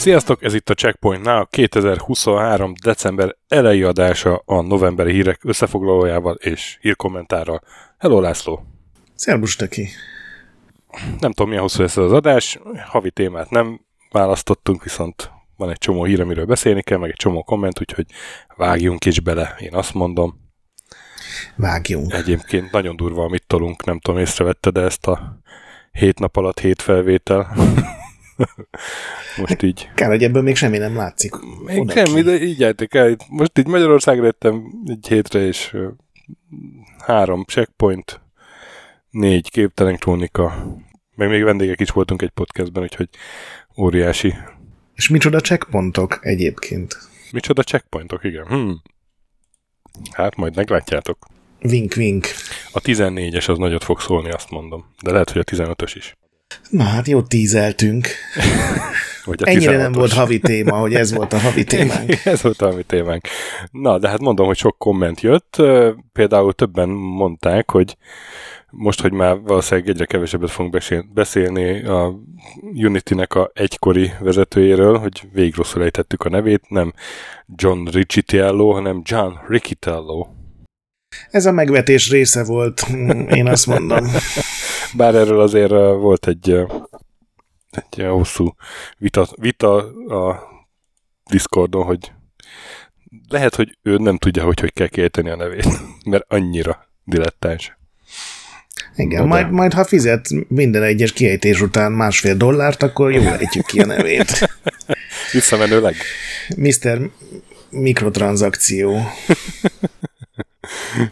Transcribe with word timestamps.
Sziasztok, 0.00 0.42
ez 0.42 0.54
itt 0.54 0.70
a 0.70 0.74
Checkpointnál 0.74 1.40
a 1.40 1.44
2023. 1.44 2.72
december 2.82 3.36
elejé 3.48 3.82
adása 3.82 4.42
a 4.44 4.60
novemberi 4.62 5.12
hírek 5.12 5.40
összefoglalójával 5.44 6.34
és 6.34 6.78
hírkommentárral. 6.80 7.60
Hello 8.00 8.20
László! 8.20 8.64
Szerbus 9.14 9.56
Töki! 9.56 9.88
Nem 11.18 11.32
tudom, 11.32 11.48
milyen 11.48 11.62
hosszú 11.62 11.82
lesz 11.82 11.96
az 11.96 12.12
adás, 12.12 12.58
havi 12.86 13.10
témát 13.10 13.50
nem 13.50 13.80
választottunk, 14.10 14.82
viszont 14.82 15.30
van 15.56 15.70
egy 15.70 15.78
csomó 15.78 16.04
hír, 16.04 16.20
amiről 16.20 16.44
beszélni 16.44 16.82
kell, 16.82 16.98
meg 16.98 17.10
egy 17.10 17.16
csomó 17.16 17.42
komment, 17.42 17.80
úgyhogy 17.80 18.06
vágjunk 18.56 19.04
is 19.04 19.20
bele, 19.20 19.56
én 19.58 19.74
azt 19.74 19.94
mondom. 19.94 20.40
Vágjunk. 21.56 22.12
Egyébként 22.12 22.70
nagyon 22.70 22.96
durva, 22.96 23.24
amit 23.24 23.46
tolunk, 23.46 23.84
nem 23.84 23.98
tudom, 23.98 24.20
észrevette, 24.20 24.70
de 24.70 24.80
ezt 24.80 25.06
a 25.06 25.40
hét 25.92 26.18
nap 26.18 26.36
alatt 26.36 26.60
hét 26.60 26.82
felvétel. 26.82 27.54
Most 29.40 29.62
így. 29.62 29.90
Kár, 29.94 30.08
hogy 30.08 30.22
ebből 30.22 30.42
még 30.42 30.56
semmi 30.56 30.78
nem 30.78 30.96
látszik. 30.96 31.34
Még 31.64 31.90
semmi, 31.90 32.22
de 32.22 32.42
így 32.42 32.62
álltak 32.62 32.94
el. 32.94 33.16
Most 33.28 33.58
így 33.58 33.66
Magyarországra 33.66 34.24
jöttem 34.24 34.62
egy 34.86 35.06
hétre, 35.08 35.46
és 35.46 35.76
három 36.98 37.44
checkpoint, 37.44 38.20
négy 39.10 39.50
képtelen 39.50 39.96
krónika, 39.96 40.76
meg 41.14 41.28
még 41.28 41.42
vendégek 41.42 41.80
is 41.80 41.90
voltunk 41.90 42.22
egy 42.22 42.30
podcastben, 42.30 42.82
úgyhogy 42.82 43.08
óriási. 43.76 44.34
És 44.94 45.08
micsoda 45.08 45.40
checkpointok 45.40 46.18
egyébként? 46.22 46.98
Micsoda 47.32 47.62
checkpointok, 47.62 48.24
igen. 48.24 48.46
Hmm. 48.46 48.82
Hát 50.12 50.36
majd 50.36 50.56
meglátjátok. 50.56 51.26
Wink, 51.62 51.92
wink. 51.96 52.26
A 52.72 52.80
14-es 52.80 53.48
az 53.48 53.58
nagyot 53.58 53.84
fog 53.84 54.00
szólni, 54.00 54.30
azt 54.30 54.50
mondom. 54.50 54.94
De 55.02 55.10
lehet, 55.10 55.30
hogy 55.30 55.40
a 55.40 55.50
15-ös 55.50 55.92
is. 55.94 56.14
Na 56.70 56.82
hát 56.82 57.06
jó 57.06 57.22
tízeltünk. 57.22 58.08
Vagy 59.24 59.42
a 59.42 59.48
Ennyire 59.48 59.76
nem 59.76 59.92
volt 59.92 60.12
havi 60.12 60.38
téma, 60.38 60.76
hogy 60.76 60.94
ez 60.94 61.14
volt 61.14 61.32
a 61.32 61.38
havi 61.38 61.64
témánk. 61.74 62.24
ez 62.24 62.42
volt 62.42 62.62
a 62.62 62.66
havi 62.66 62.82
témánk. 62.82 63.26
Na, 63.70 63.98
de 63.98 64.08
hát 64.08 64.20
mondom, 64.20 64.46
hogy 64.46 64.56
sok 64.56 64.78
komment 64.78 65.20
jött. 65.20 65.56
Például 66.12 66.52
többen 66.52 66.88
mondták, 66.88 67.70
hogy 67.70 67.96
most, 68.70 69.00
hogy 69.00 69.12
már 69.12 69.40
valószínűleg 69.40 69.88
egyre 69.90 70.04
kevesebbet 70.04 70.50
fogunk 70.50 70.82
beszélni 71.12 71.84
a 71.84 72.14
Unity-nek 72.74 73.34
a 73.34 73.50
egykori 73.54 74.12
vezetőjéről, 74.20 74.98
hogy 74.98 75.22
végig 75.32 75.54
rosszul 75.54 75.82
ejtettük 75.82 76.22
a 76.22 76.28
nevét, 76.28 76.68
nem 76.68 76.92
John 77.46 77.88
Riccitiello, 77.92 78.70
hanem 78.70 79.02
John 79.04 79.32
Riccitello. 79.48 80.26
Ez 81.30 81.46
a 81.46 81.52
megvetés 81.52 82.10
része 82.10 82.44
volt, 82.44 82.86
én 83.30 83.48
azt 83.48 83.66
mondom. 83.66 84.06
Bár 84.96 85.14
erről 85.14 85.40
azért 85.40 85.70
volt 85.70 86.26
egy, 86.26 86.56
egy 87.70 88.04
hosszú 88.04 88.54
vita, 88.98 89.28
vita 89.34 89.76
a 90.08 90.48
Discordon, 91.30 91.84
hogy 91.84 92.12
lehet, 93.28 93.54
hogy 93.54 93.78
ő 93.82 93.96
nem 93.96 94.16
tudja, 94.16 94.44
hogy 94.44 94.60
hogy 94.60 94.72
kell 94.72 94.88
kiejteni 94.88 95.30
a 95.30 95.36
nevét, 95.36 95.66
mert 96.10 96.24
annyira 96.28 96.88
dilettáns. 97.04 97.78
Igen, 98.96 99.26
majd, 99.26 99.50
majd 99.50 99.72
ha 99.72 99.84
fizet 99.84 100.28
minden 100.48 100.82
egyes 100.82 101.12
kiejtés 101.12 101.60
után 101.60 101.92
másfél 101.92 102.34
dollárt, 102.36 102.82
akkor 102.82 103.12
jól 103.12 103.26
ejtjük 103.26 103.66
ki 103.66 103.80
a 103.80 103.86
nevét. 103.86 104.48
Visszamenőleg? 105.32 105.94
Mr. 106.56 107.10
Mikrotranszakció. 107.70 109.00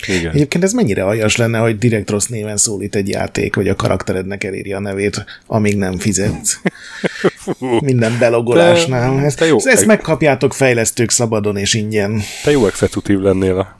Igen. 0.06 0.34
Egyébként 0.34 0.64
ez 0.64 0.72
mennyire 0.72 1.04
aljas 1.04 1.36
lenne, 1.36 1.58
hogy 1.58 1.78
direkt 1.78 2.10
rossz 2.10 2.26
néven 2.26 2.56
szólít 2.56 2.94
egy 2.94 3.08
játék, 3.08 3.54
hogy 3.54 3.69
a 3.69 3.74
karakterednek 3.74 4.44
elírja 4.44 4.76
a 4.76 4.80
nevét, 4.80 5.24
amíg 5.46 5.76
nem 5.76 5.98
fizetsz. 5.98 6.60
Minden 7.80 8.18
belogolásnál. 8.18 9.24
ezt, 9.24 9.44
jó, 9.44 9.56
ezt 9.64 9.86
megkapjátok 9.86 10.54
fejlesztők 10.54 11.10
szabadon 11.10 11.56
és 11.56 11.74
ingyen. 11.74 12.22
Te 12.44 12.50
jó 12.50 12.66
exekutív 12.66 13.18
lennél 13.18 13.58
a 13.58 13.76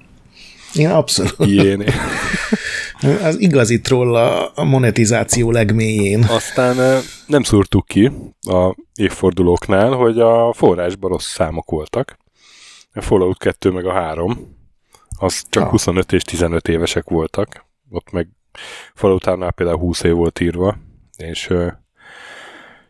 én 0.75 0.91
abszolút. 0.91 1.35
Ilyené. 1.39 1.87
Az 3.23 3.41
igazi 3.41 3.81
troll 3.81 4.17
a 4.55 4.65
monetizáció 4.65 5.51
legmélyén. 5.51 6.25
Aztán 6.25 7.03
nem 7.27 7.43
szúrtuk 7.43 7.87
ki 7.87 8.11
a 8.41 8.77
évfordulóknál, 8.95 9.91
hogy 9.91 10.19
a 10.19 10.53
forrásban 10.53 11.11
rossz 11.11 11.27
számok 11.27 11.71
voltak. 11.71 12.19
A 12.93 13.01
Fallout 13.01 13.39
2 13.39 13.71
meg 13.71 13.87
a 13.87 13.93
3 13.93 14.58
az 15.19 15.45
csak 15.49 15.63
ah. 15.63 15.71
25 15.71 16.13
és 16.13 16.23
15 16.23 16.69
évesek 16.69 17.09
voltak. 17.09 17.67
Ott 17.91 18.11
meg 18.11 18.29
Falutánál 18.95 19.51
például 19.51 19.79
20 19.79 20.03
év 20.03 20.13
volt 20.13 20.41
írva, 20.41 20.77
és 21.17 21.51
ö, 21.51 21.67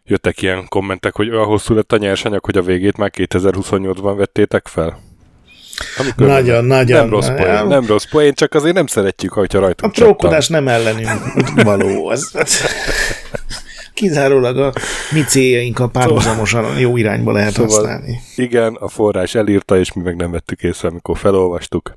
jöttek 0.05 0.43
ilyen 0.43 0.69
kommentek, 0.69 1.15
hogy 1.15 1.31
olyan 1.31 1.47
hosszú 1.47 1.75
lett 1.75 1.93
a 1.93 1.97
nyersanyag, 1.97 2.44
hogy 2.44 2.56
a 2.56 2.62
végét 2.62 2.97
már 2.97 3.11
2028-ban 3.16 4.15
vettétek 4.16 4.66
fel. 4.66 4.99
Amikor 5.99 6.27
nagyon, 6.27 6.65
nagyon. 6.65 6.99
Nem 6.99 7.11
rossz 7.11 7.28
poén, 7.28 7.66
nem 7.66 7.87
rossz 7.87 8.05
poén, 8.05 8.34
csak 8.34 8.55
azért 8.55 8.75
nem 8.75 8.87
szeretjük, 8.87 9.33
hogyha 9.33 9.59
rajtunk 9.59 9.93
A 9.93 9.97
trókodás 9.97 10.49
nem 10.49 10.69
ellenünk 10.69 11.62
való. 11.62 12.09
Az, 12.09 12.33
kizárólag 13.98 14.59
a 14.59 14.72
mi 15.12 15.22
céljainkkal 15.22 15.91
párhuzamosan 15.91 16.78
jó 16.78 16.97
irányba 16.97 17.32
lehet 17.32 17.53
szóval, 17.53 17.76
használni. 17.76 18.20
Igen, 18.36 18.75
a 18.75 18.88
forrás 18.88 19.34
elírta, 19.34 19.78
és 19.78 19.92
mi 19.92 20.03
meg 20.03 20.16
nem 20.16 20.31
vettük 20.31 20.62
észre, 20.62 20.88
amikor 20.88 21.19
felolvastuk. 21.19 21.92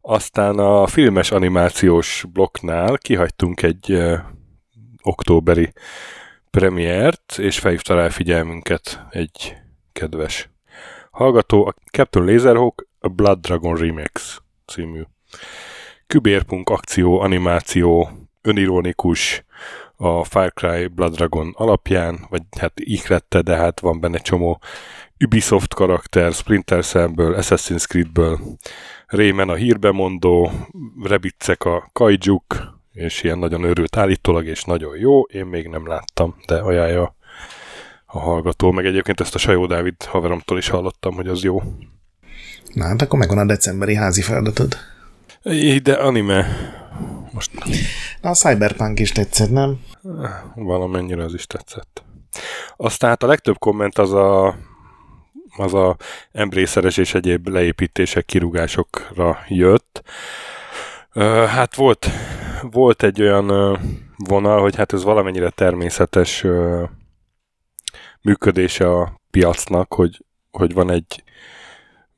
Aztán 0.00 0.58
a 0.58 0.86
filmes 0.86 1.30
animációs 1.30 2.24
blokknál 2.32 2.98
kihagytunk 2.98 3.62
egy 3.62 3.92
uh, 3.92 4.18
októberi 5.02 5.72
premiért, 6.50 7.34
és 7.38 7.58
felhívta 7.58 7.94
rá 7.94 8.08
figyelmünket 8.08 9.06
egy 9.10 9.56
kedves 9.92 10.50
hallgató, 11.10 11.66
a 11.66 11.74
Captain 11.90 12.24
Laserhawk 12.24 12.86
a 12.98 13.08
Blood 13.08 13.38
Dragon 13.38 13.76
Remix 13.76 14.42
című 14.66 15.02
kübérpunk 16.06 16.68
akció, 16.68 17.20
animáció, 17.20 18.10
önironikus, 18.42 19.44
a 20.00 20.24
Far 20.24 20.52
Cry 20.52 20.86
Blood 20.86 21.14
Dragon 21.14 21.54
alapján, 21.56 22.26
vagy 22.30 22.42
hát 22.58 22.72
ikrette, 22.74 23.40
de 23.40 23.56
hát 23.56 23.80
van 23.80 24.00
benne 24.00 24.18
csomó 24.18 24.60
Ubisoft 25.24 25.74
karakter, 25.74 26.32
Splinter 26.32 26.84
Cell-ből, 26.84 27.34
Assassin's 27.34 27.86
Creed-ből, 27.86 28.40
Rayman 29.06 29.48
a 29.48 29.54
hírbemondó, 29.54 30.50
Rebicek 31.02 31.64
a 31.64 31.88
kaijuk, 31.92 32.44
és 32.92 33.22
ilyen 33.22 33.38
nagyon 33.38 33.64
őrült 33.64 33.96
állítólag, 33.96 34.46
és 34.46 34.64
nagyon 34.64 34.96
jó. 34.96 35.22
Én 35.22 35.46
még 35.46 35.68
nem 35.68 35.86
láttam, 35.86 36.36
de 36.46 36.54
ajánlja 36.54 37.16
a 38.06 38.18
hallgató. 38.18 38.70
Meg 38.70 38.86
egyébként 38.86 39.20
ezt 39.20 39.34
a 39.34 39.38
Sajó 39.38 39.66
Dávid 39.66 40.02
haveromtól 40.02 40.58
is 40.58 40.68
hallottam, 40.68 41.14
hogy 41.14 41.28
az 41.28 41.42
jó. 41.42 41.62
Na, 42.72 42.84
hát 42.84 43.02
akkor 43.02 43.18
megvan 43.18 43.38
a 43.38 43.44
decemberi 43.44 43.94
házi 43.94 44.22
feladatod. 44.22 44.76
De 45.82 45.92
anime. 45.92 46.46
Most 47.38 47.52
Na, 48.20 48.30
a 48.30 48.34
Cyberpunk 48.34 49.00
is 49.00 49.12
tetszett, 49.12 49.50
nem? 49.50 49.80
Valamennyire 50.54 51.24
az 51.24 51.34
is 51.34 51.46
tetszett. 51.46 52.02
Aztán 52.76 53.10
hát 53.10 53.22
a 53.22 53.26
legtöbb 53.26 53.58
komment 53.58 53.98
az 53.98 54.12
a 54.12 54.56
az 55.56 55.74
a 55.74 55.96
embrészeres 56.32 56.96
és 56.96 57.14
egyéb 57.14 57.48
leépítések, 57.48 58.24
kirúgásokra 58.24 59.38
jött. 59.48 60.02
Hát 61.48 61.74
volt, 61.74 62.08
volt 62.62 63.02
egy 63.02 63.20
olyan 63.22 63.78
vonal, 64.16 64.60
hogy 64.60 64.76
hát 64.76 64.92
ez 64.92 65.02
valamennyire 65.02 65.50
természetes 65.50 66.44
működése 68.20 68.90
a 68.90 69.20
piacnak, 69.30 69.94
hogy, 69.94 70.24
hogy 70.50 70.72
van 70.72 70.90
egy 70.90 71.22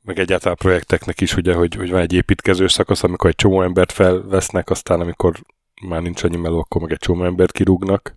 meg 0.01 0.19
egyáltalán 0.19 0.55
projekteknek 0.55 1.21
is, 1.21 1.35
ugye, 1.35 1.53
hogy, 1.53 1.75
hogy 1.75 1.91
van 1.91 2.01
egy 2.01 2.13
építkező 2.13 2.67
szakasz, 2.67 3.03
amikor 3.03 3.29
egy 3.29 3.35
csomó 3.35 3.61
embert 3.61 3.91
felvesznek, 3.91 4.69
aztán 4.69 4.99
amikor 4.99 5.33
már 5.81 6.01
nincs 6.01 6.23
annyi 6.23 6.37
meló, 6.37 6.59
akkor 6.59 6.81
meg 6.81 6.91
egy 6.91 6.97
csomó 6.97 7.23
embert 7.23 7.51
kirúgnak. 7.51 8.15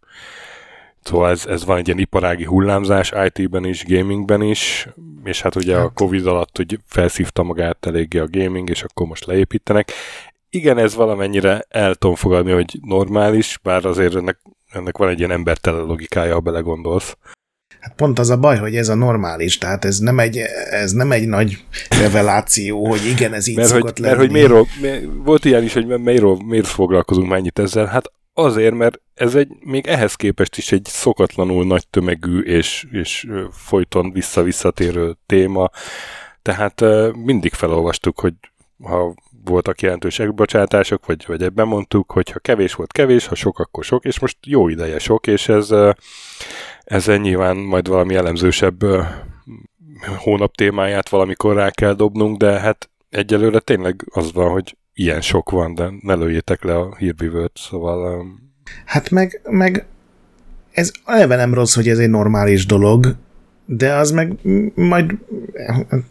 Szóval 1.03 1.31
ez, 1.31 1.47
ez 1.47 1.65
van 1.65 1.77
egy 1.79 1.87
ilyen 1.87 1.99
iparági 1.99 2.45
hullámzás 2.45 3.13
IT-ben 3.25 3.65
is, 3.65 3.85
gamingben 3.87 4.43
is, 4.43 4.89
és 5.25 5.43
hát 5.43 5.57
ugye 5.57 5.77
hát. 5.77 5.85
a 5.85 5.91
Covid 5.95 6.27
alatt 6.27 6.57
hogy 6.57 6.79
felszívta 6.87 7.43
magát 7.43 7.87
eléggé 7.87 8.19
a 8.19 8.29
gaming, 8.31 8.71
és 8.71 8.83
akkor 8.83 9.07
most 9.07 9.27
leépítenek. 9.27 9.93
Igen, 10.51 10.79
ez 10.79 10.95
valamennyire 10.95 11.65
el 11.69 11.95
tudom 11.95 12.17
fogadni, 12.17 12.53
hogy 12.53 12.79
normális, 12.83 13.59
bár 13.63 13.85
azért 13.85 14.15
ennek, 14.15 14.41
ennek 14.71 14.97
van 14.97 15.09
egy 15.09 15.19
ilyen 15.19 15.31
embertelen 15.31 15.85
logikája, 15.85 16.35
ha 16.35 16.41
belegondolsz. 16.41 17.17
Hát 17.85 17.95
pont 17.97 18.19
az 18.19 18.31
a 18.31 18.37
baj, 18.37 18.59
hogy 18.59 18.77
ez 18.77 18.89
a 18.89 18.95
normális, 18.95 19.59
tehát 19.59 19.85
ez 19.85 19.99
nem 19.99 20.19
egy, 20.19 20.37
ez 20.71 20.93
nem 20.93 21.13
egy 21.13 21.29
nagy 21.29 21.65
reveláció, 22.01 22.87
hogy 22.87 23.07
igen, 23.07 23.33
ez 23.33 23.47
így 23.47 23.57
mert 23.57 23.69
szokott 23.69 23.99
hogy, 23.99 23.99
lenni. 23.99 24.17
Mert 24.17 24.27
hogy 24.27 24.31
miért, 24.31 24.81
miért, 24.81 25.05
volt 25.25 25.45
ilyen 25.45 25.63
is, 25.63 25.73
hogy 25.73 25.87
miért, 25.87 26.43
miért 26.43 26.67
foglalkozunk 26.67 27.29
mennyit 27.29 27.59
ezzel? 27.59 27.87
Hát 27.87 28.13
azért, 28.35 28.75
mert 28.75 29.01
ez 29.15 29.35
egy 29.35 29.49
még 29.61 29.87
ehhez 29.87 30.15
képest 30.15 30.57
is 30.57 30.73
egy 30.73 30.85
szokatlanul 30.85 31.67
nagy 31.67 31.89
tömegű 31.89 32.39
és, 32.39 32.87
és 32.91 33.27
folyton 33.51 34.13
vissza-visszatérő 34.13 35.17
téma. 35.27 35.71
Tehát 36.43 36.85
mindig 37.25 37.53
felolvastuk, 37.53 38.21
hogy 38.21 38.35
ha 38.83 39.15
voltak 39.45 39.81
jelentős 39.81 40.23
bocsátások, 40.35 41.07
vagy, 41.07 41.25
vagy 41.27 41.43
ebben 41.43 41.67
mondtuk, 41.67 42.13
hogy 42.13 42.31
ha 42.31 42.39
kevés 42.39 42.75
volt 42.75 42.93
kevés, 42.93 43.27
ha 43.27 43.35
sok, 43.35 43.59
akkor 43.59 43.85
sok, 43.85 44.05
és 44.05 44.19
most 44.19 44.37
jó 44.47 44.69
ideje 44.69 44.99
sok, 44.99 45.27
és 45.27 45.49
ez, 45.49 45.71
ez 46.85 47.07
nyilván 47.07 47.57
majd 47.57 47.89
valami 47.89 48.15
elemzősebb 48.15 48.85
hónap 50.19 50.55
témáját 50.55 51.09
valamikor 51.09 51.55
rá 51.55 51.71
kell 51.71 51.95
dobnunk, 51.95 52.39
de 52.39 52.61
hát 52.61 52.91
egyelőre 53.11 53.59
tényleg 53.59 54.05
az 54.11 54.33
van, 54.33 54.51
hogy 54.51 54.77
ilyen 54.95 55.21
sok 55.21 55.51
van, 55.51 55.75
de 55.75 55.91
ne 56.01 56.15
lőjétek 56.15 56.63
le 56.63 56.77
a 56.77 56.95
hírbivőt, 56.97 57.53
szóval... 57.55 58.27
Hát 58.85 59.11
meg, 59.11 59.41
meg 59.45 59.87
ez 60.73 60.93
eleve 61.05 61.37
nem 61.37 61.55
rossz, 61.55 61.75
hogy 61.75 61.89
ez 61.89 61.99
egy 61.99 62.11
normális 62.11 62.67
dolog, 62.67 63.15
de 63.67 63.93
az 63.95 64.11
meg 64.11 64.33
majd, 64.75 65.19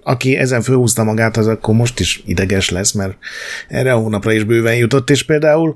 aki 0.04 0.36
ezen 0.36 0.62
fölhúzta 0.62 1.04
magát, 1.04 1.38
az 1.38 1.48
akkor 1.48 1.76
most 1.76 2.00
is 2.00 2.24
ideges 2.26 2.70
lesz, 2.70 2.92
mert 2.92 3.18
erre 3.68 3.94
a 3.94 3.98
hónapra 3.98 4.32
is 4.32 4.44
bőven 4.44 4.76
jutott, 4.76 5.10
és 5.10 5.24
például 5.24 5.76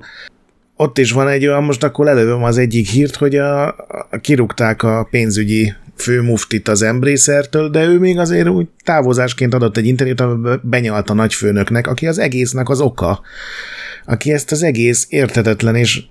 ott 0.80 0.98
is 0.98 1.12
van 1.12 1.28
egy 1.28 1.46
olyan, 1.46 1.64
most 1.64 1.84
akkor 1.84 2.08
elővöm 2.08 2.42
az 2.42 2.58
egyik 2.58 2.88
hírt, 2.88 3.16
hogy 3.16 3.36
a, 3.36 3.66
a 4.10 4.18
kirúgták 4.20 4.82
a 4.82 5.08
pénzügyi 5.10 5.74
főmuftit 5.96 6.68
az 6.68 6.82
embrészertől, 6.82 7.68
de 7.68 7.84
ő 7.84 7.98
még 7.98 8.18
azért 8.18 8.48
úgy 8.48 8.66
távozásként 8.84 9.54
adott 9.54 9.76
egy 9.76 9.86
interjút, 9.86 10.20
amiben 10.20 10.60
benyalt 10.62 11.10
a 11.10 11.14
nagyfőnöknek, 11.14 11.86
aki 11.86 12.06
az 12.06 12.18
egésznek 12.18 12.68
az 12.68 12.80
oka, 12.80 13.20
aki 14.04 14.32
ezt 14.32 14.52
az 14.52 14.62
egész 14.62 15.06
értetetlen 15.10 15.74
és 15.74 16.02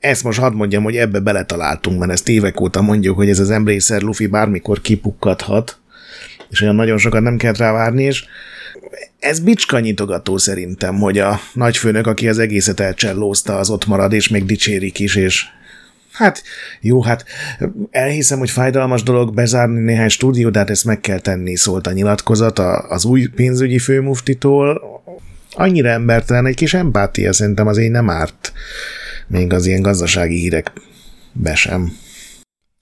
ezt 0.00 0.24
most 0.24 0.38
hadd 0.38 0.52
mondjam, 0.52 0.82
hogy 0.82 0.96
ebbe 0.96 1.20
beletaláltunk, 1.20 1.98
mert 1.98 2.12
ezt 2.12 2.28
évek 2.28 2.60
óta 2.60 2.82
mondjuk, 2.82 3.16
hogy 3.16 3.28
ez 3.28 3.38
az 3.38 3.50
embrészer 3.50 4.02
lufi 4.02 4.26
bármikor 4.26 4.80
kipukkadhat, 4.80 5.78
és 6.50 6.60
olyan 6.60 6.74
nagyon 6.74 6.98
sokat 6.98 7.22
nem 7.22 7.36
kell 7.36 7.52
rá 7.52 7.72
várni, 7.72 8.02
és 8.02 8.24
ez 9.18 9.40
bicska 9.40 9.80
nyitogató 9.80 10.36
szerintem, 10.36 10.98
hogy 10.98 11.18
a 11.18 11.40
nagyfőnök, 11.52 12.06
aki 12.06 12.28
az 12.28 12.38
egészet 12.38 12.80
elcsellózta, 12.80 13.56
az 13.56 13.70
ott 13.70 13.86
marad, 13.86 14.12
és 14.12 14.28
még 14.28 14.44
dicsérik 14.44 14.98
is, 14.98 15.16
és 15.16 15.44
Hát 16.12 16.42
jó, 16.80 17.02
hát 17.02 17.24
elhiszem, 17.90 18.38
hogy 18.38 18.50
fájdalmas 18.50 19.02
dolog 19.02 19.34
bezárni 19.34 19.80
néhány 19.80 20.08
stúdiót, 20.08 20.52
de 20.52 20.58
hát 20.58 20.70
ezt 20.70 20.84
meg 20.84 21.00
kell 21.00 21.20
tenni, 21.20 21.56
szólt 21.56 21.86
a 21.86 21.92
nyilatkozat 21.92 22.58
az 22.88 23.04
új 23.04 23.26
pénzügyi 23.26 23.78
főmuftitól. 23.78 24.82
Annyira 25.50 25.88
embertelen, 25.88 26.46
egy 26.46 26.54
kis 26.54 26.74
empátia 26.74 27.32
szerintem 27.32 27.66
azért 27.66 27.92
nem 27.92 28.10
árt 28.10 28.52
még 29.26 29.52
az 29.52 29.66
ilyen 29.66 29.82
gazdasági 29.82 30.38
hírek 30.38 30.72
be 31.32 31.54
sem. 31.54 31.92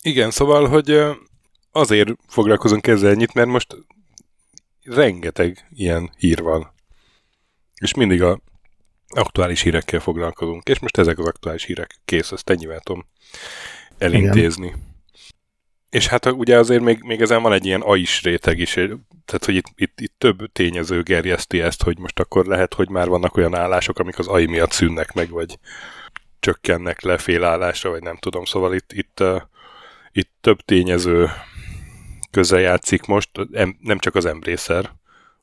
Igen, 0.02 0.30
szóval, 0.30 0.66
hogy 0.66 0.98
azért 1.72 2.08
foglalkozunk 2.28 2.86
ezzel 2.86 3.10
ennyit, 3.10 3.34
mert 3.34 3.48
most 3.48 3.76
rengeteg 4.90 5.68
ilyen 5.70 6.10
hír 6.16 6.42
van. 6.42 6.72
És 7.80 7.94
mindig 7.94 8.22
a 8.22 8.40
aktuális 9.08 9.60
hírekkel 9.60 10.00
foglalkozunk. 10.00 10.68
És 10.68 10.78
most 10.78 10.98
ezek 10.98 11.18
az 11.18 11.26
aktuális 11.26 11.64
hírek. 11.64 12.00
Kész, 12.04 12.32
ezt 12.32 12.50
ennyivel 12.50 12.80
tudom 12.80 13.06
elintézni. 13.98 14.66
Igen. 14.66 14.86
És 15.90 16.06
hát 16.06 16.26
ugye 16.26 16.58
azért 16.58 16.82
még, 16.82 17.02
még 17.02 17.20
ezen 17.20 17.42
van 17.42 17.52
egy 17.52 17.66
ilyen 17.66 17.80
AI-s 17.80 18.22
réteg 18.22 18.58
is, 18.58 18.72
tehát 18.72 19.44
hogy 19.44 19.54
itt, 19.54 19.66
itt, 19.74 20.00
itt 20.00 20.14
több 20.18 20.52
tényező 20.52 21.02
gerjeszti 21.02 21.60
ezt, 21.60 21.82
hogy 21.82 21.98
most 21.98 22.18
akkor 22.20 22.46
lehet, 22.46 22.74
hogy 22.74 22.88
már 22.88 23.08
vannak 23.08 23.36
olyan 23.36 23.54
állások, 23.54 23.98
amik 23.98 24.18
az 24.18 24.26
AI 24.26 24.46
miatt 24.46 24.72
szűnnek 24.72 25.12
meg, 25.12 25.30
vagy 25.30 25.58
csökkennek 26.40 27.00
le 27.00 27.18
félállásra, 27.18 27.90
vagy 27.90 28.02
nem 28.02 28.16
tudom. 28.16 28.44
Szóval 28.44 28.74
itt, 28.74 28.92
itt, 28.92 29.22
itt 30.12 30.30
több 30.40 30.60
tényező 30.60 31.30
közel 32.30 32.60
játszik 32.60 33.06
most, 33.06 33.30
nem 33.80 33.98
csak 33.98 34.14
az 34.14 34.26
embrészer, 34.26 34.90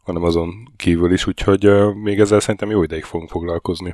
hanem 0.03 0.23
azon 0.23 0.73
kívül 0.77 1.13
is, 1.13 1.27
úgyhogy 1.27 1.69
még 2.03 2.19
ezzel 2.19 2.39
szerintem 2.39 2.69
jó 2.69 2.83
ideig 2.83 3.03
fogunk 3.03 3.29
foglalkozni. 3.29 3.93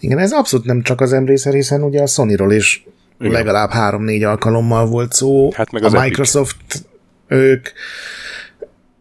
Igen, 0.00 0.18
ez 0.18 0.32
abszolút 0.32 0.66
nem 0.66 0.82
csak 0.82 1.00
az 1.00 1.12
embrészer, 1.12 1.52
hiszen 1.52 1.82
ugye 1.82 2.02
a 2.02 2.06
Sony-ról 2.06 2.52
is 2.52 2.84
Igen. 3.18 3.32
legalább 3.32 3.70
három-négy 3.70 4.22
alkalommal 4.22 4.86
volt 4.86 5.12
szó. 5.12 5.50
Hát 5.52 5.72
meg 5.72 5.84
az 5.84 5.94
a 5.94 6.00
Microsoft, 6.00 6.56
Epic. 6.68 6.82
ők 7.26 7.68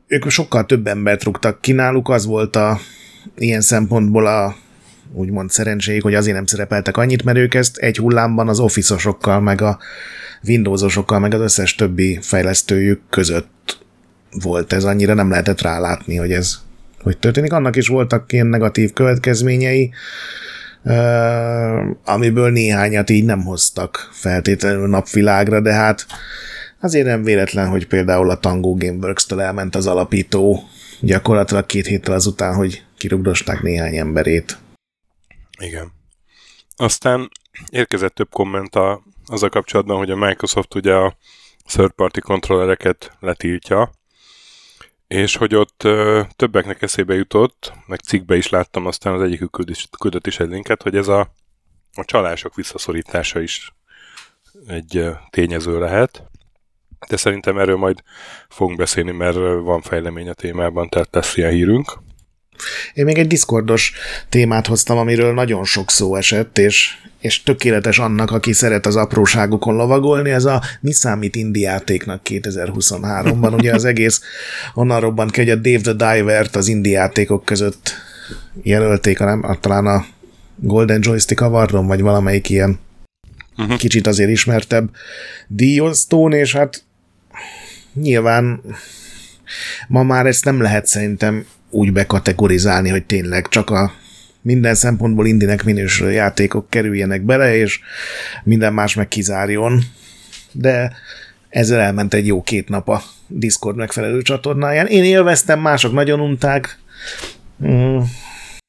ők 0.08 0.30
sokkal 0.30 0.66
több 0.66 0.88
embert 0.88 1.24
rúgtak 1.24 1.62
ki 1.62 1.72
náluk, 1.72 2.10
az 2.10 2.26
volt 2.26 2.56
a 2.56 2.80
ilyen 3.38 3.62
szempontból 3.62 4.26
a 4.26 4.56
úgymond 5.14 5.50
szerencséjük, 5.50 6.04
hogy 6.04 6.16
azért 6.16 6.36
nem 6.36 6.46
szerepeltek 6.46 6.98
annyit, 6.98 7.24
mert 7.24 7.38
ők 7.38 7.54
ezt 7.54 7.78
egy 7.78 7.98
hullámban 7.98 8.48
az 8.48 8.60
office 8.60 9.40
meg 9.40 9.62
a 9.62 9.80
Windowsosokkal, 10.48 11.20
meg 11.20 11.34
az 11.34 11.42
összes 11.42 11.76
többi 11.76 12.20
fejlesztőjük 12.22 13.02
között 13.10 13.78
volt 14.44 14.74
ez, 14.74 14.84
annyira 14.84 15.14
nem 15.14 15.30
lehetett 15.30 15.62
rálátni, 15.62 16.16
hogy 16.16 16.32
ez 16.32 16.60
hogy 17.02 17.18
történik. 17.18 17.54
Annak 17.54 17.76
is 17.76 17.88
voltak 17.88 18.32
ilyen 18.32 18.48
negatív 18.48 18.94
következményei, 18.94 19.92
amiből 22.06 22.52
néhányat 22.52 23.10
így 23.10 23.26
nem 23.26 23.44
hoztak 23.44 24.10
feltétlenül 24.12 24.88
napvilágra, 24.88 25.60
de 25.62 25.74
hát 25.74 26.06
azért 26.80 27.06
nem 27.06 27.24
véletlen, 27.24 27.68
hogy 27.68 27.88
például 27.88 28.30
a 28.30 28.40
Tango 28.40 28.76
Gameworks-től 28.78 29.42
elment 29.42 29.76
az 29.76 29.88
alapító 29.88 30.64
gyakorlatilag 31.02 31.66
két 31.66 31.86
héttel 31.86 32.14
azután, 32.14 32.54
hogy 32.54 32.84
kirugdosták 32.98 33.62
néhány 33.62 33.98
emberét. 33.98 34.58
Igen. 35.60 35.92
Aztán 36.76 37.30
érkezett 37.70 38.16
több 38.16 38.30
komment 38.30 38.76
a, 38.76 39.04
a 39.26 39.50
kapcsolatban, 39.50 39.98
hogy 39.98 40.12
a 40.12 40.16
Microsoft 40.16 40.76
ugye 40.76 40.96
a 40.96 41.18
third 41.66 41.92
party 41.92 42.20
kontrollereket 42.20 43.18
letiltja, 43.20 43.92
és 45.08 45.36
hogy 45.36 45.56
ott 45.56 45.84
ö, 45.84 46.22
többeknek 46.36 46.82
eszébe 46.82 47.16
jutott, 47.16 47.74
meg 47.88 48.00
cikkbe 48.00 48.36
is 48.36 48.50
láttam, 48.50 48.86
aztán 48.86 49.14
az 49.14 49.22
egyikük 49.22 49.58
küldött 50.00 50.28
is 50.28 50.40
egy 50.40 50.50
linket, 50.50 50.82
hogy 50.82 50.96
ez 50.96 51.08
a, 51.08 51.34
a 51.94 52.06
csalások 52.06 52.56
visszaszorítása 52.56 53.40
is 53.40 53.74
egy 54.68 54.98
ö, 54.98 55.12
tényező 55.30 55.80
lehet. 55.80 56.24
De 57.10 57.18
szerintem 57.18 57.58
erről 57.58 57.78
majd 57.78 58.04
fogunk 58.50 58.78
beszélni, 58.78 59.12
mert 59.12 59.36
van 59.62 59.82
fejlemény 59.82 60.30
a 60.30 60.34
témában, 60.34 60.90
tehát 60.90 61.16
lesz 61.16 61.38
ilyen 61.38 61.52
hírünk. 61.52 62.00
Én 62.94 63.06
még 63.06 63.18
egy 63.18 63.28
Discordos 63.28 63.94
témát 64.30 64.68
hoztam, 64.68 64.98
amiről 64.98 65.34
nagyon 65.34 65.64
sok 65.64 65.92
szó 65.92 66.16
esett, 66.16 66.58
és, 66.58 66.94
és 67.20 67.44
tökéletes 67.44 68.00
annak, 68.00 68.32
aki 68.32 68.54
szeret 68.54 68.86
az 68.86 68.96
apróságokon 68.96 69.76
lovagolni, 69.76 70.30
ez 70.30 70.46
a 70.46 70.62
mi 70.82 70.92
számít 70.92 71.36
indie 71.36 71.70
játéknak 71.70 72.22
2023-ban. 72.30 73.54
Ugye 73.54 73.74
az 73.74 73.86
egész 73.86 74.22
onnan 74.74 75.00
robbant 75.00 75.32
ki, 75.32 75.40
hogy 75.40 75.50
a 75.50 75.56
Dave 75.56 75.94
the 75.94 76.14
Diver-t 76.14 76.56
az 76.56 76.68
indie 76.68 77.00
játékok 77.00 77.46
között 77.46 77.92
jelölték, 78.64 79.20
a, 79.20 79.26
nem, 79.26 79.44
a, 79.44 79.60
talán 79.60 79.86
a 79.86 80.06
Golden 80.56 81.00
Joystick 81.04 81.42
Awardon, 81.42 81.88
vagy 81.88 82.02
valamelyik 82.02 82.50
ilyen 82.50 82.80
uh-huh. 83.58 83.78
kicsit 83.78 84.08
azért 84.08 84.30
ismertebb 84.30 84.90
díjosztón, 85.48 86.34
és 86.34 86.54
hát 86.54 86.84
nyilván 87.94 88.62
ma 89.88 90.04
már 90.04 90.26
ezt 90.26 90.46
nem 90.46 90.62
lehet 90.62 90.86
szerintem 90.86 91.46
úgy 91.70 91.94
bekategorizálni, 91.94 92.90
hogy 92.90 93.06
tényleg 93.06 93.48
csak 93.48 93.70
a 93.70 93.92
minden 94.42 94.76
szempontból 94.76 95.28
indinek 95.28 95.64
minősülő 95.64 96.12
játékok 96.12 96.70
kerüljenek 96.70 97.22
bele, 97.22 97.56
és 97.56 97.80
minden 98.44 98.74
más 98.74 98.96
meg 98.96 99.08
kizárjon. 99.08 99.82
De 100.52 100.94
ezzel 101.50 101.80
elment 101.80 102.14
egy 102.14 102.28
jó 102.28 102.42
két 102.42 102.70
nap 102.70 102.90
a 102.90 103.02
Discord 103.28 103.76
megfelelő 103.76 104.22
csatornáján. 104.22 104.88
Én 104.88 105.04
élveztem, 105.04 105.60
mások 105.60 105.94
nagyon 105.94 106.20
unták. 106.20 106.80
Mm. 107.66 108.00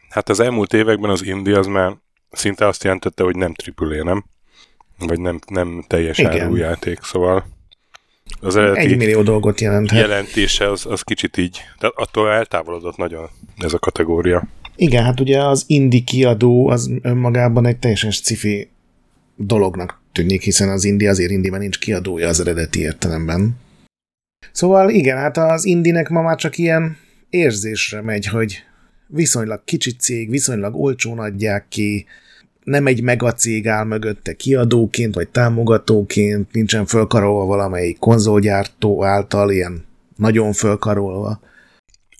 Hát 0.09 0.29
az 0.29 0.41
elmúlt 0.41 0.73
években 0.73 1.11
az 1.11 1.25
Indi 1.25 1.53
az 1.53 1.67
már 1.67 1.93
szinte 2.31 2.67
azt 2.67 2.85
jelentette, 2.85 3.23
hogy 3.23 3.37
nem 3.37 3.53
AAA, 3.77 4.05
nem? 4.05 4.25
Vagy 4.99 5.21
nem, 5.21 5.39
nem 5.47 5.85
teljes 5.87 6.21
áru 6.21 6.57
játék, 6.57 6.99
szóval 7.03 7.45
az 8.41 8.57
eredeti 8.57 8.87
egy 8.87 8.97
millió 8.97 9.23
dolgot 9.23 9.61
jelenthet. 9.61 10.01
jelentése 10.01 10.71
az, 10.71 10.87
az 10.87 11.03
kicsit 11.03 11.37
így, 11.37 11.61
tehát 11.79 11.95
attól 11.97 12.31
eltávolodott 12.31 12.97
nagyon 12.97 13.29
ez 13.57 13.73
a 13.73 13.79
kategória. 13.79 14.49
Igen, 14.77 15.05
hát 15.05 15.21
ugye 15.21 15.43
az 15.43 15.65
indi 15.67 16.05
kiadó 16.05 16.69
az 16.69 16.91
önmagában 17.03 17.67
egy 17.67 17.79
teljesen 17.79 18.11
sci 18.11 18.71
dolognak 19.37 20.01
tűnik, 20.13 20.43
hiszen 20.43 20.69
az 20.69 20.85
indi 20.85 21.07
azért 21.07 21.31
indiben 21.31 21.61
nincs 21.61 21.79
kiadója 21.79 22.29
az 22.29 22.41
eredeti 22.41 22.81
értelemben. 22.81 23.57
Szóval 24.53 24.91
igen, 24.91 25.17
hát 25.17 25.37
az 25.37 25.65
indinek 25.65 26.09
ma 26.09 26.23
már 26.23 26.37
csak 26.37 26.59
ilyen 26.59 26.97
érzésre 27.31 28.03
megy, 28.03 28.27
hogy 28.27 28.65
viszonylag 29.07 29.65
kicsi 29.65 29.91
cég, 29.91 30.31
viszonylag 30.31 30.75
olcsón 30.75 31.19
adják 31.19 31.67
ki, 31.69 32.07
nem 32.65 32.87
egy 32.87 33.03
megacég 33.03 33.69
áll 33.69 33.85
mögötte 33.85 34.33
kiadóként, 34.33 35.15
vagy 35.15 35.29
támogatóként, 35.29 36.53
nincsen 36.53 36.87
fölkarolva 36.87 37.45
valamelyik 37.45 37.99
konzolgyártó 37.99 39.05
által, 39.05 39.51
ilyen 39.51 39.85
nagyon 40.17 40.53
fölkarolva. 40.53 41.41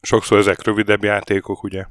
Sokszor 0.03 0.39
ezek 0.39 0.65
rövidebb 0.65 1.05
játékok, 1.05 1.63
ugye? 1.63 1.85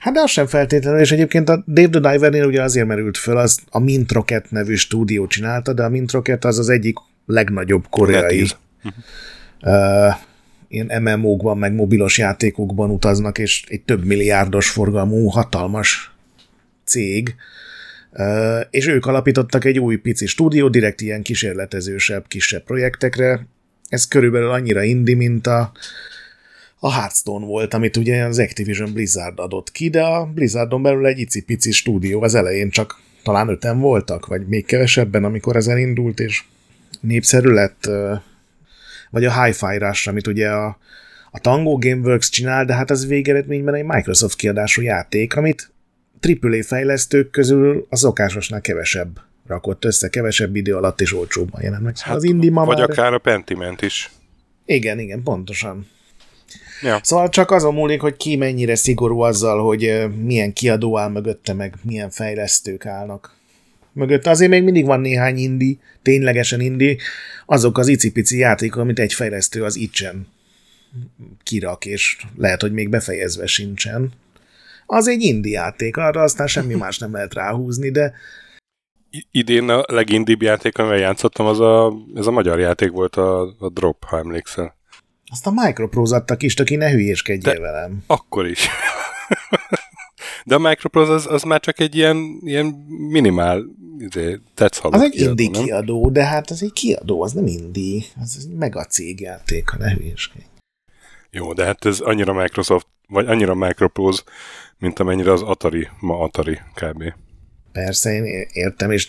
Hát 0.00 0.14
de 0.14 0.20
az 0.20 0.30
sem 0.30 0.46
feltétlenül, 0.46 1.00
és 1.00 1.12
egyébként 1.12 1.48
a 1.48 1.64
Dave 1.66 2.00
the 2.00 2.12
Divernél 2.12 2.46
ugye 2.46 2.62
azért 2.62 2.86
merült 2.86 3.16
föl, 3.16 3.36
az 3.36 3.58
a 3.70 3.78
Mint 3.78 4.12
Rocket 4.12 4.50
nevű 4.50 4.74
stúdió 4.74 5.26
csinálta, 5.26 5.72
de 5.72 5.82
a 5.82 5.88
Mint 5.88 6.10
Rocket 6.10 6.44
az 6.44 6.58
az 6.58 6.68
egyik 6.68 6.96
legnagyobb 7.26 7.84
koreai 7.90 8.46
uh, 9.62 10.14
ilyen 10.68 11.02
MMO-kban, 11.02 11.58
meg 11.58 11.72
mobilos 11.72 12.18
játékokban 12.18 12.90
utaznak, 12.90 13.38
és 13.38 13.64
egy 13.68 13.82
több 13.82 14.04
milliárdos 14.04 14.70
forgalmú, 14.70 15.26
hatalmas 15.26 16.12
cég, 16.88 17.34
és 18.70 18.86
ők 18.86 19.06
alapítottak 19.06 19.64
egy 19.64 19.78
új 19.78 19.96
pici 19.96 20.26
stúdió, 20.26 20.68
direkt 20.68 21.00
ilyen 21.00 21.22
kísérletezősebb, 21.22 22.28
kisebb 22.28 22.64
projektekre. 22.64 23.46
Ez 23.88 24.06
körülbelül 24.06 24.50
annyira 24.50 24.82
indi, 24.82 25.14
mint 25.14 25.46
a, 25.46 25.72
a 26.78 26.92
Hearthstone 26.92 27.46
volt, 27.46 27.74
amit 27.74 27.96
ugye 27.96 28.24
az 28.24 28.38
Activision 28.38 28.92
Blizzard 28.92 29.38
adott 29.38 29.70
ki, 29.70 29.90
de 29.90 30.02
a 30.02 30.26
Blizzardon 30.26 30.82
belül 30.82 31.06
egy 31.06 31.18
icipici 31.18 31.72
stúdió, 31.72 32.22
az 32.22 32.34
elején 32.34 32.70
csak 32.70 33.00
talán 33.22 33.48
öten 33.48 33.78
voltak, 33.78 34.26
vagy 34.26 34.46
még 34.46 34.66
kevesebben, 34.66 35.24
amikor 35.24 35.56
ez 35.56 35.66
elindult, 35.66 36.20
és 36.20 36.42
népszerű 37.00 37.48
lett, 37.48 37.90
vagy 39.10 39.24
a 39.24 39.44
Hi-Fi 39.44 39.78
Rush, 39.78 40.08
amit 40.08 40.26
ugye 40.26 40.48
a, 40.48 40.78
a 41.30 41.38
Tango 41.38 41.78
Gameworks 41.78 42.28
csinál, 42.28 42.64
de 42.64 42.74
hát 42.74 42.90
az 42.90 43.06
végeredményben 43.06 43.74
egy 43.74 43.84
Microsoft 43.84 44.36
kiadású 44.36 44.82
játék, 44.82 45.36
amit 45.36 45.70
AAA 46.20 46.62
fejlesztők 46.62 47.30
közül 47.30 47.86
a 47.90 47.96
szokásosnál 47.96 48.60
kevesebb 48.60 49.20
rakott 49.46 49.84
össze, 49.84 50.08
kevesebb 50.08 50.56
idő 50.56 50.76
alatt 50.76 51.00
és 51.00 51.14
olcsóbban 51.14 51.62
jelent 51.62 51.82
meg. 51.82 51.98
Hát, 51.98 52.16
az 52.16 52.24
indie 52.24 52.50
ma 52.50 52.64
Vagy 52.64 52.78
már... 52.78 52.90
akár 52.90 53.12
a 53.12 53.18
Pentiment 53.18 53.82
is. 53.82 54.10
Igen, 54.64 54.98
igen, 54.98 55.22
pontosan. 55.22 55.86
Ja. 56.82 57.00
Szóval 57.02 57.28
csak 57.28 57.50
azon 57.50 57.74
múlik, 57.74 58.00
hogy 58.00 58.16
ki 58.16 58.36
mennyire 58.36 58.74
szigorú 58.74 59.20
azzal, 59.20 59.64
hogy 59.64 60.06
milyen 60.22 60.52
kiadó 60.52 60.98
áll 60.98 61.10
mögötte, 61.10 61.52
meg 61.52 61.74
milyen 61.82 62.10
fejlesztők 62.10 62.86
állnak 62.86 63.36
mögött. 63.92 64.26
Azért 64.26 64.50
még 64.50 64.62
mindig 64.62 64.84
van 64.84 65.00
néhány 65.00 65.36
indi, 65.36 65.78
ténylegesen 66.02 66.60
indi, 66.60 66.98
azok 67.46 67.78
az 67.78 67.88
icipici 67.88 68.38
játékok, 68.38 68.80
amit 68.80 68.98
egy 68.98 69.12
fejlesztő 69.12 69.64
az 69.64 69.76
itchen 69.76 70.26
kirak, 71.42 71.84
és 71.84 72.16
lehet, 72.36 72.60
hogy 72.60 72.72
még 72.72 72.88
befejezve 72.88 73.46
sincsen. 73.46 74.12
Az 74.90 75.08
egy 75.08 75.22
indi 75.22 75.50
játék, 75.50 75.96
arra 75.96 76.22
aztán 76.22 76.46
semmi 76.46 76.74
más 76.74 76.98
nem 76.98 77.12
lehet 77.12 77.34
ráhúzni, 77.34 77.90
de 77.90 78.12
idén 79.30 79.68
a 79.68 79.82
legindibb 79.86 80.42
játék, 80.42 80.78
amivel 80.78 80.98
játszottam, 80.98 81.46
az 81.46 81.60
a, 81.60 81.92
ez 82.14 82.26
a 82.26 82.30
magyar 82.30 82.58
játék 82.58 82.90
volt, 82.90 83.16
a, 83.16 83.40
a 83.58 83.68
Drop, 83.68 84.04
ha 84.04 84.18
emlékszel. 84.18 84.76
Azt 85.30 85.46
a 85.46 85.50
Microprose 85.54 86.16
adta 86.16 86.36
ki, 86.36 86.48
aki 86.56 86.76
ne 86.76 86.90
hülyéskedjél 86.90 87.52
De 87.54 87.60
velem. 87.60 88.02
Akkor 88.06 88.46
is. 88.46 88.68
De 90.44 90.54
a 90.54 90.58
Microprose 90.58 91.12
az, 91.12 91.26
az 91.26 91.42
már 91.42 91.60
csak 91.60 91.80
egy 91.80 91.94
ilyen, 91.94 92.16
ilyen 92.40 92.66
minimál 93.10 93.64
izé, 93.98 94.40
Az 94.82 95.02
egy 95.02 95.10
kiadó, 95.10 95.30
indie 95.30 95.50
nem? 95.50 95.64
kiadó, 95.64 96.10
de 96.10 96.24
hát 96.24 96.50
az 96.50 96.62
egy 96.62 96.72
kiadó, 96.72 97.22
az 97.22 97.32
nem 97.32 97.46
indie, 97.46 98.02
az 98.22 98.36
egy 98.40 98.56
mega 98.56 98.84
cégjáték, 98.84 99.68
ha 99.68 99.76
ne 99.78 99.92
hülyéskedj. 99.92 100.44
Jó, 101.30 101.52
de 101.52 101.64
hát 101.64 101.84
ez 101.84 102.00
annyira 102.00 102.32
Microsoft, 102.32 102.86
vagy 103.08 103.26
annyira 103.26 103.54
Microprose, 103.54 104.22
mint 104.78 104.98
amennyire 104.98 105.32
az 105.32 105.42
Atari, 105.42 105.88
ma 106.00 106.20
Atari 106.20 106.58
kb. 106.74 107.12
Persze, 107.72 108.12
én 108.12 108.46
értem, 108.52 108.90
és 108.90 109.08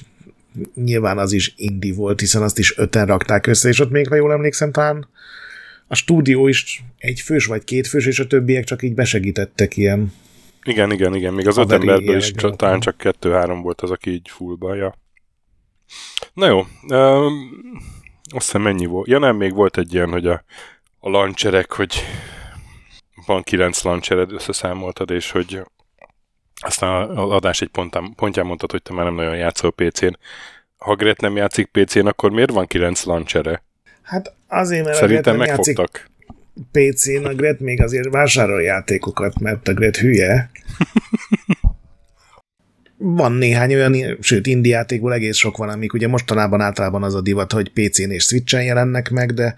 nyilván 0.76 1.18
az 1.18 1.32
is 1.32 1.54
indie 1.56 1.94
volt, 1.94 2.20
hiszen 2.20 2.42
azt 2.42 2.60
is 2.60 2.78
öten 2.78 3.06
rakták 3.06 3.48
össze, 3.48 3.70
és 3.70 3.80
ott 3.80 3.90
még, 3.90 4.08
ha 4.08 4.16
jól 4.16 4.32
emlékszem, 4.32 4.72
talán 4.72 5.08
a 5.88 5.96
stúdió 5.96 6.48
is 6.48 6.84
egy 6.98 7.20
fős 7.20 7.46
vagy 7.46 7.64
két 7.64 7.88
fős, 7.88 8.06
és 8.06 8.20
a 8.20 8.28
többiek 8.28 8.64
csak 8.64 8.84
így 8.84 8.94
besegítettek 8.94 9.78
ilyen. 9.78 10.14
Igen, 10.64 10.92
igen, 10.92 11.16
igen, 11.16 11.34
még 11.34 11.48
az 11.48 11.58
öt 11.58 11.72
emberből 11.72 12.18
is 12.18 12.32
csak, 12.32 12.56
talán 12.56 12.80
csak 12.80 12.98
kettő-három 12.98 13.62
volt 13.62 13.82
az, 13.82 13.92
aki 13.92 14.12
így 14.12 14.30
fullba, 14.30 14.76
ja. 14.76 14.96
Na 16.34 16.48
jó, 16.48 16.58
um, 16.88 17.52
azt 18.24 18.46
hiszem 18.46 18.62
mennyi 18.62 18.86
volt. 18.86 19.08
Ja 19.08 19.20
nem, 19.20 19.36
még 19.36 19.54
volt 19.54 19.78
egy 19.78 19.94
ilyen, 19.94 20.10
hogy 20.10 20.28
a, 20.28 20.44
a 21.00 21.10
launcherek, 21.10 21.72
hogy 21.72 22.04
van 23.30 23.44
kilenc 23.44 23.82
launchered, 23.82 24.32
összeszámoltad, 24.32 25.12
és 25.12 25.32
hogy 25.32 25.62
aztán 26.56 27.10
az 27.10 27.32
adás 27.32 27.62
egy 27.62 27.68
pontán, 27.68 28.14
pontján 28.16 28.46
mondtad, 28.46 28.72
hogy 28.72 28.82
te 28.82 28.94
már 28.94 29.06
nem 29.06 29.14
nagyon 29.14 29.36
játszol 29.36 29.72
PC-n. 29.72 30.18
Ha 30.78 30.96
Gret 30.96 31.22
nem 31.22 31.36
játszik 31.36 31.70
PC-n, 31.72 32.06
akkor 32.06 32.32
miért 32.32 32.52
van 32.52 32.68
kilenc 32.68 33.04
launchere? 33.04 33.64
Hát 34.02 34.34
azért, 34.48 34.86
mert 34.86 34.98
Szerintem 34.98 35.38
megfogtak. 35.38 36.10
PC-n 36.72 37.26
a 37.26 37.34
Gret 37.34 37.60
még 37.60 37.82
azért 37.82 38.10
vásárol 38.10 38.62
játékokat, 38.62 39.40
mert 39.40 39.68
a 39.68 39.74
Gret 39.74 39.98
hülye. 39.98 40.50
van 42.98 43.32
néhány 43.32 43.74
olyan, 43.74 44.18
sőt, 44.20 44.48
indie 44.48 44.76
játékból 44.76 45.14
egész 45.14 45.38
sok 45.38 45.58
van, 45.58 45.70
amik 45.70 45.94
ugye 45.94 46.08
mostanában 46.08 46.62
általában 46.62 47.04
az 47.04 47.16
a 47.16 47.22
divat, 47.22 47.52
hogy 47.52 47.70
PC-n 47.70 48.12
és 48.12 48.24
Switch-en 48.24 48.64
jelennek 48.64 49.10
meg, 49.10 49.34
de 49.34 49.56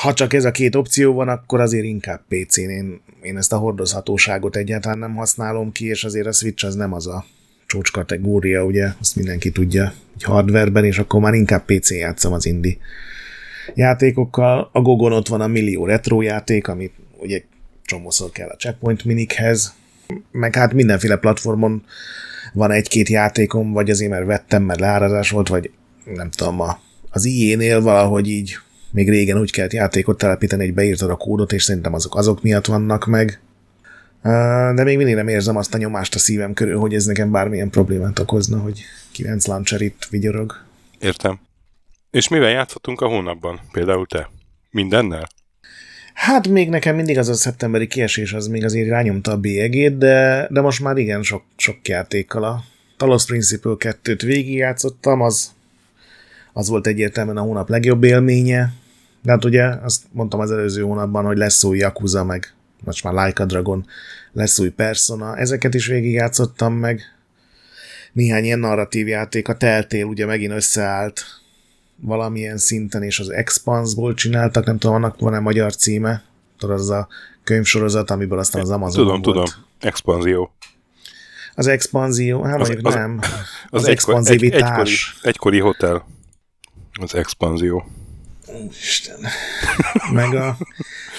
ha 0.00 0.12
csak 0.12 0.32
ez 0.32 0.44
a 0.44 0.50
két 0.50 0.74
opció 0.74 1.12
van, 1.12 1.28
akkor 1.28 1.60
azért 1.60 1.84
inkább 1.84 2.20
PC-n. 2.28 2.60
Én, 2.60 3.00
én 3.22 3.36
ezt 3.36 3.52
a 3.52 3.56
hordozhatóságot 3.56 4.56
egyáltalán 4.56 4.98
nem 4.98 5.14
használom 5.14 5.72
ki, 5.72 5.86
és 5.86 6.04
azért 6.04 6.26
a 6.26 6.32
Switch 6.32 6.64
az 6.64 6.74
nem 6.74 6.92
az 6.92 7.06
a 7.06 7.24
csúcs 7.66 7.90
ugye, 8.64 8.88
azt 9.00 9.16
mindenki 9.16 9.50
tudja, 9.50 9.92
hogy 10.12 10.22
hardwareben, 10.22 10.84
és 10.84 10.98
akkor 10.98 11.20
már 11.20 11.34
inkább 11.34 11.64
PC-n 11.64 11.94
játszom 11.94 12.32
az 12.32 12.46
indie 12.46 12.76
játékokkal. 13.74 14.70
A 14.72 14.80
Gogon 14.80 15.12
ott 15.12 15.28
van 15.28 15.40
a 15.40 15.46
millió 15.46 15.84
retro 15.84 16.22
játék, 16.22 16.68
amit 16.68 16.92
ugye 17.18 17.42
csomószor 17.84 18.30
kell 18.30 18.48
a 18.48 18.56
checkpoint 18.56 19.04
minikhez, 19.04 19.74
meg 20.30 20.54
hát 20.54 20.72
mindenféle 20.72 21.16
platformon 21.16 21.84
van 22.52 22.70
egy-két 22.70 23.08
játékom, 23.08 23.72
vagy 23.72 23.90
azért 23.90 24.10
mert 24.10 24.26
vettem, 24.26 24.62
mert 24.62 24.80
leárazás 24.80 25.30
volt, 25.30 25.48
vagy 25.48 25.70
nem 26.14 26.30
tudom, 26.30 26.60
a, 26.60 26.80
az 27.10 27.24
IE-nél 27.24 27.80
valahogy 27.80 28.28
így 28.28 28.58
még 28.96 29.08
régen 29.08 29.38
úgy 29.38 29.52
kellett 29.52 29.72
játékot 29.72 30.18
telepíteni, 30.18 30.64
hogy 30.64 30.74
beírtad 30.74 31.10
a 31.10 31.16
kódot, 31.16 31.52
és 31.52 31.62
szerintem 31.62 31.94
azok 31.94 32.16
azok 32.16 32.42
miatt 32.42 32.66
vannak 32.66 33.06
meg. 33.06 33.40
De 34.74 34.82
még 34.82 34.96
mindig 34.96 35.14
nem 35.14 35.28
érzem 35.28 35.56
azt 35.56 35.74
a 35.74 35.78
nyomást 35.78 36.14
a 36.14 36.18
szívem 36.18 36.52
körül, 36.52 36.78
hogy 36.78 36.94
ez 36.94 37.04
nekem 37.04 37.30
bármilyen 37.30 37.70
problémát 37.70 38.18
okozna, 38.18 38.58
hogy 38.58 38.80
9 39.12 39.46
launcher 39.46 39.80
itt 39.80 40.06
vigyorog. 40.10 40.64
Értem. 40.98 41.40
És 42.10 42.28
mivel 42.28 42.50
játszottunk 42.50 43.00
a 43.00 43.06
hónapban? 43.06 43.60
Például 43.72 44.06
te? 44.06 44.30
Mindennel? 44.70 45.28
Hát 46.14 46.48
még 46.48 46.68
nekem 46.68 46.96
mindig 46.96 47.18
az 47.18 47.28
a 47.28 47.34
szeptemberi 47.34 47.86
kiesés 47.86 48.32
az 48.32 48.46
még 48.46 48.64
azért 48.64 48.88
rányomta 48.88 49.30
a 49.30 49.36
bélyegét, 49.36 49.98
de, 49.98 50.46
de 50.50 50.60
most 50.60 50.82
már 50.82 50.96
igen 50.96 51.22
sok, 51.22 51.42
sok 51.56 51.88
játékkal 51.88 52.44
a 52.44 52.64
Talos 52.96 53.24
Principle 53.24 53.74
2-t 53.78 54.20
végigjátszottam, 54.24 55.20
az, 55.20 55.52
az 56.52 56.68
volt 56.68 56.86
egyértelműen 56.86 57.36
a 57.36 57.42
hónap 57.42 57.68
legjobb 57.68 58.04
élménye. 58.04 58.84
De 59.26 59.32
hát 59.32 59.44
ugye 59.44 59.64
azt 59.64 60.02
mondtam 60.12 60.40
az 60.40 60.50
előző 60.50 60.82
hónapban, 60.82 61.24
hogy 61.24 61.36
lesz 61.36 61.64
új 61.64 61.78
Yakuza, 61.78 62.24
meg 62.24 62.54
most 62.84 63.04
már 63.04 63.26
Like 63.26 63.42
a 63.42 63.46
Dragon, 63.46 63.86
lesz 64.32 64.58
új 64.58 64.68
Persona, 64.68 65.36
ezeket 65.36 65.74
is 65.74 65.86
végigjátszottam 65.86 66.74
meg. 66.74 67.00
Néhány 68.12 68.44
ilyen 68.44 68.58
narratív 68.58 69.08
játék, 69.08 69.48
a 69.48 69.56
Teltél 69.56 70.04
ugye 70.04 70.26
megint 70.26 70.52
összeállt, 70.52 71.24
valamilyen 71.96 72.56
szinten, 72.56 73.02
és 73.02 73.18
az 73.18 73.30
Expanse-ból 73.30 74.14
csináltak, 74.14 74.64
nem 74.64 74.78
tudom, 74.78 74.96
annak 74.96 75.20
van-e 75.20 75.38
magyar 75.38 75.76
címe, 75.76 76.22
tudod, 76.58 76.78
az 76.78 76.90
a 76.90 77.08
könyvsorozat, 77.44 78.10
amiből 78.10 78.38
aztán 78.38 78.62
az 78.62 78.70
Amazon 78.70 79.04
Tudom, 79.04 79.22
volt. 79.22 79.22
tudom, 79.22 79.64
Expanzió. 79.80 80.52
Az 81.54 81.66
Expanzió, 81.66 82.42
hát 82.42 82.60
az, 82.60 82.76
az, 82.82 82.94
nem, 82.94 83.18
az, 83.20 83.28
az, 83.70 83.82
az 83.82 83.88
expanzivitás. 83.88 85.16
Egy, 85.22 85.28
egykori, 85.28 85.28
egykori 85.28 85.60
hotel, 85.60 86.06
az 87.00 87.14
Expanzió. 87.14 87.84
Isten. 88.80 89.18
Meg 90.12 90.34
a 90.34 90.56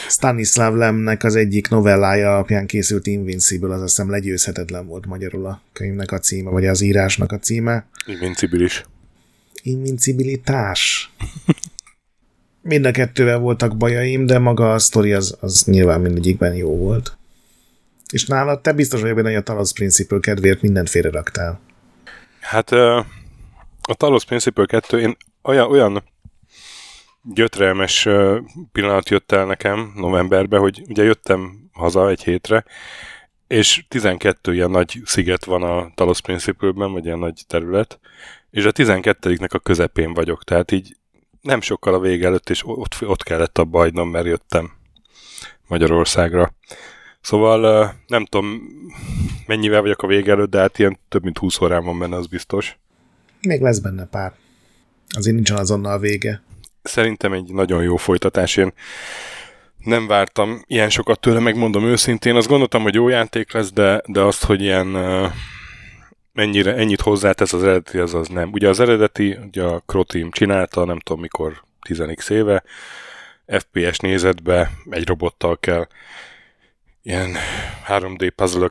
Stanislav 0.09 0.75
Lemnek 0.75 1.23
az 1.23 1.35
egyik 1.35 1.69
novellája 1.69 2.33
alapján 2.33 2.67
készült 2.67 3.07
Invincible, 3.07 3.73
az 3.73 3.81
azt 3.81 3.95
hiszem 3.95 4.09
legyőzhetetlen 4.09 4.87
volt 4.87 5.05
magyarul 5.05 5.45
a 5.45 5.61
könyvnek 5.73 6.11
a 6.11 6.19
címe, 6.19 6.49
vagy 6.49 6.65
az 6.65 6.81
írásnak 6.81 7.31
a 7.31 7.39
címe. 7.39 7.85
Invincible 8.05 8.63
is 8.63 8.85
invincibilitás. 9.67 11.11
Mind 12.61 12.85
a 12.85 12.91
kettővel 12.91 13.37
voltak 13.37 13.77
bajaim, 13.77 14.25
de 14.25 14.39
maga 14.39 14.73
a 14.73 14.79
sztori 14.79 15.13
az, 15.13 15.37
az 15.39 15.63
nyilván 15.63 16.01
mindegyikben 16.01 16.55
jó 16.55 16.77
volt. 16.77 17.17
És 18.11 18.25
nálad 18.25 18.61
te 18.61 18.73
biztos 18.73 19.01
vagyok 19.01 19.15
benne, 19.15 19.27
hogy 19.27 19.37
a 19.37 19.43
Talos 19.43 19.73
Principle 19.73 20.19
kedvéért 20.19 20.61
mindent 20.61 20.89
félre 20.89 21.09
raktál. 21.09 21.59
Hát 22.39 22.71
a 23.81 23.93
Talos 23.97 24.25
Principle 24.25 24.65
2, 24.65 24.99
én 24.99 25.17
olyan, 25.41 25.71
olyan 25.71 26.03
gyötrelmes 27.33 28.07
pillanat 28.71 29.09
jött 29.09 29.31
el 29.31 29.45
nekem 29.45 29.91
novemberben, 29.95 30.59
hogy 30.59 30.81
ugye 30.87 31.03
jöttem 31.03 31.69
haza 31.73 32.09
egy 32.09 32.23
hétre, 32.23 32.63
és 33.47 33.85
12 33.87 34.53
ilyen 34.53 34.71
nagy 34.71 35.01
sziget 35.05 35.45
van 35.45 35.63
a 35.63 35.91
Talos 35.95 36.21
Principle-ben, 36.21 36.91
vagy 36.91 37.05
ilyen 37.05 37.19
nagy 37.19 37.43
terület, 37.47 37.99
és 38.49 38.65
a 38.65 38.71
12-nek 38.71 39.51
a 39.51 39.59
közepén 39.59 40.13
vagyok, 40.13 40.43
tehát 40.43 40.71
így 40.71 40.95
nem 41.41 41.61
sokkal 41.61 41.93
a 41.93 41.99
vége 41.99 42.25
előtt, 42.25 42.49
és 42.49 42.61
ott, 42.65 42.95
ott 43.01 43.23
kellett 43.23 43.57
a 43.57 43.63
bajnom, 43.63 44.09
mert 44.09 44.25
jöttem 44.25 44.71
Magyarországra. 45.67 46.53
Szóval 47.21 47.93
nem 48.07 48.25
tudom, 48.25 48.61
mennyivel 49.45 49.81
vagyok 49.81 50.01
a 50.01 50.07
vége 50.07 50.31
előtt, 50.31 50.49
de 50.49 50.59
hát 50.59 50.79
ilyen 50.79 50.99
több 51.09 51.23
mint 51.23 51.37
20 51.37 51.61
órán 51.61 51.85
van 51.85 51.99
benne, 51.99 52.15
az 52.15 52.27
biztos. 52.27 52.77
Még 53.41 53.61
lesz 53.61 53.79
benne 53.79 54.05
pár. 54.05 54.33
Azért 55.09 55.35
nincsen 55.35 55.57
azonnal 55.57 55.99
vége. 55.99 56.41
Szerintem 56.87 57.33
egy 57.33 57.53
nagyon 57.53 57.83
jó 57.83 57.95
folytatás. 57.95 58.57
Én 58.57 58.73
nem 59.77 60.07
vártam 60.07 60.61
ilyen 60.67 60.89
sokat 60.89 61.19
tőle, 61.19 61.39
megmondom 61.39 61.83
őszintén. 61.83 62.35
Azt 62.35 62.47
gondoltam, 62.47 62.81
hogy 62.81 62.93
jó 62.93 63.07
játék 63.07 63.51
lesz, 63.51 63.71
de, 63.71 64.01
de 64.05 64.21
azt, 64.21 64.43
hogy 64.43 64.61
ilyen 64.61 64.87
mennyire, 66.33 66.75
ennyit 66.75 67.01
hozzátesz 67.01 67.53
az 67.53 67.63
eredeti, 67.63 67.97
az 67.97 68.13
az 68.13 68.27
nem. 68.27 68.51
Ugye 68.51 68.69
az 68.69 68.79
eredeti, 68.79 69.37
ugye 69.47 69.63
a 69.63 69.83
Croteam 69.85 70.31
csinálta, 70.31 70.85
nem 70.85 70.99
tudom 70.99 71.21
mikor, 71.21 71.63
10 71.81 72.29
éve, 72.29 72.63
FPS 73.45 73.97
nézetbe 73.97 74.71
egy 74.89 75.07
robottal 75.07 75.57
kell 75.59 75.87
ilyen 77.03 77.35
3D 77.87 78.31
puzzle 78.35 78.69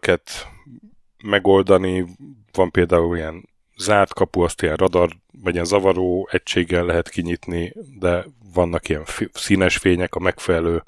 megoldani, 1.25 2.07
van 2.53 2.71
például 2.71 3.17
ilyen 3.17 3.49
zárt 3.77 4.15
kapu, 4.15 4.41
azt 4.41 4.63
ilyen 4.63 4.77
radar, 4.77 5.11
vagy 5.43 5.53
ilyen 5.53 5.65
zavaró 5.65 6.29
egységgel 6.33 6.85
lehet 6.85 7.09
kinyitni, 7.09 7.73
de 7.99 8.25
vannak 8.55 8.89
ilyen 8.89 9.05
színes 9.33 9.77
fények 9.77 10.15
a 10.15 10.21
megfelelő 10.21 10.83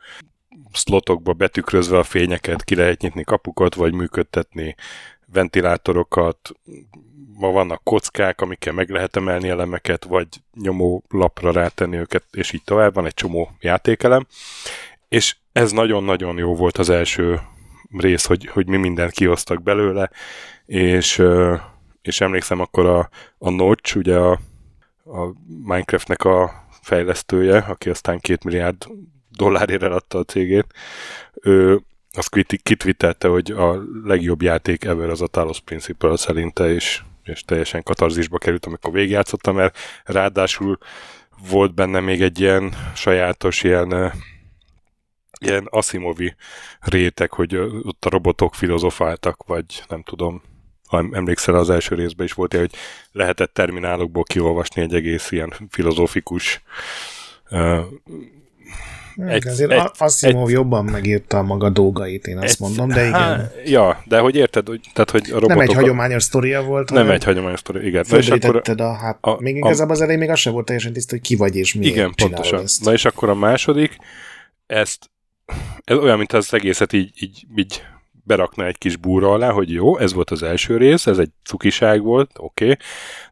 slotokba 0.73 1.33
betükrözve 1.33 1.99
a 1.99 2.03
fényeket, 2.03 2.65
ki 2.65 2.75
lehet 2.75 3.01
nyitni 3.01 3.25
kapukat, 3.25 3.75
vagy 3.75 3.93
működtetni 3.93 4.75
ventilátorokat, 5.33 6.51
ma 7.39 7.51
vannak 7.51 7.85
kockák, 7.85 8.41
amikkel 8.41 8.73
meg 8.73 8.91
lehet 8.91 9.17
emelni 9.17 9.49
elemeket, 9.49 10.05
vagy 10.05 10.27
nyomó 10.55 11.05
lapra 11.09 11.53
rátenni 11.53 11.97
őket, 11.97 12.25
és 12.31 12.53
így 12.53 12.65
tovább, 12.65 12.95
van 12.95 13.07
egy 13.07 13.15
csomó 13.15 13.51
játékelem, 13.61 14.27
és 15.09 15.37
ez 15.53 15.73
nagyon-nagyon 15.73 16.39
jó 16.39 16.55
volt 16.55 16.79
az 16.79 16.91
első 16.91 17.41
rész, 17.91 18.27
hogy, 18.27 18.47
hogy 18.47 18.67
mi 18.67 18.77
mindent 18.77 19.11
kiosztak 19.11 19.63
belőle, 19.63 20.11
és, 20.67 21.23
és 22.03 22.21
emlékszem 22.21 22.61
akkor 22.61 22.87
a, 22.87 23.09
a 23.39 23.51
Notch, 23.51 23.97
ugye 23.97 24.17
a, 24.17 24.31
a 25.05 25.33
Minecraftnek 25.65 26.25
a 26.25 26.67
fejlesztője, 26.83 27.59
aki 27.59 27.91
aztán 27.91 28.19
két 28.21 28.45
milliárd 28.45 28.87
dollárért 29.31 29.83
eladta 29.83 30.19
a 30.19 30.25
cégét, 30.25 30.67
ő 31.35 31.81
azt 32.13 32.47
kitvitelte, 32.63 33.29
hogy 33.29 33.51
a 33.51 33.83
legjobb 34.05 34.43
játék 34.43 34.85
ever 34.85 35.09
az 35.09 35.23
a 35.23 35.27
Talos 35.27 35.61
Principle 35.61 36.17
szerinte, 36.17 36.73
és, 36.73 37.03
és 37.25 37.43
teljesen 37.45 37.83
katarzisba 37.83 38.39
került, 38.39 38.67
amikor 38.67 38.93
végigjátszottam, 38.93 39.55
mert 39.55 39.79
ráadásul 40.05 40.79
volt 41.49 41.75
benne 41.75 42.01
még 42.01 42.23
egy 42.23 42.41
ilyen 42.41 42.75
sajátos 42.95 43.63
ilyen 43.63 44.13
ilyen 45.41 45.67
Asimovi 45.71 46.35
réteg, 46.81 47.33
hogy 47.33 47.57
ott 47.57 48.05
a 48.05 48.11
robotok 48.11 48.55
filozofáltak, 48.55 49.45
vagy 49.47 49.85
nem 49.89 50.03
tudom, 50.03 50.43
ha 50.89 51.05
emlékszel 51.13 51.55
az 51.55 51.71
első 51.71 51.95
részben 51.95 52.27
is 52.27 52.33
volt, 52.33 52.55
hogy 52.55 52.71
lehetett 53.13 53.55
terminálokból 53.55 54.23
kiolvasni 54.23 54.83
egy 54.83 54.95
egész 54.95 55.31
ilyen 55.31 55.53
filozófikus 55.71 56.63
uh, 57.51 57.79
egy, 59.27 59.47
azért 59.49 59.71
egy, 59.71 59.91
Asimov 59.99 60.49
egy, 60.49 60.55
jobban 60.55 60.85
megírta 60.85 61.39
a 61.39 61.43
maga 61.43 61.69
dolgait, 61.69 62.27
én 62.27 62.39
azt 62.39 62.53
egy, 62.53 62.61
mondom, 62.61 62.89
de 62.89 63.01
igen. 63.01 63.13
Há, 63.13 63.51
ja, 63.65 64.03
de 64.05 64.19
hogy 64.19 64.37
érted, 64.37 64.67
hogy, 64.67 64.81
tehát, 64.93 65.11
hogy 65.11 65.31
a 65.31 65.33
robotok... 65.33 65.49
Nem 65.49 65.61
egy 65.61 65.73
hagyományos 65.73 66.23
sztoria 66.23 66.63
volt. 66.63 66.91
Nem 66.91 67.11
egy 67.11 67.25
hagyományos 67.25 67.59
sztoria, 67.59 67.83
igen. 67.83 68.05
Na 68.09 68.17
és 68.17 68.29
akkor 68.29 68.63
a, 68.77 68.93
hát, 68.93 69.19
a, 69.21 69.41
még 69.41 69.57
igazából 69.57 69.95
az 69.95 70.01
elején 70.01 70.19
még 70.19 70.31
az 70.31 70.39
sem 70.39 70.53
volt 70.53 70.65
teljesen 70.65 70.93
tiszta, 70.93 71.13
hogy 71.15 71.21
ki 71.21 71.37
vagy 71.37 71.57
és 71.57 71.75
mi. 71.75 71.87
Igen, 71.87 72.15
pontosan. 72.15 72.63
Ezt. 72.63 72.85
Na 72.85 72.93
és 72.93 73.05
akkor 73.05 73.29
a 73.29 73.35
második, 73.35 73.97
ezt 74.67 75.11
ez 75.85 75.97
olyan, 75.97 76.19
mint 76.19 76.33
az 76.33 76.55
egészet 76.55 76.93
így, 76.93 77.11
így, 77.23 77.47
így 77.57 77.83
berakna 78.29 78.67
egy 78.67 78.79
kis 78.79 78.97
búra 78.97 79.33
alá, 79.33 79.51
hogy 79.51 79.73
jó, 79.73 79.99
ez 79.99 80.13
volt 80.13 80.31
az 80.31 80.43
első 80.43 80.77
rész, 80.77 81.07
ez 81.07 81.19
egy 81.19 81.31
cukiság 81.45 82.03
volt, 82.03 82.31
oké. 82.37 82.65
Okay. 82.65 82.77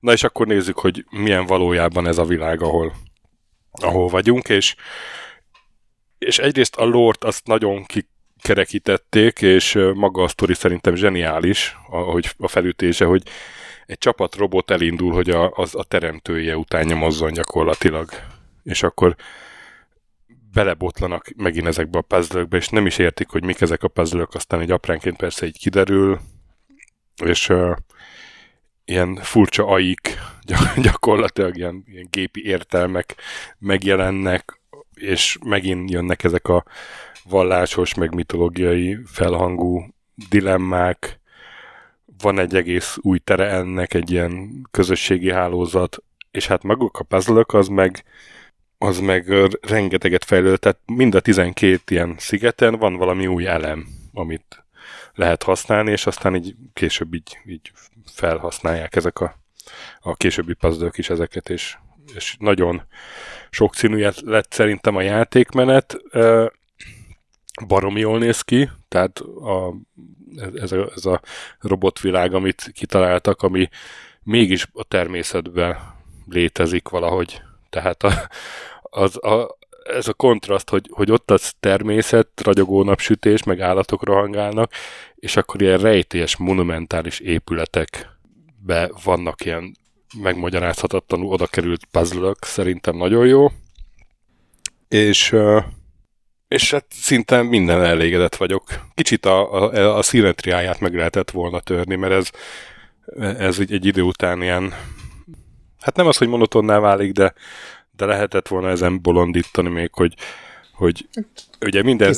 Na 0.01 0.13
és 0.13 0.25
akkor 0.25 0.47
nézzük, 0.47 0.79
hogy 0.79 1.05
milyen 1.11 1.47
valójában 1.47 2.07
ez 2.07 2.19
a 2.19 2.25
világ, 2.25 2.63
ahol, 2.63 2.93
ahol 3.71 4.09
vagyunk, 4.09 4.49
és, 4.49 4.75
és 6.19 6.39
egyrészt 6.39 6.77
a 6.77 6.85
lort 6.85 7.25
azt 7.25 7.47
nagyon 7.47 7.85
kikerekítették, 7.85 9.43
és 9.43 9.79
maga 9.95 10.23
a 10.23 10.29
sztori 10.29 10.55
szerintem 10.55 10.95
zseniális, 10.95 11.77
ahogy 11.91 12.35
a 12.39 12.49
felütése, 12.49 13.05
hogy 13.05 13.23
egy 13.87 13.99
csapat 13.99 14.37
robot 14.37 14.71
elindul, 14.71 15.13
hogy 15.13 15.31
a, 15.31 15.51
az 15.51 15.75
a 15.75 15.85
teremtője 15.85 16.57
után 16.57 16.85
nyomozzon 16.85 17.33
gyakorlatilag. 17.33 18.09
És 18.63 18.83
akkor 18.83 19.17
belebotlanak 20.57 21.33
megint 21.37 21.67
ezekbe 21.67 21.99
a 21.99 22.03
puzzle 22.03 22.43
és 22.51 22.69
nem 22.69 22.87
is 22.87 22.99
értik, 22.99 23.29
hogy 23.29 23.45
mik 23.45 23.61
ezek 23.61 23.83
a 23.83 23.89
puzzle 23.89 24.27
aztán 24.33 24.61
egy 24.61 24.71
apránként 24.71 25.17
persze 25.17 25.47
így 25.47 25.59
kiderül, 25.59 26.21
és 27.25 27.49
uh, 27.49 27.77
ilyen 28.85 29.15
furcsa 29.15 29.67
aik, 29.67 30.19
gyakorlatilag 30.87 31.57
ilyen, 31.57 31.85
ilyen 31.87 32.09
gépi 32.11 32.47
értelmek 32.47 33.15
megjelennek, 33.59 34.61
és 34.95 35.39
megint 35.45 35.91
jönnek 35.91 36.25
ezek 36.25 36.49
a 36.49 36.65
vallásos, 37.25 37.95
meg 37.95 38.15
mitológiai 38.15 38.99
felhangú 39.07 39.87
dilemmák, 40.29 41.21
van 42.23 42.39
egy 42.39 42.55
egész 42.55 42.97
új 43.01 43.19
tere 43.19 43.47
ennek, 43.51 43.95
egy 43.95 44.11
ilyen 44.11 44.67
közösségi 44.71 45.33
hálózat, 45.33 46.03
és 46.31 46.47
hát 46.47 46.63
maguk 46.63 46.99
a 46.99 47.05
puzzle 47.05 47.45
az 47.47 47.69
meg 47.69 48.05
az 48.79 48.99
meg 48.99 49.29
rengeteget 49.61 50.25
fejlődött, 50.25 50.61
tehát 50.61 50.79
mind 50.87 51.15
a 51.15 51.21
12 51.21 51.81
ilyen 51.87 52.15
szigeten 52.19 52.79
van 52.79 52.97
valami 52.97 53.27
új 53.27 53.47
elem, 53.47 53.87
amit 54.13 54.65
lehet 55.15 55.43
használni, 55.43 55.91
és 55.91 56.07
aztán 56.07 56.35
így 56.35 56.55
később 56.73 57.15
így, 57.15 57.39
így 57.47 57.73
felhasználják 58.13 58.97
ezek 58.97 59.21
a, 59.21 59.39
a 60.01 60.15
későbbi 60.15 60.55
puzzle 60.55 60.91
is 60.93 61.11
ezeket, 61.11 61.49
és, 61.49 61.77
és 62.15 62.37
nagyon 62.39 62.83
sokszínű 63.51 64.07
lett 64.25 64.53
szerintem 64.53 64.97
a 64.97 65.01
játékmenet. 65.01 65.97
Baromi 67.67 68.01
jól 68.01 68.19
néz 68.19 68.41
ki, 68.41 68.71
tehát 68.89 69.19
a, 69.19 69.75
ez, 70.55 70.73
a, 70.73 70.91
ez 70.97 71.05
a 71.05 71.21
robotvilág, 71.61 72.35
amit 72.35 72.71
kitaláltak, 72.75 73.43
ami 73.43 73.69
mégis 74.23 74.69
a 74.73 74.85
természetben 74.85 75.77
létezik 76.29 76.89
valahogy. 76.89 77.43
Tehát 77.77 78.03
a, 78.03 78.29
az, 78.83 79.25
a, 79.25 79.57
ez 79.83 80.09
a 80.09 80.13
kontraszt, 80.13 80.71
hogy, 80.71 80.89
hogy 80.93 81.11
ott 81.11 81.31
az 81.31 81.53
természet, 81.61 82.29
ragyogó 82.43 82.83
napsütés, 82.83 83.43
meg 83.43 83.61
állatok 83.61 84.05
rohangálnak, 84.05 84.73
és 85.15 85.37
akkor 85.37 85.63
ilyen 85.63 85.79
rejtélyes, 85.79 86.37
monumentális 86.37 87.19
épületekbe 87.21 88.91
vannak 89.05 89.45
ilyen 89.45 89.77
megmagyarázhatatlanul 90.19 91.33
oda 91.33 91.47
került 91.47 91.85
puzzle 91.91 92.33
szerintem 92.41 92.97
nagyon 92.97 93.27
jó. 93.27 93.49
És, 94.89 95.37
és 96.49 96.71
hát 96.71 96.87
szinte 96.89 97.43
minden 97.43 97.85
elégedett 97.85 98.37
vagyok. 98.37 98.65
Kicsit 98.95 99.27
a, 99.27 99.63
a, 99.63 99.97
a 99.97 100.03
színetriáját 100.03 100.81
meg 100.81 100.95
lehetett 100.95 101.31
volna 101.31 101.61
törni, 101.61 101.95
mert 101.95 102.13
ez, 102.13 102.31
ez 103.39 103.59
egy, 103.59 103.73
egy 103.73 103.87
idő 103.87 104.03
után 104.03 104.43
ilyen, 104.43 104.75
hát 105.87 105.97
nem 105.97 106.07
az, 106.07 106.17
hogy 106.17 106.29
monotonná 106.29 106.79
válik, 106.79 107.13
de 107.13 107.35
de 107.97 108.05
lehetett 108.05 108.49
volna 108.49 108.69
ezen 108.69 109.03
bolondítani 109.03 109.69
még, 109.69 109.91
hogy, 109.93 110.15
hogy 110.73 111.09
ugye 111.61 111.83
minden, 111.83 112.15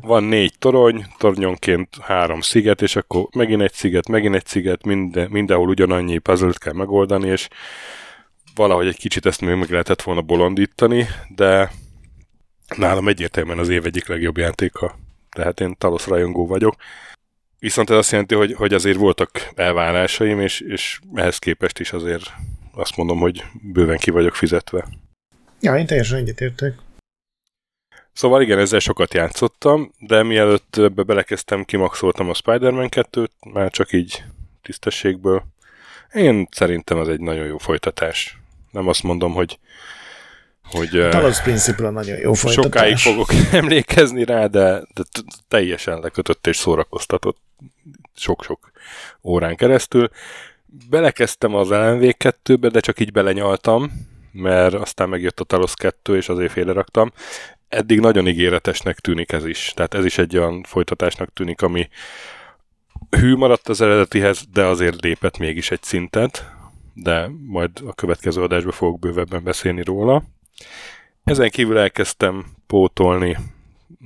van 0.00 0.24
négy 0.24 0.54
torony, 0.58 1.06
tornyonként 1.18 1.96
három 2.00 2.40
sziget, 2.40 2.82
és 2.82 2.96
akkor 2.96 3.28
megint 3.32 3.62
egy 3.62 3.72
sziget, 3.72 4.08
megint 4.08 4.34
egy 4.34 4.46
sziget, 4.46 4.84
minden, 4.84 5.30
mindenhol 5.30 5.68
ugyanannyi 5.68 6.18
puzzle 6.18 6.52
kell 6.58 6.72
megoldani, 6.72 7.28
és 7.28 7.48
valahogy 8.54 8.86
egy 8.86 8.98
kicsit 8.98 9.26
ezt 9.26 9.40
még 9.40 9.54
meg 9.54 9.70
lehetett 9.70 10.02
volna 10.02 10.20
bolondítani, 10.20 11.06
de 11.34 11.70
nálam 12.76 13.08
egyértelműen 13.08 13.58
az 13.58 13.68
év 13.68 13.86
egyik 13.86 14.08
legjobb 14.08 14.36
játéka. 14.36 14.98
Tehát 15.30 15.60
én 15.60 15.74
Talos 15.78 16.06
rajongó 16.06 16.46
vagyok. 16.46 16.74
Viszont 17.58 17.90
ez 17.90 17.96
azt 17.96 18.10
jelenti, 18.10 18.34
hogy, 18.34 18.52
hogy 18.52 18.74
azért 18.74 18.96
voltak 18.96 19.30
elvárásaim, 19.54 20.40
és, 20.40 20.60
és 20.60 21.00
ehhez 21.14 21.38
képest 21.38 21.78
is 21.78 21.92
azért 21.92 22.32
azt 22.76 22.96
mondom, 22.96 23.18
hogy 23.18 23.44
bőven 23.62 23.96
ki 23.96 24.10
vagyok 24.10 24.34
fizetve. 24.34 24.86
Ja, 25.60 25.76
én 25.76 25.86
teljesen 25.86 26.18
egyetértek. 26.18 26.74
Szóval 28.12 28.42
igen, 28.42 28.58
ezzel 28.58 28.78
sokat 28.78 29.14
játszottam, 29.14 29.92
de 29.98 30.22
mielőtt 30.22 30.76
ebbe 30.76 31.02
belekezdtem, 31.02 31.64
kimaxoltam 31.64 32.28
a 32.30 32.34
Spider-Man 32.34 32.88
2-t, 32.90 33.28
már 33.52 33.70
csak 33.70 33.92
így 33.92 34.24
tisztességből. 34.62 35.42
Én 36.12 36.48
szerintem 36.50 36.98
ez 36.98 37.08
egy 37.08 37.20
nagyon 37.20 37.46
jó 37.46 37.58
folytatás. 37.58 38.38
Nem 38.70 38.88
azt 38.88 39.02
mondom, 39.02 39.32
hogy 39.32 39.58
hogy 40.70 40.98
a 40.98 41.08
Talos 41.08 41.40
Principle 41.40 41.90
nagyon 41.90 42.18
jó 42.18 42.32
folytatás. 42.32 42.64
Sokáig 42.64 42.96
fogok 42.96 43.28
emlékezni 43.60 44.24
rá, 44.24 44.46
de, 44.46 44.82
de 44.94 45.02
teljesen 45.48 45.98
lekötött 45.98 46.46
és 46.46 46.56
szórakoztatott 46.56 47.38
sok-sok 48.16 48.70
órán 49.22 49.56
keresztül. 49.56 50.10
Belekezdtem 50.90 51.54
az 51.54 51.68
LMV 51.68 52.02
2-be, 52.18 52.68
de 52.68 52.80
csak 52.80 53.00
így 53.00 53.12
belenyaltam, 53.12 53.90
mert 54.32 54.74
aztán 54.74 55.08
megjött 55.08 55.40
a 55.40 55.44
Talos 55.44 55.74
2, 55.74 56.16
és 56.16 56.28
azért 56.28 56.52
félreraktam. 56.52 57.12
Eddig 57.68 58.00
nagyon 58.00 58.28
ígéretesnek 58.28 58.98
tűnik 58.98 59.32
ez 59.32 59.44
is. 59.44 59.72
Tehát 59.74 59.94
ez 59.94 60.04
is 60.04 60.18
egy 60.18 60.36
olyan 60.36 60.62
folytatásnak 60.62 61.32
tűnik, 61.32 61.62
ami 61.62 61.88
hű 63.10 63.36
maradt 63.36 63.68
az 63.68 63.80
eredetihez, 63.80 64.46
de 64.52 64.64
azért 64.64 65.02
lépett 65.02 65.38
mégis 65.38 65.70
egy 65.70 65.82
szintet, 65.82 66.50
de 66.94 67.30
majd 67.46 67.70
a 67.86 67.94
következő 67.94 68.42
adásban 68.42 68.72
fogok 68.72 68.98
bővebben 68.98 69.44
beszélni 69.44 69.82
róla. 69.82 70.22
Ezen 71.24 71.50
kívül 71.50 71.78
elkezdtem 71.78 72.46
pótolni 72.66 73.36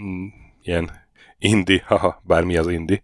mm, 0.03 0.27
ilyen 0.63 0.91
indi, 1.39 1.83
haha, 1.87 2.23
bármi 2.25 2.57
az 2.57 2.69
indi, 2.69 3.03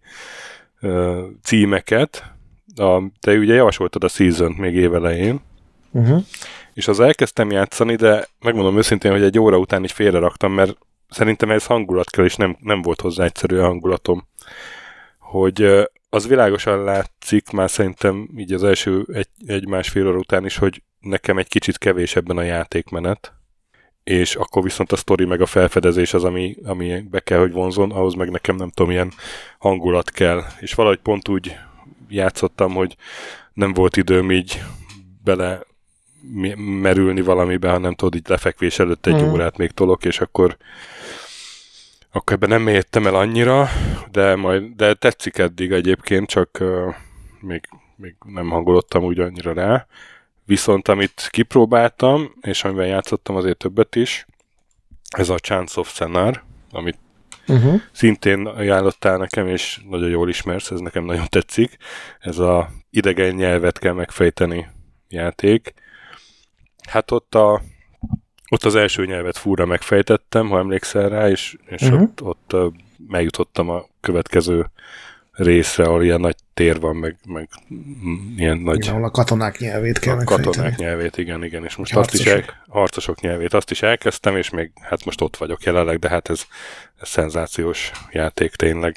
címeket. 1.41 2.36
A, 2.79 3.03
te 3.19 3.33
ugye 3.33 3.53
javasoltad 3.53 4.03
a 4.03 4.07
season 4.07 4.51
még 4.51 4.75
évelején, 4.75 5.39
uh-huh. 5.91 6.23
és 6.73 6.87
az 6.87 6.99
elkezdtem 6.99 7.51
játszani, 7.51 7.95
de 7.95 8.27
megmondom 8.39 8.77
őszintén, 8.77 9.11
hogy 9.11 9.23
egy 9.23 9.39
óra 9.39 9.57
után 9.57 9.83
is 9.83 9.91
félre 9.91 10.19
raktam, 10.19 10.53
mert 10.53 10.77
szerintem 11.09 11.51
ez 11.51 11.65
hangulat 11.65 12.09
kell, 12.09 12.25
és 12.25 12.35
nem, 12.35 12.57
nem 12.59 12.81
volt 12.81 13.01
hozzá 13.01 13.23
egyszerű 13.23 13.57
a 13.57 13.65
hangulatom. 13.65 14.27
Hogy 15.19 15.87
az 16.09 16.27
világosan 16.27 16.83
látszik 16.83 17.49
már 17.49 17.69
szerintem 17.69 18.29
így 18.37 18.53
az 18.53 18.63
első 18.63 19.05
egy, 19.13 19.29
egy 19.45 19.67
másfél 19.67 20.07
óra 20.07 20.17
után 20.17 20.45
is, 20.45 20.57
hogy 20.57 20.83
nekem 20.99 21.37
egy 21.37 21.47
kicsit 21.47 21.77
kevés 21.77 22.15
ebben 22.15 22.37
a 22.37 22.41
játékmenet, 22.41 23.33
és 24.03 24.35
akkor 24.35 24.63
viszont 24.63 24.91
a 24.91 24.95
sztori 24.95 25.25
meg 25.25 25.41
a 25.41 25.45
felfedezés 25.45 26.13
az, 26.13 26.23
ami, 26.23 26.55
ami 26.63 27.01
be 27.01 27.19
kell, 27.19 27.39
hogy 27.39 27.51
vonzon, 27.51 27.91
ahhoz 27.91 28.13
meg 28.13 28.29
nekem 28.29 28.55
nem 28.55 28.69
tudom, 28.69 28.91
ilyen 28.91 29.11
hangulat 29.59 30.09
kell. 30.09 30.43
És 30.59 30.73
valahogy 30.73 30.99
pont 30.99 31.27
úgy 31.27 31.55
játszottam, 32.09 32.73
hogy 32.73 32.95
nem 33.53 33.73
volt 33.73 33.97
időm 33.97 34.31
így 34.31 34.61
bele 35.23 35.61
merülni 36.55 37.21
valamibe, 37.21 37.69
hanem 37.69 37.93
tudod, 37.93 38.15
így 38.15 38.27
lefekvés 38.27 38.79
előtt 38.79 39.05
egy 39.05 39.21
mm. 39.21 39.29
órát 39.29 39.57
még 39.57 39.71
tolok, 39.71 40.05
és 40.05 40.19
akkor 40.19 40.57
akkor 42.11 42.35
ebben 42.35 42.49
nem 42.49 42.61
mélyedtem 42.61 43.07
el 43.07 43.15
annyira, 43.15 43.69
de 44.11 44.35
majd, 44.35 44.63
de 44.75 44.93
tetszik 44.93 45.37
eddig 45.37 45.71
egyébként, 45.71 46.27
csak 46.27 46.57
uh, 46.59 46.95
még, 47.39 47.61
még 47.95 48.15
nem 48.25 48.49
hangolottam 48.49 49.03
úgy 49.03 49.19
annyira 49.19 49.53
rá. 49.53 49.87
Viszont 50.45 50.87
amit 50.87 51.27
kipróbáltam, 51.31 52.33
és 52.41 52.63
amivel 52.63 52.85
játszottam 52.85 53.35
azért 53.35 53.57
többet 53.57 53.95
is, 53.95 54.25
ez 55.09 55.29
a 55.29 55.37
Chance 55.37 55.79
of 55.79 55.93
Scenar, 55.93 56.43
amit 56.71 56.97
uh-huh. 57.47 57.81
szintén 57.91 58.45
ajánlottál 58.45 59.17
nekem, 59.17 59.47
és 59.47 59.81
nagyon 59.89 60.09
jól 60.09 60.29
ismersz, 60.29 60.71
ez 60.71 60.79
nekem 60.79 61.03
nagyon 61.03 61.25
tetszik. 61.29 61.77
Ez 62.19 62.37
a 62.37 62.69
idegen 62.89 63.35
nyelvet 63.35 63.79
kell 63.79 63.93
megfejteni 63.93 64.67
játék. 65.07 65.73
Hát 66.89 67.11
ott 67.11 67.35
a 67.35 67.61
ott 68.49 68.63
az 68.63 68.75
első 68.75 69.05
nyelvet 69.05 69.37
fúra 69.37 69.65
megfejtettem, 69.65 70.47
ha 70.47 70.59
emlékszel 70.59 71.09
rá, 71.09 71.29
és, 71.29 71.57
és 71.65 71.81
uh-huh. 71.81 72.01
ott, 72.01 72.21
ott 72.21 72.73
megjutottam 73.07 73.69
a 73.69 73.85
következő 74.01 74.69
részre, 75.37 75.83
ahol 75.83 76.03
ilyen 76.03 76.19
nagy 76.19 76.35
tér 76.53 76.79
van, 76.79 76.95
meg, 76.95 77.17
meg 77.27 77.49
ilyen 78.37 78.57
nagy... 78.57 78.75
Igen, 78.75 78.89
ahol 78.93 79.03
a 79.03 79.11
katonák 79.11 79.57
nyelvét 79.57 79.99
kell 79.99 80.17
A 80.17 80.23
katonák 80.23 80.77
nyelvét, 80.77 81.17
igen, 81.17 81.43
igen. 81.43 81.63
És 81.63 81.75
most 81.75 81.91
harcosok. 81.93 82.25
azt 82.25 82.37
is 82.37 82.47
el, 82.47 82.63
harcosok 82.67 83.21
nyelvét, 83.21 83.53
azt 83.53 83.71
is 83.71 83.81
elkezdtem, 83.81 84.35
és 84.35 84.49
még 84.49 84.71
hát 84.81 85.05
most 85.05 85.21
ott 85.21 85.37
vagyok 85.37 85.63
jelenleg, 85.63 85.99
de 85.99 86.09
hát 86.09 86.29
ez, 86.29 86.41
ez 86.99 87.07
szenzációs 87.07 87.91
játék 88.11 88.55
tényleg. 88.55 88.95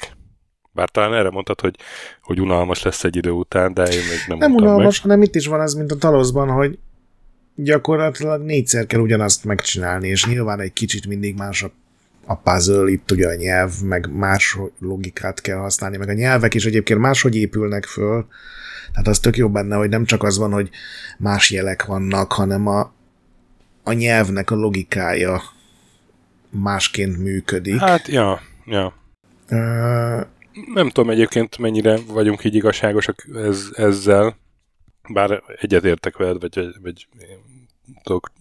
Bár 0.73 0.89
talán 0.89 1.13
erre 1.13 1.29
mondtad, 1.29 1.61
hogy, 1.61 1.75
hogy 2.21 2.41
unalmas 2.41 2.81
lesz 2.83 3.03
egy 3.03 3.15
idő 3.15 3.29
után, 3.29 3.73
de 3.73 3.83
én 3.83 3.99
még 4.09 4.19
nem 4.27 4.37
Nem 4.37 4.53
unalmas, 4.53 5.01
meg. 5.01 5.11
hanem 5.11 5.21
itt 5.21 5.35
is 5.35 5.47
van 5.47 5.59
az, 5.59 5.73
mint 5.73 5.91
a 5.91 5.95
Talosban, 5.95 6.49
hogy 6.49 6.79
gyakorlatilag 7.55 8.41
négyszer 8.41 8.85
kell 8.85 8.99
ugyanazt 8.99 9.45
megcsinálni, 9.45 10.07
és 10.07 10.25
nyilván 10.25 10.59
egy 10.59 10.73
kicsit 10.73 11.07
mindig 11.07 11.35
más 11.35 11.63
a, 11.63 11.71
a 12.25 12.35
puzzle, 12.35 12.91
itt 12.91 13.11
ugye 13.11 13.27
a 13.27 13.35
nyelv, 13.35 13.71
meg 13.83 14.09
más 14.11 14.57
logikát 14.79 15.41
kell 15.41 15.57
használni, 15.57 15.97
meg 15.97 16.09
a 16.09 16.13
nyelvek 16.13 16.53
is 16.53 16.65
egyébként 16.65 16.99
máshogy 16.99 17.35
épülnek 17.35 17.85
föl, 17.85 18.27
tehát 18.91 19.07
az 19.07 19.19
tök 19.19 19.37
jó 19.37 19.49
benne, 19.49 19.75
hogy 19.75 19.89
nem 19.89 20.05
csak 20.05 20.23
az 20.23 20.37
van, 20.37 20.51
hogy 20.51 20.69
más 21.17 21.51
jelek 21.51 21.85
vannak, 21.85 22.31
hanem 22.31 22.67
a, 22.67 22.93
a 23.83 23.91
nyelvnek 23.91 24.51
a 24.51 24.55
logikája 24.55 25.41
másként 26.49 27.17
működik. 27.17 27.79
Hát, 27.79 28.07
ja, 28.07 28.41
ja. 28.65 28.93
Uh, 29.49 30.21
nem 30.73 30.89
tudom 30.89 31.09
egyébként 31.09 31.57
mennyire 31.57 31.97
vagyunk 32.07 32.43
így 32.43 32.55
igazságosak 32.55 33.27
ez, 33.33 33.69
ezzel, 33.73 34.37
bár 35.09 35.43
egyetértek 35.61 36.17
veled, 36.17 36.41
vagy, 36.41 36.75
vagy 36.81 37.07
tudok 38.03 38.31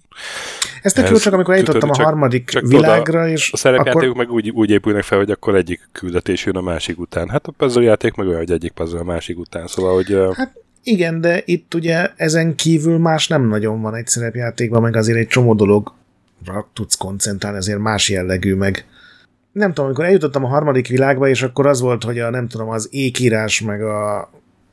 ez 0.82 0.92
tök 0.92 1.08
jó, 1.08 1.16
csak 1.16 1.32
amikor 1.32 1.54
eljutottam 1.54 1.90
a 1.90 2.02
harmadik 2.02 2.48
csak 2.48 2.66
világra, 2.66 3.28
és 3.28 3.52
A 3.52 3.56
szerepjátékok 3.56 4.02
akkor... 4.02 4.16
meg 4.16 4.30
úgy, 4.30 4.50
úgy 4.50 4.70
épülnek 4.70 5.02
fel, 5.02 5.18
hogy 5.18 5.30
akkor 5.30 5.54
egyik 5.54 5.88
küldetés 5.92 6.44
jön 6.44 6.56
a 6.56 6.60
másik 6.60 6.98
után. 6.98 7.28
Hát 7.28 7.46
a 7.46 7.52
puzzle 7.56 7.82
játék 7.82 8.14
meg 8.14 8.26
olyan, 8.26 8.38
hogy 8.38 8.50
egyik 8.50 8.72
puzzle 8.72 8.98
a 8.98 9.04
másik 9.04 9.38
után, 9.38 9.66
szóval, 9.66 9.94
hogy... 9.94 10.18
Hát 10.34 10.52
igen, 10.82 11.20
de 11.20 11.42
itt 11.44 11.74
ugye 11.74 12.10
ezen 12.16 12.54
kívül 12.54 12.98
más 12.98 13.28
nem 13.28 13.48
nagyon 13.48 13.80
van 13.80 13.94
egy 13.94 14.06
szerepjátékban, 14.06 14.82
meg 14.82 14.96
azért 14.96 15.18
egy 15.18 15.26
csomó 15.26 15.54
dologra 15.54 16.68
tudsz 16.72 16.96
koncentrálni, 16.96 17.58
azért 17.58 17.78
más 17.78 18.08
jellegű, 18.08 18.54
meg 18.54 18.86
nem 19.52 19.68
tudom, 19.68 19.84
amikor 19.84 20.04
eljutottam 20.04 20.44
a 20.44 20.48
harmadik 20.48 20.88
világba, 20.88 21.28
és 21.28 21.42
akkor 21.42 21.66
az 21.66 21.80
volt, 21.80 22.04
hogy 22.04 22.18
a 22.18 22.30
nem 22.30 22.48
tudom, 22.48 22.68
az 22.68 22.88
ékírás, 22.90 23.60
meg 23.60 23.82
a 23.82 24.30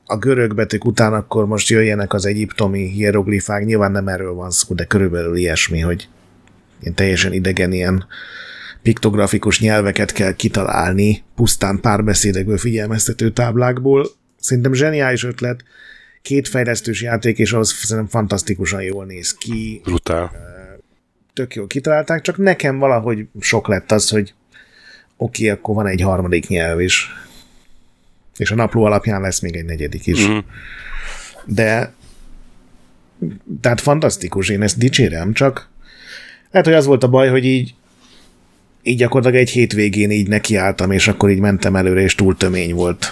a 0.08 0.18
görög 0.18 0.56
betűk 0.56 0.86
után 0.86 1.14
akkor 1.14 1.46
most 1.46 1.70
jöjjenek 1.70 2.14
az 2.14 2.26
egyiptomi 2.26 2.90
hieroglifák, 2.90 3.66
nyilván 3.66 3.92
nem 3.92 4.08
erről 4.08 4.34
van 4.34 4.52
szó, 4.52 4.74
de 4.74 4.86
körülbelül 4.86 5.36
ilyesmi, 5.36 5.80
hogy 5.80 6.10
ilyen 6.82 6.96
teljesen 6.96 7.34
idegen 7.34 7.72
ilyen 7.72 8.06
piktografikus 8.82 9.60
nyelveket 9.60 10.12
kell 10.12 10.34
kitalálni, 10.34 11.24
pusztán 11.36 11.80
párbeszédekből, 11.80 12.58
figyelmeztető 12.58 13.32
táblákból. 13.32 14.08
Szerintem 14.40 14.74
zseniális 14.74 15.24
ötlet, 15.24 15.64
két 16.22 16.48
fejlesztős 16.48 17.02
játék, 17.02 17.38
és 17.38 17.54
az 17.54 17.72
szerintem 17.72 18.12
fantasztikusan 18.12 18.82
jól 18.82 19.06
néz 19.06 19.34
ki. 19.34 19.82
Brutál. 19.84 20.32
Tök 21.34 21.56
jól 21.56 21.68
kitalálták, 21.68 22.22
csak 22.22 22.38
nekem 22.38 22.78
valahogy 22.78 23.28
sok 23.40 23.68
lett 23.68 23.92
az, 23.92 24.10
hogy 24.10 24.34
oké, 25.18 25.44
okay, 25.44 25.58
akkor 25.58 25.76
van 25.76 25.88
egy 25.88 26.02
harmadik 26.02 26.48
nyelv 26.48 26.80
is. 26.80 27.10
És 28.38 28.52
a 28.52 28.56
napló 28.56 28.84
alapján 28.84 29.22
lesz 29.22 29.40
még 29.40 29.56
egy 29.56 29.66
negyedik 29.66 30.06
is. 30.06 30.28
Mm. 30.28 30.38
De 31.46 31.94
tehát 33.62 33.82
fantasztikus, 33.82 34.50
én 34.50 34.62
ezt 34.62 34.78
dicsérem, 34.78 35.34
csak 35.34 35.70
lehet, 36.52 36.68
hogy 36.68 36.76
az 36.76 36.86
volt 36.86 37.04
a 37.04 37.10
baj, 37.10 37.30
hogy 37.30 37.46
így 37.46 37.76
így 38.82 38.98
gyakorlatilag 38.98 39.42
egy 39.42 39.50
hétvégén 39.50 40.12
így 40.12 40.28
nekiálltam, 40.28 40.92
és 40.92 41.08
akkor 41.08 41.30
így 41.30 41.40
mentem 41.40 41.76
előre, 41.76 42.02
és 42.02 42.16
túl 42.16 42.38
tömény 42.38 42.74
volt 42.74 43.12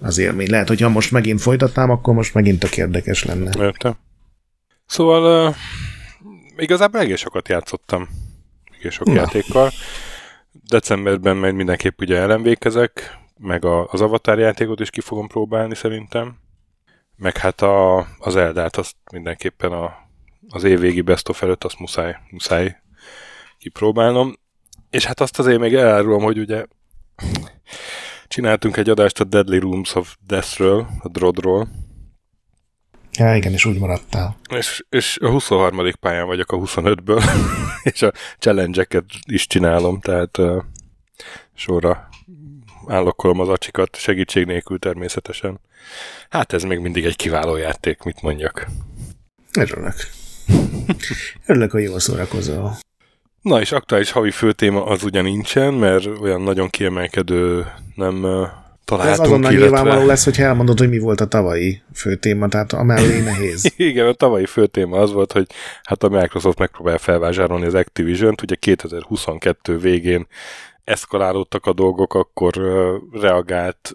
az 0.00 0.18
élmény. 0.18 0.50
Lehet, 0.50 0.68
hogy 0.68 0.80
ha 0.80 0.88
most 0.88 1.10
megint 1.10 1.40
folytatnám, 1.40 1.90
akkor 1.90 2.14
most 2.14 2.34
megint 2.34 2.58
tök 2.58 2.76
érdekes 2.76 3.24
lenne. 3.24 3.50
Értem. 3.64 3.96
Szóval 4.86 5.48
uh, 5.48 5.54
igazából 6.56 7.00
egész 7.00 7.18
sokat 7.18 7.48
játszottam. 7.48 8.08
Egész 8.78 8.92
sok 8.92 9.06
Na. 9.06 9.14
játékkal. 9.14 9.70
Decemberben 10.68 11.36
majd 11.36 11.54
mindenképp 11.54 12.00
ugye 12.00 12.16
elemvékezek, 12.16 13.18
meg 13.42 13.64
a, 13.64 13.86
az 13.86 14.00
Avatar 14.00 14.38
játékot 14.38 14.80
is 14.80 14.90
ki 14.90 15.00
fogom 15.00 15.26
próbálni 15.26 15.74
szerintem, 15.74 16.36
meg 17.16 17.36
hát 17.36 17.60
a, 17.60 18.06
az 18.18 18.36
Eldát 18.36 18.76
azt 18.76 18.96
mindenképpen 19.12 19.72
a, 19.72 19.96
az 20.48 20.64
évvégi 20.64 21.00
best 21.00 21.28
of 21.28 21.42
előtt 21.42 21.64
azt 21.64 21.78
muszáj, 21.78 22.16
muszáj 22.30 22.76
kipróbálnom. 23.58 24.38
És 24.90 25.04
hát 25.04 25.20
azt 25.20 25.38
azért 25.38 25.58
még 25.58 25.74
elárulom, 25.74 26.22
hogy 26.22 26.38
ugye 26.38 26.64
csináltunk 28.28 28.76
egy 28.76 28.88
adást 28.88 29.20
a 29.20 29.24
Deadly 29.24 29.58
Rooms 29.58 29.94
of 29.94 30.16
Death-ről, 30.26 30.86
a 30.98 31.08
Drodról. 31.08 31.68
Ja, 33.12 33.34
igen, 33.34 33.52
és 33.52 33.64
úgy 33.64 33.78
maradtál. 33.78 34.36
És, 34.54 34.84
és 34.88 35.18
a 35.18 35.28
23. 35.28 35.90
pályán 36.00 36.26
vagyok 36.26 36.52
a 36.52 36.56
25-ből, 36.56 37.24
és 37.92 38.02
a 38.02 38.12
challenge 38.38 38.86
is 39.26 39.46
csinálom, 39.46 40.00
tehát 40.00 40.38
uh, 40.38 40.62
sorra 41.54 42.09
állokkolom 42.90 43.40
az 43.40 43.48
acsikat, 43.48 43.96
segítség 43.96 44.46
nélkül 44.46 44.78
természetesen. 44.78 45.60
Hát 46.28 46.52
ez 46.52 46.62
még 46.62 46.78
mindig 46.78 47.04
egy 47.04 47.16
kiváló 47.16 47.56
játék, 47.56 48.02
mit 48.02 48.22
mondjak. 48.22 48.66
Örülök. 49.58 49.94
Örülök, 51.46 51.70
hogy 51.70 51.82
jól 51.82 51.98
szórakozol. 51.98 52.76
Na 53.42 53.60
és 53.60 53.72
aktuális 53.72 54.10
havi 54.10 54.30
főtéma 54.30 54.84
az 54.84 55.04
ugyan 55.04 55.24
nincsen, 55.24 55.74
mert 55.74 56.06
olyan 56.06 56.42
nagyon 56.42 56.68
kiemelkedő 56.68 57.66
nem 57.94 58.20
találtunk. 58.84 59.12
Ez 59.12 59.18
azonnal 59.18 59.52
illetve... 59.52 59.76
nyilvánvaló 59.76 60.06
lesz, 60.06 60.24
hogy 60.24 60.38
elmondod, 60.38 60.78
hogy 60.78 60.88
mi 60.88 60.98
volt 60.98 61.20
a 61.20 61.26
tavalyi 61.26 61.82
főtéma, 61.94 62.48
tehát 62.48 62.72
amellé 62.72 63.20
nehéz. 63.20 63.72
Igen, 63.76 64.06
a 64.06 64.12
tavalyi 64.12 64.46
főtéma 64.46 64.98
az 64.98 65.12
volt, 65.12 65.32
hogy 65.32 65.46
hát 65.82 66.02
a 66.02 66.08
Microsoft 66.08 66.58
megpróbál 66.58 66.98
felvásárolni 66.98 67.66
az 67.66 67.74
Activision-t, 67.74 68.42
ugye 68.42 68.54
2022 68.54 69.78
végén 69.78 70.26
eszkalálódtak 70.90 71.66
a 71.66 71.72
dolgok, 71.72 72.14
akkor 72.14 72.54
reagált 73.12 73.94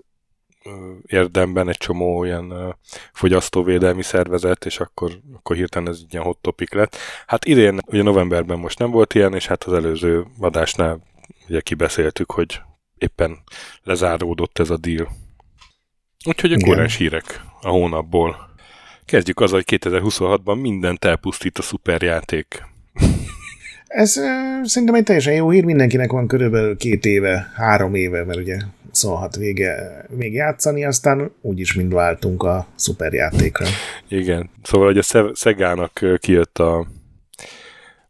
érdemben 1.06 1.70
egy 1.70 1.78
csomó 1.78 2.18
olyan 2.18 2.78
fogyasztóvédelmi 3.14 4.04
szervezet, 4.04 4.66
és 4.66 4.80
akkor, 4.80 5.20
akkor 5.34 5.56
hirtelen 5.56 5.88
ez 5.88 6.00
egy 6.04 6.14
ilyen 6.14 6.26
hot 6.26 6.38
topic 6.38 6.74
lett. 6.74 6.98
Hát 7.28 7.46
idén, 7.46 7.80
ugye 7.86 8.04
novemberben 8.04 8.60
most 8.60 8.80
nem 8.80 8.92
volt 8.92 9.14
ilyen, 9.14 9.34
és 9.34 9.48
hát 9.48 9.64
az 9.64 9.74
előző 9.74 10.26
adásnál 10.40 11.00
ugye 11.48 11.62
kibeszéltük, 11.62 12.32
hogy 12.32 12.62
éppen 12.98 13.44
lezáródott 13.84 14.60
ez 14.60 14.70
a 14.70 14.78
deal. 14.78 15.08
Úgyhogy 16.26 16.54
a 16.54 16.58
korás 16.66 16.98
hírek 16.98 17.42
a 17.62 17.70
hónapból. 17.70 18.50
Kezdjük 19.06 19.40
azzal, 19.40 19.62
hogy 19.66 19.80
2026-ban 19.82 20.62
mindent 20.62 21.06
elpusztít 21.06 21.58
a 21.58 21.62
szuperjáték. 21.62 22.64
Ez 23.96 24.12
szerintem 24.64 24.94
egy 24.96 25.04
teljesen 25.04 25.34
jó 25.34 25.50
hír, 25.50 25.64
mindenkinek 25.64 26.12
van 26.12 26.28
körülbelül 26.28 26.78
két 26.78 27.06
éve, 27.06 27.52
három 27.54 27.96
éve, 27.96 28.24
mert 28.24 28.40
ugye 28.40 28.58
szólhat 28.92 29.36
vége 29.36 30.06
még 30.10 30.34
játszani, 30.34 30.86
aztán 30.86 31.32
úgyis 31.42 31.74
mind 31.74 31.94
váltunk 31.94 32.44
a 32.44 32.68
szuperjátékra. 32.76 33.66
Igen, 34.08 34.50
szóval 34.64 34.88
hogy 34.88 34.98
a 34.98 35.34
Szegának 35.34 36.00
kijött 36.18 36.58
a, 36.58 36.88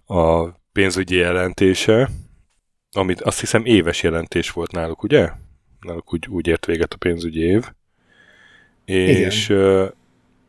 a 0.05 0.49
pénzügyi 0.71 1.15
jelentése, 1.15 2.09
amit 2.91 3.21
azt 3.21 3.39
hiszem 3.39 3.65
éves 3.65 4.03
jelentés 4.03 4.51
volt 4.51 4.71
náluk, 4.71 5.03
ugye? 5.03 5.29
Náluk 5.81 6.13
úgy, 6.13 6.27
úgy 6.29 6.47
ért 6.47 6.65
véget 6.65 6.93
a 6.93 6.97
pénzügyi 6.97 7.41
év. 7.41 7.63
És 8.85 9.49
Igen. 9.49 9.93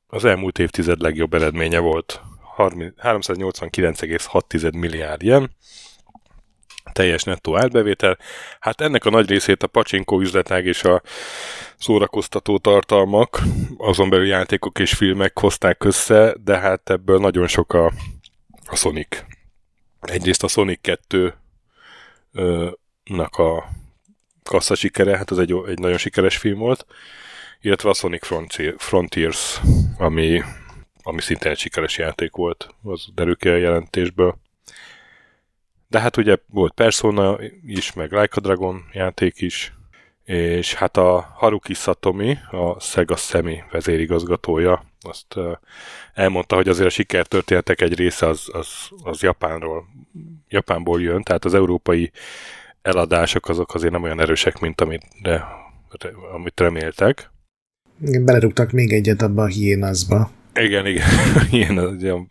az 0.07 0.25
elmúlt 0.25 0.59
évtized 0.59 1.01
legjobb 1.01 1.35
eredménye 1.35 1.79
volt. 1.79 2.21
389,6 2.57 4.79
milliárd 4.79 5.23
ilyen 5.23 5.51
teljes 6.93 7.23
nettó 7.23 7.57
átbevétel. 7.57 8.19
Hát 8.61 8.81
ennek 8.81 9.05
a 9.05 9.11
nagy 9.11 9.29
részét 9.29 9.63
a 9.63 9.67
pacsinkó 9.67 10.21
üzletág 10.21 10.67
és 10.67 10.85
a 10.85 11.03
szórakoztató 11.79 12.59
tartalmak, 12.59 13.43
azon 13.77 14.11
belül 14.11 14.27
játékok 14.27 14.79
és 14.79 14.95
filmek 14.95 15.39
hozták 15.39 15.85
össze, 15.85 16.35
de 16.45 16.59
hát 16.59 16.91
ebből 16.91 17.19
nagyon 17.19 17.47
sok 17.47 17.73
a, 17.73 17.93
a 18.67 18.77
Sonic. 18.77 19.25
Egyrészt 20.01 20.43
a 20.43 20.49
Sonic 20.49 20.81
2 20.81 21.35
nak 23.05 23.37
a 23.37 23.69
kassza 24.43 24.75
sikere, 24.75 25.17
hát 25.17 25.31
ez 25.31 25.39
egy, 25.39 25.55
egy 25.67 25.79
nagyon 25.79 25.99
sikeres 25.99 26.37
film 26.37 26.59
volt, 26.59 26.87
illetve 27.61 27.89
a 27.89 27.95
Sonic 27.95 28.27
Frontiers, 28.77 29.61
ami, 29.99 30.43
ami 31.07 31.21
szintén 31.21 31.51
egy 31.51 31.59
sikeres 31.59 31.99
játék 31.99 32.37
volt, 32.37 32.75
az 32.83 33.07
derül 33.15 33.37
ki 33.37 33.49
a 33.49 33.57
jelentésből. 33.57 34.39
De 35.89 36.01
hát 36.01 36.17
ugye 36.17 36.37
volt 36.47 36.73
Persona 36.73 37.39
is, 37.67 37.93
meg 37.93 38.13
Like 38.13 38.35
a 38.37 38.41
Dragon 38.41 38.85
játék 38.93 39.41
is, 39.41 39.73
és 40.25 40.75
hát 40.75 40.97
a 40.97 41.33
Haruki 41.35 41.75
Satomi, 41.75 42.39
a 42.51 42.81
Sega 42.81 43.17
Semi 43.17 43.63
vezérigazgatója, 43.71 44.85
azt 45.01 45.35
elmondta, 46.15 46.55
hogy 46.55 46.69
azért 46.69 46.87
a 46.87 46.91
sikertörténetek 46.91 47.81
egy 47.81 47.95
része 47.95 48.27
az, 48.27 48.49
az, 48.53 48.69
az 49.03 49.23
Japánról, 49.23 49.85
Japánból 50.49 51.03
jön, 51.03 51.23
tehát 51.23 51.45
az 51.45 51.55
európai 51.55 52.11
eladások 52.83 53.49
azok 53.49 53.75
azért 53.75 53.93
nem 53.93 54.03
olyan 54.03 54.21
erősek, 54.21 54.59
mint 54.61 54.81
amit, 54.81 55.03
de, 55.23 55.45
amit 56.35 56.61
reméltek. 56.61 57.31
Igen, 58.01 58.25
belerúgtak 58.25 58.71
még 58.71 58.93
egyet 58.93 59.23
abba 59.23 59.43
a 59.43 59.47
hiénazba. 59.47 60.31
Igen, 60.57 60.87
igen. 60.87 61.09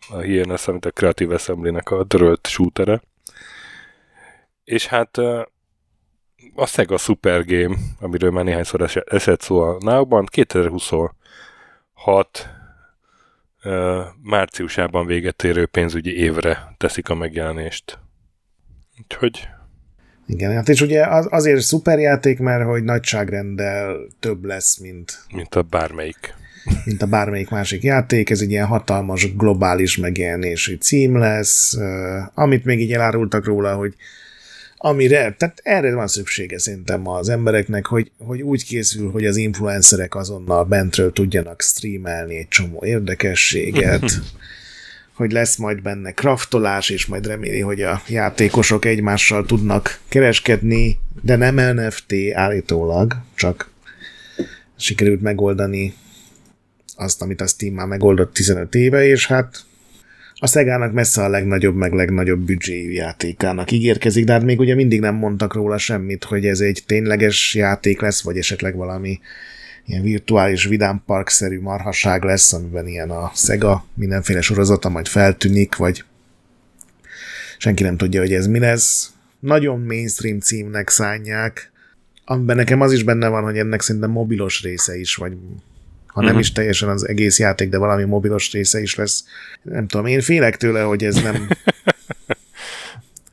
a 0.08 0.20
hiénasz, 0.20 0.68
amit 0.68 0.84
a 0.84 0.90
Creative 0.90 1.34
Assembly-nek 1.34 1.90
a 1.90 2.04
törölt 2.04 2.46
shootere. 2.46 3.02
És 4.64 4.86
hát 4.86 5.16
a 6.54 6.66
Sega 6.66 6.96
Super 6.96 7.44
Game, 7.44 7.76
amiről 8.00 8.30
már 8.30 8.44
néhányszor 8.44 8.90
esett 9.04 9.40
szó 9.40 9.60
a 9.60 9.76
now 9.80 10.24
2026 10.24 12.48
márciusában 14.22 15.06
véget 15.06 15.44
érő 15.44 15.66
pénzügyi 15.66 16.16
évre 16.16 16.74
teszik 16.76 17.08
a 17.08 17.14
megjelenést. 17.14 17.98
Úgyhogy... 19.02 19.48
Igen, 20.26 20.54
hát 20.54 20.68
és 20.68 20.80
ugye 20.80 21.06
az, 21.06 21.26
azért 21.30 21.60
szuperjáték, 21.60 22.38
mert 22.38 22.64
hogy 22.64 22.84
nagyságrenddel 22.84 23.96
több 24.20 24.44
lesz, 24.44 24.78
mint... 24.78 25.18
Mint 25.32 25.54
a 25.54 25.62
bármelyik. 25.62 26.34
Mint 26.84 27.02
a 27.02 27.06
bármelyik 27.06 27.48
másik 27.48 27.82
játék, 27.82 28.30
ez 28.30 28.40
egy 28.40 28.50
ilyen 28.50 28.66
hatalmas 28.66 29.34
globális 29.36 29.96
megjelenésű 29.96 30.74
cím 30.74 31.18
lesz, 31.18 31.76
amit 32.34 32.64
még 32.64 32.80
így 32.80 32.92
elárultak 32.92 33.44
róla, 33.44 33.74
hogy 33.74 33.94
amire, 34.76 35.34
tehát 35.38 35.60
erre 35.62 35.94
van 35.94 36.06
szüksége 36.06 36.58
szerintem 36.58 37.08
az 37.08 37.28
embereknek, 37.28 37.86
hogy, 37.86 38.10
hogy 38.18 38.42
úgy 38.42 38.64
készül, 38.64 39.10
hogy 39.10 39.26
az 39.26 39.36
influencerek 39.36 40.14
azonnal 40.14 40.64
bentről 40.64 41.12
tudjanak 41.12 41.62
streamelni 41.62 42.36
egy 42.36 42.48
csomó 42.48 42.84
érdekességet, 42.84 44.02
hogy 45.16 45.32
lesz 45.32 45.56
majd 45.56 45.82
benne 45.82 46.10
kraftolás, 46.10 46.90
és 46.90 47.06
majd 47.06 47.26
reméli, 47.26 47.60
hogy 47.60 47.82
a 47.82 48.02
játékosok 48.08 48.84
egymással 48.84 49.44
tudnak 49.44 50.00
kereskedni, 50.08 50.98
de 51.22 51.36
nem 51.36 51.76
NFT 51.76 52.14
állítólag, 52.34 53.16
csak 53.34 53.70
sikerült 54.76 55.22
megoldani 55.22 55.94
azt, 56.96 57.22
amit 57.22 57.40
a 57.40 57.46
Steam 57.46 57.74
már 57.74 57.86
megoldott 57.86 58.34
15 58.34 58.74
éve, 58.74 59.06
és 59.06 59.26
hát 59.26 59.64
a 60.34 60.46
Szegának 60.46 60.92
messze 60.92 61.22
a 61.22 61.28
legnagyobb, 61.28 61.74
meg 61.74 61.92
legnagyobb 61.92 62.40
büdzséjű 62.40 62.90
játékának 62.90 63.70
ígérkezik, 63.70 64.24
de 64.24 64.32
hát 64.32 64.42
még 64.42 64.58
ugye 64.58 64.74
mindig 64.74 65.00
nem 65.00 65.14
mondtak 65.14 65.54
róla 65.54 65.78
semmit, 65.78 66.24
hogy 66.24 66.46
ez 66.46 66.60
egy 66.60 66.82
tényleges 66.86 67.54
játék 67.54 68.00
lesz, 68.00 68.22
vagy 68.22 68.38
esetleg 68.38 68.76
valami 68.76 69.20
ilyen 69.86 70.02
virtuális 70.02 70.64
vidámpark-szerű 70.64 71.60
marhaság 71.60 72.22
lesz, 72.22 72.52
amiben 72.52 72.86
ilyen 72.86 73.10
a 73.10 73.30
Sega 73.34 73.86
mindenféle 73.94 74.40
sorozata 74.40 74.88
majd 74.88 75.06
feltűnik, 75.06 75.76
vagy 75.76 76.04
senki 77.58 77.82
nem 77.82 77.96
tudja, 77.96 78.20
hogy 78.20 78.32
ez 78.32 78.46
mi 78.46 78.58
lesz. 78.58 79.10
Nagyon 79.40 79.80
mainstream 79.80 80.40
címnek 80.40 80.88
szánják, 80.88 81.70
amiben 82.24 82.56
nekem 82.56 82.80
az 82.80 82.92
is 82.92 83.02
benne 83.02 83.28
van, 83.28 83.42
hogy 83.42 83.58
ennek 83.58 83.80
szerintem 83.80 84.10
mobilos 84.10 84.62
része 84.62 84.98
is, 84.98 85.14
vagy 85.14 85.32
ha 86.16 86.22
nem 86.22 86.30
uh-huh. 86.30 86.46
is 86.46 86.52
teljesen 86.52 86.88
az 86.88 87.08
egész 87.08 87.38
játék, 87.38 87.68
de 87.68 87.78
valami 87.78 88.04
mobilos 88.04 88.52
része 88.52 88.80
is 88.80 88.94
lesz. 88.94 89.24
Nem 89.62 89.86
tudom, 89.86 90.06
én 90.06 90.20
félek 90.20 90.56
tőle, 90.56 90.82
hogy 90.82 91.04
ez 91.04 91.14
nem 91.14 91.34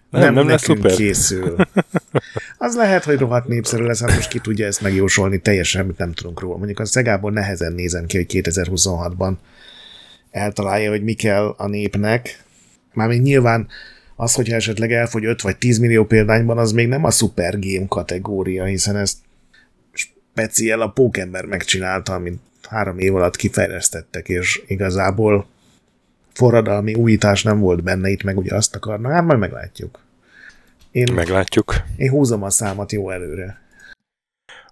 nem, 0.10 0.22
nem, 0.22 0.34
nem 0.34 0.48
lesz 0.48 0.64
szuper. 0.64 0.96
készül. 0.96 1.56
Az 2.58 2.76
lehet, 2.76 3.04
hogy 3.04 3.18
rohadt 3.18 3.48
népszerű 3.48 3.84
lesz, 3.84 4.02
hát 4.02 4.16
most 4.16 4.30
ki 4.30 4.40
tudja 4.40 4.66
ezt 4.66 4.82
megjósolni, 4.82 5.40
teljesen 5.40 5.82
semmit 5.82 5.98
nem 5.98 6.14
tudunk 6.14 6.40
róla. 6.40 6.58
Mondjuk 6.58 6.80
a 6.80 6.86
Szegából 6.86 7.32
nehezen 7.32 7.74
nézem 7.74 8.06
ki, 8.06 8.18
hogy 8.18 8.26
2026-ban 8.30 9.34
eltalálja, 10.32 10.90
hogy 10.90 11.04
mi 11.04 11.14
kell 11.14 11.56
a 11.58 11.68
népnek. 11.68 12.44
Mármint 12.94 13.24
nyilván 13.24 13.68
az, 14.16 14.34
hogyha 14.34 14.56
esetleg 14.56 14.92
elfogy 14.92 15.26
5 15.26 15.42
vagy 15.42 15.58
10 15.58 15.78
millió 15.78 16.06
példányban, 16.06 16.58
az 16.58 16.72
még 16.72 16.88
nem 16.88 17.04
a 17.04 17.12
super 17.12 17.60
game 17.60 17.88
kategória, 17.88 18.64
hiszen 18.64 18.96
ezt 18.96 19.18
speciál 19.94 20.82
a 20.82 20.90
pókember 20.90 21.46
megcsinálta, 21.46 22.20
mint 22.20 22.40
három 22.70 23.00
év 23.00 23.16
alatt 23.16 23.36
kifejlesztettek, 23.36 24.30
és 24.30 24.64
igazából 24.68 25.48
forradalmi 26.34 26.94
újítás 26.94 27.44
nem 27.44 27.60
volt 27.60 27.84
benne, 27.84 28.10
itt 28.10 28.24
meg 28.24 28.38
ugye 28.38 28.56
azt 28.56 28.76
akarna, 28.76 29.10
hát 29.10 29.24
majd 29.24 29.40
meglátjuk. 29.40 30.00
Én, 30.92 31.14
meglátjuk. 31.14 31.76
Én 31.96 32.10
húzom 32.10 32.44
a 32.44 32.50
számat 32.50 32.92
jó 32.92 33.10
előre. 33.10 33.62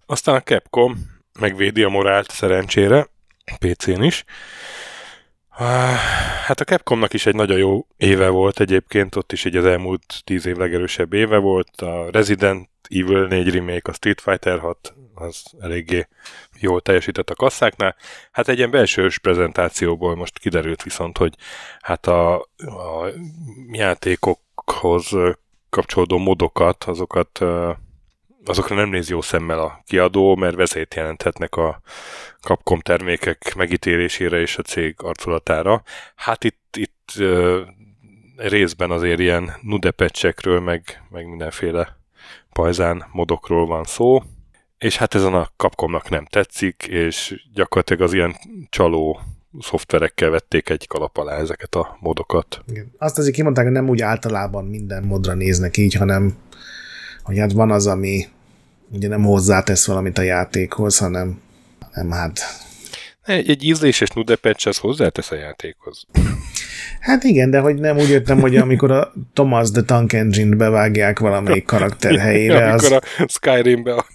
Aztán 0.05 0.35
a 0.35 0.41
Capcom 0.41 0.95
megvédi 1.39 1.83
a 1.83 1.89
morált 1.89 2.31
szerencsére, 2.31 3.07
PC-n 3.59 4.01
is. 4.01 4.23
Hát 6.45 6.59
a 6.59 6.63
Capcomnak 6.63 7.13
is 7.13 7.25
egy 7.25 7.35
nagyon 7.35 7.57
jó 7.57 7.85
éve 7.97 8.29
volt 8.29 8.59
egyébként, 8.59 9.15
ott 9.15 9.31
is 9.31 9.45
egy 9.45 9.55
az 9.55 9.65
elmúlt 9.65 10.21
tíz 10.23 10.45
év 10.45 10.57
legerősebb 10.57 11.13
éve 11.13 11.37
volt. 11.37 11.81
A 11.81 12.09
Resident 12.11 12.69
Evil 12.89 13.27
4 13.27 13.49
remake, 13.49 13.91
a 13.91 13.93
Street 13.93 14.21
Fighter 14.21 14.59
6, 14.59 14.93
az 15.13 15.43
eléggé 15.59 16.07
jól 16.61 16.81
teljesített 16.81 17.29
a 17.29 17.35
kasszáknál. 17.35 17.95
Hát 18.31 18.47
egy 18.47 18.57
ilyen 18.57 18.71
belsős 18.71 19.17
prezentációból 19.17 20.15
most 20.15 20.39
kiderült 20.39 20.83
viszont, 20.83 21.17
hogy 21.17 21.35
hát 21.81 22.07
a, 22.07 22.35
a 22.57 23.07
játékokhoz 23.71 25.09
kapcsolódó 25.69 26.17
modokat, 26.17 26.83
azokat 26.83 27.39
azokra 28.45 28.75
nem 28.75 28.89
néz 28.89 29.09
jó 29.09 29.21
szemmel 29.21 29.59
a 29.59 29.81
kiadó, 29.85 30.35
mert 30.35 30.55
veszélyt 30.55 30.95
jelenthetnek 30.95 31.55
a 31.55 31.81
Capcom 32.41 32.79
termékek 32.79 33.53
megítélésére 33.55 34.39
és 34.39 34.57
a 34.57 34.61
cég 34.61 34.95
arculatára. 34.97 35.83
Hát 36.15 36.43
itt, 36.43 36.77
itt 36.77 37.13
részben 38.35 38.91
azért 38.91 39.19
ilyen 39.19 39.53
nudepecsekről, 39.61 40.59
meg, 40.59 41.03
meg 41.09 41.27
mindenféle 41.27 41.97
pajzán 42.53 43.05
modokról 43.11 43.65
van 43.65 43.83
szó, 43.83 44.21
és 44.81 44.97
hát 44.97 45.15
ezen 45.15 45.33
a 45.33 45.49
Capcomnak 45.57 46.09
nem 46.09 46.25
tetszik, 46.25 46.87
és 46.89 47.43
gyakorlatilag 47.53 48.01
az 48.01 48.13
ilyen 48.13 48.35
csaló 48.69 49.19
szoftverekkel 49.59 50.29
vették 50.29 50.69
egy 50.69 50.87
kalap 50.87 51.17
alá 51.17 51.37
ezeket 51.37 51.75
a 51.75 51.97
modokat. 51.99 52.61
Igen. 52.67 52.91
Azt 52.97 53.17
azért 53.17 53.35
kimondták, 53.35 53.63
hogy 53.63 53.73
nem 53.73 53.89
úgy 53.89 54.01
általában 54.01 54.65
minden 54.65 55.03
modra 55.03 55.33
néznek 55.33 55.77
így, 55.77 55.93
hanem 55.93 56.33
hogy 57.23 57.37
hát 57.37 57.51
van 57.51 57.71
az, 57.71 57.87
ami 57.87 58.27
ugye 58.91 59.07
nem 59.07 59.23
hozzátesz 59.23 59.87
valamit 59.87 60.17
a 60.17 60.21
játékhoz, 60.21 60.97
hanem 60.97 61.41
nem 61.93 62.11
hát... 62.11 62.39
Egy, 63.21 63.49
egy 63.49 63.63
ízléses 63.63 64.09
nudepatch 64.09 64.67
az 64.67 64.77
hozzátesz 64.77 65.31
a 65.31 65.35
játékhoz. 65.35 66.05
Hát 66.99 67.23
igen, 67.23 67.49
de 67.49 67.59
hogy 67.59 67.75
nem 67.75 67.97
úgy 67.97 68.09
jöttem, 68.09 68.39
hogy 68.39 68.57
amikor 68.57 68.91
a 68.91 69.13
Thomas 69.33 69.71
the 69.71 69.81
Tank 69.81 70.13
Engine-t 70.13 70.57
bevágják 70.57 71.19
valamelyik 71.19 71.65
karakter 71.65 72.17
helyére. 72.25 72.69
amikor 72.69 72.93
az... 72.93 73.01
a 73.17 73.27
Skyrimbe 73.27 73.93
a 73.93 74.05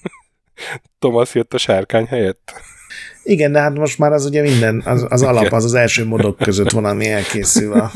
Thomas 0.99 1.35
jött 1.35 1.55
a 1.55 1.59
sárkány 1.59 2.07
helyett. 2.07 2.53
Igen, 3.23 3.53
de 3.53 3.61
hát 3.61 3.75
most 3.75 3.99
már 3.99 4.12
az 4.12 4.25
ugye 4.25 4.42
minden, 4.42 4.83
az, 4.85 5.07
az 5.09 5.23
alap, 5.23 5.53
az 5.53 5.64
az 5.64 5.75
első 5.75 6.05
modok 6.05 6.37
között 6.37 6.71
van, 6.71 6.85
ami 6.85 7.09
elkészül 7.09 7.73
a 7.73 7.92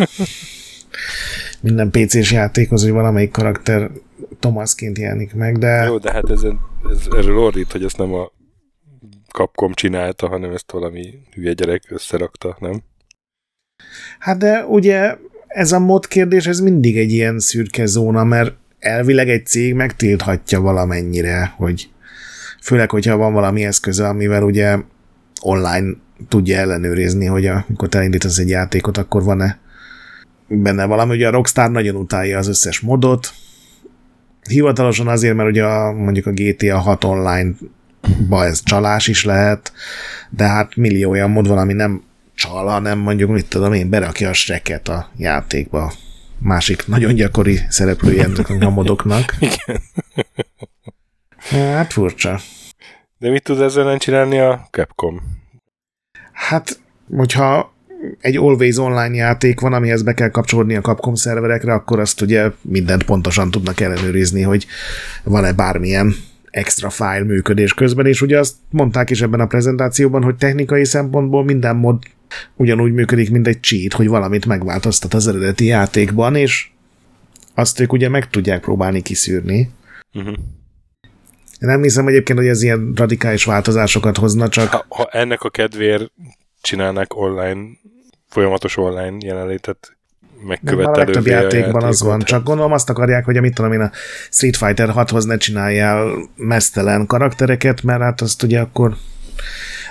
minden 1.61 1.91
PC-s 1.91 2.33
játékhoz, 2.33 2.83
hogy 2.83 2.91
valamelyik 2.91 3.31
karakter 3.31 3.91
Thomasként 4.39 4.99
jelenik 4.99 5.35
meg, 5.35 5.59
de... 5.59 5.85
Jó, 5.85 5.99
de 5.99 6.13
hát 6.13 6.31
ezen, 6.31 6.61
ez, 6.91 7.07
erről 7.17 7.39
ordít, 7.39 7.73
hogy 7.73 7.85
ezt 7.85 7.99
nem 7.99 8.15
a 8.15 8.33
Capcom 9.33 9.73
csinálta, 9.73 10.29
hanem 10.29 10.53
ezt 10.53 10.73
valami 10.73 11.19
hülye 11.35 11.53
gyerek 11.53 11.83
összerakta, 11.89 12.57
nem? 12.61 12.83
Hát 14.19 14.39
de 14.39 14.65
ugye 14.65 15.17
ez 15.47 15.73
a 15.73 15.79
mod 15.79 16.07
kérdés, 16.07 16.47
ez 16.47 16.61
mindig 16.61 16.99
egy 16.99 17.11
ilyen 17.11 17.39
szürke 17.39 17.87
zóna, 17.87 18.25
mert 18.25 18.55
elvileg 18.79 19.29
egy 19.29 19.47
cég 19.47 19.75
megtilthatja 19.75 20.61
valamennyire, 20.61 21.55
hogy 21.57 21.91
főleg, 22.63 22.91
hogyha 22.91 23.17
van 23.17 23.33
valami 23.33 23.65
eszköze, 23.65 24.09
amivel 24.09 24.43
ugye 24.43 24.79
online 25.41 25.97
tudja 26.29 26.59
ellenőrizni, 26.59 27.27
hogy 27.27 27.47
amikor 27.47 27.89
elindítasz 27.91 28.39
egy 28.39 28.49
játékot, 28.49 28.99
akkor 28.99 29.23
van-e 29.23 29.59
benne 30.49 30.85
valami. 30.85 31.15
Ugye 31.15 31.29
a 31.29 31.31
Rockstar 31.31 31.71
nagyon 31.71 31.95
utálja 31.95 32.39
az 32.39 32.49
összes 32.49 32.81
modot, 32.81 33.33
hivatalosan 34.49 35.09
azért, 35.09 35.35
mert 35.35 35.49
ugye 35.49 35.65
a, 35.65 35.93
mondjuk 35.93 36.27
a 36.27 36.33
GTA 36.33 36.79
6 36.79 37.05
online 37.05 37.53
ba 38.29 38.45
ez 38.45 38.63
csalás 38.63 39.07
is 39.09 39.25
lehet, 39.25 39.73
de 40.31 40.45
hát 40.45 40.77
millió 40.77 41.11
olyan 41.11 41.31
mod 41.31 41.49
van, 41.49 41.59
ami 41.59 41.73
nem 41.73 42.03
csal, 42.35 42.67
hanem 42.67 42.99
mondjuk, 42.99 43.31
mit 43.31 43.49
tudom 43.49 43.73
én, 43.73 43.89
berakja 43.89 44.29
a 44.29 44.33
streket 44.33 44.89
a 44.89 45.11
játékba. 45.17 45.93
Másik 46.39 46.87
nagyon 46.87 47.15
gyakori 47.15 47.61
szereplője 47.69 48.29
a 48.61 48.71
modoknak. 48.71 49.37
Igen. 49.41 49.83
Hát 51.51 51.93
furcsa. 51.93 52.41
De 53.19 53.31
mit 53.31 53.43
tud 53.43 53.61
ezzel 53.61 53.85
nem 53.85 53.99
csinálni 53.99 54.39
a 54.39 54.69
Capcom? 54.71 55.21
Hát, 56.33 56.81
hogyha 57.17 57.73
egy 58.21 58.37
Always 58.37 58.77
Online 58.77 59.15
játék 59.15 59.61
van, 59.61 59.73
amihez 59.73 60.03
be 60.03 60.15
kell 60.15 60.29
kapcsolódni 60.29 60.77
a 60.77 60.81
Capcom 60.81 61.15
szerverekre, 61.15 61.73
akkor 61.73 62.01
azt 62.01 62.21
ugye 62.21 62.51
mindent 62.63 63.05
pontosan 63.05 63.51
tudnak 63.51 63.81
ellenőrizni, 63.81 64.43
hogy 64.43 64.67
van-e 65.25 65.53
bármilyen 65.53 66.15
extra 66.51 66.91
file 66.91 67.25
működés 67.25 67.75
közben, 67.75 68.07
és 68.07 68.23
ugye 68.23 68.39
azt 68.39 68.55
mondták 68.71 69.11
is 69.11 69.23
ebben 69.23 69.41
a 69.41 69.47
prezentációban, 69.47 70.23
hogy 70.23 70.37
technikai 70.37 70.85
szempontból 70.85 71.45
minden 71.45 71.77
mod 71.77 72.03
ugyanúgy 72.57 72.93
működik, 72.93 73.31
mint 73.31 73.47
egy 73.47 73.61
cheat, 73.61 73.93
hogy 73.93 74.09
valamit 74.09 74.47
megváltoztat 74.47 75.15
az 75.15 75.29
eredeti 75.29 75.65
játékban, 75.65 76.37
és 76.37 76.71
azt 77.55 77.81
ők 77.81 77.93
ugye 77.93 78.09
meg 78.09 78.29
tudják 78.29 78.61
próbálni 78.61 79.03
kiszűrni. 79.03 79.71
Uh-huh. 80.13 80.35
Nem 81.61 81.83
hiszem 81.83 82.07
egyébként, 82.07 82.39
hogy 82.39 82.49
ez 82.49 82.63
ilyen 82.63 82.93
radikális 82.97 83.45
változásokat 83.45 84.17
hozna, 84.17 84.49
csak... 84.49 84.69
Ha, 84.69 84.85
ha 84.89 85.09
ennek 85.13 85.43
a 85.43 85.51
kedvéért 85.51 86.13
csinálnak 86.61 87.17
online, 87.17 87.61
folyamatos 88.29 88.77
online 88.77 89.17
jelenlétet 89.21 89.97
megkövetelő. 90.47 90.93
A 90.93 90.97
legtöbb 90.97 91.27
játékban 91.27 91.83
az 91.83 92.03
van, 92.03 92.21
csak 92.21 92.45
gondolom 92.45 92.73
azt 92.73 92.91
akarják, 92.91 93.25
hogy 93.25 93.37
amit 93.37 93.55
tudom 93.55 93.73
én 93.73 93.81
a 93.81 93.91
Street 94.31 94.57
Fighter 94.57 94.89
6-hoz 94.95 95.25
ne 95.25 95.37
csináljál 95.37 96.29
mesztelen 96.37 97.07
karaktereket, 97.07 97.83
mert 97.83 98.01
hát 98.01 98.21
azt 98.21 98.43
ugye 98.43 98.61
akkor 98.61 98.97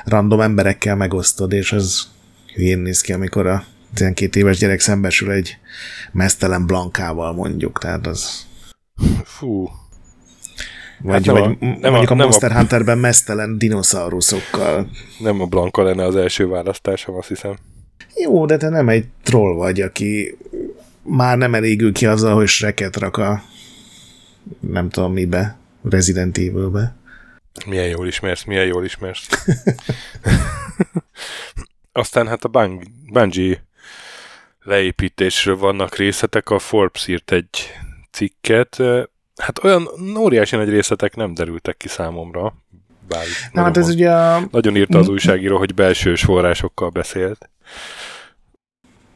random 0.06 0.42
emberekkel 0.42 0.96
megosztod, 0.96 1.54
és 1.54 1.72
az 1.72 2.08
hülyén 2.56 2.80
néz 2.80 3.02
ki, 3.02 3.14
amikor 3.14 3.48
a 3.48 3.64
12 3.94 4.40
éves 4.40 4.58
gyerek 4.58 4.80
szembesül 4.80 5.32
egy 5.32 5.58
mesztelen 6.12 6.66
blankával 6.66 7.34
mondjuk, 7.34 7.80
tehát 7.80 8.08
az... 8.08 8.48
Fú, 9.24 9.70
vagy, 11.02 11.28
hát 11.28 11.38
vagy 11.38 11.42
a, 11.42 11.66
nem 11.66 11.92
mondjuk 11.92 12.10
a, 12.10 12.14
a 12.14 12.16
Monster 12.16 12.52
a... 12.52 12.56
Hunterben 12.56 12.98
mesztelen 12.98 13.58
dinoszauruszokkal. 13.58 14.90
Nem 15.20 15.42
a 15.42 15.46
Blanka 15.46 15.84
lenne 15.84 16.04
az 16.04 16.16
első 16.16 16.48
választásom, 16.48 17.16
azt 17.16 17.28
hiszem. 17.28 17.56
Jó, 18.16 18.46
de 18.46 18.58
te 18.58 18.70
nem 18.70 18.90
egy 18.90 19.06
troll 19.24 19.54
vagy, 19.54 19.82
aki 19.82 20.38
már 21.02 21.38
nem 21.38 21.56
elégül 21.56 21.94
ki 21.94 22.06
azzal, 22.06 22.36
hogy 22.36 22.48
sreket 22.48 22.98
rak 22.98 23.18
a 23.18 23.42
nem 24.60 24.90
tudom 24.90 25.14
mibe, 25.14 25.58
Resident 25.90 26.38
Evil-be. 26.38 26.96
Milyen 27.66 27.88
jól 27.88 28.08
ismersz, 28.08 28.44
milyen 28.44 28.66
jól 28.66 28.86
ismersz. 28.86 29.28
Aztán 31.92 32.28
hát 32.28 32.44
a 32.44 32.48
Bung- 32.48 32.92
Bungie 33.12 33.64
leépítésről 34.64 35.58
vannak 35.58 35.96
részletek, 35.96 36.50
a 36.50 36.60
Forbes 36.60 37.08
írt 37.08 37.32
egy 37.32 37.50
cikket, 38.12 38.78
Hát 39.40 39.64
olyan 39.64 39.88
óriási 40.18 40.56
nagy 40.56 40.70
részletek 40.70 41.16
nem 41.16 41.34
derültek 41.34 41.78
ki 41.78 41.88
számomra. 41.88 42.54
Bár 43.08 43.24
Na, 43.52 43.62
hát 43.62 43.78
ez 43.78 43.90
ugye 43.90 44.12
a... 44.12 44.48
Nagyon 44.52 44.76
írta 44.76 44.98
az 44.98 45.08
újságíró, 45.08 45.58
hogy 45.58 45.74
belsős 45.74 46.24
forrásokkal 46.24 46.90
beszélt. 46.90 47.50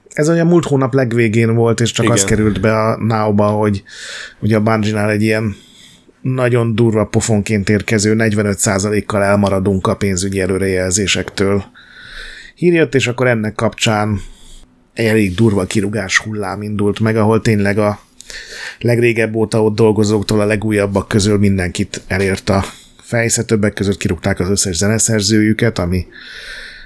Ez 0.09 0.29
ugye 0.29 0.41
a 0.41 0.45
múlt 0.45 0.65
hónap 0.65 0.93
legvégén 0.93 1.55
volt, 1.55 1.79
és 1.79 1.91
csak 1.91 2.05
Igen. 2.05 2.17
az 2.17 2.23
került 2.23 2.61
be 2.61 2.79
a 2.79 2.97
Now-ba, 2.97 3.47
hogy 3.47 3.83
ugye 4.39 4.55
a 4.55 4.61
bungie 4.61 5.07
egy 5.07 5.21
ilyen 5.21 5.55
nagyon 6.21 6.75
durva 6.75 7.05
pofonként 7.05 7.69
érkező 7.69 8.15
45%-kal 8.17 9.23
elmaradunk 9.23 9.87
a 9.87 9.95
pénzügyi 9.95 10.41
előrejelzésektől. 10.41 11.63
Hírjött, 12.55 12.95
és 12.95 13.07
akkor 13.07 13.27
ennek 13.27 13.55
kapcsán 13.55 14.21
elég 14.93 15.35
durva 15.35 15.65
kirugás 15.65 16.17
hullám 16.17 16.61
indult 16.61 16.99
meg, 16.99 17.15
ahol 17.17 17.41
tényleg 17.41 17.77
a 17.77 17.99
legrégebb 18.79 19.35
óta 19.35 19.63
ott 19.63 19.75
dolgozóktól 19.75 20.41
a 20.41 20.45
legújabbak 20.45 21.07
közül 21.07 21.37
mindenkit 21.37 22.01
elért 22.07 22.49
a 22.49 22.63
fejsze, 23.01 23.43
többek 23.43 23.73
között 23.73 23.97
kirúgták 23.97 24.39
az 24.39 24.49
összes 24.49 24.75
zeneszerzőjüket, 24.75 25.79
ami 25.79 26.05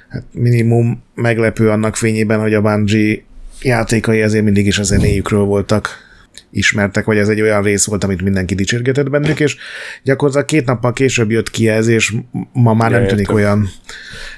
hát 0.10 0.24
minimum 0.32 1.04
meglepő 1.16 1.70
annak 1.70 1.96
fényében, 1.96 2.40
hogy 2.40 2.54
a 2.54 2.62
Bungie 2.62 3.24
játékai 3.62 4.22
azért 4.22 4.44
mindig 4.44 4.66
is 4.66 4.80
a 4.80 4.84
zenéjükről 4.84 5.44
voltak 5.44 6.06
ismertek, 6.52 7.06
vagy 7.06 7.18
ez 7.18 7.30
egy 7.30 7.42
olyan 7.42 7.64
rész 7.64 7.86
volt, 7.86 8.04
amit 8.04 8.22
mindenki 8.22 8.56
dicsérgetett 8.56 9.10
bennük, 9.10 9.40
és 9.40 9.58
gyakorlatilag 10.04 10.48
két 10.48 10.66
nappal 10.66 10.94
később 10.94 11.32
jött 11.32 11.50
ki 11.50 11.70
ez, 11.70 11.88
és 11.88 12.14
ma 12.54 12.74
már 12.74 12.92
nem 12.92 13.08
tűnik 13.08 13.32
olyan 13.32 13.70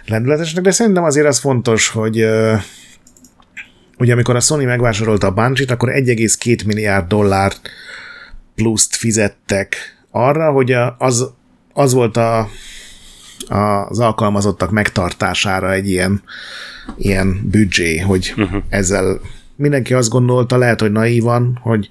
lendületesnek, 0.05 0.63
de 0.63 0.71
szerintem 0.71 1.03
azért 1.03 1.27
az 1.27 1.39
fontos, 1.39 1.87
hogy 1.87 2.27
Ugye 3.99 4.13
amikor 4.13 4.35
a 4.35 4.39
Sony 4.39 4.65
megvásárolta 4.65 5.27
a 5.27 5.31
Bungie-t, 5.31 5.71
akkor 5.71 5.89
1,2 5.89 6.65
milliárd 6.65 7.07
dollár 7.07 7.53
pluszt 8.55 8.95
fizettek 8.95 9.75
arra, 10.11 10.51
hogy 10.51 10.75
az, 10.97 11.29
az 11.73 11.93
volt 11.93 12.17
a, 12.17 12.49
a, 13.47 13.85
az 13.89 13.99
alkalmazottak 13.99 14.71
megtartására 14.71 15.73
egy 15.73 15.89
ilyen, 15.89 16.23
ilyen 16.97 17.41
büdzsé, 17.43 17.97
hogy 17.97 18.33
uh-huh. 18.37 18.63
ezzel 18.69 19.19
mindenki 19.55 19.93
azt 19.93 20.09
gondolta, 20.09 20.57
lehet, 20.57 20.79
hogy 20.81 20.91
naívan, 20.91 21.59
hogy 21.61 21.87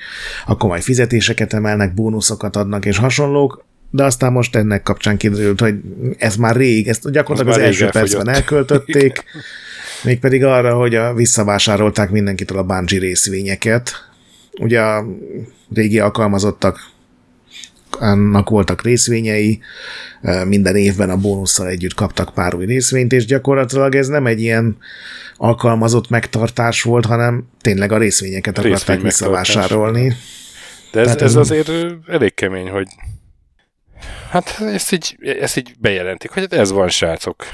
akkor 0.47 0.69
majd 0.69 0.83
fizetéseket 0.83 1.53
emelnek, 1.53 1.95
bónuszokat 1.95 2.57
adnak 2.57 2.85
és 2.85 2.99
hasonlók, 2.99 3.65
de 3.91 4.05
aztán 4.05 4.33
most 4.33 4.57
ennek 4.57 4.83
kapcsán 4.83 5.17
kiderült, 5.17 5.61
hogy 5.61 5.75
ez 6.19 6.37
már 6.37 6.57
rég, 6.57 6.89
ezt 6.89 7.11
gyakorlatilag 7.11 7.57
az, 7.57 7.63
az 7.63 7.67
első 7.67 7.89
percben 7.89 8.29
elköltötték, 8.29 9.25
Mégpedig 10.03 10.45
arra, 10.45 10.77
hogy 10.77 10.95
a, 10.95 11.15
visszavásárolták 11.15 12.11
mindenkitől 12.11 12.59
a 12.59 12.65
Bungie 12.65 12.99
részvényeket. 12.99 13.91
Ugye 14.61 14.81
a 14.81 15.07
régi 15.75 15.99
alkalmazottak 15.99 16.97
annak 17.91 18.49
voltak 18.49 18.83
részvényei, 18.83 19.61
minden 20.47 20.77
évben 20.77 21.11
a 21.11 21.17
bónusszal 21.17 21.67
együtt 21.67 21.95
kaptak 21.95 22.35
pár 22.35 22.55
új 22.55 22.67
részvényt, 22.67 23.13
és 23.13 23.25
gyakorlatilag 23.25 23.95
ez 23.95 24.07
nem 24.07 24.27
egy 24.27 24.41
ilyen 24.41 24.77
alkalmazott 25.37 26.09
megtartás 26.09 26.83
volt, 26.83 27.07
hanem 27.07 27.49
tényleg 27.61 27.93
a 27.93 27.99
részvényeket 27.99 28.59
akarták 28.59 29.01
visszavásárolni. 29.01 30.17
De 30.93 31.01
ez, 31.01 31.17
ez 31.17 31.35
azért 31.35 31.71
elég 32.07 32.35
kemény, 32.35 32.69
hogy 32.69 32.89
hát 34.31 34.61
ezt 34.61 34.93
így, 34.93 35.17
ezt 35.41 35.57
így 35.57 35.75
bejelentik, 35.79 36.31
hogy 36.31 36.47
ez 36.51 36.71
van, 36.71 36.89
srácok. 36.89 37.45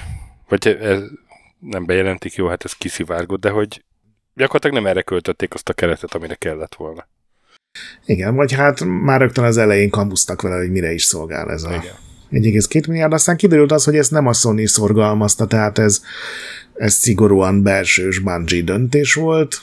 Vagy 0.48 0.76
ez, 0.80 0.98
nem 1.70 1.84
bejelentik, 1.86 2.34
jó, 2.34 2.46
hát 2.46 2.64
ez 2.64 2.72
kiszivárgott, 2.72 3.40
de 3.40 3.50
hogy 3.50 3.84
gyakorlatilag 4.34 4.76
nem 4.76 4.86
erre 4.86 5.02
költötték 5.02 5.54
azt 5.54 5.68
a 5.68 5.72
keretet, 5.72 6.14
amire 6.14 6.34
kellett 6.34 6.74
volna. 6.74 7.08
Igen, 8.06 8.34
vagy 8.34 8.52
hát 8.52 8.84
már 8.84 9.20
rögtön 9.20 9.44
az 9.44 9.56
elején 9.56 9.90
kamusztak 9.90 10.42
vele, 10.42 10.56
hogy 10.56 10.70
mire 10.70 10.92
is 10.92 11.04
szolgál 11.04 11.50
ez 11.50 11.62
a 11.62 11.68
Igen. 11.68 11.94
1,2 12.30 12.88
milliárd, 12.88 13.12
aztán 13.12 13.36
kiderült 13.36 13.72
az, 13.72 13.84
hogy 13.84 13.96
ezt 13.96 14.10
nem 14.10 14.26
a 14.26 14.32
Sony 14.32 14.66
szorgalmazta, 14.66 15.46
tehát 15.46 15.78
ez, 15.78 16.02
ez 16.74 16.94
szigorúan 16.94 17.62
belsős 17.62 18.18
Bungie 18.18 18.62
döntés 18.62 19.14
volt. 19.14 19.62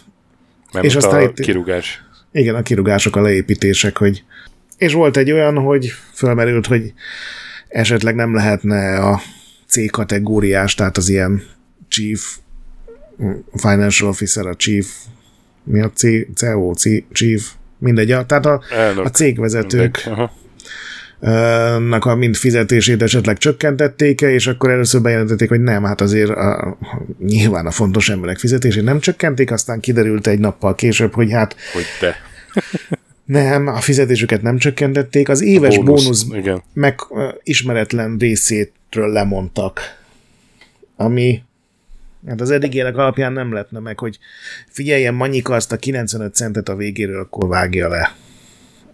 Mert 0.74 0.86
és 0.86 0.96
aztán 0.96 1.20
a 1.20 1.22
itt, 1.22 1.40
kirugás. 1.40 2.04
Igen, 2.32 2.56
a 2.56 2.62
kirugások, 2.62 3.16
a 3.16 3.22
leépítések, 3.22 3.98
hogy 3.98 4.24
és 4.78 4.94
volt 4.94 5.18
egy 5.18 5.32
olyan, 5.32 5.58
hogy 5.58 5.94
fölmerült, 6.14 6.68
hogy 6.68 6.94
esetleg 7.68 8.16
nem 8.16 8.36
lehetne 8.36 9.00
a 9.00 9.22
C 9.68 9.92
kategóriás, 9.92 10.76
tehát 10.76 10.98
az 10.98 11.10
ilyen 11.10 11.44
chief 11.92 12.38
financial 13.54 14.10
officer, 14.10 14.46
a 14.46 14.56
chief 14.56 14.88
mi 15.64 15.82
a 15.82 15.92
C, 15.94 16.02
CEO, 16.36 16.74
C, 16.74 16.84
chief, 17.12 17.52
mindegy, 17.78 18.26
tehát 18.26 18.46
a, 18.46 18.62
a 19.04 19.08
cégvezetők 19.08 20.10
nak 21.80 22.06
a 22.06 22.16
mind 22.16 22.36
fizetését 22.36 23.02
esetleg 23.02 23.38
csökkentették-e, 23.38 24.32
és 24.32 24.48
akkor 24.48 24.70
először 24.70 25.02
bejelentették, 25.02 25.50
hogy 25.50 25.62
nem, 25.62 25.84
hát 25.84 26.02
azért 26.02 26.30
a, 26.30 26.78
nyilván 27.20 27.66
a 27.66 27.72
fontos 27.72 28.10
emberek 28.10 28.38
fizetését 28.38 28.84
nem 28.84 29.00
csökkentik, 29.00 29.52
aztán 29.52 29.80
kiderült 29.80 30.28
egy 30.28 30.40
nappal 30.40 30.76
később, 30.76 31.14
hogy 31.14 31.32
hát 31.32 31.56
hogy 31.74 31.86
te. 32.00 32.16
nem, 33.40 33.68
a 33.68 33.80
fizetésüket 33.80 34.42
nem 34.42 34.58
csökkentették, 34.58 35.30
az 35.30 35.42
éves 35.42 35.78
bónusz, 35.78 36.04
bónusz 36.04 36.26
igen. 36.32 36.64
meg 36.74 37.00
ismeretlen 37.44 38.18
részétről 38.18 39.12
lemondtak, 39.12 39.80
ami 40.96 41.42
Hát 42.28 42.42
az 42.42 42.52
eddigiek 42.52 42.98
alapján 42.98 43.34
nem 43.34 43.52
lehetne 43.52 43.80
meg, 43.80 44.00
hogy 44.00 44.20
figyeljen 44.68 45.14
Manyika 45.14 45.54
azt 45.54 45.72
a 45.72 45.78
95 45.78 46.36
centet 46.36 46.70
a 46.70 46.76
végéről, 46.76 47.20
akkor 47.20 47.48
vágja 47.48 47.88
le. 47.88 48.16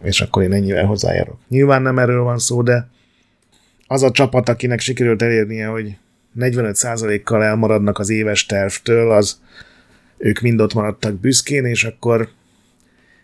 És 0.04 0.22
akkor 0.22 0.44
én 0.44 0.54
ennyivel 0.54 0.86
hozzájárok. 0.86 1.40
Nyilván 1.48 1.82
nem 1.82 2.00
erről 2.00 2.24
van 2.24 2.38
szó, 2.38 2.62
de 2.62 2.88
az 3.88 4.04
a 4.04 4.12
csapat, 4.12 4.50
akinek 4.50 4.80
sikerült 4.80 5.22
elérnie, 5.22 5.68
hogy 5.68 5.98
45%-kal 6.40 7.44
elmaradnak 7.44 8.00
az 8.00 8.10
éves 8.10 8.46
tervtől, 8.46 9.12
az 9.12 9.42
ők 10.18 10.40
mind 10.40 10.62
ott 10.62 10.74
maradtak 10.74 11.14
büszkén, 11.14 11.66
és 11.66 11.84
akkor 11.84 12.30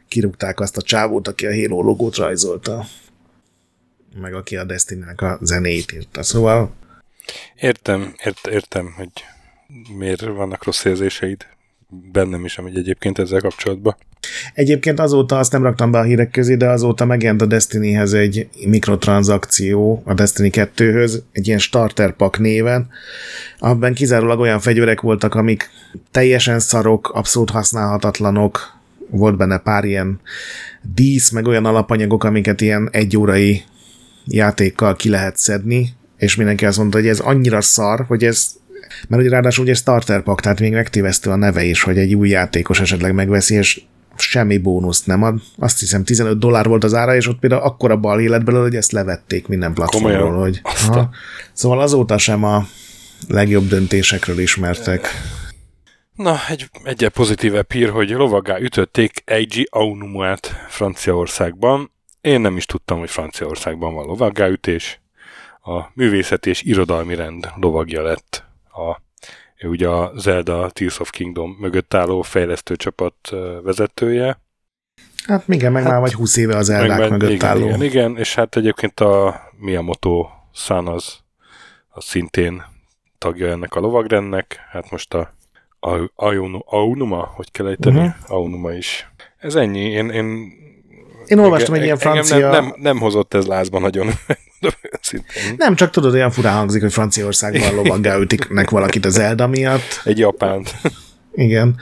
kirúgták 0.07 0.59
azt 0.59 0.77
a 0.77 0.81
csávót, 0.81 1.27
aki 1.27 1.45
a 1.45 1.53
Halo 1.53 1.81
logót 1.81 2.15
rajzolta, 2.15 2.85
meg 4.21 4.33
aki 4.33 4.57
a 4.57 4.63
Destiny-nek 4.63 5.21
a 5.21 5.37
zenét 5.41 5.91
írta. 5.91 6.23
Szóval... 6.23 6.73
Értem, 7.55 8.13
ért, 8.23 8.47
értem, 8.47 8.93
hogy 8.97 9.09
miért 9.97 10.21
vannak 10.21 10.63
rossz 10.63 10.85
érzéseid 10.85 11.45
bennem 12.11 12.45
is, 12.45 12.57
amíg 12.57 12.75
egyébként 12.75 13.19
ezzel 13.19 13.39
kapcsolatban. 13.39 13.95
Egyébként 14.53 14.99
azóta 14.99 15.37
azt 15.37 15.51
nem 15.51 15.63
raktam 15.63 15.91
be 15.91 15.99
a 15.99 16.03
hírek 16.03 16.31
közé, 16.31 16.55
de 16.55 16.69
azóta 16.69 17.05
megjelent 17.05 17.41
a 17.41 17.45
Destinyhez 17.45 18.13
egy 18.13 18.47
mikrotranszakció, 18.65 20.01
a 20.05 20.13
Destiny 20.13 20.49
2-höz, 20.51 21.21
egy 21.31 21.47
ilyen 21.47 21.59
starter 21.59 22.15
pack 22.15 22.39
néven, 22.39 22.89
abban 23.59 23.93
kizárólag 23.93 24.39
olyan 24.39 24.59
fegyverek 24.59 25.01
voltak, 25.01 25.35
amik 25.35 25.69
teljesen 26.11 26.59
szarok, 26.59 27.09
abszolút 27.09 27.49
használhatatlanok, 27.49 28.77
volt 29.09 29.37
benne 29.37 29.57
pár 29.57 29.83
ilyen 29.83 30.19
dísz, 30.81 31.29
meg 31.29 31.47
olyan 31.47 31.65
alapanyagok, 31.65 32.23
amiket 32.23 32.61
ilyen 32.61 32.89
egyórai 32.91 33.63
játékkal 34.25 34.95
ki 34.95 35.09
lehet 35.09 35.37
szedni, 35.37 35.89
és 36.17 36.35
mindenki 36.35 36.65
azt 36.65 36.77
mondta, 36.77 36.97
hogy 36.97 37.07
ez 37.07 37.19
annyira 37.19 37.61
szar, 37.61 38.05
hogy 38.07 38.23
ez 38.23 38.55
mert 39.07 39.21
ugye 39.21 39.31
ráadásul 39.31 39.63
ugye 39.63 39.73
starter 39.73 40.23
pack, 40.23 40.41
tehát 40.41 40.59
még 40.59 40.73
megtévesztő 40.73 41.29
a 41.29 41.35
neve 41.35 41.63
is, 41.63 41.83
hogy 41.83 41.97
egy 41.97 42.15
új 42.15 42.29
játékos 42.29 42.79
esetleg 42.79 43.13
megveszi, 43.13 43.55
és 43.55 43.81
semmi 44.17 44.57
bónuszt 44.57 45.07
nem 45.07 45.23
ad. 45.23 45.39
Azt 45.57 45.79
hiszem 45.79 46.03
15 46.03 46.39
dollár 46.39 46.67
volt 46.67 46.83
az 46.83 46.93
ára, 46.93 47.15
és 47.15 47.27
ott 47.27 47.39
például 47.39 47.61
akkora 47.61 47.97
bal 47.97 48.19
élet 48.19 48.43
belőle, 48.43 48.63
hogy 48.63 48.75
ezt 48.75 48.91
levették 48.91 49.47
minden 49.47 49.73
platformról. 49.73 50.39
Hogy, 50.39 50.61
ha. 50.63 51.09
Szóval 51.53 51.79
azóta 51.81 52.17
sem 52.17 52.43
a 52.43 52.67
legjobb 53.27 53.67
döntésekről 53.67 54.39
ismertek. 54.39 55.07
Na, 56.15 56.39
egy 56.49 56.69
egyel 56.83 57.09
pozitívebb 57.09 57.71
hír, 57.71 57.89
hogy 57.89 58.09
lovaggá 58.09 58.59
ütötték 58.59 59.21
Eiji 59.25 59.67
Aonumát 59.71 60.55
Franciaországban. 60.67 61.91
Én 62.21 62.41
nem 62.41 62.57
is 62.57 62.65
tudtam, 62.65 62.99
hogy 62.99 63.09
Franciaországban 63.09 63.93
van 63.93 64.05
lovaggá 64.05 64.47
ütés. 64.47 65.01
A 65.63 65.91
művészet 65.93 66.45
és 66.45 66.61
irodalmi 66.61 67.15
rend 67.15 67.49
lovagja 67.55 68.01
lett 68.01 68.42
a 68.73 69.01
ő 69.63 69.69
ugye 69.69 69.87
a 69.87 70.11
Zelda 70.15 70.69
Tears 70.69 70.99
of 70.99 71.09
Kingdom 71.09 71.57
mögött 71.59 71.93
álló 71.93 72.21
fejlesztő 72.21 72.75
csapat 72.75 73.15
vezetője. 73.63 74.41
Hát 75.25 75.43
igen, 75.47 75.71
meg 75.71 75.83
hát, 75.83 75.91
már 75.91 76.01
vagy 76.01 76.13
20 76.13 76.37
éve 76.37 76.57
az 76.57 76.65
Zeldák 76.65 76.99
meg, 76.99 77.09
mögött 77.09 77.29
igen, 77.29 77.49
álló. 77.49 77.65
Igen, 77.65 77.83
igen, 77.83 78.17
és 78.17 78.35
hát 78.35 78.55
egyébként 78.55 78.99
a 78.99 79.41
Miyamoto 79.57 80.27
San 80.53 80.87
az, 80.87 81.19
az 81.89 82.05
szintén 82.05 82.63
tagja 83.17 83.47
ennek 83.47 83.75
a 83.75 83.79
lovagrendnek, 83.79 84.59
hát 84.71 84.91
most 84.91 85.13
a 85.13 85.33
Aonuma, 86.65 87.31
hogy 87.35 87.51
kell 87.51 87.67
ejteni? 87.67 87.97
Uh-huh. 87.99 88.13
Aonuma 88.27 88.71
is. 88.71 89.11
Ez 89.37 89.55
ennyi, 89.55 89.89
én, 89.89 90.09
én 90.09 90.51
én 91.33 91.39
olvastam 91.39 91.73
egy 91.73 91.83
ilyen 91.83 91.97
francia... 91.97 92.49
Nem, 92.49 92.63
nem, 92.63 92.73
nem 92.77 92.99
hozott 92.99 93.33
ez 93.33 93.45
lázba 93.45 93.79
nagyon. 93.79 94.09
nem, 95.57 95.75
csak 95.75 95.89
tudod, 95.89 96.13
olyan 96.13 96.31
furán 96.31 96.55
hangzik, 96.55 96.81
hogy 96.81 96.93
Franciaországban 96.93 97.75
lovaggá 97.75 98.17
ütiknek 98.17 98.69
valakit 98.69 99.05
az 99.05 99.13
Zelda 99.13 99.47
miatt. 99.47 100.01
Egy 100.03 100.17
japánt. 100.17 100.75
Igen. 101.33 101.75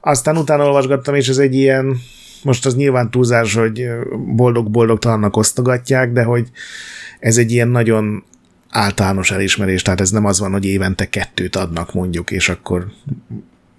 Aztán 0.00 0.36
utána 0.36 0.64
olvasgattam, 0.64 1.14
és 1.14 1.28
ez 1.28 1.38
egy 1.38 1.54
ilyen, 1.54 1.96
most 2.42 2.66
az 2.66 2.76
nyilván 2.76 3.10
túlzás, 3.10 3.54
hogy 3.54 3.88
boldog-boldogtalannak 4.26 5.36
osztogatják, 5.36 6.12
de 6.12 6.22
hogy 6.22 6.48
ez 7.20 7.36
egy 7.36 7.52
ilyen 7.52 7.68
nagyon 7.68 8.24
általános 8.70 9.30
elismerés, 9.30 9.82
tehát 9.82 10.00
ez 10.00 10.10
nem 10.10 10.24
az 10.24 10.40
van, 10.40 10.52
hogy 10.52 10.64
évente 10.64 11.08
kettőt 11.08 11.56
adnak 11.56 11.94
mondjuk, 11.94 12.30
és 12.30 12.48
akkor 12.48 12.86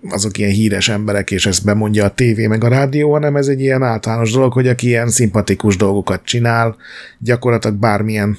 azok 0.10 0.38
ilyen 0.38 0.52
híres 0.52 0.90
emberek, 0.90 1.32
és 1.32 1.46
ezt 1.46 1.66
bemondja 1.66 2.06
a 2.06 2.14
tévé 2.14 2.48
meg 2.48 2.64
a 2.64 2.68
rádió, 2.68 3.12
hanem 3.12 3.36
ez 3.36 3.48
egy 3.48 3.62
ilyen 3.62 3.84
általános 3.84 4.32
dolog, 4.32 4.54
hogy 4.54 4.68
aki 4.68 4.88
ilyen 4.88 5.10
szimpatikus 5.10 5.78
dolgokat 5.78 6.24
csinál, 6.24 6.76
gyakorlatilag 7.20 7.76
bármilyen 7.76 8.38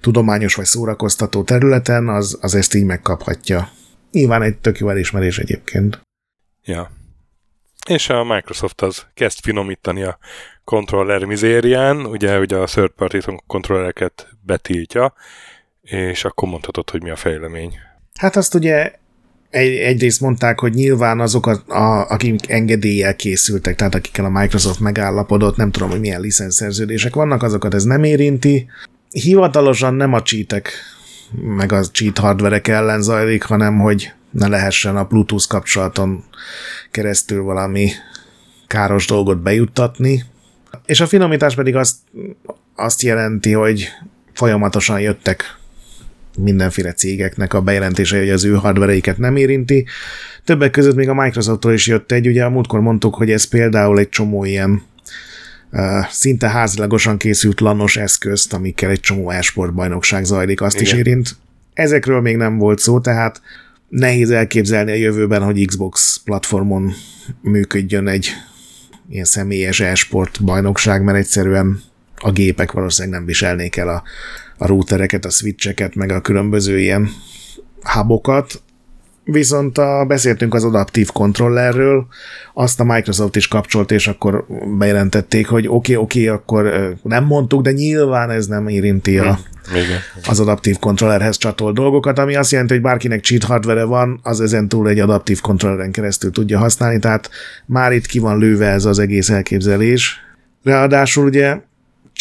tudományos 0.00 0.54
vagy 0.54 0.64
szórakoztató 0.64 1.42
területen, 1.42 2.08
az, 2.08 2.38
az 2.40 2.54
ezt 2.54 2.74
így 2.74 2.84
megkaphatja. 2.84 3.68
Nyilván 4.12 4.42
egy 4.42 4.56
tök 4.56 4.78
jó 4.78 4.88
elismerés 4.88 5.38
egyébként. 5.38 6.00
Ja. 6.64 6.90
És 7.88 8.08
a 8.08 8.24
Microsoft 8.24 8.82
az 8.82 9.06
kezd 9.14 9.38
finomítani 9.42 10.02
a 10.02 10.18
kontroller 10.64 11.24
mizérián, 11.24 12.06
ugye, 12.06 12.38
ugye 12.38 12.56
a 12.56 12.64
third 12.64 12.90
party 12.90 13.18
kontrollereket 13.46 14.28
betiltja, 14.40 15.14
és 15.82 16.24
akkor 16.24 16.48
mondhatod, 16.48 16.90
hogy 16.90 17.02
mi 17.02 17.10
a 17.10 17.16
fejlemény. 17.16 17.78
Hát 18.18 18.36
azt 18.36 18.54
ugye 18.54 18.92
egy, 19.52 19.76
egyrészt 19.76 20.20
mondták, 20.20 20.60
hogy 20.60 20.74
nyilván 20.74 21.20
azok, 21.20 21.46
a, 21.46 21.62
a, 21.66 22.06
akik 22.08 22.50
engedéllyel 22.50 23.16
készültek, 23.16 23.76
tehát 23.76 23.94
akikkel 23.94 24.24
a 24.24 24.40
Microsoft 24.40 24.80
megállapodott, 24.80 25.56
nem 25.56 25.70
tudom, 25.70 25.90
hogy 25.90 26.00
milyen 26.00 26.20
licenszerződések 26.20 27.14
vannak, 27.14 27.42
azokat 27.42 27.74
ez 27.74 27.84
nem 27.84 28.04
érinti. 28.04 28.66
Hivatalosan 29.10 29.94
nem 29.94 30.12
a 30.12 30.22
cheatek, 30.22 30.72
meg 31.56 31.72
a 31.72 31.84
cheat 31.84 32.18
hardverek 32.18 32.68
ellen 32.68 33.02
zajlik, 33.02 33.42
hanem 33.42 33.78
hogy 33.78 34.12
ne 34.30 34.48
lehessen 34.48 34.96
a 34.96 35.04
Bluetooth 35.04 35.48
kapcsolaton 35.48 36.24
keresztül 36.90 37.42
valami 37.42 37.90
káros 38.66 39.06
dolgot 39.06 39.42
bejuttatni. 39.42 40.24
És 40.86 41.00
a 41.00 41.06
finomítás 41.06 41.54
pedig 41.54 41.76
azt, 41.76 41.96
azt 42.76 43.02
jelenti, 43.02 43.52
hogy 43.52 43.88
folyamatosan 44.32 45.00
jöttek 45.00 45.60
mindenféle 46.38 46.92
cégeknek 46.92 47.54
a 47.54 47.60
bejelentése, 47.60 48.18
hogy 48.18 48.30
az 48.30 48.44
ő 48.44 48.54
hardvereiket 48.54 49.18
nem 49.18 49.36
érinti. 49.36 49.86
Többek 50.44 50.70
között 50.70 50.94
még 50.94 51.08
a 51.08 51.14
Microsofttól 51.14 51.72
is 51.72 51.86
jött 51.86 52.12
egy, 52.12 52.26
ugye 52.26 52.44
a 52.44 52.50
múltkor 52.50 52.80
mondtuk, 52.80 53.14
hogy 53.14 53.30
ez 53.30 53.44
például 53.44 53.98
egy 53.98 54.08
csomó 54.08 54.44
ilyen 54.44 54.82
uh, 55.72 56.06
szinte 56.10 56.48
házilagosan 56.48 57.16
készült 57.16 57.60
lannos 57.60 57.96
eszközt, 57.96 58.52
amikkel 58.52 58.90
egy 58.90 59.00
csomó 59.00 59.30
esport 59.30 59.74
bajnokság 59.74 60.24
zajlik, 60.24 60.60
azt 60.60 60.80
Igen. 60.80 60.86
is 60.86 60.92
érint. 60.92 61.36
Ezekről 61.74 62.20
még 62.20 62.36
nem 62.36 62.58
volt 62.58 62.78
szó, 62.78 63.00
tehát 63.00 63.40
nehéz 63.88 64.30
elképzelni 64.30 64.90
a 64.90 64.94
jövőben, 64.94 65.42
hogy 65.42 65.66
Xbox 65.66 66.20
platformon 66.24 66.92
működjön 67.40 68.08
egy 68.08 68.32
ilyen 69.08 69.24
személyes 69.24 69.80
esport 69.80 70.44
bajnokság, 70.44 71.02
mert 71.02 71.18
egyszerűen 71.18 71.80
a 72.22 72.30
gépek 72.30 72.72
valószínűleg 72.72 73.18
nem 73.18 73.26
viselnék 73.26 73.76
el 73.76 73.88
a 73.88 74.02
a 74.62 74.66
routereket, 74.66 75.24
a 75.24 75.30
switcheket, 75.30 75.94
meg 75.94 76.10
a 76.10 76.20
különböző 76.20 76.78
ilyen 76.78 77.08
hubokat, 77.82 78.62
Viszont 79.24 79.78
a, 79.78 80.04
beszéltünk 80.08 80.54
az 80.54 80.64
adaptív 80.64 81.10
kontrollerről, 81.10 82.06
azt 82.54 82.80
a 82.80 82.84
Microsoft 82.84 83.36
is 83.36 83.48
kapcsolt, 83.48 83.90
és 83.90 84.08
akkor 84.08 84.46
bejelentették, 84.78 85.46
hogy 85.46 85.66
oké, 85.68 85.74
okay, 85.74 86.04
oké, 86.04 86.28
okay, 86.28 86.36
akkor 86.36 86.94
nem 87.02 87.24
mondtuk, 87.24 87.62
de 87.62 87.72
nyilván 87.72 88.30
ez 88.30 88.46
nem 88.46 88.68
érinti 88.68 89.18
a, 89.18 89.38
Igen. 89.70 89.98
az 90.28 90.40
adaptív 90.40 90.78
kontrollerhez 90.78 91.36
csatolt 91.36 91.74
dolgokat, 91.74 92.18
ami 92.18 92.34
azt 92.34 92.50
jelenti, 92.50 92.72
hogy 92.72 92.82
bárkinek 92.82 93.24
cheat 93.24 93.42
hardware 93.42 93.84
van, 93.84 94.20
az 94.22 94.40
ezen 94.40 94.68
túl 94.68 94.88
egy 94.88 95.00
adaptív 95.00 95.40
kontrolleren 95.40 95.92
keresztül 95.92 96.30
tudja 96.30 96.58
használni, 96.58 96.98
tehát 96.98 97.30
már 97.66 97.92
itt 97.92 98.06
ki 98.06 98.18
van 98.18 98.38
lőve 98.38 98.66
ez 98.66 98.84
az 98.84 98.98
egész 98.98 99.30
elképzelés. 99.30 100.20
Ráadásul 100.62 101.24
ugye 101.24 101.60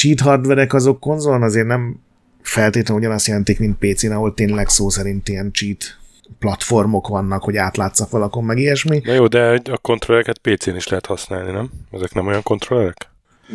cheat 0.02 0.20
hardverek 0.20 0.74
azok 0.74 1.00
konzolon 1.00 1.42
azért 1.42 1.68
nem 1.68 2.00
feltétlenül 2.42 3.04
ugyanazt 3.04 3.28
jelentik, 3.28 3.60
mint 3.60 3.78
PC-n, 3.78 4.12
ahol 4.12 4.34
tényleg 4.34 4.70
szó 4.70 4.90
szerint 4.90 5.30
ilyen 5.30 5.52
cheat 5.54 5.98
platformok 6.40 7.08
vannak, 7.08 7.44
hogy 7.44 7.58
átlátszak 7.58 8.10
valakon, 8.10 8.44
meg 8.44 8.58
ilyesmi. 8.58 9.02
Na 9.04 9.14
jó, 9.14 9.28
de 9.28 9.62
a 9.72 9.78
kontrollereket 9.78 10.38
PC-n 10.38 10.76
is 10.76 10.88
lehet 10.88 11.06
használni, 11.06 11.52
nem? 11.52 11.70
Ezek 11.92 12.14
nem 12.14 12.28
olyan 12.28 12.44
kontrollerek? 12.44 13.10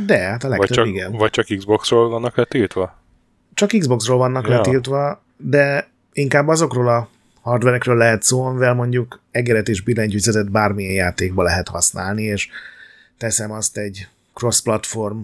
De, 0.06 0.18
hát 0.18 0.44
a 0.44 0.48
legtöbb 0.48 0.68
vagy 0.68 0.76
csak, 0.76 0.86
igen. 0.86 1.12
Vagy 1.12 1.30
csak 1.30 1.46
Xboxról 1.56 2.08
vannak 2.08 2.36
letiltva? 2.36 2.98
Csak 3.54 3.68
Xboxról 3.68 4.18
vannak 4.18 4.48
ja. 4.48 4.56
letiltva, 4.56 5.22
de 5.36 5.88
inkább 6.12 6.48
azokról 6.48 6.88
a 6.88 7.08
hardverekről 7.40 7.96
lehet 7.96 8.22
szó, 8.22 8.44
amivel 8.44 8.74
mondjuk 8.74 9.20
egeret 9.30 9.68
és 9.68 9.80
billentyűzetet 9.80 10.50
bármilyen 10.50 10.92
játékba 10.92 11.42
lehet 11.42 11.68
használni, 11.68 12.22
és 12.22 12.48
teszem 13.18 13.52
azt 13.52 13.76
egy 13.76 14.08
cross-platform, 14.34 15.18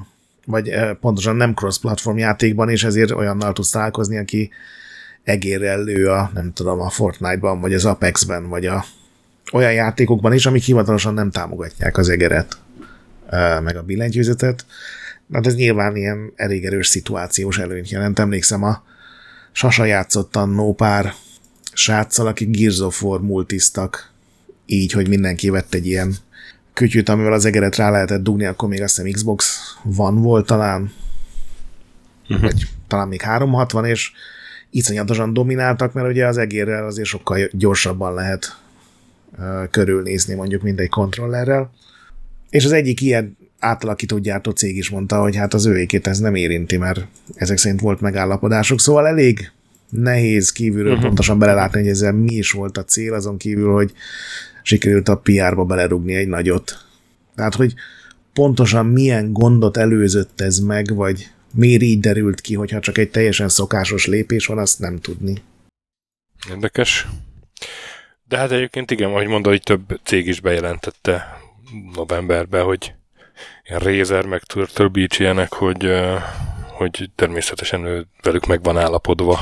vagy 0.46 0.68
eh, 0.68 0.94
pontosan 0.94 1.36
nem 1.36 1.54
cross-platform 1.54 2.18
játékban, 2.18 2.68
és 2.68 2.84
ezért 2.84 3.10
olyannal 3.10 3.52
tudsz 3.52 3.70
találkozni, 3.70 4.18
aki 4.18 4.50
egérrel 5.22 5.82
lő 5.82 6.08
a, 6.08 6.30
nem 6.34 6.52
tudom, 6.52 6.80
a 6.80 6.90
Fortnite-ban, 6.90 7.60
vagy 7.60 7.74
az 7.74 7.84
Apex-ben, 7.84 8.48
vagy 8.48 8.66
a 8.66 8.84
olyan 9.52 9.72
játékokban 9.72 10.32
is, 10.32 10.46
amik 10.46 10.62
hivatalosan 10.62 11.14
nem 11.14 11.30
támogatják 11.30 11.96
az 11.96 12.08
egeret, 12.08 12.58
eh, 13.30 13.60
meg 13.60 13.76
a 13.76 13.82
billentyűzetet. 13.82 14.66
Hát 15.32 15.46
ez 15.46 15.54
nyilván 15.54 15.96
ilyen 15.96 16.32
elég 16.36 16.64
erős 16.64 16.86
szituációs 16.86 17.58
előnyt 17.58 17.90
jelent. 17.90 18.18
Emlékszem, 18.18 18.62
a 18.62 18.82
Sasa 19.52 19.84
játszott 19.84 20.36
annó 20.36 20.74
pár 20.74 21.12
sráccal, 21.72 22.26
akik 22.26 22.56
Gears 22.56 22.78
of 22.78 23.02
War 23.02 23.20
multiztak, 23.20 24.10
így, 24.66 24.92
hogy 24.92 25.08
mindenki 25.08 25.50
vett 25.50 25.74
egy 25.74 25.86
ilyen 25.86 26.14
kütyűt, 26.74 27.08
amivel 27.08 27.32
az 27.32 27.44
egeret 27.44 27.76
rá 27.76 27.90
lehetett 27.90 28.22
dugni, 28.22 28.44
akkor 28.44 28.68
még 28.68 28.82
azt 28.82 28.96
hiszem 28.96 29.12
Xbox 29.12 29.60
van 29.82 30.22
volt 30.22 30.46
talán, 30.46 30.92
uh-huh. 32.28 32.40
vagy 32.40 32.68
talán 32.88 33.08
még 33.08 33.20
360, 33.20 33.84
és 33.84 34.12
iszonyatosan 34.70 35.32
domináltak, 35.32 35.92
mert 35.92 36.08
ugye 36.08 36.26
az 36.26 36.36
egérrel 36.36 36.86
azért 36.86 37.08
sokkal 37.08 37.38
gyorsabban 37.52 38.14
lehet 38.14 38.58
uh, 39.38 39.70
körülnézni 39.70 40.34
mondjuk, 40.34 40.62
mint 40.62 40.80
egy 40.80 40.88
kontrollerrel. 40.88 41.70
És 42.50 42.64
az 42.64 42.72
egyik 42.72 43.00
ilyen 43.00 43.36
átalakító 43.58 44.18
gyártó 44.18 44.50
cég 44.50 44.76
is 44.76 44.90
mondta, 44.90 45.20
hogy 45.20 45.36
hát 45.36 45.54
az 45.54 45.66
őékét 45.66 46.06
ez 46.06 46.18
nem 46.18 46.34
érinti, 46.34 46.76
mert 46.76 47.06
ezek 47.34 47.58
szerint 47.58 47.80
volt 47.80 48.00
megállapodások, 48.00 48.80
szóval 48.80 49.06
elég 49.06 49.50
nehéz 49.88 50.52
kívülről 50.52 50.92
uh-huh. 50.92 51.06
pontosan 51.06 51.38
belelátni, 51.38 51.80
hogy 51.80 51.88
ezzel 51.88 52.12
mi 52.12 52.34
is 52.34 52.50
volt 52.50 52.78
a 52.78 52.84
cél, 52.84 53.14
azon 53.14 53.36
kívül, 53.36 53.72
hogy 53.72 53.92
sikerült 54.62 55.08
a 55.08 55.16
PR-ba 55.16 55.64
belerugni 55.64 56.14
egy 56.14 56.28
nagyot. 56.28 56.84
Tehát, 57.34 57.54
hogy 57.54 57.74
pontosan 58.32 58.86
milyen 58.86 59.32
gondot 59.32 59.76
előzött 59.76 60.40
ez 60.40 60.58
meg, 60.58 60.94
vagy 60.94 61.30
miért 61.54 61.82
így 61.82 62.00
derült 62.00 62.40
ki, 62.40 62.54
hogyha 62.54 62.80
csak 62.80 62.98
egy 62.98 63.10
teljesen 63.10 63.48
szokásos 63.48 64.06
lépés 64.06 64.46
van, 64.46 64.58
azt 64.58 64.78
nem 64.78 64.98
tudni. 65.00 65.42
Érdekes. 66.50 67.06
De 68.28 68.36
hát 68.36 68.50
egyébként 68.50 68.90
igen, 68.90 69.10
ahogy 69.10 69.26
mondod, 69.26 69.52
hogy 69.52 69.62
több 69.62 70.00
cég 70.02 70.26
is 70.26 70.40
bejelentette 70.40 71.40
novemberben, 71.94 72.64
hogy 72.64 72.94
ilyen 73.64 73.80
Razer, 73.80 74.26
meg 74.26 74.42
Turtle 74.42 74.88
Beach 74.88 75.20
ilyenek, 75.20 75.52
hogy, 75.52 75.90
hogy 76.66 77.10
természetesen 77.14 77.84
ő 77.84 78.06
velük 78.22 78.46
meg 78.46 78.62
van 78.62 78.78
állapodva. 78.78 79.40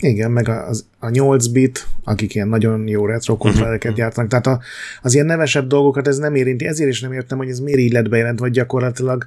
Igen, 0.00 0.30
meg 0.30 0.48
az, 0.48 0.86
a 0.98 1.08
8 1.08 1.46
bit, 1.46 1.86
akik 2.04 2.34
ilyen 2.34 2.48
nagyon 2.48 2.88
jó 2.88 3.06
retro 3.06 3.36
kontrollereket 3.36 3.90
uh-huh. 3.90 3.98
gyártanak, 3.98 4.30
tehát 4.30 4.46
a, 4.46 4.60
az 5.02 5.14
ilyen 5.14 5.26
nevesebb 5.26 5.66
dolgokat 5.66 6.08
ez 6.08 6.18
nem 6.18 6.34
érinti, 6.34 6.66
ezért 6.66 6.90
is 6.90 7.00
nem 7.00 7.12
értem, 7.12 7.38
hogy 7.38 7.48
ez 7.48 7.60
miért 7.60 7.78
így 7.78 7.92
lett 7.92 8.08
bejelent, 8.08 8.38
vagy 8.38 8.50
gyakorlatilag 8.50 9.26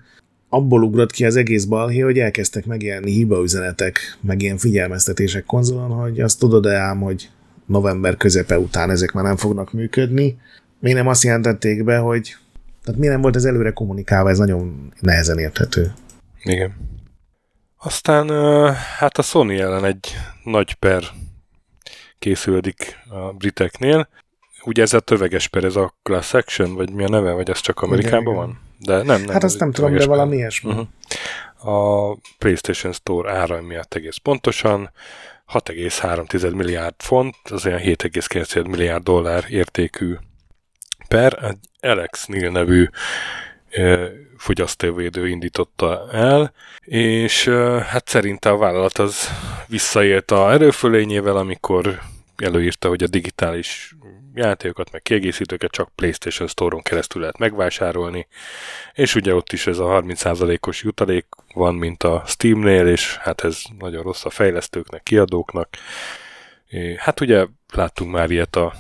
abból 0.50 0.84
ugrott 0.84 1.12
ki 1.12 1.26
az 1.26 1.36
egész 1.36 1.66
balhé, 1.66 2.00
hogy 2.00 2.20
elkezdtek 2.20 2.66
megjelenni 2.66 3.12
hibaüzenetek, 3.12 4.18
meg 4.22 4.42
ilyen 4.42 4.58
figyelmeztetések 4.58 5.46
konzolon, 5.46 5.90
hogy 5.90 6.20
azt 6.20 6.40
tudod-e 6.40 6.76
ám, 6.76 7.00
hogy 7.00 7.30
november 7.66 8.18
közepe 8.18 8.60
után 8.60 8.90
ezek 8.90 9.12
már 9.12 9.24
nem 9.24 9.38
fognak 9.38 9.74
működni. 9.74 10.38
Még 10.80 10.94
nem 10.94 11.08
azt 11.08 11.24
jelentették 11.24 11.84
be, 11.84 11.98
hogy 11.98 12.36
tehát 12.84 13.00
mi 13.00 13.08
nem 13.08 13.22
volt 13.22 13.36
ez 13.36 13.46
előre 13.46 13.72
kommunikálva, 13.72 14.30
ez 14.30 14.38
nagyon 14.38 14.92
nehezen 15.00 15.38
érthető. 15.38 15.92
Igen. 16.44 16.74
Aztán 17.84 18.30
hát 18.74 19.18
a 19.18 19.22
Sony 19.22 19.60
ellen 19.60 19.86
egy 19.86 20.16
nagy 20.44 20.74
per 20.74 21.04
készüldik 22.20 23.00
a 23.10 23.34
briteknél. 23.34 24.08
Ugye 24.64 24.82
ez 24.82 24.94
a 24.94 25.00
töveges 25.00 25.48
per, 25.48 25.64
ez 25.64 25.76
a 25.76 25.94
class 26.04 26.34
action, 26.34 26.74
vagy 26.74 26.92
mi 26.92 27.04
a 27.04 27.10
neve, 27.10 27.32
vagy 27.32 27.50
ez 27.50 27.60
csak 27.60 27.82
Amerikában 27.82 28.36
van? 28.36 28.62
De 28.78 28.96
nem, 28.96 29.22
nem. 29.22 29.34
Hát 29.34 29.44
azt 29.44 29.60
nem 29.60 29.72
tudom, 29.72 29.96
de 29.96 30.06
valami 30.06 30.36
ilyesmi. 30.36 30.72
Uh-huh. 30.72 30.88
A 31.74 32.18
PlayStation 32.38 32.94
Store 32.94 33.32
ára 33.32 33.62
miatt 33.62 33.94
egész 33.94 34.18
pontosan 34.18 34.92
6,3 35.54 36.56
milliárd 36.56 36.96
font, 36.98 37.36
az 37.44 37.66
olyan 37.66 37.80
7,9 37.80 38.70
milliárd 38.70 39.04
dollár 39.04 39.46
értékű 39.50 40.16
per, 41.08 41.44
egy 41.44 41.90
Alex 41.90 42.26
Neil 42.26 42.52
nevű 42.52 42.90
fogyasztóvédő 44.42 45.28
indította 45.28 46.08
el, 46.12 46.54
és 46.80 47.48
hát 47.88 48.08
szerinte 48.08 48.50
a 48.50 48.58
vállalat 48.58 48.98
az 48.98 49.30
visszaélt 49.68 50.32
a 50.32 50.52
erőfölényével, 50.52 51.38
amikor 51.38 52.00
előírta, 52.38 52.88
hogy 52.88 53.04
a 53.04 53.08
digitális 53.08 53.96
játékokat, 54.34 54.92
meg 54.92 55.02
kiegészítőket 55.02 55.72
csak 55.72 55.96
PlayStation 55.96 56.48
Store-on 56.48 56.82
keresztül 56.82 57.22
lehet 57.22 57.38
megvásárolni, 57.38 58.28
és 58.94 59.16
ugye 59.16 59.36
ott 59.36 59.52
is 59.52 59.68
ez 59.68 59.78
a 59.78 60.02
30%-os 60.02 60.84
jutalék 60.84 61.26
van, 61.54 61.76
mint 61.76 62.04
a 62.04 62.24
Steam-nél, 62.26 62.88
és 62.88 63.18
hát 63.18 63.44
ez 63.44 63.62
nagyon 63.80 64.04
rossz 64.04 64.26
a 64.26 64.30
fejlesztőknek, 64.30 65.04
kiadóknak. 65.04 65.70
Hát 66.98 67.22
ugye 67.22 67.46
láttunk 67.74 68.12
már 68.12 68.32
ilyet 68.32 68.56
a 68.56 68.74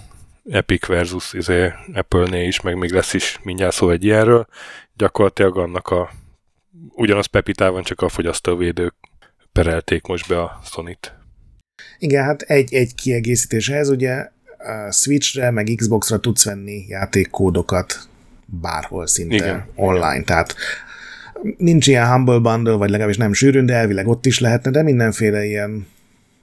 Epic 0.52 0.86
versus 0.86 1.34
izé, 1.34 1.72
Apple-nél 1.94 2.48
is, 2.48 2.62
meg 2.62 2.76
még 2.76 2.92
lesz 2.92 3.14
is 3.14 3.40
mindjárt 3.44 3.76
szó 3.76 3.90
egy 3.90 4.04
ilyenről. 4.04 4.48
Gyakorlatilag 4.94 5.58
annak 5.58 5.88
a 5.88 6.10
ugyanaz 6.90 7.26
Pepitában 7.26 7.84
csak 7.84 8.02
a 8.02 8.10
fogyasztóvédők 8.10 8.94
perelték 9.52 10.06
most 10.06 10.28
be 10.28 10.42
a 10.42 10.62
Sony-t. 10.64 11.14
Igen, 11.98 12.24
hát 12.24 12.42
egy, 12.42 12.74
egy 12.74 12.96
kiegészítés 12.96 13.70
ehhez, 13.70 13.90
ugye 13.90 14.30
a 14.58 14.92
Switchre, 14.92 15.52
meg 15.52 15.72
Xboxra 15.76 16.20
tudsz 16.20 16.46
venni 16.46 16.86
játékkódokat 16.88 18.10
bárhol 18.46 19.08
szinte 19.08 19.36
Igen. 19.36 19.66
online, 19.76 20.24
tehát 20.24 20.56
nincs 21.58 21.88
ilyen 21.88 22.08
Humble 22.08 22.40
Bundle, 22.40 22.74
vagy 22.74 22.90
legalábbis 22.90 23.18
nem 23.18 23.34
sűrűn, 23.34 23.66
de 23.66 23.74
elvileg 23.74 24.08
ott 24.08 24.26
is 24.26 24.40
lehetne, 24.40 24.72
de 24.72 24.84
mindenféle 24.84 25.46
ilyen 25.46 25.88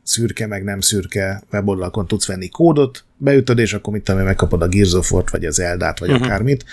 szürke, 0.09 0.47
meg 0.47 0.65
nem 0.65 0.81
szürke 0.81 1.43
weboldalakon 1.53 2.07
tudsz 2.07 2.27
venni 2.27 2.49
kódot, 2.49 3.05
beütöd, 3.17 3.59
és 3.59 3.73
akkor 3.73 3.93
mit 3.93 4.03
tudom, 4.03 4.21
megkapod 4.21 4.63
a 4.63 4.69
Gears 4.69 4.93
of 4.93 5.13
War-t, 5.13 5.31
vagy 5.31 5.45
az 5.45 5.61
Eldát, 5.61 5.99
vagy 5.99 6.11
uh-huh. 6.11 6.27
akármit. 6.27 6.65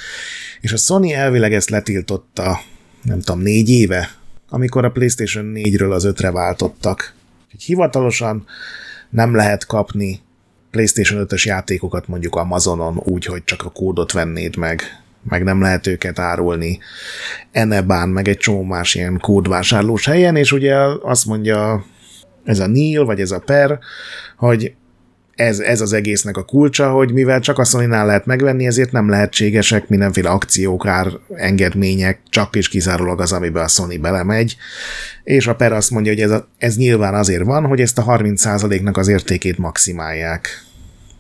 És 0.62 0.74
a 0.74 0.78
Sony 0.78 1.12
elvileg 1.12 1.54
ezt 1.54 1.70
letiltotta, 1.70 2.60
nem 3.02 3.20
tudom, 3.20 3.42
négy 3.42 3.70
éve, 3.70 4.12
amikor 4.50 4.86
a 4.86 4.92
PlayStation 4.92 5.52
4-ről 5.56 5.92
az 5.92 6.08
5-re 6.08 6.32
váltottak. 6.32 7.14
Úgyhogy 7.46 7.64
hivatalosan 7.64 8.46
nem 9.10 9.36
lehet 9.36 9.66
kapni 9.66 10.24
PlayStation 10.72 11.26
5-ös 11.30 11.44
játékokat 11.44 12.08
mondjuk 12.08 12.36
Amazonon 12.36 12.98
úgy, 12.98 13.26
hogy 13.26 13.44
csak 13.44 13.64
a 13.64 13.70
kódot 13.70 14.12
vennéd 14.12 14.56
meg, 14.56 14.82
meg 15.30 15.44
nem 15.44 15.62
lehet 15.62 15.88
őket 15.88 16.20
árulni 16.20 16.80
Enebán, 17.52 18.10
meg 18.10 18.28
egy 18.28 18.38
csomó 18.38 18.64
más 18.64 18.96
ilyen 18.96 19.20
kódvásárlós 19.20 20.06
helyen, 20.06 20.36
és 20.36 20.52
ugye 20.52 20.76
azt 21.02 21.26
mondja 21.26 21.86
ez 22.46 22.60
a 22.60 22.68
Neil, 22.68 23.06
vagy 23.06 23.20
ez 23.20 23.32
a 23.32 23.40
Per, 23.40 23.80
hogy 24.38 24.74
ez, 25.36 25.60
ez 25.60 25.82
az 25.82 25.94
egésznek 25.94 26.38
a 26.38 26.44
kulcsa, 26.44 26.92
hogy 26.92 27.14
mivel 27.14 27.40
csak 27.40 27.60
a 27.60 27.64
sony 27.64 27.88
lehet 27.88 28.26
megvenni, 28.26 28.66
ezért 28.66 28.92
nem 28.92 29.10
lehetségesek 29.10 29.88
mindenféle 29.88 30.30
akciók, 30.30 30.86
ár, 30.86 31.08
engedmények, 31.36 32.20
csak 32.30 32.56
és 32.56 32.70
kizárólag 32.70 33.22
az, 33.22 33.32
amiben 33.32 33.64
a 33.64 33.68
Sony 33.68 34.02
belemegy. 34.02 34.58
És 35.24 35.48
a 35.48 35.56
Per 35.56 35.74
azt 35.74 35.92
mondja, 35.92 36.12
hogy 36.12 36.22
ez, 36.22 36.32
a, 36.32 36.48
ez 36.58 36.78
nyilván 36.78 37.14
azért 37.14 37.44
van, 37.44 37.66
hogy 37.66 37.82
ezt 37.82 37.98
a 37.98 38.04
30%-nak 38.04 38.98
az 38.98 39.08
értékét 39.08 39.58
maximálják. 39.58 40.64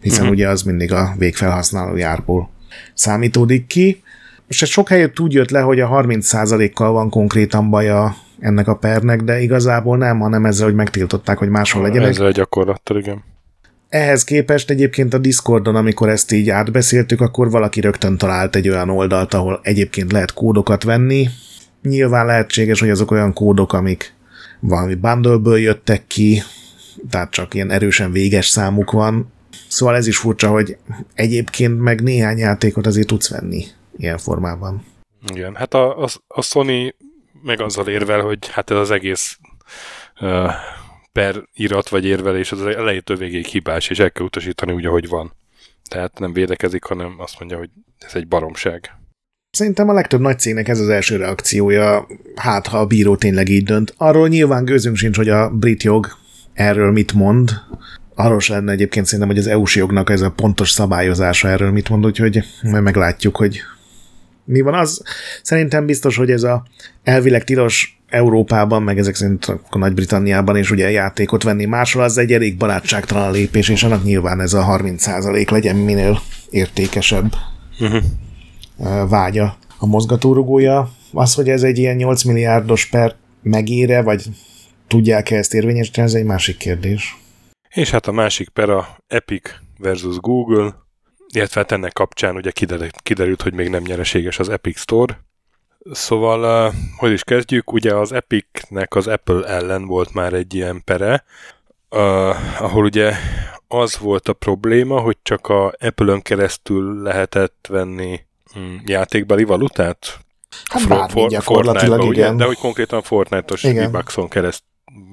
Hiszen 0.01 0.19
uh-huh. 0.19 0.35
ugye 0.35 0.49
az 0.49 0.61
mindig 0.61 0.93
a 0.93 1.13
végfelhasználó 1.17 1.95
járból 1.95 2.49
számítódik 2.93 3.67
ki. 3.67 4.03
És 4.47 4.61
ez 4.61 4.69
sok 4.69 4.89
helyet 4.89 5.19
úgy 5.19 5.33
jött 5.33 5.49
le, 5.49 5.59
hogy 5.59 5.79
a 5.79 5.89
30%-kal 5.89 6.91
van 6.91 7.09
konkrétan 7.09 7.69
baja 7.69 8.15
ennek 8.39 8.67
a 8.67 8.75
pernek, 8.75 9.21
de 9.21 9.39
igazából 9.39 9.97
nem, 9.97 10.19
hanem 10.19 10.45
ezzel, 10.45 10.65
hogy 10.65 10.75
megtiltották, 10.75 11.37
hogy 11.37 11.49
máshol 11.49 11.81
legyenek. 11.81 12.09
Ezzel 12.09 12.31
gyakorlattal, 12.31 12.97
igen. 12.97 13.23
Ehhez 13.89 14.23
képest 14.23 14.69
egyébként 14.69 15.13
a 15.13 15.17
Discordon, 15.17 15.75
amikor 15.75 16.09
ezt 16.09 16.31
így 16.31 16.49
átbeszéltük, 16.49 17.21
akkor 17.21 17.49
valaki 17.49 17.81
rögtön 17.81 18.17
talált 18.17 18.55
egy 18.55 18.69
olyan 18.69 18.89
oldalt, 18.89 19.33
ahol 19.33 19.59
egyébként 19.63 20.11
lehet 20.11 20.33
kódokat 20.33 20.83
venni. 20.83 21.27
Nyilván 21.81 22.25
lehetséges, 22.25 22.79
hogy 22.79 22.89
azok 22.89 23.11
olyan 23.11 23.33
kódok, 23.33 23.73
amik 23.73 24.13
valami 24.59 24.95
bundle 24.95 25.59
jöttek 25.59 26.07
ki, 26.07 26.41
tehát 27.09 27.31
csak 27.31 27.53
ilyen 27.53 27.71
erősen 27.71 28.11
véges 28.11 28.47
számuk 28.47 28.91
van. 28.91 29.33
Szóval 29.67 29.95
ez 29.95 30.07
is 30.07 30.17
furcsa, 30.17 30.49
hogy 30.49 30.77
egyébként 31.13 31.79
meg 31.79 32.01
néhány 32.01 32.37
játékot 32.37 32.85
azért 32.85 33.07
tudsz 33.07 33.29
venni 33.29 33.65
ilyen 33.97 34.17
formában. 34.17 34.83
Igen, 35.33 35.55
hát 35.55 35.73
a, 35.73 36.03
a, 36.03 36.07
a 36.27 36.41
Sony 36.41 36.93
meg 37.43 37.61
azzal 37.61 37.87
érvel, 37.87 38.21
hogy 38.21 38.49
hát 38.49 38.71
ez 38.71 38.77
az 38.77 38.91
egész 38.91 39.37
uh, 40.19 40.51
per 41.11 41.43
irat 41.53 41.89
vagy 41.89 42.05
érvelés 42.05 42.51
az 42.51 42.65
elejétől 42.65 43.17
végéig 43.17 43.45
hibás, 43.45 43.89
és 43.89 43.99
el 43.99 44.11
kell 44.11 44.25
utasítani 44.25 44.73
úgy, 44.73 44.85
ahogy 44.85 45.07
van. 45.07 45.33
Tehát 45.89 46.19
nem 46.19 46.33
védekezik, 46.33 46.83
hanem 46.83 47.15
azt 47.17 47.39
mondja, 47.39 47.57
hogy 47.57 47.69
ez 47.99 48.15
egy 48.15 48.27
baromság. 48.27 48.91
Szerintem 49.49 49.89
a 49.89 49.93
legtöbb 49.93 50.21
nagy 50.21 50.39
cégnek 50.39 50.67
ez 50.67 50.79
az 50.79 50.89
első 50.89 51.15
reakciója, 51.15 52.07
hát 52.35 52.67
ha 52.67 52.79
a 52.79 52.85
bíró 52.85 53.15
tényleg 53.15 53.49
így 53.49 53.63
dönt. 53.63 53.93
Arról 53.97 54.27
nyilván 54.27 54.65
gőzünk 54.65 54.95
sincs, 54.95 55.17
hogy 55.17 55.29
a 55.29 55.49
brit 55.49 55.83
jog 55.83 56.07
erről 56.53 56.91
mit 56.91 57.13
mond. 57.13 57.51
Arról 58.15 58.39
sem 58.39 58.55
lenne 58.55 58.71
egyébként 58.71 59.05
szerintem, 59.05 59.29
hogy 59.29 59.37
az 59.37 59.47
EU-s 59.47 59.75
jognak 59.75 60.09
ez 60.09 60.21
a 60.21 60.31
pontos 60.31 60.71
szabályozása 60.71 61.47
erről 61.47 61.71
mit 61.71 61.89
mond, 61.89 62.05
úgyhogy 62.05 62.43
majd 62.63 62.83
meglátjuk, 62.83 63.35
hogy 63.35 63.61
mi 64.45 64.61
van. 64.61 64.73
Az 64.73 65.01
szerintem 65.41 65.85
biztos, 65.85 66.15
hogy 66.15 66.31
ez 66.31 66.43
a 66.43 66.63
elvileg 67.03 67.43
tilos 67.43 67.99
Európában, 68.09 68.83
meg 68.83 68.97
ezek 68.97 69.15
szerint 69.15 69.45
a 69.45 69.77
Nagy-Britanniában 69.77 70.57
is 70.57 70.71
ugye 70.71 70.91
játékot 70.91 71.43
venni 71.43 71.65
máshol, 71.65 72.03
az 72.03 72.17
egy 72.17 72.33
elég 72.33 72.57
barátságtalan 72.57 73.31
lépés, 73.31 73.69
és 73.69 73.83
annak 73.83 74.03
nyilván 74.03 74.41
ez 74.41 74.53
a 74.53 74.65
30% 74.79 75.51
legyen 75.51 75.75
minél 75.75 76.19
értékesebb 76.49 77.33
uh-huh. 77.79 78.03
vágya 79.09 79.57
a 79.77 79.85
mozgatórugója. 79.85 80.91
Az, 81.13 81.33
hogy 81.33 81.49
ez 81.49 81.63
egy 81.63 81.77
ilyen 81.77 81.95
8 81.95 82.23
milliárdos 82.23 82.85
per 82.85 83.15
megére, 83.41 84.01
vagy 84.01 84.23
tudják-e 84.87 85.35
ezt 85.35 85.53
érvényesíteni, 85.53 86.07
ez 86.07 86.13
egy 86.13 86.25
másik 86.25 86.57
kérdés. 86.57 87.17
És 87.69 87.91
hát 87.91 88.07
a 88.07 88.11
másik 88.11 88.49
per 88.49 88.69
a 88.69 88.97
Epic 89.07 89.49
versus 89.77 90.17
Google, 90.17 90.84
illetve 91.35 91.61
hát 91.61 91.71
ennek 91.71 91.93
kapcsán 91.93 92.35
ugye 92.35 92.51
kiderült, 92.51 93.01
kiderült, 93.03 93.41
hogy 93.41 93.53
még 93.53 93.69
nem 93.69 93.83
nyereséges 93.83 94.39
az 94.39 94.49
Epic 94.49 94.79
Store. 94.79 95.23
Szóval, 95.91 96.73
hogy 96.97 97.11
is 97.11 97.23
kezdjük, 97.23 97.71
ugye 97.71 97.95
az 97.95 98.11
Epicnek 98.11 98.95
az 98.95 99.07
Apple 99.07 99.47
ellen 99.47 99.85
volt 99.85 100.13
már 100.13 100.33
egy 100.33 100.53
ilyen 100.53 100.81
pere, 100.85 101.23
ahol 102.59 102.83
ugye 102.83 103.13
az 103.67 103.97
volt 103.97 104.27
a 104.27 104.33
probléma, 104.33 104.99
hogy 104.99 105.17
csak 105.23 105.47
a 105.47 105.73
Apple-ön 105.79 106.21
keresztül 106.21 107.01
lehetett 107.01 107.67
venni 107.69 108.19
mm, 108.59 108.75
játékbeli 108.85 109.43
valutát? 109.43 110.19
Hát 110.71 110.81
for, 110.81 111.09
for, 111.09 111.29
gyakorlatilag 111.29 111.99
igen. 111.99 112.09
Ugye, 112.09 112.33
de 112.33 112.45
hogy 112.45 112.57
konkrétan 112.57 113.01
Fortnite-os 113.01 113.61
V-Bucks-on 113.61 114.27
kereszt, 114.27 114.63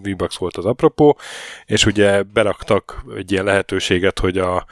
V-Bucks 0.03 0.37
volt 0.37 0.57
az 0.57 0.65
apropó, 0.65 1.19
és 1.65 1.87
ugye 1.87 2.23
beraktak 2.23 3.05
egy 3.17 3.33
ilyen 3.33 3.45
lehetőséget, 3.45 4.19
hogy 4.19 4.39
a, 4.39 4.67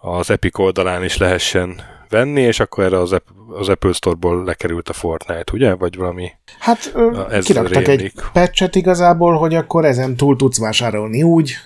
az 0.00 0.30
Epic 0.30 0.58
oldalán 0.58 1.04
is 1.04 1.16
lehessen 1.16 1.80
venni, 2.08 2.40
és 2.40 2.60
akkor 2.60 2.84
erre 2.84 2.98
az, 2.98 3.16
az 3.48 3.68
Apple 3.68 3.92
Store-ból 3.92 4.44
lekerült 4.44 4.88
a 4.88 4.92
Fortnite, 4.92 5.52
ugye? 5.52 5.74
Vagy 5.74 5.96
valami 5.96 6.30
Hát 6.58 6.94
ez 7.30 7.44
kiraktak 7.44 7.86
rémlik. 7.86 8.12
egy 8.16 8.22
patchet 8.32 8.74
igazából, 8.74 9.36
hogy 9.36 9.54
akkor 9.54 9.84
ezen 9.84 10.16
túl 10.16 10.36
tudsz 10.36 10.58
vásárolni 10.58 11.22
úgy, 11.22 11.56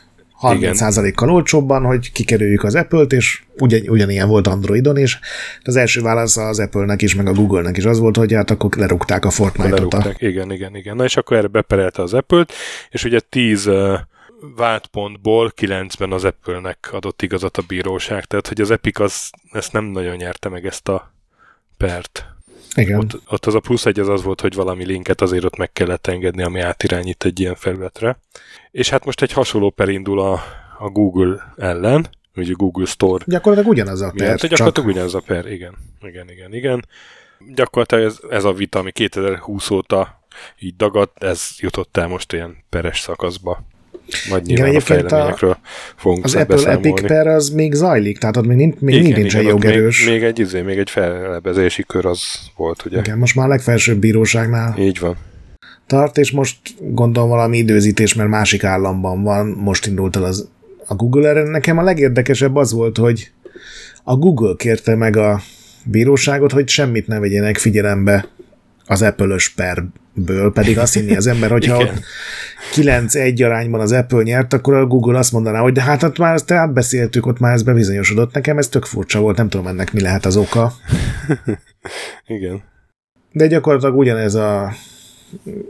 30%-kal 0.42 1.30
olcsóbban, 1.30 1.84
hogy 1.84 2.12
kikerüljük 2.12 2.62
az 2.64 2.74
Apple-t, 2.74 3.12
és 3.12 3.42
ugyan, 3.58 3.80
ugyanilyen 3.88 4.28
volt 4.28 4.46
Androidon 4.46 4.96
is. 4.96 5.18
Az 5.62 5.76
első 5.76 6.00
válasz 6.00 6.36
az 6.36 6.58
Apple-nek 6.58 7.02
is, 7.02 7.14
meg 7.14 7.26
a 7.26 7.32
Google-nek 7.32 7.76
is 7.76 7.84
az 7.84 7.98
volt, 7.98 8.16
hogy 8.16 8.32
hát 8.32 8.50
akkor 8.50 8.70
lerúgták 8.76 9.24
a 9.24 9.30
Fortnite-ot. 9.30 9.94
A... 9.94 10.14
Igen, 10.18 10.52
igen, 10.52 10.76
igen. 10.76 10.96
Na 10.96 11.04
és 11.04 11.16
akkor 11.16 11.36
erre 11.36 11.46
beperelte 11.46 12.02
az 12.02 12.14
Apple-t, 12.14 12.52
és 12.90 13.04
ugye 13.04 13.20
10 13.20 13.66
uh, 13.66 13.98
váltpontból 14.56 15.52
9-ben 15.56 16.12
az 16.12 16.24
Apple-nek 16.24 16.88
adott 16.92 17.22
igazat 17.22 17.56
a 17.56 17.62
bíróság, 17.66 18.24
tehát 18.24 18.48
hogy 18.48 18.60
az 18.60 18.70
Epic 18.70 19.00
az, 19.00 19.30
ezt 19.50 19.72
nem 19.72 19.84
nagyon 19.84 20.16
nyerte 20.16 20.48
meg 20.48 20.66
ezt 20.66 20.88
a 20.88 21.12
pert. 21.76 22.26
Igen. 22.74 22.98
Ott, 22.98 23.20
ott 23.28 23.46
az 23.46 23.54
a 23.54 23.60
plusz 23.60 23.86
egy 23.86 24.00
az 24.00 24.08
az 24.08 24.22
volt, 24.22 24.40
hogy 24.40 24.54
valami 24.54 24.84
linket 24.84 25.20
azért 25.20 25.44
ott 25.44 25.56
meg 25.56 25.72
kellett 25.72 26.06
engedni, 26.06 26.42
ami 26.42 26.60
átirányít 26.60 27.24
egy 27.24 27.40
ilyen 27.40 27.54
felületre. 27.54 28.18
És 28.70 28.88
hát 28.88 29.04
most 29.04 29.22
egy 29.22 29.32
hasonló 29.32 29.70
per 29.70 29.88
indul 29.88 30.20
a, 30.20 30.32
a 30.78 30.88
Google 30.88 31.54
ellen, 31.56 32.08
ugye 32.34 32.52
a 32.52 32.56
Google 32.56 32.86
Store. 32.86 33.24
Gyakorlatilag 33.26 33.72
ugyanaz 33.72 34.00
a 34.00 34.12
per. 34.16 34.36
Gyakorlatilag 34.36 34.74
csak... 34.74 34.86
ugyanaz 34.86 35.14
a 35.14 35.20
per, 35.20 35.46
igen. 35.46 35.74
Igen, 36.02 36.30
igen, 36.30 36.54
igen. 36.54 36.86
Gyakorlatilag 37.54 38.04
ez, 38.04 38.18
ez 38.30 38.44
a 38.44 38.52
vita, 38.52 38.78
ami 38.78 38.92
2020 38.92 39.70
óta 39.70 40.22
így 40.58 40.76
dagadt, 40.76 41.22
ez 41.22 41.50
jutott 41.58 41.96
el 41.96 42.08
most 42.08 42.32
ilyen 42.32 42.56
peres 42.68 43.00
szakaszba. 43.00 43.62
Majd 44.28 44.50
igen, 44.50 44.76
a 44.76 44.80
fejleményekről 44.80 45.50
a, 45.50 45.58
fogunk 45.96 46.24
Az 46.24 46.34
Apple. 46.34 46.70
Epic 46.70 47.06
Per 47.06 47.26
az 47.26 47.48
még 47.48 47.72
zajlik, 47.72 48.18
tehát 48.18 48.36
ott 48.36 48.46
még, 48.46 48.56
nincs, 48.56 48.78
még 48.78 48.94
igen, 48.94 49.20
nincs 49.20 49.34
igen, 49.34 49.46
jogerős. 49.46 50.04
Még, 50.04 50.14
még, 50.14 50.22
egy, 50.22 50.38
izé, 50.38 50.60
még 50.60 50.78
egy 50.78 50.90
fellebezési 50.90 51.84
kör 51.86 52.06
az 52.06 52.20
volt, 52.56 52.84
ugye? 52.84 52.98
Igen, 52.98 53.18
most 53.18 53.34
már 53.34 53.46
a 53.46 53.48
legfelsőbb 53.48 53.98
bíróságnál. 53.98 54.74
Így 54.78 54.98
van. 54.98 55.16
Tart, 55.86 56.18
és 56.18 56.30
most 56.30 56.58
gondolom 56.78 57.28
valami 57.28 57.56
időzítés, 57.56 58.14
mert 58.14 58.28
másik 58.28 58.64
államban 58.64 59.22
van, 59.22 59.46
most 59.46 59.86
indult 59.86 60.16
el 60.16 60.24
az, 60.24 60.48
a 60.86 60.94
Google 60.94 61.28
erre. 61.28 61.42
Nekem 61.42 61.78
a 61.78 61.82
legérdekesebb 61.82 62.56
az 62.56 62.72
volt, 62.72 62.96
hogy 62.96 63.30
a 64.02 64.16
Google 64.16 64.54
kérte 64.56 64.94
meg 64.94 65.16
a 65.16 65.40
bíróságot, 65.84 66.52
hogy 66.52 66.68
semmit 66.68 67.06
ne 67.06 67.18
vegyenek 67.18 67.56
figyelembe 67.56 68.28
az 68.86 69.02
Apple-ös 69.02 69.48
perből, 69.48 70.52
pedig 70.52 70.78
azt 70.78 70.94
hinni 70.94 71.16
az 71.16 71.26
ember, 71.26 71.50
hogyha 71.50 71.78
ott 71.78 72.00
9-1 72.74 73.44
arányban 73.44 73.80
az 73.80 73.92
Apple 73.92 74.22
nyert, 74.22 74.52
akkor 74.52 74.74
a 74.74 74.86
Google 74.86 75.18
azt 75.18 75.32
mondaná, 75.32 75.60
hogy 75.60 75.72
de 75.72 75.82
hát 75.82 76.02
ott 76.02 76.18
már 76.18 76.34
ezt 76.34 76.50
átbeszéltük, 76.50 77.26
ott 77.26 77.38
már 77.38 77.52
ez 77.52 77.62
bebizonyosodott. 77.62 78.34
Nekem 78.34 78.58
ez 78.58 78.68
tök 78.68 78.84
furcsa 78.84 79.20
volt, 79.20 79.36
nem 79.36 79.48
tudom 79.48 79.66
ennek 79.66 79.92
mi 79.92 80.00
lehet 80.00 80.24
az 80.24 80.36
oka. 80.36 80.72
Igen. 82.26 82.62
De 83.32 83.46
gyakorlatilag 83.46 83.96
ugyanez 83.96 84.34
a 84.34 84.72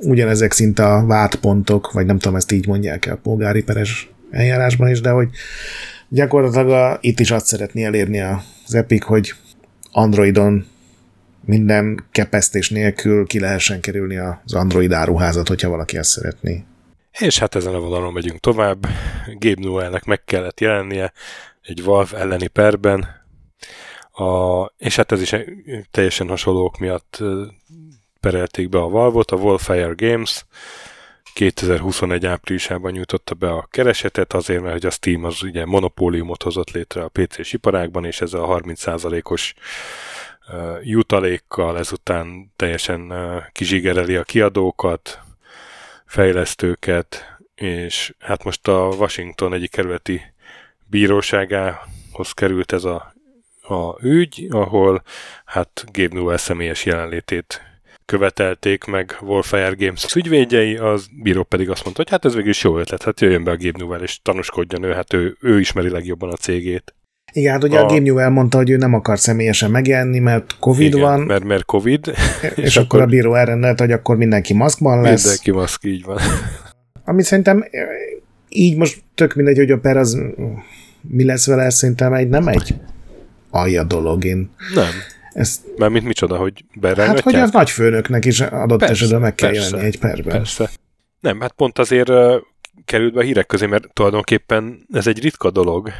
ugyanezek 0.00 0.52
szinte 0.52 0.86
a 0.86 1.06
vádpontok, 1.06 1.92
vagy 1.92 2.06
nem 2.06 2.18
tudom, 2.18 2.36
ezt 2.36 2.52
így 2.52 2.66
mondják 2.66 3.06
el 3.06 3.14
a 3.14 3.18
polgári 3.22 3.62
peres 3.62 4.10
eljárásban 4.30 4.88
is, 4.88 5.00
de 5.00 5.10
hogy 5.10 5.28
gyakorlatilag 6.08 6.70
a, 6.70 6.98
itt 7.00 7.20
is 7.20 7.30
azt 7.30 7.46
szeretné 7.46 7.84
elérni 7.84 8.20
az 8.20 8.74
Epic, 8.74 9.04
hogy 9.04 9.34
Androidon 9.92 10.66
minden 11.46 12.04
kepesztés 12.10 12.70
nélkül 12.70 13.26
ki 13.26 13.40
lehessen 13.40 13.80
kerülni 13.80 14.16
az 14.16 14.54
Android 14.54 14.92
áruházat, 14.92 15.48
hogyha 15.48 15.68
valaki 15.68 15.96
ezt 15.96 16.10
szeretné. 16.10 16.64
És 17.18 17.38
hát 17.38 17.54
ezen 17.54 17.74
a 17.74 17.80
vonalon 17.80 18.12
megyünk 18.12 18.40
tovább. 18.40 18.86
Gabe 19.38 19.60
Newellnek 19.60 20.04
meg 20.04 20.24
kellett 20.24 20.60
jelennie 20.60 21.12
egy 21.62 21.82
Valve 21.82 22.18
elleni 22.18 22.46
perben, 22.46 23.24
a, 24.12 24.64
és 24.76 24.96
hát 24.96 25.12
ez 25.12 25.20
is 25.20 25.34
teljesen 25.90 26.28
hasonlók 26.28 26.78
miatt 26.78 27.22
perelték 28.20 28.68
be 28.68 28.78
a 28.78 28.88
Valve-ot, 28.88 29.30
a 29.30 29.36
Wallfire 29.36 29.94
Games 29.96 30.44
2021 31.34 32.26
áprilisában 32.26 32.92
nyújtotta 32.92 33.34
be 33.34 33.50
a 33.50 33.68
keresetet, 33.70 34.32
azért, 34.32 34.60
mert 34.60 34.72
hogy 34.72 34.86
a 34.86 34.90
Steam 34.90 35.24
az 35.24 35.42
ugye 35.42 35.64
monopóliumot 35.64 36.42
hozott 36.42 36.70
létre 36.70 37.02
a 37.02 37.08
PC-s 37.08 37.52
iparágban, 37.52 38.04
és 38.04 38.20
ezzel 38.20 38.42
a 38.42 38.60
30%-os 38.60 39.54
jutalékkal 40.82 41.78
ezután 41.78 42.52
teljesen 42.56 43.12
kizsigereli 43.52 44.16
a 44.16 44.22
kiadókat, 44.22 45.20
fejlesztőket, 46.06 47.36
és 47.54 48.14
hát 48.18 48.44
most 48.44 48.68
a 48.68 48.88
Washington 48.98 49.54
egyik 49.54 49.70
kerületi 49.70 50.22
bíróságához 50.86 52.32
került 52.34 52.72
ez 52.72 52.84
a, 52.84 53.14
a 53.62 54.04
ügy, 54.06 54.46
ahol 54.50 55.02
hát 55.44 55.84
Gabe 55.92 56.14
Newell 56.14 56.36
személyes 56.36 56.84
jelenlétét 56.84 57.62
követelték 58.04 58.84
meg 58.84 59.16
Warfire 59.20 59.74
Games 59.78 60.14
ügyvédjei, 60.14 60.76
az 60.76 61.08
bíró 61.22 61.42
pedig 61.42 61.70
azt 61.70 61.84
mondta, 61.84 62.02
hogy 62.02 62.10
hát 62.10 62.24
ez 62.24 62.34
végül 62.34 62.50
is 62.50 62.62
jó 62.62 62.78
ötlet, 62.78 63.02
hát 63.02 63.20
jöjjön 63.20 63.44
be 63.44 63.50
a 63.50 63.56
Gabe 63.56 63.78
Newell 63.78 64.02
és 64.02 64.18
tanúskodjon 64.22 64.82
ő, 64.82 64.92
hát 64.92 65.12
ő, 65.12 65.36
ő 65.40 65.60
ismeri 65.60 65.88
legjobban 65.88 66.30
a 66.30 66.36
cégét. 66.36 66.94
Igen, 67.36 67.52
hát 67.52 67.64
ugye 67.64 67.78
a, 67.78 67.84
a 67.84 67.86
Game 67.86 68.00
New 68.00 68.18
elmondta, 68.18 68.56
hogy 68.56 68.70
ő 68.70 68.76
nem 68.76 68.94
akar 68.94 69.18
személyesen 69.18 69.70
megjelenni, 69.70 70.18
mert 70.18 70.56
Covid 70.58 70.86
igen, 70.86 71.00
van. 71.00 71.20
Mert, 71.20 71.44
mert 71.44 71.64
Covid. 71.64 72.06
És, 72.56 72.64
és 72.64 72.76
akkor, 72.76 72.86
akkor 72.86 73.00
a 73.00 73.06
bíró 73.06 73.34
elrendelt, 73.34 73.80
hogy 73.80 73.92
akkor 73.92 74.16
mindenki 74.16 74.54
maszkban 74.54 75.00
lesz. 75.00 75.22
Mindenki 75.22 75.50
maszk, 75.50 75.84
így 75.84 76.04
van. 76.04 76.18
Ami 77.04 77.22
szerintem 77.22 77.64
így 78.48 78.76
most 78.76 79.02
tök 79.14 79.34
mindegy, 79.34 79.56
hogy 79.56 79.70
a 79.70 79.78
per 79.78 79.96
az 79.96 80.18
mi 81.00 81.24
lesz 81.24 81.46
vele, 81.46 81.70
szerintem 81.70 82.12
egy 82.12 82.28
nem 82.28 82.48
egy 82.48 82.74
alja 83.50 83.84
dolog. 83.84 84.24
Én 84.24 84.50
nem. 84.74 84.90
Ezt, 85.32 85.60
Mert 85.76 85.92
mint 85.92 86.04
micsoda, 86.04 86.36
hogy 86.36 86.64
berángatják? 86.74 87.14
Hát, 87.14 87.24
hogy 87.24 87.34
az 87.34 87.50
nagy 87.50 87.70
főnöknek 87.70 88.24
is 88.24 88.40
adott 88.40 88.78
persze, 88.78 88.94
esetben 88.94 89.20
meg 89.20 89.34
kell 89.34 89.50
persze, 89.50 89.64
jelenni 89.64 89.86
egy 89.86 89.98
perben. 89.98 90.36
Persze. 90.36 90.70
Nem, 91.20 91.40
hát 91.40 91.52
pont 91.52 91.78
azért 91.78 92.08
uh, 92.08 92.34
került 92.84 93.12
be 93.12 93.20
a 93.20 93.22
hírek 93.22 93.46
közé, 93.46 93.66
mert 93.66 93.92
tulajdonképpen 93.92 94.86
ez 94.92 95.06
egy 95.06 95.22
ritka 95.22 95.50
dolog, 95.50 95.90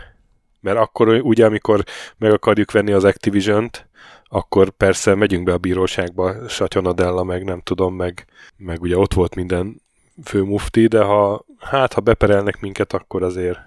mert 0.65 0.79
akkor 0.79 1.09
ugye, 1.09 1.45
amikor 1.45 1.85
meg 2.19 2.33
akarjuk 2.33 2.73
venni 2.73 2.93
az 2.93 3.05
Activision-t, 3.05 3.89
akkor 4.25 4.71
persze 4.71 5.15
megyünk 5.15 5.45
be 5.45 5.53
a 5.53 5.59
bíróságba, 5.59 6.49
Satyonadella, 6.49 7.23
meg 7.23 7.45
nem 7.45 7.61
tudom, 7.61 7.95
meg, 7.95 8.27
meg 8.57 8.81
ugye 8.83 8.97
ott 8.97 9.15
volt 9.15 9.35
minden 9.35 9.83
főmufti, 10.25 10.87
de 10.87 11.03
ha 11.03 11.45
hát, 11.59 11.93
ha 11.93 12.01
beperelnek 12.01 12.61
minket, 12.61 12.93
akkor 12.93 13.23
azért 13.23 13.59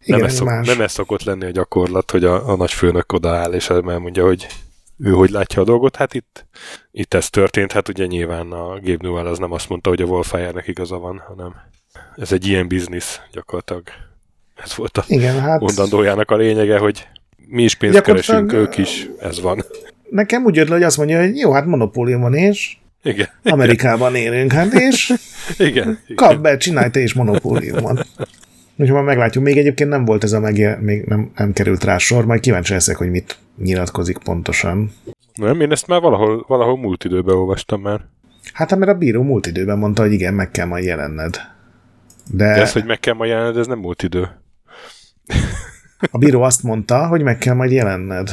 Igen, 0.00 0.18
nem, 0.18 0.28
ez 0.28 0.34
szok, 0.34 0.48
nem 0.48 0.80
ez 0.80 0.92
szokott 0.92 1.22
lenni 1.22 1.44
a 1.44 1.50
gyakorlat, 1.50 2.10
hogy 2.10 2.24
a, 2.24 2.48
a 2.48 2.56
nagy 2.56 2.72
főnök 2.72 3.12
odaáll, 3.12 3.52
és 3.52 3.70
elmondja, 3.70 4.24
hogy 4.24 4.46
ő 4.98 5.10
hogy 5.10 5.30
látja 5.30 5.62
a 5.62 5.64
dolgot. 5.64 5.96
Hát 5.96 6.14
itt, 6.14 6.46
itt 6.90 7.14
ez 7.14 7.30
történt, 7.30 7.72
hát 7.72 7.88
ugye 7.88 8.06
nyilván 8.06 8.52
a 8.52 8.66
Gabe 8.66 8.96
Newell 9.00 9.26
az 9.26 9.38
nem 9.38 9.52
azt 9.52 9.68
mondta, 9.68 9.88
hogy 9.88 10.02
a 10.02 10.06
Wolfire-nek 10.06 10.68
igaza 10.68 10.98
van, 10.98 11.22
hanem 11.26 11.54
ez 12.16 12.32
egy 12.32 12.46
ilyen 12.46 12.68
biznisz 12.68 13.20
gyakorlatilag. 13.32 13.82
Ez 14.62 14.76
volt 14.76 14.98
a 14.98 15.04
Igen, 15.06 15.40
hát... 15.40 15.60
mondandójának 15.60 16.30
a 16.30 16.36
lényege, 16.36 16.78
hogy 16.78 17.06
mi 17.46 17.62
is 17.62 17.74
pénzt 17.74 18.00
keresünk, 18.00 18.52
ők 18.52 18.78
is, 18.78 19.08
ez 19.20 19.40
van. 19.40 19.64
Nekem 20.10 20.44
úgy 20.44 20.56
jött 20.56 20.68
le, 20.68 20.74
hogy 20.74 20.82
azt 20.82 20.96
mondja, 20.96 21.20
hogy 21.20 21.36
jó, 21.36 21.52
hát 21.52 21.66
monopólium 21.66 22.20
van, 22.20 22.34
és 22.34 22.76
igen. 23.02 23.28
Amerikában 23.44 24.14
élünk, 24.24 24.52
hát 24.52 24.72
és 24.72 25.12
igen, 25.58 25.98
kap 26.14 26.40
be, 26.40 26.56
csinálj 26.56 26.90
te 26.90 27.00
is 27.00 27.14
monopóliumot. 27.14 28.06
Úgyhogy 28.76 28.96
már 28.96 29.04
meglátjuk. 29.04 29.44
Még 29.44 29.58
egyébként 29.58 29.90
nem 29.90 30.04
volt 30.04 30.24
ez 30.24 30.32
a 30.32 30.40
meg, 30.40 30.82
még 30.82 31.04
nem, 31.04 31.30
nem 31.36 31.52
került 31.52 31.84
rá 31.84 31.98
sor, 31.98 32.26
majd 32.26 32.40
kíváncsi 32.40 32.72
leszek, 32.72 32.96
hogy 32.96 33.10
mit 33.10 33.36
nyilatkozik 33.62 34.18
pontosan. 34.18 34.92
Nem, 35.34 35.60
én 35.60 35.70
ezt 35.70 35.86
már 35.86 36.00
valahol, 36.00 36.44
valahol 36.48 36.78
múlt 36.78 37.04
időben 37.04 37.34
olvastam 37.34 37.80
már. 37.80 38.00
Hát, 38.52 38.76
mert 38.76 38.90
a 38.90 38.94
bíró 38.94 39.22
múlt 39.22 39.46
időben 39.46 39.78
mondta, 39.78 40.02
hogy 40.02 40.12
igen, 40.12 40.34
meg 40.34 40.50
kell 40.50 40.66
majd 40.66 40.84
jelenned. 40.84 41.36
De, 42.30 42.44
De 42.44 42.60
ez, 42.60 42.72
hogy 42.72 42.84
meg 42.84 43.00
kell 43.00 43.14
majd 43.14 43.30
jelenned, 43.30 43.56
ez 43.56 43.66
nem 43.66 43.78
múlt 43.78 44.02
idő. 44.02 44.41
A 46.10 46.18
bíró 46.18 46.42
azt 46.42 46.62
mondta, 46.62 47.06
hogy 47.06 47.22
meg 47.22 47.38
kell 47.38 47.54
majd 47.54 47.70
jelenned. 47.70 48.30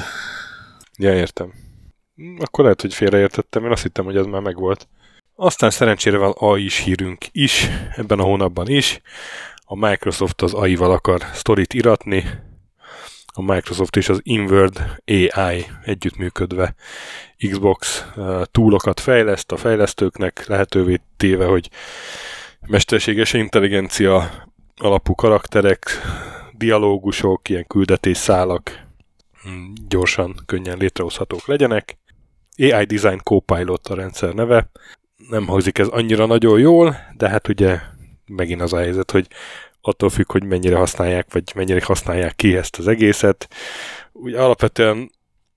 Ja, 0.97 1.13
értem. 1.13 1.53
Akkor 2.39 2.63
lehet, 2.63 2.81
hogy 2.81 2.93
félreértettem, 2.93 3.65
én 3.65 3.71
azt 3.71 3.83
hittem, 3.83 4.05
hogy 4.05 4.17
ez 4.17 4.25
már 4.25 4.41
megvolt. 4.41 4.87
Aztán 5.35 5.69
szerencsére 5.69 6.17
van 6.17 6.33
AI 6.35 6.63
is 6.63 6.77
hírünk 6.77 7.25
is, 7.31 7.67
ebben 7.95 8.19
a 8.19 8.23
hónapban 8.23 8.69
is. 8.69 9.01
A 9.65 9.75
Microsoft 9.75 10.41
az 10.41 10.53
AI-val 10.53 10.91
akar 10.91 11.21
sztorit 11.33 11.73
iratni, 11.73 12.23
a 13.33 13.41
Microsoft 13.41 13.95
és 13.95 14.09
az 14.09 14.19
Inward 14.23 15.01
AI 15.05 15.65
együttműködve 15.83 16.75
Xbox 17.49 18.05
uh, 18.15 18.41
túlokat 18.51 18.99
fejleszt 18.99 19.51
a 19.51 19.57
fejlesztőknek, 19.57 20.45
lehetővé 20.47 21.01
téve, 21.17 21.45
hogy 21.45 21.69
mesterséges 22.67 23.33
intelligencia 23.33 24.31
alapú 24.77 25.15
karakterek, 25.15 25.89
dialógusok, 26.59 27.49
ilyen 27.49 27.67
küldetésszálak 27.67 28.87
mm, 29.49 29.73
gyorsan, 29.87 30.35
könnyen 30.45 30.77
létrehozhatók 30.77 31.47
legyenek. 31.47 31.97
AI 32.57 32.85
Design 32.85 33.19
Copilot 33.23 33.87
a 33.87 33.95
rendszer 33.95 34.33
neve. 34.33 34.69
Nem 35.29 35.47
hangzik 35.47 35.77
ez 35.77 35.87
annyira 35.87 36.25
nagyon 36.25 36.59
jól, 36.59 36.97
de 37.17 37.29
hát 37.29 37.47
ugye 37.47 37.79
megint 38.25 38.61
az 38.61 38.73
a 38.73 38.77
helyzet, 38.77 39.11
hogy 39.11 39.27
attól 39.81 40.09
függ, 40.09 40.31
hogy 40.31 40.43
mennyire 40.43 40.75
használják, 40.77 41.33
vagy 41.33 41.51
mennyire 41.55 41.85
használják 41.85 42.35
ki 42.35 42.55
ezt 42.55 42.77
az 42.77 42.87
egészet. 42.87 43.47
Ugye 44.11 44.41
alapvetően 44.41 45.11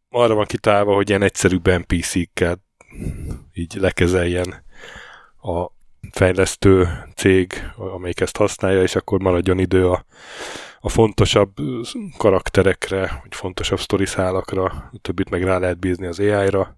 arra 0.09 0.35
van 0.35 0.45
kitálva, 0.45 0.95
hogy 0.95 1.09
ilyen 1.09 1.23
egyszerűbb 1.23 1.69
NPC-kkel 1.69 2.63
így 3.53 3.75
lekezeljen 3.75 4.65
a 5.43 5.67
fejlesztő 6.11 6.89
cég, 7.17 7.53
amelyik 7.77 8.21
ezt 8.21 8.37
használja, 8.37 8.83
és 8.83 8.95
akkor 8.97 9.21
maradjon 9.21 9.59
idő 9.59 9.89
a, 9.89 10.05
a 10.85 10.89
fontosabb 10.89 11.53
karakterekre, 12.17 13.21
vagy 13.23 13.35
fontosabb 13.35 13.79
szálakra, 14.05 14.65
a 14.65 14.99
többit 15.03 15.31
meg 15.31 15.43
rá 15.43 15.59
lehet 15.59 15.79
bízni 15.79 16.07
az 16.07 16.19
AI-ra. 16.19 16.77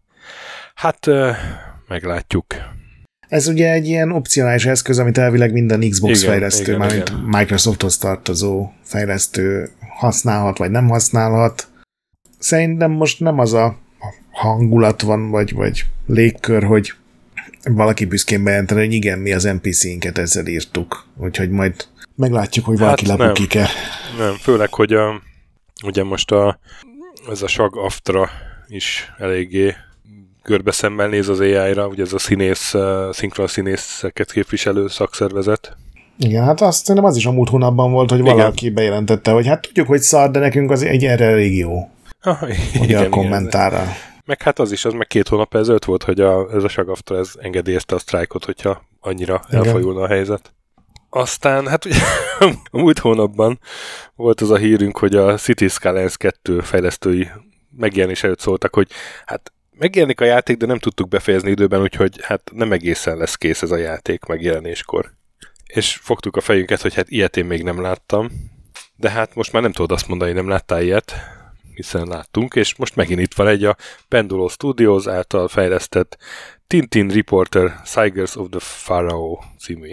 Hát 0.75 1.07
meglátjuk. 1.89 2.47
Ez 3.29 3.49
ugye 3.49 3.73
egy 3.73 3.87
ilyen 3.87 4.13
opcionális 4.13 4.67
eszköz, 4.67 4.99
amit 4.99 5.19
elvileg 5.19 5.53
minden 5.53 5.91
Xbox 5.91 6.19
igen, 6.19 6.31
fejlesztő, 6.31 6.77
mármint 6.77 7.27
Microsofthoz 7.27 7.99
tartozó 7.99 8.71
fejlesztő 8.83 9.71
használhat, 9.99 10.59
vagy 10.59 10.71
nem 10.71 10.89
használhat. 10.89 11.69
Szerintem 12.39 12.91
most 12.91 13.21
nem 13.21 13.39
az 13.39 13.53
a 13.53 13.79
hangulat 14.31 15.03
van, 15.03 15.31
vagy, 15.31 15.53
vagy 15.53 15.85
légkör, 16.07 16.65
hogy 16.65 16.93
valaki 17.63 18.05
büszkén 18.05 18.45
bejelenteni, 18.45 18.81
hogy 18.81 18.93
igen, 18.93 19.19
mi 19.19 19.33
az 19.33 19.43
NPC-inket 19.43 20.19
ezzel 20.19 20.47
írtuk. 20.47 21.07
Úgyhogy 21.17 21.51
majd 21.51 21.75
meglátjuk, 22.17 22.65
hogy 22.65 22.79
valaki 22.79 23.07
hát 23.09 23.19
lebukik-e. 23.19 23.69
Nem, 24.19 24.27
nem, 24.27 24.35
főleg, 24.35 24.75
hogy 24.75 24.93
a, 24.93 25.23
ugye 25.85 26.05
most 26.05 26.31
a, 26.31 26.59
ez 27.31 27.43
a 27.43 27.47
SAG 27.47 27.77
Aftra 27.77 28.31
is 28.69 29.13
eléggé 29.19 29.75
szemmel 30.65 31.09
néz 31.09 31.29
az 31.29 31.41
AI-ra, 31.41 31.87
ugye 31.87 32.03
ez 32.03 32.13
a 32.13 32.19
színész, 32.19 32.75
szinkron 33.11 33.47
színészeket 33.47 34.33
képviselő 34.33 34.89
szakszervezet. 34.89 35.77
Igen, 36.19 36.45
hát 36.45 36.61
azt 36.61 36.85
szerintem 36.85 37.05
az 37.05 37.17
is 37.17 37.27
a 37.27 37.33
múlt 37.33 37.49
hónapban 37.49 37.93
volt, 37.93 38.11
hogy 38.11 38.19
igen. 38.19 38.37
valaki 38.37 38.71
bejelentette, 38.71 39.31
hogy 39.31 39.47
hát 39.47 39.63
tudjuk, 39.63 39.87
hogy 39.87 40.01
szar, 40.01 40.31
de 40.31 40.39
nekünk 40.39 40.71
az 40.71 40.83
egy 40.83 41.05
erre 41.05 41.25
elég 41.25 41.57
jó. 41.57 41.89
Ah, 42.21 42.49
igen, 42.83 43.05
a 43.05 43.09
kommentára. 43.09 43.77
Igen. 43.83 43.93
Meg 44.25 44.43
hát 44.43 44.59
az 44.59 44.73
is, 44.73 44.85
az 44.85 44.93
meg 44.93 45.07
két 45.07 45.29
hónap 45.29 45.55
ezelőtt 45.55 45.85
volt, 45.85 46.03
hogy 46.03 46.21
a, 46.21 46.51
ez 46.55 46.65
a 46.65 46.69
sagafta 46.69 47.17
ez 47.17 47.31
engedélyezte 47.39 47.95
a 47.95 47.99
sztrájkot, 47.99 48.45
hogyha 48.45 48.83
annyira 49.01 49.45
igen. 49.49 49.65
elfajulna 49.65 50.01
a 50.01 50.07
helyzet. 50.07 50.55
Aztán, 51.17 51.69
hát 51.69 51.85
ugye 51.85 52.01
a 52.39 52.53
múlt 52.79 52.99
hónapban 52.99 53.61
volt 54.15 54.41
az 54.41 54.51
a 54.51 54.57
hírünk, 54.57 54.99
hogy 54.99 55.17
a 55.17 55.37
City 55.37 55.69
Skylines 55.69 56.17
2 56.17 56.61
fejlesztői 56.61 57.29
megjelenés 57.77 58.23
előtt 58.23 58.41
szóltak, 58.41 58.75
hogy 58.75 58.91
hát 59.27 59.53
megjelenik 59.71 60.21
a 60.21 60.25
játék, 60.25 60.57
de 60.57 60.67
nem 60.67 60.79
tudtuk 60.79 61.09
befejezni 61.09 61.51
időben, 61.51 61.81
úgyhogy 61.81 62.21
hát 62.23 62.51
nem 62.53 62.73
egészen 62.73 63.17
lesz 63.17 63.35
kész 63.35 63.63
ez 63.63 63.71
a 63.71 63.77
játék 63.77 64.25
megjelenéskor. 64.25 65.13
És 65.67 65.99
fogtuk 66.03 66.37
a 66.37 66.41
fejünket, 66.41 66.81
hogy 66.81 66.95
hát 66.95 67.11
ilyet 67.11 67.37
én 67.37 67.45
még 67.45 67.63
nem 67.63 67.81
láttam, 67.81 68.31
de 68.97 69.11
hát 69.11 69.35
most 69.35 69.53
már 69.53 69.63
nem 69.63 69.73
tudod 69.73 69.93
azt 69.93 70.09
mondani, 70.09 70.33
nem 70.33 70.49
láttál 70.49 70.83
ilyet, 70.83 71.15
hiszen 71.75 72.07
láttunk, 72.07 72.55
és 72.55 72.77
most 72.77 72.97
megint 72.97 73.21
itt 73.21 73.35
van 73.35 73.47
egy 73.49 73.65
a 73.65 73.77
Pendulo 74.09 74.49
Studios 74.49 75.07
által 75.07 75.49
fejlesztett 75.49 76.17
Tintin 76.67 77.09
Reporter 77.09 77.81
Tigers 77.95 78.37
of 78.37 78.47
the 78.51 78.61
Pharaoh 78.85 79.43
című 79.59 79.89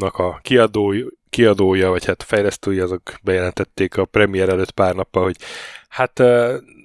játéknak 0.00 0.16
a 0.16 0.38
kiadó, 0.42 0.94
kiadója, 1.30 1.90
vagy 1.90 2.04
hát 2.04 2.22
fejlesztői 2.22 2.78
azok 2.78 3.02
bejelentették 3.22 3.96
a 3.96 4.04
premier 4.04 4.48
előtt 4.48 4.70
pár 4.70 4.94
nappal, 4.94 5.22
hogy 5.22 5.36
hát 5.88 6.22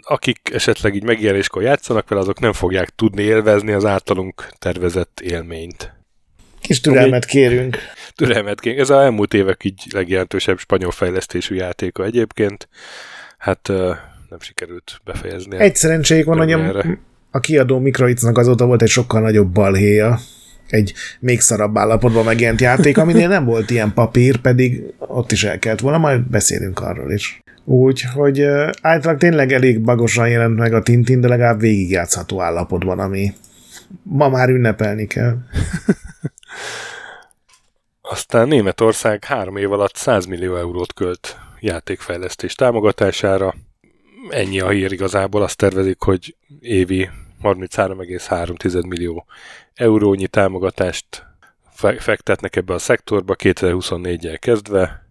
akik 0.01 0.49
esetleg 0.53 0.95
így 0.95 1.03
megjelenéskor 1.03 1.61
játszanak 1.61 2.09
vele, 2.09 2.22
azok 2.22 2.39
nem 2.39 2.53
fogják 2.53 2.89
tudni 2.89 3.22
élvezni 3.22 3.72
az 3.72 3.86
általunk 3.86 4.47
tervezett 4.59 5.20
élményt. 5.20 5.93
Kis 6.61 6.82
türelmet 6.82 7.26
kérünk. 7.26 7.78
Türelmet 8.16 8.59
kérünk. 8.59 8.82
Ez 8.82 8.89
az 8.89 8.99
elmúlt 8.99 9.34
évek 9.34 9.63
így 9.63 9.84
legjelentősebb 9.91 10.59
spanyol 10.59 10.91
fejlesztésű 10.91 11.55
játéka 11.55 12.03
egyébként. 12.03 12.68
Hát 13.38 13.68
nem 14.30 14.39
sikerült 14.39 15.01
befejezni. 15.03 15.57
Egy 15.57 15.76
szerencséjük 15.76 16.26
van, 16.26 16.38
hogy 16.38 16.51
a, 16.51 16.86
a 17.32 17.39
kiadó 17.39 17.80
Microidsnak 17.80 18.38
azóta 18.38 18.66
volt 18.66 18.82
egy 18.82 18.89
sokkal 18.89 19.22
nagyobb 19.22 19.51
balhéja, 19.51 20.20
egy 20.70 20.93
még 21.20 21.41
szarabb 21.41 21.78
állapotban 21.78 22.24
megjelent 22.26 22.61
játék, 22.61 22.97
aminél 22.97 23.28
nem 23.28 23.45
volt 23.45 23.70
ilyen 23.70 23.93
papír, 23.93 24.38
pedig 24.38 24.84
ott 24.97 25.32
is 25.32 25.43
el 25.43 25.59
kellett 25.59 25.80
volna, 25.80 25.97
majd 25.97 26.22
beszélünk 26.22 26.80
arról 26.80 27.11
is. 27.11 27.43
Úgyhogy 27.63 28.41
általában 28.82 29.18
tényleg 29.18 29.51
elég 29.51 29.82
bagosan 29.82 30.30
jelent 30.30 30.57
meg 30.57 30.74
a 30.74 30.82
Tintin, 30.82 31.22
de 31.22 31.28
legalább 31.28 31.59
végigjátszható 31.59 32.41
állapotban, 32.41 32.99
ami 32.99 33.34
ma 34.03 34.30
már 34.30 34.49
ünnepelni 34.49 35.07
kell. 35.07 35.38
Aztán 38.01 38.47
Németország 38.47 39.24
három 39.24 39.57
év 39.57 39.72
alatt 39.72 39.95
100 39.95 40.26
millió 40.26 40.55
eurót 40.55 40.93
költ 40.93 41.38
játékfejlesztés 41.59 42.55
támogatására. 42.55 43.55
Ennyi 44.30 44.59
a 44.59 44.70
hír 44.70 44.91
igazából, 44.91 45.43
azt 45.43 45.57
tervezik, 45.57 46.01
hogy 46.01 46.36
évi 46.59 47.09
33,3 47.43 48.88
millió 48.88 49.26
eurónyi 49.76 50.28
támogatást 50.28 51.26
fektetnek 51.97 52.55
ebbe 52.55 52.73
a 52.73 52.80
szektorba 52.80 53.36
2024-jel 53.38 54.38
kezdve, 54.39 55.05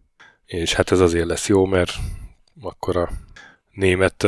és 0.46 0.74
hát 0.74 0.92
ez 0.92 1.00
azért 1.00 1.26
lesz 1.26 1.48
jó, 1.48 1.64
mert 1.64 1.92
akkor 2.60 2.96
a 2.96 3.10
német, 3.72 4.26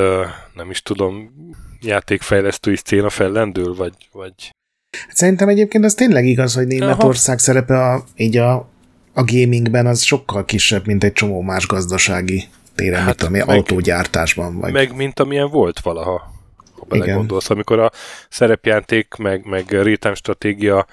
nem 0.54 0.70
is 0.70 0.82
tudom, 0.82 1.32
játékfejlesztői 1.80 2.76
széna 2.84 3.10
fellendül, 3.10 3.74
vagy, 3.74 3.94
vagy... 4.12 4.54
Szerintem 5.08 5.48
egyébként 5.48 5.84
az 5.84 5.94
tényleg 5.94 6.26
igaz, 6.26 6.54
hogy 6.54 6.66
Németország 6.66 7.34
Aha. 7.34 7.44
szerepe 7.44 7.92
a, 7.92 8.04
így 8.16 8.36
a, 8.36 8.54
a 9.12 9.24
gamingben 9.24 9.86
az 9.86 10.02
sokkal 10.02 10.44
kisebb, 10.44 10.86
mint 10.86 11.04
egy 11.04 11.12
csomó 11.12 11.40
más 11.40 11.66
gazdasági 11.66 12.44
téren, 12.74 13.02
hát, 13.02 13.06
mint 13.06 13.22
ami 13.22 13.38
meg, 13.38 13.48
autógyártásban. 13.48 14.58
Vagy... 14.58 14.72
Meg 14.72 14.94
mint 14.94 15.20
amilyen 15.20 15.50
volt 15.50 15.80
valaha, 15.80 16.35
ha 16.78 16.84
belegondolsz. 16.88 17.50
Amikor 17.50 17.78
a 17.78 17.90
szerepjáték, 18.28 19.14
meg, 19.14 19.46
meg 19.46 19.70
real 19.70 20.14
stratégia 20.14 20.86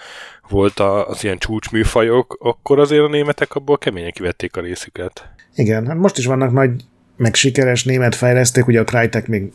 volt 0.49 0.79
az 0.79 1.23
ilyen 1.23 1.37
csúcsműfajok, 1.37 2.37
akkor 2.39 2.79
azért 2.79 3.03
a 3.03 3.07
németek 3.07 3.55
abból 3.55 3.77
keményen 3.77 4.11
kivették 4.11 4.57
a 4.57 4.61
részüket. 4.61 5.29
Igen, 5.55 5.87
hát 5.87 5.97
most 5.97 6.17
is 6.17 6.25
vannak 6.25 6.51
nagy 6.51 6.71
meg 7.15 7.35
sikeres 7.35 7.83
német 7.83 8.15
fejlesztők, 8.15 8.67
ugye 8.67 8.79
a 8.79 8.83
Crytek 8.83 9.27
még 9.27 9.51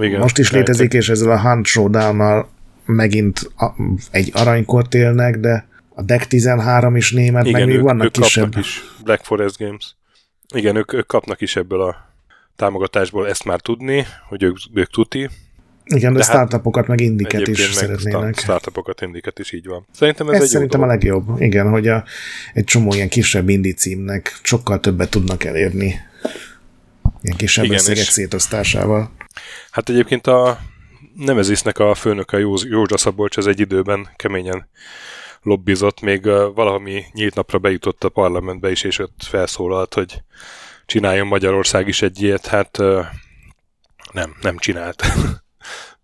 Igen, 0.00 0.20
most 0.20 0.38
is 0.38 0.48
Crytek. 0.48 0.66
létezik, 0.66 0.92
és 0.92 1.08
ezzel 1.08 1.30
a 1.30 1.40
Hunt 1.40 1.66
showdown 1.66 2.46
megint 2.84 3.50
a, 3.56 3.66
egy 4.10 4.30
aranykort 4.34 4.94
élnek, 4.94 5.36
de 5.36 5.68
a 5.94 6.02
Deck 6.02 6.26
13 6.26 6.96
is 6.96 7.12
német, 7.12 7.46
Igen, 7.46 7.60
meg 7.60 7.68
még 7.68 7.76
ők, 7.78 7.82
vannak 7.82 8.04
ők 8.04 8.12
kisebb. 8.12 8.56
is 8.58 8.84
Black 9.04 9.24
Forest 9.24 9.58
Games. 9.58 9.96
Igen, 10.54 10.76
ők, 10.76 10.92
ők 10.92 11.06
kapnak 11.06 11.40
is 11.40 11.56
ebből 11.56 11.80
a 11.80 11.96
támogatásból 12.56 13.28
ezt 13.28 13.44
már 13.44 13.60
tudni, 13.60 14.06
hogy 14.28 14.42
ők, 14.42 14.56
ők 14.74 14.90
tuti. 14.90 15.28
Igen, 15.94 16.12
de, 16.12 16.18
de 16.18 16.24
hát 16.24 16.34
startupokat 16.34 16.86
meg 16.86 17.00
indiket 17.00 17.46
is 17.46 17.60
szeretnének. 17.60 18.22
Meg 18.22 18.36
startupokat, 18.36 19.00
indiket 19.00 19.38
is 19.38 19.52
így 19.52 19.66
van. 19.66 19.86
Szerintem 19.92 20.28
ez, 20.28 20.34
ez 20.34 20.42
egy 20.42 20.48
szerintem 20.48 20.82
a 20.82 20.86
legjobb. 20.86 21.40
Igen, 21.40 21.70
hogy 21.70 21.88
a, 21.88 22.04
egy 22.52 22.64
csomó 22.64 22.92
ilyen 22.94 23.08
kisebb 23.08 23.48
indi 23.48 23.72
címnek 23.72 24.38
sokkal 24.42 24.80
többet 24.80 25.10
tudnak 25.10 25.44
elérni. 25.44 26.00
Ilyen 27.22 27.36
kisebb 27.36 27.64
Igen, 27.64 27.76
összegek 27.76 28.04
szétosztásával. 28.04 29.10
Hát 29.70 29.88
egyébként 29.88 30.26
a 30.26 30.58
Nemezisnek 31.14 31.78
a 31.78 31.94
főnöke 31.94 32.38
Józsa 32.68 32.96
Szabolcs 32.96 33.36
az 33.36 33.46
egy 33.46 33.60
időben 33.60 34.08
keményen 34.16 34.68
lobbizott, 35.42 36.00
még 36.00 36.24
valami 36.54 37.04
nyílt 37.12 37.34
napra 37.34 37.58
bejutott 37.58 38.04
a 38.04 38.08
parlamentbe 38.08 38.70
is, 38.70 38.82
és 38.82 38.98
ott 38.98 39.22
felszólalt, 39.22 39.94
hogy 39.94 40.22
csináljon 40.86 41.26
Magyarország 41.26 41.88
is 41.88 42.02
egy 42.02 42.22
ilyet, 42.22 42.46
hát 42.46 42.78
nem, 44.12 44.36
nem 44.40 44.58
csinált. 44.58 45.02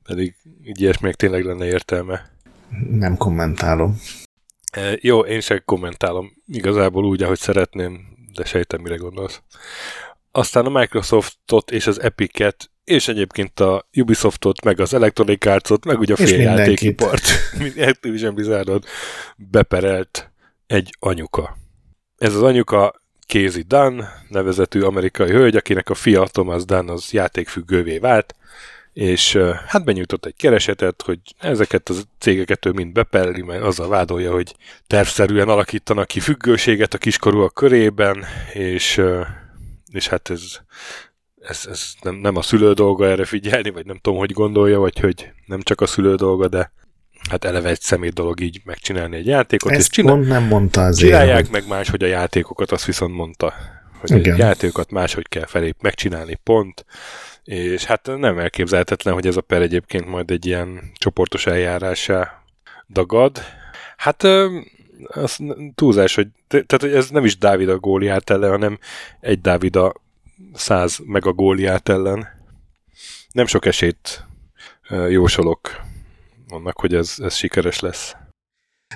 Pedig 0.05 0.35
így 0.65 0.81
ilyesminek 0.81 1.17
tényleg 1.17 1.45
lenne 1.45 1.67
értelme. 1.67 2.31
Nem 2.91 3.17
kommentálom. 3.17 4.01
E, 4.73 4.99
jó, 5.01 5.21
én 5.21 5.41
sem 5.41 5.63
kommentálom 5.65 6.33
igazából 6.47 7.05
úgy, 7.05 7.23
ahogy 7.23 7.39
szeretném, 7.39 8.01
de 8.35 8.45
sejtem, 8.45 8.81
mire 8.81 8.97
gondolsz. 8.97 9.41
Aztán 10.31 10.67
a 10.67 10.79
Microsoftot 10.79 11.71
és 11.71 11.87
az 11.87 12.01
Epic-et, 12.01 12.71
és 12.85 13.09
egyébként 13.09 13.61
a 13.61 13.89
Ubisoftot, 13.97 14.65
meg 14.65 14.81
az 14.81 14.95
Electronic 14.95 15.47
Arts-ot, 15.47 15.85
meg 15.85 15.99
ugye 15.99 16.13
a 16.13 16.17
féljátékipart, 16.17 17.23
Activision 17.89 18.35
Blizzardot 18.35 18.87
beperelt 19.37 20.31
egy 20.67 20.97
anyuka. 20.99 21.57
Ez 22.19 22.35
az 22.35 22.43
anyuka 22.43 23.03
Casey 23.27 23.63
Dunn, 23.63 24.01
nevezetű 24.29 24.81
amerikai 24.81 25.31
hölgy, 25.31 25.57
akinek 25.57 25.91
a 25.91 25.95
fia 25.95 26.25
Thomas 26.25 26.65
Dunn 26.65 26.89
az 26.89 27.13
játékfüggővé 27.13 27.99
vált, 27.99 28.35
és 28.95 29.39
hát 29.67 29.85
benyújtott 29.85 30.25
egy 30.27 30.37
keresetet, 30.37 31.03
hogy 31.03 31.19
ezeket 31.39 31.89
a 31.89 31.95
cégeket 32.19 32.67
ő 32.67 32.71
mind 32.71 32.93
beperli, 32.93 33.43
mert 33.43 33.63
azzal 33.63 33.89
vádolja, 33.89 34.33
hogy 34.33 34.55
tervszerűen 34.87 35.49
alakítanak 35.49 36.07
ki 36.07 36.21
függőséget 36.21 36.95
a 36.95 36.99
kiskorúak 36.99 37.55
körében, 37.55 38.25
és, 38.53 39.01
és 39.93 40.09
hát 40.09 40.31
ez, 40.31 40.43
ez, 41.41 41.67
ez 41.71 41.93
nem, 42.03 42.15
nem 42.15 42.37
a 42.37 42.43
szülő 42.43 42.73
dolga 42.73 43.07
erre 43.07 43.25
figyelni, 43.25 43.71
vagy 43.71 43.87
nem 43.87 43.99
tudom, 43.99 44.19
hogy 44.19 44.33
gondolja, 44.33 44.79
vagy 44.79 45.01
hogy 45.01 45.31
nem 45.47 45.61
csak 45.61 45.81
a 45.81 45.87
szülő 45.87 46.15
dolga, 46.15 46.49
de 46.49 46.73
hát 47.31 47.45
eleve 47.45 47.69
egy 47.69 47.81
szemét 47.81 48.13
dolog 48.13 48.41
így 48.41 48.61
megcsinálni 48.65 49.17
egy 49.17 49.27
játékot. 49.27 49.73
Ezt 49.73 49.81
és 49.81 49.89
csinál, 49.89 50.15
pont 50.15 50.29
nem 50.29 50.43
mondta 50.43 50.85
azért. 50.85 51.11
Csinálják 51.11 51.41
hogy... 51.41 51.51
meg 51.51 51.69
más, 51.69 51.91
hogy 51.91 52.03
a 52.03 52.07
játékokat, 52.07 52.73
azt 52.73 52.85
viszont 52.85 53.15
mondta, 53.15 53.55
hogy 54.01 54.11
Igen. 54.11 54.35
a 54.35 54.39
játékokat 54.39 54.91
máshogy 54.91 55.29
kell 55.29 55.47
felé 55.47 55.75
megcsinálni, 55.81 56.39
pont 56.43 56.85
és 57.45 57.85
hát 57.85 58.07
nem 58.17 58.39
elképzelhetetlen, 58.39 59.15
hogy 59.15 59.27
ez 59.27 59.37
a 59.37 59.41
per 59.41 59.63
egyébként 59.63 60.07
majd 60.07 60.31
egy 60.31 60.47
ilyen 60.47 60.93
csoportos 60.95 61.47
eljárásá 61.47 62.43
dagad. 62.89 63.39
Hát 63.97 64.23
az 65.07 65.39
túlzás, 65.75 66.15
hogy, 66.15 66.29
tehát 66.49 66.81
hogy 66.81 66.95
ez 66.95 67.11
nem 67.11 67.25
is 67.25 67.39
Dávid 67.39 67.69
a 67.69 67.79
góliát 67.79 68.31
ellen, 68.31 68.51
hanem 68.51 68.79
egy 69.21 69.41
Dávid 69.41 69.77
a 69.77 69.95
száz 70.55 70.99
meg 71.05 71.27
a 71.27 71.33
góliát 71.33 71.89
ellen. 71.89 72.29
Nem 73.33 73.47
sok 73.47 73.67
esélyt 73.67 74.27
jósolok 75.09 75.81
annak, 76.49 76.81
hogy 76.81 76.95
ez, 76.95 77.15
ez 77.19 77.35
sikeres 77.35 77.81
lesz. 77.81 78.17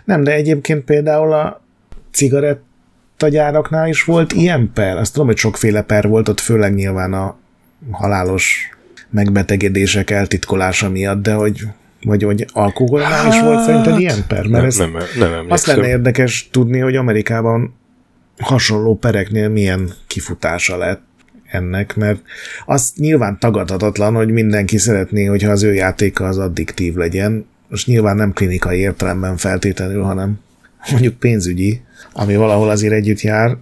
Nem, 0.05 0.24
de 0.24 0.32
egyébként 0.32 0.84
például 0.84 1.32
a 1.32 1.61
cigarettagyáraknál 2.11 3.88
is 3.88 4.05
volt 4.05 4.32
ilyen 4.32 4.72
per. 4.72 4.96
Azt 4.96 5.12
tudom, 5.12 5.26
hogy 5.26 5.36
sokféle 5.36 5.82
per 5.82 6.09
volt, 6.09 6.28
ott 6.28 6.40
főleg 6.40 6.74
nyilván 6.74 7.12
a 7.12 7.38
halálos 7.91 8.70
megbetegedések 9.11 10.11
eltitkolása 10.11 10.91
miatt, 10.91 11.22
de 11.22 11.33
hogy 11.33 11.66
vagy, 12.03 12.24
vagy 12.24 12.47
alkoholnál 12.53 13.11
hát, 13.11 13.33
is 13.33 13.41
volt 13.41 13.64
szerinted 13.64 13.99
ilyen 13.99 14.24
per? 14.29 14.47
Mert 14.47 14.51
nem, 14.51 14.64
ez 14.64 14.76
nem, 14.76 14.97
nem, 15.18 15.31
nem 15.31 15.47
azt 15.49 15.66
lenne 15.66 15.89
érdekes 15.89 16.49
tudni, 16.53 16.79
hogy 16.79 16.97
Amerikában 16.97 17.74
hasonló 18.39 18.97
pereknél 18.97 19.49
milyen 19.49 19.93
kifutása 20.07 20.76
lett 20.76 21.03
ennek, 21.51 21.97
mert 21.97 22.20
az 22.66 22.93
nyilván 22.97 23.39
tagadhatatlan, 23.39 24.14
hogy 24.14 24.31
mindenki 24.31 24.79
szeretné, 24.79 25.24
hogyha 25.24 25.51
az 25.51 25.62
ő 25.62 25.74
játéka 25.74 26.24
az 26.26 26.39
addiktív 26.39 26.95
legyen, 26.95 27.47
most 27.68 27.87
nyilván 27.87 28.16
nem 28.16 28.33
klinikai 28.33 28.79
értelemben 28.79 29.37
feltétlenül, 29.37 30.03
hanem 30.03 30.39
mondjuk 30.91 31.14
pénzügyi, 31.14 31.81
ami 32.12 32.37
valahol 32.37 32.70
azért 32.70 32.93
együtt 32.93 33.20
jár, 33.20 33.57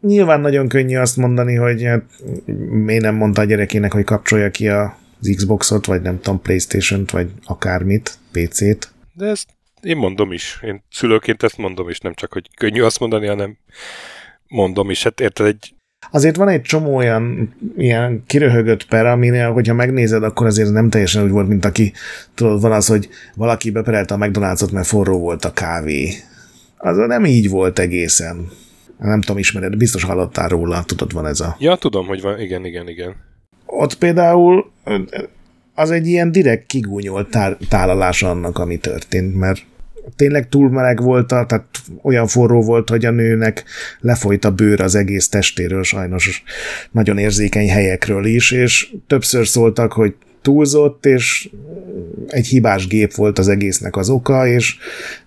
nyilván 0.00 0.40
nagyon 0.40 0.68
könnyű 0.68 0.96
azt 0.96 1.16
mondani, 1.16 1.54
hogy 1.54 1.82
hát, 1.82 2.04
miért 2.70 3.02
nem 3.02 3.14
mondta 3.14 3.40
a 3.40 3.44
gyerekének, 3.44 3.92
hogy 3.92 4.04
kapcsolja 4.04 4.50
ki 4.50 4.68
az 4.68 5.32
Xboxot, 5.36 5.86
vagy 5.86 6.02
nem 6.02 6.20
tudom, 6.20 6.42
Playstation-t, 6.42 7.10
vagy 7.10 7.30
akármit, 7.44 8.18
PC-t. 8.32 8.92
De 9.14 9.26
ezt 9.26 9.48
én 9.82 9.96
mondom 9.96 10.32
is. 10.32 10.60
Én 10.62 10.82
szülőként 10.90 11.42
ezt 11.42 11.58
mondom 11.58 11.88
is, 11.88 11.98
nem 11.98 12.14
csak, 12.14 12.32
hogy 12.32 12.48
könnyű 12.56 12.82
azt 12.82 13.00
mondani, 13.00 13.26
hanem 13.26 13.56
mondom 14.48 14.90
is. 14.90 15.02
Hát 15.02 15.20
érted, 15.20 15.46
egy 15.46 15.72
Azért 16.10 16.36
van 16.36 16.48
egy 16.48 16.62
csomó 16.62 16.96
olyan 16.96 17.54
ilyen 17.76 18.22
kiröhögött 18.26 18.86
per, 18.86 19.06
aminél, 19.06 19.52
hogyha 19.52 19.74
megnézed, 19.74 20.22
akkor 20.22 20.46
azért 20.46 20.70
nem 20.70 20.90
teljesen 20.90 21.24
úgy 21.24 21.30
volt, 21.30 21.48
mint 21.48 21.64
aki, 21.64 21.92
tudod, 22.34 22.60
van 22.60 22.72
az, 22.72 22.86
hogy 22.86 23.08
valaki 23.34 23.70
beperelte 23.70 24.14
a 24.14 24.18
McDonald's-ot, 24.18 24.72
mert 24.72 24.86
forró 24.86 25.18
volt 25.18 25.44
a 25.44 25.52
kávé. 25.52 26.14
Az 26.76 26.96
nem 26.96 27.24
így 27.24 27.48
volt 27.48 27.78
egészen. 27.78 28.48
Nem 28.98 29.20
tudom, 29.20 29.38
ismered, 29.38 29.76
biztos 29.76 30.04
hallottál 30.04 30.48
róla, 30.48 30.84
tudod, 30.84 31.12
van 31.12 31.26
ez 31.26 31.40
a... 31.40 31.56
Ja, 31.58 31.76
tudom, 31.76 32.06
hogy 32.06 32.20
van, 32.20 32.40
igen, 32.40 32.64
igen, 32.64 32.88
igen. 32.88 33.14
Ott 33.66 33.94
például 33.94 34.70
az 35.74 35.90
egy 35.90 36.06
ilyen 36.06 36.32
direkt 36.32 36.66
kigúnyolt 36.66 37.30
tá- 37.30 37.58
tálalás 37.68 38.22
annak, 38.22 38.58
ami 38.58 38.76
történt, 38.76 39.34
mert 39.34 39.62
tényleg 40.16 40.48
túl 40.48 40.70
meleg 40.70 41.02
volt, 41.02 41.26
tehát 41.26 41.64
olyan 42.02 42.26
forró 42.26 42.62
volt, 42.62 42.88
hogy 42.88 43.04
a 43.04 43.10
nőnek 43.10 43.64
lefolyt 44.00 44.44
a 44.44 44.50
bőr 44.50 44.80
az 44.80 44.94
egész 44.94 45.28
testéről, 45.28 45.82
sajnos 45.82 46.42
nagyon 46.90 47.18
érzékeny 47.18 47.68
helyekről 47.68 48.24
is, 48.24 48.50
és 48.50 48.92
többször 49.06 49.46
szóltak, 49.46 49.92
hogy 49.92 50.14
túlzott, 50.42 51.06
és 51.06 51.50
egy 52.26 52.46
hibás 52.46 52.86
gép 52.86 53.14
volt 53.14 53.38
az 53.38 53.48
egésznek 53.48 53.96
az 53.96 54.10
oka, 54.10 54.46
és 54.46 54.76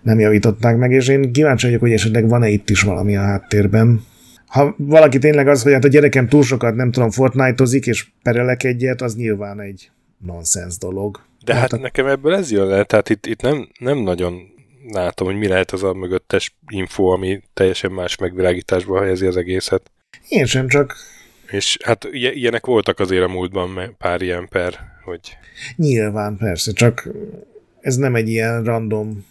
nem 0.02 0.18
javították 0.18 0.76
meg, 0.76 0.90
és 0.90 1.08
én 1.08 1.32
kíváncsi 1.32 1.66
vagyok, 1.66 1.80
hogy 1.80 1.92
esetleg 1.92 2.28
van-e 2.28 2.48
itt 2.48 2.70
is 2.70 2.82
valami 2.82 3.16
a 3.16 3.20
háttérben. 3.20 4.02
Ha 4.46 4.74
valaki 4.78 5.18
tényleg 5.18 5.48
az, 5.48 5.62
hogy 5.62 5.72
hát 5.72 5.84
a 5.84 5.88
gyerekem 5.88 6.28
túl 6.28 6.42
sokat, 6.42 6.74
nem 6.74 6.90
tudom, 6.90 7.10
Fortnite-ozik, 7.10 7.86
és 7.86 8.06
perelek 8.22 8.64
egyet, 8.64 9.00
az 9.00 9.16
nyilván 9.16 9.60
egy 9.60 9.90
nonsens 10.18 10.78
dolog. 10.78 11.20
De 11.44 11.52
hát, 11.52 11.60
hát 11.62 11.72
a... 11.72 11.76
nekem 11.76 12.06
ebből 12.06 12.34
ez 12.34 12.50
jön 12.50 12.66
le, 12.66 12.84
tehát 12.84 13.08
itt, 13.08 13.26
itt 13.26 13.40
nem, 13.40 13.68
nem 13.78 13.98
nagyon 13.98 14.34
látom, 14.92 15.26
hogy 15.26 15.36
mi 15.36 15.48
lehet 15.48 15.70
az 15.70 15.82
a 15.82 15.92
mögöttes 15.92 16.56
info, 16.68 17.04
ami 17.04 17.42
teljesen 17.54 17.90
más 17.90 18.16
megvilágításba 18.16 19.00
helyezi 19.00 19.26
az 19.26 19.36
egészet. 19.36 19.90
Én 20.28 20.46
sem, 20.46 20.68
csak... 20.68 20.96
És 21.50 21.78
hát 21.84 22.08
ilyenek 22.12 22.66
voltak 22.66 22.98
azért 22.98 23.24
a 23.24 23.28
múltban 23.28 23.94
pár 23.98 24.22
ilyen 24.22 24.48
per, 24.48 24.91
hogy... 25.04 25.36
Nyilván, 25.76 26.36
persze, 26.36 26.72
csak 26.72 27.08
ez 27.80 27.96
nem 27.96 28.14
egy 28.14 28.28
ilyen 28.28 28.64
random 28.64 29.24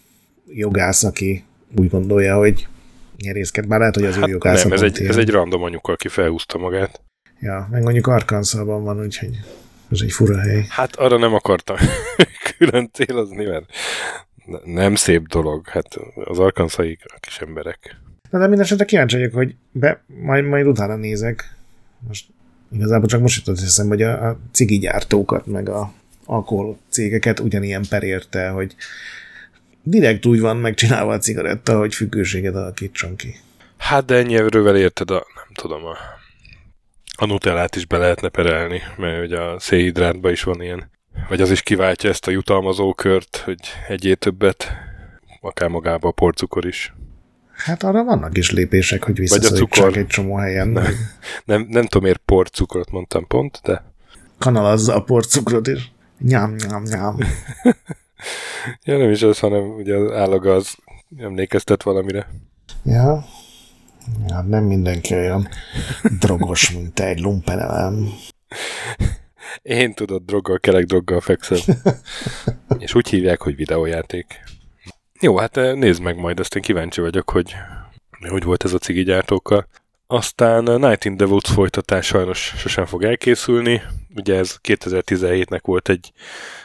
jogász, 0.46 1.04
aki 1.04 1.44
úgy 1.76 1.88
gondolja, 1.88 2.36
hogy 2.36 2.66
nyerészket, 3.16 3.68
bár 3.68 3.78
lehet, 3.78 3.94
hogy 3.94 4.04
az 4.04 4.14
hát 4.14 4.28
ő 4.28 4.30
jogász. 4.30 4.62
Nem, 4.62 4.72
ez 4.72 4.82
egy, 4.82 5.02
ez 5.02 5.16
egy 5.16 5.30
random 5.30 5.62
anyuka, 5.62 5.92
aki 5.92 6.08
felhúzta 6.08 6.58
magát. 6.58 7.00
Ja, 7.40 7.68
meg 7.70 7.82
mondjuk 7.82 8.06
Arkansasban 8.06 8.84
van, 8.84 9.00
úgyhogy 9.00 9.38
ez 9.90 10.00
egy 10.00 10.12
fura 10.12 10.38
hely. 10.38 10.66
Hát 10.68 10.96
arra 10.96 11.18
nem 11.18 11.34
akartam 11.34 11.76
külön 12.56 12.90
célozni, 12.92 13.44
mert 13.44 13.64
nem 14.64 14.94
szép 14.94 15.26
dolog, 15.26 15.68
hát 15.68 15.98
az 16.24 16.38
arkanszai 16.38 16.98
kis 17.20 17.38
emberek. 17.38 17.96
Na, 18.30 18.38
de 18.38 18.46
minden 18.46 18.64
esetre 18.64 18.84
kíváncsi 18.84 19.16
vagyok, 19.16 19.32
hogy 19.32 19.54
be, 19.72 20.04
majd, 20.06 20.44
majd 20.44 20.66
utána 20.66 20.96
nézek. 20.96 21.56
Most 22.08 22.26
igazából 22.72 23.08
csak 23.08 23.20
most 23.20 23.36
jutott 23.36 23.60
hiszem, 23.60 23.88
hogy 23.88 24.02
a, 24.02 24.28
a 24.28 24.38
cigi 24.52 24.78
gyártókat, 24.78 25.46
meg 25.46 25.68
a 25.68 25.92
alkohol 26.24 26.78
cégeket 26.88 27.40
ugyanilyen 27.40 27.84
per 27.88 28.02
érte, 28.02 28.48
hogy 28.48 28.74
direkt 29.82 30.26
úgy 30.26 30.40
van 30.40 30.56
megcsinálva 30.56 31.12
a 31.12 31.18
cigaretta, 31.18 31.78
hogy 31.78 31.94
függőséget 31.94 32.54
alakítson 32.54 33.16
ki. 33.16 33.34
Hát 33.76 34.04
de 34.04 34.14
ennyi 34.14 34.34
erővel 34.34 34.76
érted 34.76 35.10
a, 35.10 35.26
nem 35.34 35.54
tudom, 35.54 35.84
a, 35.84 35.96
a 37.16 37.26
nutellát 37.26 37.76
is 37.76 37.86
be 37.86 37.98
lehetne 37.98 38.28
perelni, 38.28 38.80
mert 38.96 39.24
ugye 39.24 39.38
a 39.38 39.58
szénhidrátban 39.58 40.32
is 40.32 40.42
van 40.42 40.62
ilyen 40.62 40.90
vagy 41.28 41.40
az 41.40 41.50
is 41.50 41.62
kiváltja 41.62 42.10
ezt 42.10 42.26
a 42.26 42.30
jutalmazó 42.30 42.94
kört, 42.94 43.36
hogy 43.36 43.60
egyé 43.88 44.14
többet, 44.14 44.72
akár 45.40 45.68
magába 45.68 46.08
a 46.08 46.12
porcukor 46.12 46.66
is. 46.66 46.92
Hát 47.64 47.82
arra 47.82 48.04
vannak 48.04 48.36
is 48.36 48.50
lépések, 48.50 49.04
hogy 49.04 49.18
visszaszorítsák 49.18 49.96
egy 49.96 50.06
csomó 50.06 50.36
helyen. 50.36 50.68
Nem, 50.68 50.94
nem, 51.44 51.66
nem 51.68 51.82
tudom, 51.82 52.02
miért 52.02 52.22
porcukrot 52.24 52.90
mondtam 52.90 53.26
pont, 53.26 53.60
de... 53.64 53.84
Kanalazza 54.38 54.94
a 54.94 55.02
porcukrot 55.02 55.66
is. 55.66 55.92
Nyám, 56.18 56.54
nyám, 56.68 56.82
nyám. 56.82 57.16
ja, 58.84 58.98
nem 58.98 59.10
is 59.10 59.22
az, 59.22 59.38
hanem 59.38 59.62
ugye 59.62 59.94
az 59.96 60.12
állagaz 60.12 60.76
emlékeztet 61.18 61.82
valamire. 61.82 62.28
Ja. 62.84 63.24
Ja, 64.28 64.40
nem 64.40 64.64
mindenki 64.64 65.14
olyan 65.14 65.48
drogos, 66.18 66.70
mint 66.70 67.00
egy 67.00 67.20
lumpenelem. 67.20 68.08
Én 69.62 69.94
tudod, 69.94 70.22
droggal, 70.22 70.58
kerek 70.58 70.84
droggal 70.84 71.20
fekszem. 71.20 71.58
És 72.78 72.94
úgy 72.94 73.08
hívják, 73.08 73.42
hogy 73.42 73.56
videójáték. 73.56 74.40
Jó, 75.22 75.38
hát 75.38 75.56
eh, 75.56 75.74
nézd 75.74 76.02
meg 76.02 76.16
majd, 76.16 76.40
azt 76.40 76.54
én 76.54 76.62
kíváncsi 76.62 77.00
vagyok, 77.00 77.30
hogy 77.30 77.54
hogy 78.28 78.44
volt 78.44 78.64
ez 78.64 78.72
a 78.72 78.78
cigi 78.78 79.02
gyártókkal. 79.02 79.66
Aztán 80.06 80.62
Night 80.62 81.04
in 81.04 81.16
the 81.16 81.26
Woods 81.26 81.50
folytatás 81.50 82.06
sajnos 82.06 82.54
sosem 82.56 82.84
fog 82.84 83.04
elkészülni. 83.04 83.82
Ugye 84.14 84.36
ez 84.36 84.56
2017-nek 84.68 85.60
volt 85.62 85.88
egy 85.88 86.12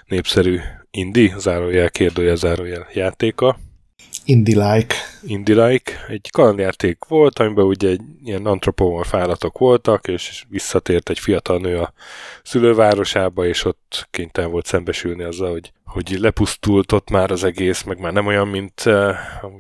népszerű 0.06 0.60
indie, 0.92 1.38
zárójel, 1.38 1.90
kérdőjel, 1.90 2.36
zárójel 2.36 2.88
játéka. 2.94 3.58
Indie-like. 4.30 4.96
Indie-like. 5.24 6.06
Egy 6.08 6.30
kalandjáték 6.32 6.98
volt, 7.08 7.40
amiben 7.40 7.66
ugye 7.66 7.96
ilyen 8.24 8.46
antropomorf 8.46 9.14
állatok 9.14 9.58
voltak, 9.58 10.08
és 10.08 10.46
visszatért 10.50 11.10
egy 11.10 11.20
fiatal 11.20 11.58
nő 11.60 11.78
a 11.78 11.94
szülővárosába, 12.44 13.46
és 13.46 13.66
ott 13.66 14.08
kénytelen 14.12 14.52
volt 14.52 14.66
szembesülni 14.66 15.24
azzal, 15.24 15.52
hogy, 15.52 15.72
hogy 15.86 16.18
lepusztult 16.20 16.92
ott 16.92 17.10
már 17.10 17.32
az 17.32 17.44
egész, 17.44 17.84
meg 17.84 18.00
már 18.00 18.14
nem 18.14 18.26
olyan, 18.26 18.48
mint 18.48 18.84
uh, 18.86 19.16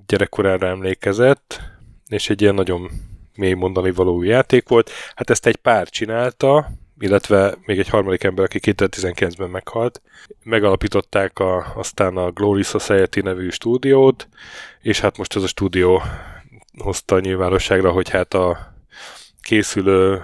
gyerekkorára 0.07 0.67
emlékezett, 0.67 1.61
és 2.07 2.29
egy 2.29 2.41
ilyen 2.41 2.55
nagyon 2.55 2.89
mély 3.35 3.53
mondani 3.53 3.91
való 3.91 4.23
játék 4.23 4.69
volt. 4.69 4.89
Hát 5.15 5.29
ezt 5.29 5.45
egy 5.45 5.55
pár 5.55 5.89
csinálta, 5.89 6.69
illetve 6.99 7.55
még 7.65 7.79
egy 7.79 7.89
harmadik 7.89 8.23
ember, 8.23 8.45
aki 8.45 8.59
2019-ben 8.61 9.49
meghalt. 9.49 10.01
Megalapították 10.43 11.39
a, 11.39 11.73
aztán 11.75 12.17
a 12.17 12.31
Glory 12.31 12.63
Society 12.63 13.21
nevű 13.21 13.49
stúdiót, 13.49 14.27
és 14.81 14.99
hát 14.99 15.17
most 15.17 15.35
ez 15.35 15.43
a 15.43 15.47
stúdió 15.47 16.01
hozta 16.77 17.15
a 17.15 17.19
nyilvánosságra, 17.19 17.91
hogy 17.91 18.09
hát 18.09 18.33
a 18.33 18.73
készülő 19.41 20.23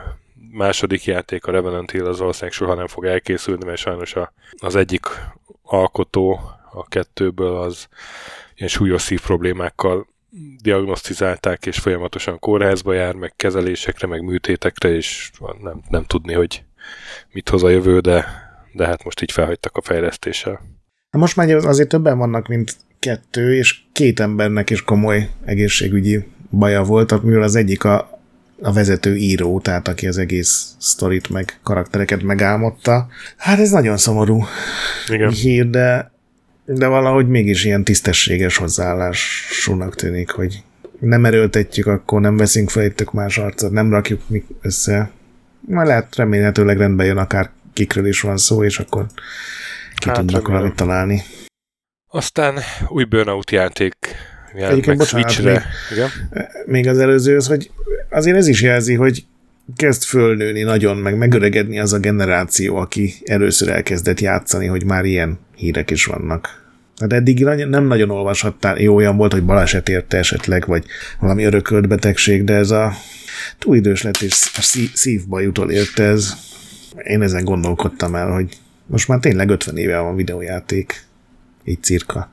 második 0.52 1.06
játék, 1.06 1.46
a 1.46 1.52
Revenant 1.52 1.92
Hill, 1.92 2.06
az 2.06 2.20
valószínűleg 2.20 2.54
soha 2.54 2.74
nem 2.74 2.88
fog 2.88 3.06
elkészülni, 3.06 3.66
mert 3.66 3.78
sajnos 3.78 4.16
a, 4.16 4.34
az 4.58 4.76
egyik 4.76 5.06
alkotó 5.62 6.40
a 6.72 6.88
kettőből 6.88 7.56
az 7.56 7.88
ilyen 8.56 8.70
súlyos 8.70 9.02
szív 9.02 9.22
problémákkal 9.22 10.08
diagnosztizálták, 10.62 11.66
és 11.66 11.78
folyamatosan 11.78 12.40
kórházba 12.40 12.94
jár, 12.94 13.16
meg 13.16 13.34
kezelésekre, 13.36 14.08
meg 14.08 14.22
műtétekre, 14.22 14.90
és 14.90 15.32
nem, 15.62 15.82
nem 15.90 16.04
tudni, 16.04 16.34
hogy 16.34 16.64
mit 17.32 17.50
hoz 17.50 17.64
a 17.64 17.70
jövő, 17.70 18.00
de, 18.00 18.26
de 18.72 18.86
hát 18.86 19.04
most 19.04 19.22
így 19.22 19.32
felhagytak 19.32 19.78
a 19.78 19.82
fejlesztéssel. 19.82 20.62
Na 21.12 21.20
most 21.20 21.36
már 21.36 21.50
azért 21.50 21.90
többen 21.90 22.18
vannak, 22.18 22.48
mint 22.48 22.76
kettő, 23.00 23.56
és 23.56 23.80
két 23.92 24.20
embernek 24.20 24.70
is 24.70 24.84
komoly 24.84 25.30
egészségügyi 25.46 26.26
baja 26.50 26.84
volt, 26.84 27.24
mivel 27.24 27.42
az 27.42 27.56
egyik 27.56 27.84
a, 27.84 28.20
a 28.62 28.74
vezető 28.74 29.16
író, 29.16 29.60
tehát 29.60 29.88
aki 29.88 30.08
az 30.08 30.18
egész 30.18 30.76
sztorit 30.80 31.30
meg 31.30 31.60
karaktereket 31.64 32.24
megálmodta. 32.24 33.08
Hát 33.38 33.60
ez 33.60 33.70
nagyon 33.70 33.98
szomorú 33.98 34.44
Igen. 35.08 35.32
hír, 35.32 35.70
de 35.70 36.13
de 36.66 36.88
valahogy 36.88 37.28
mégis 37.28 37.66
ilyen 37.66 37.84
tisztességes 37.84 38.58
hozzáállásúnak 38.58 39.96
tűnik, 39.96 40.30
hogy 40.30 40.64
nem 41.00 41.26
erőltetjük, 41.26 41.86
akkor 41.86 42.22
nem 42.22 42.38
veszünk 42.38 42.70
fel 42.70 42.94
tök 42.94 43.12
más 43.12 43.38
arcot, 43.38 43.72
nem 43.72 43.90
rakjuk 43.90 44.22
össze. 44.62 45.12
Majd 45.60 45.88
lehet 45.88 46.16
remélhetőleg 46.16 46.78
rendben 46.78 47.06
jön, 47.06 47.18
akár 47.18 47.50
kikről 47.74 48.06
is 48.08 48.22
van 48.22 48.38
szó, 48.38 48.64
és 48.64 48.80
akkor 48.80 49.06
ki 49.96 50.10
hát, 50.10 50.18
tudnak 50.18 50.48
valamit 50.48 50.76
találni. 50.76 51.22
Aztán 52.08 52.60
új 52.88 53.04
Burnout 53.04 53.52
játék 53.52 53.96
Egyébként, 54.54 54.98
bocsánat, 54.98 55.30
Switchre. 55.30 55.52
Még, 55.52 55.98
Igen? 55.98 56.10
még 56.66 56.88
az 56.88 57.00
előzőhöz, 57.00 57.48
hogy 57.48 57.72
azért 58.10 58.38
ez 58.38 58.48
is 58.48 58.62
jelzi, 58.62 58.94
hogy 58.94 59.26
kezd 59.76 60.04
fölnőni 60.04 60.62
nagyon, 60.62 60.98
meg 60.98 61.18
megöregedni 61.18 61.80
az 61.80 61.94
a 61.94 62.00
generáció, 62.00 62.76
aki 62.76 63.14
először 63.26 63.70
elkezdett 63.70 64.20
játszani, 64.20 64.66
hogy 64.66 64.86
már 64.86 65.06
ilyen 65.06 65.40
hírek 65.56 65.92
is 65.92 66.06
vannak. 66.06 66.62
Hát 67.00 67.14
eddig 67.14 67.44
nem 67.44 67.86
nagyon 67.86 68.10
olvashattál, 68.10 68.80
jó 68.80 68.96
olyan 68.96 69.18
volt, 69.18 69.32
hogy 69.32 69.46
baleset 69.46 69.90
érte 69.90 70.18
esetleg, 70.18 70.68
vagy 70.68 70.86
valami 71.20 71.44
örökölt 71.44 71.88
betegség, 71.88 72.44
de 72.44 72.54
ez 72.54 72.72
a 72.72 72.94
túl 73.60 73.76
idős 73.76 74.02
lett, 74.02 74.22
és 74.22 74.52
a 74.56 74.88
szívbajutól 74.94 75.72
érte 75.72 76.04
ez. 76.04 76.34
Én 77.04 77.22
ezen 77.22 77.44
gondolkodtam 77.44 78.16
el, 78.16 78.32
hogy 78.32 78.58
most 78.86 79.08
már 79.08 79.20
tényleg 79.20 79.50
50 79.50 79.78
éve 79.78 80.00
van 80.00 80.16
videójáték. 80.16 81.06
Így 81.64 81.84
cirka. 81.84 82.32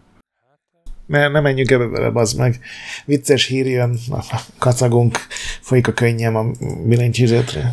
Mert 1.06 1.32
nem 1.32 1.42
menjünk 1.42 1.70
ebbe 1.70 1.86
bele, 1.86 2.10
bazd 2.10 2.38
meg. 2.38 2.60
Vicces 3.04 3.46
hír 3.46 3.66
jön, 3.66 3.98
kacagunk, 4.58 5.18
folyik 5.60 5.88
a 5.88 5.92
könnyem 5.92 6.36
a 6.36 6.50
billentyűzetre. 6.84 7.72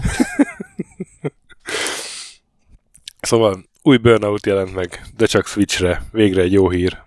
szóval 3.22 3.66
új 3.88 3.98
Burnout 3.98 4.46
jelent 4.46 4.76
meg, 4.76 5.02
de 5.18 5.26
csak 5.26 5.48
Switchre. 5.48 6.02
Végre 6.12 6.42
egy 6.42 6.52
jó 6.52 6.70
hír. 6.70 6.98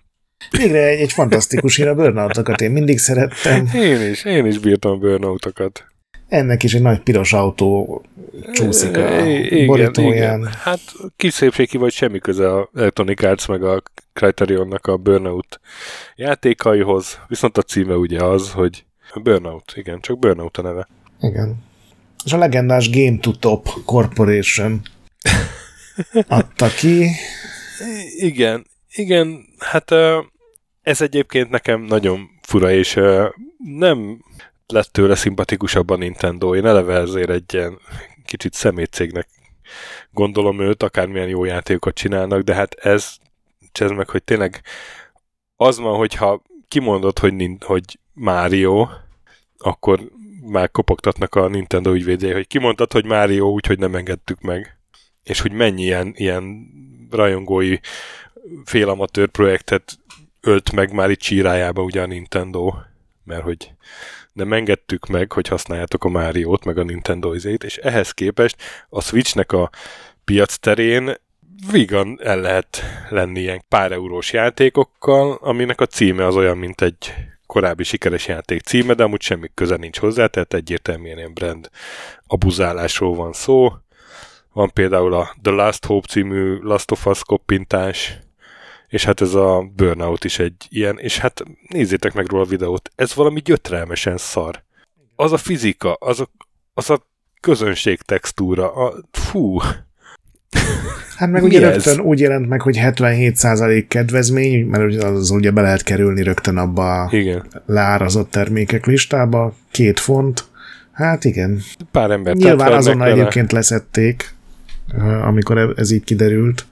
Végre 0.49 0.87
egy, 0.87 0.99
egy 0.99 1.11
fantasztikus 1.11 1.75
hír 1.75 1.87
a 1.87 1.95
Burnoutokat. 1.95 2.61
Én 2.61 2.71
mindig 2.71 2.97
szerettem. 2.97 3.69
Én 3.73 4.09
is, 4.09 4.23
én 4.23 4.45
is 4.45 4.57
bírtam 4.57 4.99
Burnoutokat. 4.99 5.85
Ennek 6.27 6.63
is 6.63 6.73
egy 6.73 6.81
nagy 6.81 6.99
piros 6.99 7.33
autó 7.33 8.01
csúszik 8.53 8.97
a 8.97 9.25
igen, 9.25 9.65
borítóján. 9.65 10.39
Igen. 10.39 10.51
Hát 10.53 10.79
kis 11.15 11.33
szépségi 11.33 11.77
vagy 11.77 11.91
semmi 11.91 12.19
köze 12.19 12.53
a 12.53 12.69
Electronic 12.75 13.23
Arts 13.23 13.47
meg 13.47 13.63
a 13.63 13.83
Criterionnak 14.13 14.87
a 14.87 14.97
Burnout 14.97 15.59
játékaihoz, 16.15 17.19
viszont 17.27 17.57
a 17.57 17.61
címe 17.61 17.95
ugye 17.95 18.23
az, 18.23 18.51
hogy 18.51 18.85
Burnout, 19.23 19.73
igen, 19.75 19.99
csak 19.99 20.19
Burnout 20.19 20.57
a 20.57 20.61
neve. 20.61 20.87
Igen. 21.19 21.55
És 22.25 22.33
a 22.33 22.37
legendás 22.37 22.89
Game 22.89 23.17
to 23.17 23.31
Top 23.31 23.67
Corporation 23.85 24.81
adta 26.27 26.67
ki. 26.67 27.09
Igen, 28.17 28.65
igen, 28.93 29.45
hát 29.59 29.91
ez 30.81 31.01
egyébként 31.01 31.49
nekem 31.49 31.81
nagyon 31.81 32.29
fura, 32.41 32.71
és 32.71 32.99
nem 33.57 34.23
lett 34.67 34.91
tőle 34.91 35.15
szimpatikusabb 35.15 35.89
a 35.89 35.95
Nintendo. 35.95 36.55
Én 36.55 36.65
eleve 36.65 36.93
ezért 36.93 37.29
egy 37.29 37.53
ilyen 37.53 37.79
kicsit 38.25 38.53
szemétcégnek 38.53 39.27
gondolom 40.11 40.59
őt, 40.59 40.83
akármilyen 40.83 41.27
jó 41.27 41.43
játékokat 41.43 41.95
csinálnak, 41.95 42.41
de 42.41 42.55
hát 42.55 42.73
ez, 42.73 43.15
ez 43.79 43.89
meg, 43.89 44.09
hogy 44.09 44.23
tényleg 44.23 44.61
az 45.55 45.79
van, 45.79 45.97
hogyha 45.97 46.41
kimondod, 46.67 47.19
hogy, 47.19 47.57
hogy 47.65 47.99
Mario, 48.13 48.87
akkor 49.57 49.99
már 50.41 50.71
kopogtatnak 50.71 51.35
a 51.35 51.47
Nintendo 51.47 51.93
ügyvédjei, 51.93 52.31
hogy 52.31 52.47
kimondtad, 52.47 52.91
hogy 52.91 53.05
Mario, 53.05 53.45
úgyhogy 53.45 53.79
nem 53.79 53.95
engedtük 53.95 54.41
meg 54.41 54.80
és 55.23 55.39
hogy 55.39 55.51
mennyi 55.51 55.81
ilyen, 55.81 56.13
ilyen 56.15 56.69
rajongói 57.11 57.77
félamatőr 58.65 59.27
projektet 59.27 59.99
ölt 60.41 60.71
meg 60.71 60.93
már 60.93 61.09
itt 61.09 61.19
csírájába 61.19 61.81
ugye 61.81 62.01
a 62.01 62.05
Nintendo, 62.05 62.73
mert 63.23 63.43
hogy 63.43 63.71
nem 64.33 64.53
engedtük 64.53 65.07
meg, 65.07 65.31
hogy 65.31 65.47
használjátok 65.47 66.03
a 66.03 66.09
Máriót, 66.09 66.65
meg 66.65 66.77
a 66.77 66.83
Nintendo 66.83 67.33
izét, 67.33 67.63
és 67.63 67.77
ehhez 67.77 68.11
képest 68.11 68.55
a 68.89 69.01
Switchnek 69.01 69.51
a 69.51 69.69
piac 70.25 70.55
terén 70.55 71.15
vigan 71.71 72.19
el 72.23 72.39
lehet 72.39 72.81
lenni 73.09 73.39
ilyen 73.39 73.63
pár 73.67 73.91
eurós 73.91 74.33
játékokkal, 74.33 75.37
aminek 75.41 75.81
a 75.81 75.85
címe 75.85 76.25
az 76.25 76.35
olyan, 76.35 76.57
mint 76.57 76.81
egy 76.81 77.13
korábbi 77.45 77.83
sikeres 77.83 78.27
játék 78.27 78.61
címe, 78.61 78.93
de 78.93 79.03
amúgy 79.03 79.21
semmi 79.21 79.51
köze 79.53 79.75
nincs 79.75 79.99
hozzá, 79.99 80.25
tehát 80.25 80.53
egyértelműen 80.53 81.17
ilyen 81.17 81.33
brand 81.33 81.69
abuzálásról 82.27 83.15
van 83.15 83.33
szó, 83.33 83.73
van 84.53 84.71
például 84.73 85.13
a 85.13 85.35
The 85.41 85.51
Last 85.51 85.85
Hope 85.85 86.07
című 86.07 86.59
Last 86.61 86.91
of 86.91 87.05
Us 87.05 87.23
koppintás, 87.23 88.19
és 88.87 89.05
hát 89.05 89.21
ez 89.21 89.33
a 89.33 89.69
Burnout 89.75 90.23
is 90.23 90.39
egy 90.39 90.67
ilyen, 90.69 90.97
és 90.99 91.17
hát 91.17 91.43
nézzétek 91.67 92.13
meg 92.13 92.29
róla 92.29 92.43
a 92.43 92.47
videót, 92.47 92.91
ez 92.95 93.15
valami 93.15 93.39
gyötrelmesen 93.39 94.17
szar. 94.17 94.63
Az 95.15 95.31
a 95.31 95.37
fizika, 95.37 95.93
az 95.93 96.19
a, 96.19 96.29
az 96.73 96.89
a 96.89 97.07
közönség 97.39 98.01
textúra, 98.01 98.73
a, 98.73 98.93
fú. 99.11 99.59
Hát 101.17 101.29
meg 101.29 101.43
ugye 101.43 101.59
rögtön 101.59 101.99
úgy 101.99 102.19
jelent 102.19 102.47
meg, 102.47 102.61
hogy 102.61 102.77
77% 102.81 103.85
kedvezmény, 103.87 104.65
mert 104.65 105.03
az 105.03 105.29
ugye 105.29 105.51
be 105.51 105.61
lehet 105.61 105.83
kerülni 105.83 106.23
rögtön 106.23 106.57
abba 106.57 107.01
a 107.01 107.15
igen. 107.15 107.45
leárazott 107.65 108.31
termékek 108.31 108.85
listába, 108.85 109.53
két 109.71 109.99
font, 109.99 110.49
Hát 110.91 111.25
igen. 111.25 111.61
Pár 111.91 112.11
ember. 112.11 112.35
Nyilván 112.35 112.73
azonnal 112.73 113.07
egyébként 113.07 113.51
leszették, 113.51 114.33
amikor 114.99 115.73
ez 115.77 115.91
így 115.91 116.03
kiderült. 116.03 116.65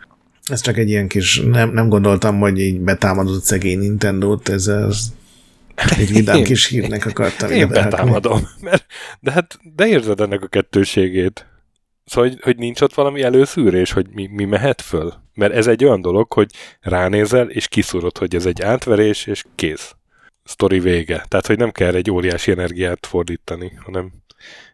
Ez 0.48 0.62
csak 0.62 0.78
egy 0.78 0.90
ilyen 0.90 1.08
kis, 1.08 1.42
nem, 1.42 1.70
nem 1.70 1.90
gondoltam, 1.90 2.40
hogy 2.40 2.60
így 2.60 2.80
betámadott 2.80 3.44
szegény 3.44 3.80
Nintendo-t, 3.80 4.50
ez 4.50 4.68
az 4.68 5.14
egy 5.98 6.12
vidám 6.14 6.44
kis 6.44 6.68
hírnek 6.68 7.06
akartam 7.06 7.50
Én 7.50 7.68
betámadom, 7.68 8.48
mert, 8.62 8.86
de 9.20 9.32
hát, 9.32 9.60
de 9.76 9.88
érzed 9.88 10.20
ennek 10.20 10.42
a 10.42 10.48
kettőségét. 10.48 11.46
Szóval, 12.06 12.30
hogy, 12.30 12.40
hogy 12.42 12.58
nincs 12.58 12.82
ott 12.82 12.94
valami 12.94 13.22
előszűrés, 13.22 13.92
hogy 13.92 14.08
mi, 14.14 14.28
mi 14.28 14.46
mehet 14.46 14.82
föl? 14.82 15.14
Mert 15.34 15.54
ez 15.54 15.68
egy 15.68 15.84
olyan 15.84 16.02
dolog, 16.02 16.34
hogy 16.34 16.52
ránézel, 16.82 17.50
és 17.50 17.68
kiszúrod, 17.68 18.18
hogy 18.18 18.36
ez 18.36 18.46
egy 18.46 18.62
átverés, 18.62 19.26
és 19.26 19.44
kész. 19.56 19.96
Story 20.44 20.80
vége. 20.80 21.26
Tehát, 21.28 21.48
hogy 21.48 21.58
nem 21.58 21.72
kell 21.72 21.96
egy 21.96 22.12
óriási 22.12 22.52
energiát 22.52 23.06
fordítani, 23.06 23.72
hanem 23.84 24.12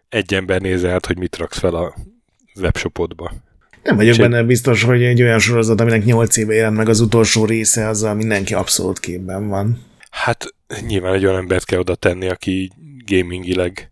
egy 0.09 0.33
ember 0.33 0.61
nézel 0.61 0.93
át, 0.93 1.05
hogy 1.05 1.17
mit 1.17 1.37
raksz 1.37 1.57
fel 1.57 1.75
a 1.75 1.95
webshopodba. 2.59 3.33
Nem 3.83 3.95
vagyok 3.95 4.17
benne 4.17 4.43
biztos, 4.43 4.83
hogy 4.83 5.03
egy 5.03 5.21
olyan 5.21 5.39
sorozat, 5.39 5.81
aminek 5.81 6.05
8 6.05 6.37
éve 6.37 6.53
jelent 6.53 6.77
meg 6.77 6.89
az 6.89 6.99
utolsó 6.99 7.45
része, 7.45 7.87
azzal 7.87 8.13
mindenki 8.13 8.53
abszolút 8.53 8.99
képben 8.99 9.47
van. 9.47 9.85
Hát 10.09 10.45
nyilván 10.87 11.13
egy 11.13 11.25
olyan 11.25 11.37
embert 11.37 11.65
kell 11.65 11.79
oda 11.79 11.95
tenni, 11.95 12.29
aki 12.29 12.71
gamingileg 13.05 13.89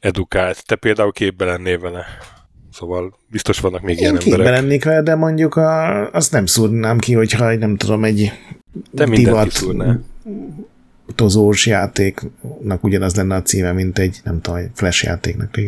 edukált. 0.00 0.66
Te 0.66 0.76
például 0.76 1.12
képbe 1.12 1.44
lennél 1.44 1.78
vele. 1.78 2.04
Szóval 2.72 3.18
biztos 3.26 3.58
vannak 3.58 3.82
még 3.82 3.96
Én 3.96 4.00
ilyen 4.00 4.16
emberek. 4.16 4.46
Én 4.46 4.52
lennék 4.52 4.84
vele, 4.84 5.02
de 5.02 5.14
mondjuk 5.14 5.56
a, 5.56 6.10
azt 6.10 6.32
nem 6.32 6.46
szúrnám 6.46 6.98
ki, 6.98 7.12
hogyha 7.14 7.54
nem 7.54 7.76
tudom, 7.76 8.04
egy 8.04 8.32
de 8.90 9.04
divat 9.04 9.64
tozós 11.14 11.66
játéknak 11.66 12.84
ugyanaz 12.84 13.14
lenne 13.14 13.34
a 13.34 13.42
címe, 13.42 13.72
mint 13.72 13.98
egy, 13.98 14.20
nem 14.24 14.40
tudom, 14.40 14.58
egy 14.58 14.70
flash 14.74 15.04
játéknak. 15.04 15.60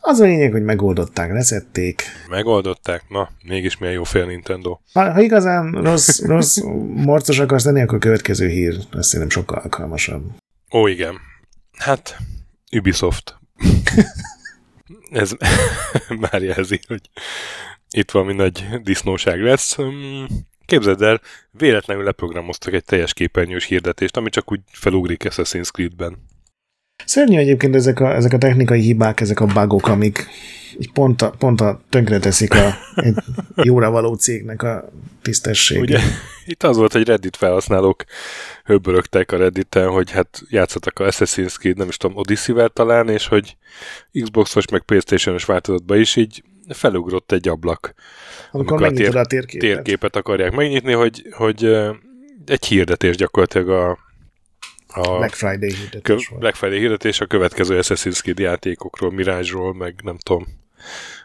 Az 0.00 0.20
a 0.20 0.24
lényeg, 0.24 0.52
hogy 0.52 0.62
megoldották, 0.62 1.32
leszették. 1.32 2.02
Megoldották? 2.28 3.04
Na, 3.08 3.30
mégis 3.42 3.78
milyen 3.78 3.94
jó 3.94 4.04
fél 4.04 4.26
Nintendo. 4.26 4.78
Ha, 4.92 5.12
ha 5.12 5.20
igazán 5.20 5.70
rossz, 5.72 6.20
rossz 6.34 6.58
morcos 6.94 7.38
akarsz 7.38 7.64
lenni, 7.64 7.80
akkor 7.80 7.94
a 7.94 7.98
következő 7.98 8.48
hír, 8.48 8.76
azt 8.92 9.08
szerintem 9.08 9.42
sokkal 9.42 9.58
alkalmasabb. 9.58 10.22
Ó, 10.72 10.86
igen. 10.86 11.18
Hát, 11.78 12.16
Ubisoft. 12.72 13.38
Ez 15.10 15.32
már 16.30 16.42
jelzi, 16.42 16.80
hogy 16.86 17.00
itt 17.90 18.10
valami 18.10 18.32
nagy 18.32 18.66
disznóság 18.82 19.40
lesz. 19.40 19.76
Képzeld 20.64 21.02
el, 21.02 21.20
véletlenül 21.50 22.04
leprogramoztak 22.04 22.74
egy 22.74 22.84
teljes 22.84 23.12
képernyős 23.12 23.64
hirdetést, 23.64 24.16
ami 24.16 24.30
csak 24.30 24.52
úgy 24.52 24.60
felugrik 24.72 25.24
Assassin's 25.24 25.70
Creed-ben. 25.70 26.16
Szörnyű 27.04 27.38
egyébként 27.38 27.74
ezek 27.74 28.00
a, 28.00 28.14
ezek 28.14 28.32
a 28.32 28.38
technikai 28.38 28.80
hibák, 28.80 29.20
ezek 29.20 29.40
a 29.40 29.46
bugok, 29.46 29.88
amik 29.88 30.26
pont 30.92 31.22
a, 31.22 31.30
pont 31.38 31.60
a 31.60 31.80
tönkre 31.88 32.18
teszik 32.18 32.54
a 32.54 32.74
egy 32.94 33.14
jóra 33.56 33.90
való 33.90 34.14
cégnek 34.14 34.62
a 34.62 34.92
tisztességét. 35.22 35.82
Ugye, 35.82 35.98
itt 36.44 36.62
az 36.62 36.76
volt, 36.76 36.92
hogy 36.92 37.06
Reddit 37.06 37.36
felhasználók 37.36 38.04
höbbörögtek 38.64 39.32
a 39.32 39.36
Redditen, 39.36 39.88
hogy 39.88 40.10
hát 40.10 40.42
játszottak 40.48 40.98
a 40.98 41.04
Assassin's 41.04 41.54
Creed, 41.58 41.76
nem 41.76 41.88
is 41.88 41.96
tudom, 41.96 42.16
Odyssey-vel 42.16 42.68
talán, 42.68 43.08
és 43.08 43.26
hogy 43.26 43.56
Xbox-os 44.20 44.68
meg 44.70 44.82
Playstation-os 44.82 45.44
változatban 45.44 45.98
is 45.98 46.16
így 46.16 46.42
felugrott 46.68 47.32
egy 47.32 47.48
ablak. 47.48 47.94
Amikor, 48.50 48.82
amikor 48.82 48.92
a, 48.92 48.96
tér, 48.96 49.16
a 49.16 49.24
térképet. 49.24 49.68
térképet 49.68 50.16
akarják 50.16 50.52
megnyitni, 50.52 50.92
hogy, 50.92 51.26
hogy 51.30 51.64
egy 52.46 52.64
hirdetés 52.64 53.16
gyakorlatilag 53.16 53.68
a 53.68 53.98
a 54.92 55.16
Black 55.16 55.34
Friday 55.34 55.74
hirdetés 55.74 56.28
volt. 56.28 56.40
Black 56.40 56.56
Friday 56.56 56.78
hirdetés 56.78 57.20
a 57.20 57.26
következő 57.26 57.78
Assassin's 57.80 58.20
Creed 58.20 58.38
játékokról, 58.38 59.12
Mirage-ról, 59.12 59.74
meg 59.74 59.94
nem 60.02 60.16
tudom, 60.16 60.46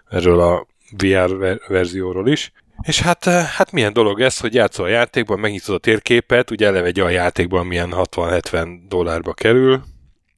erről 0.09 0.39
a 0.39 0.68
VR 0.97 1.59
verzióról 1.68 2.28
is. 2.28 2.51
És 2.82 3.01
hát, 3.01 3.24
hát 3.26 3.72
milyen 3.72 3.93
dolog 3.93 4.22
ez, 4.22 4.39
hogy 4.39 4.53
játszol 4.53 4.86
a 4.86 4.89
játékban, 4.89 5.39
megnyitod 5.39 5.76
a 5.76 5.80
térképet, 5.80 6.51
ugye 6.51 6.68
eleve 6.68 6.91
olyan 6.95 7.11
játékban 7.11 7.66
milyen 7.66 7.93
60-70 7.95 8.80
dollárba 8.88 9.34
kerül, 9.34 9.84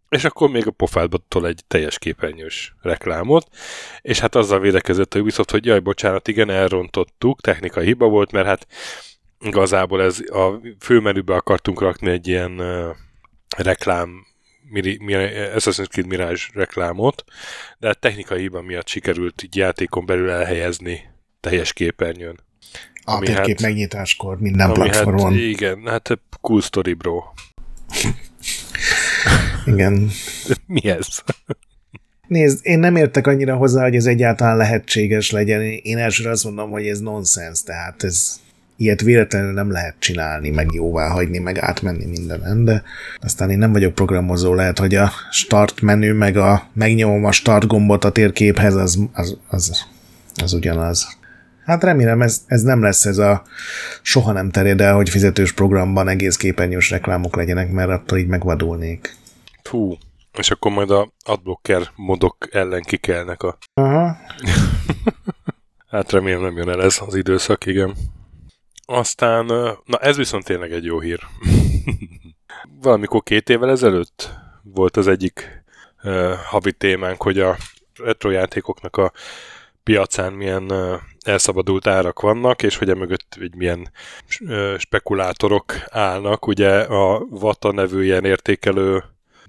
és 0.10 0.24
akkor 0.24 0.50
még 0.50 0.68
a 0.68 0.72
pofádba 0.72 1.18
tol 1.28 1.48
egy 1.48 1.62
teljes 1.68 1.98
képernyős 1.98 2.76
reklámot, 2.82 3.48
és 4.02 4.20
hát 4.20 4.36
azzal 4.36 4.60
védekezett 4.60 5.14
a 5.14 5.20
Ubisoft, 5.20 5.52
hogy 5.52 5.66
jaj, 5.66 5.80
bocsánat, 5.80 6.28
igen, 6.28 6.50
elrontottuk, 6.50 7.42
technikai 7.42 7.86
hiba 7.86 8.08
volt, 8.08 8.32
mert 8.32 8.48
hát 8.48 8.68
igazából 9.40 10.02
ez 10.02 10.20
a 10.30 10.62
főmenübe 10.80 11.36
akartunk 11.36 11.82
rakni 11.82 12.10
egy 12.10 12.28
ilyen 12.28 12.60
uh, 12.60 12.96
reklám, 13.58 14.26
Miri, 14.70 15.00
Assassin's 15.56 15.88
Creed 15.90 16.08
Mirage 16.08 16.42
reklámot, 16.54 17.24
de 17.80 17.94
technikai 17.94 18.40
hiba 18.40 18.62
miatt 18.62 18.88
sikerült 18.88 19.44
így 19.44 19.56
játékon 19.56 20.06
belül 20.06 20.30
elhelyezni 20.30 21.02
teljes 21.40 21.74
képernyőn. 21.74 22.40
A 23.04 23.20
térkép 23.20 23.60
hát, 23.60 23.62
megnyitáskor 23.62 24.40
minden 24.40 24.74
platformon. 24.74 25.32
Hát, 25.32 25.42
igen, 25.42 25.88
hát 25.88 26.20
cool 26.42 26.62
story, 26.62 26.94
bro. 26.94 27.24
Igen. 29.66 30.10
Mi 30.66 30.90
ez? 30.90 31.08
Nézd, 32.28 32.60
én 32.66 32.80
nem 32.80 32.96
értek 32.96 33.28
annyira 33.28 33.56
hozzá, 33.56 33.84
hogy 33.84 33.96
ez 33.96 34.06
egyáltalán 34.06 34.58
lehetséges 34.58 35.32
legyen. 35.32 35.62
Én 35.62 35.98
elsőre 35.98 36.30
azt 36.30 36.44
mondom, 36.44 36.70
hogy 36.70 36.88
ez 36.88 37.00
nonsens, 37.00 37.64
tehát 37.64 38.04
ez 38.04 38.40
ilyet 38.78 39.02
véletlenül 39.02 39.54
nem 39.54 39.72
lehet 39.72 39.96
csinálni, 40.00 40.50
meg 40.50 40.70
jóvá 40.74 41.08
hagyni, 41.08 41.38
meg 41.38 41.58
átmenni 41.58 42.06
mindenen, 42.06 42.66
de 42.66 42.84
aztán 43.20 43.50
én 43.50 43.58
nem 43.58 43.72
vagyok 43.72 43.94
programozó, 43.94 44.54
lehet, 44.54 44.80
hogy 44.80 44.96
a 44.96 45.12
start 45.32 45.82
menü, 45.82 46.14
meg 46.14 46.38
a 46.38 46.68
megnyomom 46.74 47.26
a 47.26 47.32
start 47.32 47.68
gombot 47.68 48.04
a 48.04 48.12
térképhez, 48.12 48.76
az, 48.76 49.00
az, 49.14 49.38
az, 49.48 49.86
az 50.44 50.54
ugyanaz. 50.54 51.18
Hát 51.66 51.84
remélem 51.84 52.22
ez, 52.22 52.42
ez 52.46 52.62
nem 52.62 52.82
lesz 52.82 53.06
ez 53.06 53.18
a 53.18 53.42
soha 54.02 54.32
nem 54.32 54.50
terjed 54.50 54.82
el, 54.82 54.96
hogy 54.96 55.10
fizetős 55.10 55.54
programban 55.54 56.08
egész 56.08 56.38
képernyős 56.38 56.90
reklámok 56.90 57.36
legyenek, 57.36 57.72
mert 57.72 57.90
attól 57.90 58.18
így 58.18 58.28
megvadulnék. 58.28 59.16
Fú, 59.64 59.98
és 60.38 60.52
akkor 60.52 60.72
majd 60.72 60.92
a 60.92 61.12
adblocker 61.26 61.82
modok 61.96 62.36
ellen 62.52 62.82
kikelnek 62.82 63.44
a... 63.44 63.58
Aha. 63.74 64.18
hát 65.92 66.12
remélem 66.12 66.42
nem 66.42 66.58
jön 66.58 66.70
el 66.70 66.84
ez 66.84 67.00
az 67.08 67.16
időszak, 67.16 67.66
igen. 67.66 67.96
Aztán, 68.90 69.46
na 69.86 69.98
ez 70.00 70.18
viszont 70.18 70.44
tényleg 70.44 70.72
egy 70.72 70.84
jó 70.84 71.00
hír. 71.00 71.20
Valamikor 72.82 73.24
két 73.24 73.50
évvel 73.50 73.70
ezelőtt 73.70 74.30
volt 74.64 74.98
az 74.98 75.08
egyik 75.08 75.64
uh, 76.04 76.34
havi 76.34 76.72
témánk, 76.72 77.22
hogy 77.22 77.40
a 77.40 77.58
retrojátékoknak 78.04 78.98
a 78.98 79.12
piacán 79.84 80.34
milyen 80.34 80.72
uh, 80.72 80.94
elszabadult 81.26 81.88
árak 81.88 82.20
vannak, 82.20 82.64
és 82.64 82.78
hogy 82.78 82.90
emögött 82.90 83.38
egy 83.40 83.56
milyen 83.56 83.92
uh, 84.40 84.78
spekulátorok 84.78 85.74
állnak. 85.90 86.48
Ugye 86.48 86.80
a 86.80 87.26
Vata 87.30 87.72
nevű 87.72 88.04
ilyen 88.04 88.26
értékelő 88.26 89.04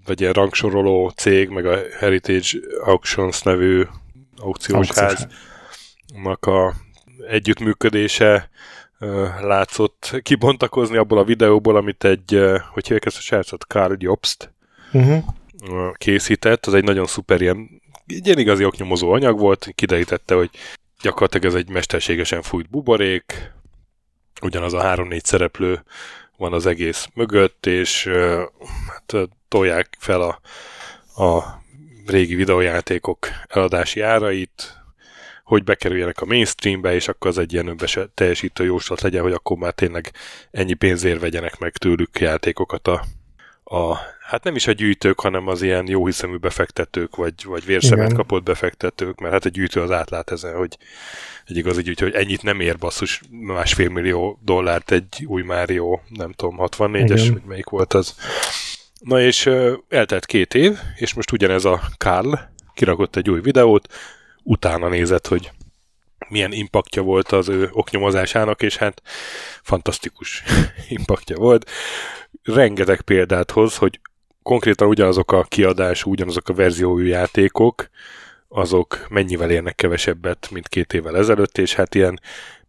vagy 0.04 0.20
ilyen 0.20 0.32
rangsoroló 0.32 1.08
cég, 1.08 1.48
meg 1.48 1.66
a 1.66 1.78
Heritage 1.98 2.58
Auctions 2.84 3.42
nevű 3.42 3.86
aukciós 4.36 4.90
háznak 4.90 6.46
a 6.46 6.74
együttműködése 7.28 8.50
látszott 9.40 10.20
kibontakozni 10.22 10.96
abból 10.96 11.18
a 11.18 11.24
videóból, 11.24 11.76
amit 11.76 12.04
egy, 12.04 12.40
hogy 12.72 12.82
hívják 12.82 13.04
ezt 13.04 13.16
a 13.16 13.20
srácot, 13.20 13.62
Carl 13.62 13.94
Jobst 13.98 14.52
uh-huh. 14.92 15.24
készített. 15.94 16.66
Az 16.66 16.74
egy 16.74 16.84
nagyon 16.84 17.06
szuper 17.06 17.40
ilyen, 17.40 17.82
egy 18.06 18.26
ilyen 18.26 18.38
igazi 18.38 18.64
oknyomozó 18.64 19.12
anyag 19.12 19.38
volt, 19.38 19.68
kiderítette, 19.74 20.34
hogy 20.34 20.50
gyakorlatilag 21.02 21.46
ez 21.46 21.54
egy 21.54 21.68
mesterségesen 21.68 22.42
fújt 22.42 22.70
buborék, 22.70 23.52
ugyanaz 24.40 24.72
a 24.72 24.82
három-négy 24.82 25.24
szereplő 25.24 25.82
van 26.36 26.52
az 26.52 26.66
egész 26.66 27.08
mögött, 27.14 27.66
és 27.66 28.06
hát, 28.88 29.28
tolják 29.48 29.96
fel 29.98 30.20
a, 30.20 30.40
a 31.24 31.62
régi 32.06 32.34
videójátékok 32.34 33.28
eladási 33.48 34.00
árait, 34.00 34.77
hogy 35.48 35.64
bekerüljenek 35.64 36.20
a 36.20 36.24
mainstreambe, 36.24 36.94
és 36.94 37.08
akkor 37.08 37.30
az 37.30 37.38
egy 37.38 37.52
ilyen 37.52 37.76
teljesítő 38.14 38.64
jóslat 38.64 39.00
legyen, 39.00 39.22
hogy 39.22 39.32
akkor 39.32 39.56
már 39.56 39.72
tényleg 39.72 40.12
ennyi 40.50 40.74
pénzért 40.74 41.20
vegyenek 41.20 41.58
meg 41.58 41.76
tőlük 41.76 42.20
játékokat 42.20 42.88
a, 42.88 43.04
a 43.64 43.96
hát 44.20 44.44
nem 44.44 44.54
is 44.54 44.66
a 44.66 44.72
gyűjtők, 44.72 45.20
hanem 45.20 45.46
az 45.46 45.62
ilyen 45.62 45.88
jóhiszemű 45.88 46.36
befektetők, 46.36 47.16
vagy, 47.16 47.34
vagy 47.44 47.64
vérszemet 47.64 48.04
Igen. 48.04 48.16
kapott 48.16 48.42
befektetők, 48.42 49.18
mert 49.20 49.32
hát 49.32 49.44
a 49.44 49.48
gyűjtő 49.48 49.80
az 49.80 49.90
átlát 49.90 50.30
ezen, 50.30 50.56
hogy 50.56 50.78
egy 51.46 51.56
igazi 51.56 51.82
gyűjtő, 51.82 52.04
hogy 52.04 52.14
ennyit 52.14 52.42
nem 52.42 52.60
ér 52.60 52.78
basszus 52.78 53.20
másfél 53.30 53.88
millió 53.88 54.38
dollárt 54.44 54.90
egy 54.90 55.24
új 55.26 55.42
Mario, 55.42 56.00
nem 56.08 56.32
tudom, 56.32 56.56
64-es, 56.60 57.28
vagy 57.32 57.42
melyik 57.46 57.68
volt 57.68 57.94
az. 57.94 58.14
Na 59.00 59.20
és 59.20 59.50
eltelt 59.88 60.26
két 60.26 60.54
év, 60.54 60.78
és 60.96 61.14
most 61.14 61.32
ugyanez 61.32 61.64
a 61.64 61.80
Karl 61.96 62.32
kirakott 62.74 63.16
egy 63.16 63.30
új 63.30 63.40
videót, 63.40 63.88
utána 64.48 64.88
nézett, 64.88 65.26
hogy 65.26 65.50
milyen 66.28 66.52
impaktja 66.52 67.02
volt 67.02 67.32
az 67.32 67.48
ő 67.48 67.68
oknyomozásának, 67.72 68.62
és 68.62 68.76
hát 68.76 69.02
fantasztikus 69.62 70.42
impaktja 70.98 71.36
volt. 71.36 71.70
Rengeteg 72.42 73.00
példát 73.00 73.50
hoz, 73.50 73.76
hogy 73.76 74.00
konkrétan 74.42 74.88
ugyanazok 74.88 75.32
a 75.32 75.42
kiadás, 75.42 76.04
ugyanazok 76.04 76.48
a 76.48 76.54
verziójú 76.54 77.06
játékok, 77.06 77.88
azok 78.48 79.06
mennyivel 79.08 79.50
érnek 79.50 79.74
kevesebbet, 79.74 80.48
mint 80.50 80.68
két 80.68 80.92
évvel 80.92 81.16
ezelőtt, 81.16 81.58
és 81.58 81.74
hát 81.74 81.94
ilyen 81.94 82.20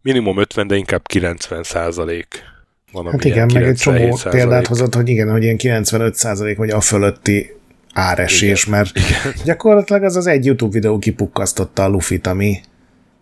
minimum 0.02 0.38
50, 0.38 0.66
de 0.66 0.76
inkább 0.76 1.06
90 1.06 1.62
százalék 1.62 2.44
van, 2.92 3.10
hát 3.10 3.24
igen, 3.24 3.50
meg 3.52 3.62
egy 3.62 3.76
csomó 3.76 4.18
példát 4.30 4.66
hozott, 4.66 4.94
hogy 4.94 5.08
igen, 5.08 5.30
hogy 5.30 5.42
ilyen 5.42 5.56
95 5.56 6.14
százalék, 6.14 6.56
vagy 6.56 6.70
a 6.70 6.80
fölötti 6.80 7.59
áresés, 7.92 8.66
igen. 8.66 8.78
mert 8.78 8.96
igen. 8.96 9.34
gyakorlatilag 9.44 10.02
az 10.02 10.16
az 10.16 10.26
egy 10.26 10.44
YouTube 10.44 10.72
videó 10.72 10.98
kipukkasztotta 10.98 11.84
a 11.84 11.88
Luffy-t, 11.88 12.26
ami 12.26 12.60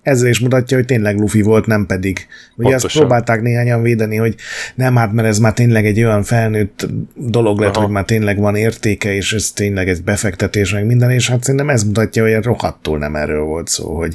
ezzel 0.03 0.29
is 0.29 0.41
mutatja, 0.41 0.77
hogy 0.77 0.87
tényleg 0.87 1.19
Luffy 1.19 1.43
volt, 1.43 1.67
nem 1.67 1.87
pedig. 1.87 2.27
Ugye 2.57 2.75
ezt 2.75 2.93
próbálták 2.93 3.43
néhányan 3.43 3.83
védeni, 3.83 4.17
hogy 4.17 4.35
nem, 4.75 4.97
hát 4.97 5.13
mert 5.13 5.29
ez 5.29 5.39
már 5.39 5.53
tényleg 5.53 5.87
egy 5.87 6.05
olyan 6.05 6.23
felnőtt 6.23 6.87
dolog 7.15 7.61
lett, 7.61 7.75
Aha. 7.75 7.85
hogy 7.85 7.93
már 7.93 8.05
tényleg 8.05 8.39
van 8.39 8.57
értéke, 8.57 9.15
és 9.15 9.33
ez 9.33 9.51
tényleg 9.51 9.89
egy 9.89 10.03
befektetés, 10.03 10.73
meg 10.73 10.87
minden, 10.87 11.11
és 11.11 11.29
hát 11.29 11.43
szerintem 11.43 11.71
ez 11.71 11.85
mutatja, 11.85 12.23
hogy 12.23 12.45
rohadtul 12.45 12.99
nem 12.99 13.17
erről 13.17 13.43
volt 13.43 13.69
szó, 13.69 13.97
hogy 13.97 14.15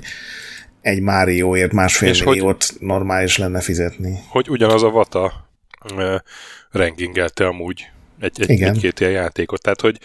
egy 0.82 1.02
Marioért 1.02 1.72
másfél 1.72 2.10
és 2.10 2.24
milliót 2.24 2.64
hogy, 2.64 2.88
normális 2.88 3.38
lenne 3.38 3.62
fizetni. 3.62 4.20
Hogy 4.30 4.50
ugyanaz 4.50 4.84
a 4.84 4.90
Vata 4.90 5.50
uh, 5.96 6.16
rankingelte 6.72 7.46
amúgy 7.46 7.90
egy, 8.20 8.42
egy, 8.48 8.62
egy-két 8.62 9.00
ilyen 9.00 9.12
játékot. 9.12 9.62
Tehát, 9.62 9.82
hogy, 9.82 10.00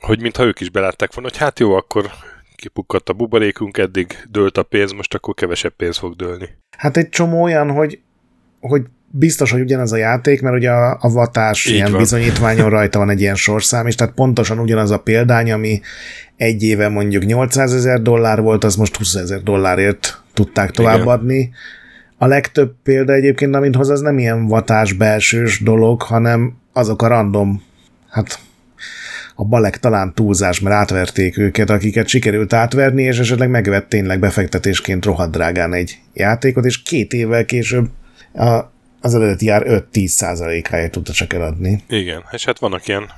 hogy 0.00 0.20
mintha 0.20 0.44
ők 0.44 0.60
is 0.60 0.70
belátták 0.70 1.14
volna, 1.14 1.28
hogy 1.30 1.38
hát 1.38 1.58
jó, 1.58 1.74
akkor 1.74 2.10
kipukkadt 2.56 3.08
a 3.08 3.12
buborékunk, 3.12 3.78
eddig 3.78 4.26
dőlt 4.30 4.58
a 4.58 4.62
pénz, 4.62 4.92
most 4.92 5.14
akkor 5.14 5.34
kevesebb 5.34 5.72
pénz 5.76 5.98
fog 5.98 6.16
dőlni. 6.16 6.48
Hát 6.76 6.96
egy 6.96 7.08
csomó 7.08 7.42
olyan, 7.42 7.70
hogy, 7.70 8.00
hogy 8.60 8.82
biztos, 9.10 9.50
hogy 9.50 9.60
ugyanaz 9.60 9.92
a 9.92 9.96
játék, 9.96 10.42
mert 10.42 10.56
ugye 10.56 10.70
a, 10.70 10.98
a 11.00 11.10
vatás 11.10 11.66
Így 11.66 11.74
ilyen 11.74 11.90
van. 11.90 12.00
bizonyítványon 12.00 12.70
rajta 12.70 12.98
van 12.98 13.10
egy 13.10 13.20
ilyen 13.20 13.34
sorszám, 13.34 13.86
és 13.86 13.94
tehát 13.94 14.14
pontosan 14.14 14.58
ugyanaz 14.58 14.90
a 14.90 14.98
példány, 14.98 15.52
ami 15.52 15.80
egy 16.36 16.62
éve 16.62 16.88
mondjuk 16.88 17.24
800 17.24 17.74
ezer 17.74 18.02
dollár 18.02 18.40
volt, 18.40 18.64
az 18.64 18.76
most 18.76 18.96
20 18.96 19.14
ezer 19.14 19.42
dollárért 19.42 20.22
tudták 20.34 20.70
továbbadni. 20.70 21.50
A 22.18 22.26
legtöbb 22.26 22.74
példa 22.82 23.12
egyébként, 23.12 23.54
amint 23.54 23.74
hoz, 23.74 23.88
az 23.88 24.00
nem 24.00 24.18
ilyen 24.18 24.46
vatás 24.46 24.92
belsős 24.92 25.62
dolog, 25.62 26.02
hanem 26.02 26.56
azok 26.72 27.02
a 27.02 27.06
random, 27.06 27.62
hát 28.08 28.38
a 29.40 29.44
balek 29.44 29.78
talán 29.78 30.14
túlzás, 30.14 30.60
mert 30.60 30.76
átverték 30.76 31.38
őket, 31.38 31.70
akiket 31.70 32.08
sikerült 32.08 32.52
átverni, 32.52 33.02
és 33.02 33.18
esetleg 33.18 33.50
megvett 33.50 33.88
tényleg 33.88 34.18
befektetésként 34.18 35.04
rohadt 35.04 35.30
drágán 35.30 35.72
egy 35.72 35.98
játékot, 36.14 36.64
és 36.64 36.82
két 36.82 37.12
évvel 37.12 37.44
később 37.44 37.88
a, 38.34 38.60
az 39.00 39.14
eredeti 39.14 39.46
jár 39.46 39.62
5-10 39.92 40.06
százalékáért 40.06 40.90
tudta 40.90 41.12
csak 41.12 41.32
eladni. 41.32 41.82
Igen, 41.88 42.22
és 42.30 42.44
hát 42.44 42.58
vannak 42.58 42.88
ilyen 42.88 43.10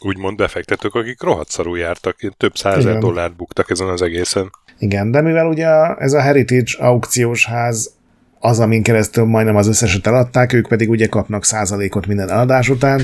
úgymond 0.00 0.36
befektetők, 0.36 0.94
akik 0.94 1.22
rohadt 1.22 1.50
szarul 1.50 1.78
jártak, 1.78 2.16
több 2.36 2.56
százezer 2.56 2.98
dollárt 2.98 3.36
buktak 3.36 3.70
ezen 3.70 3.88
az 3.88 4.02
egészen. 4.02 4.50
Igen, 4.78 5.10
de 5.10 5.20
mivel 5.20 5.46
ugye 5.46 5.68
ez 5.98 6.12
a 6.12 6.20
Heritage 6.20 6.72
aukciós 6.78 7.46
ház 7.46 7.90
az, 8.40 8.60
amin 8.60 8.82
keresztül 8.82 9.24
majdnem 9.24 9.56
az 9.56 9.68
összeset 9.68 10.06
eladták, 10.06 10.52
ők 10.52 10.68
pedig 10.68 10.90
ugye 10.90 11.06
kapnak 11.06 11.44
százalékot 11.44 12.06
minden 12.06 12.30
eladás 12.30 12.68
után. 12.68 13.00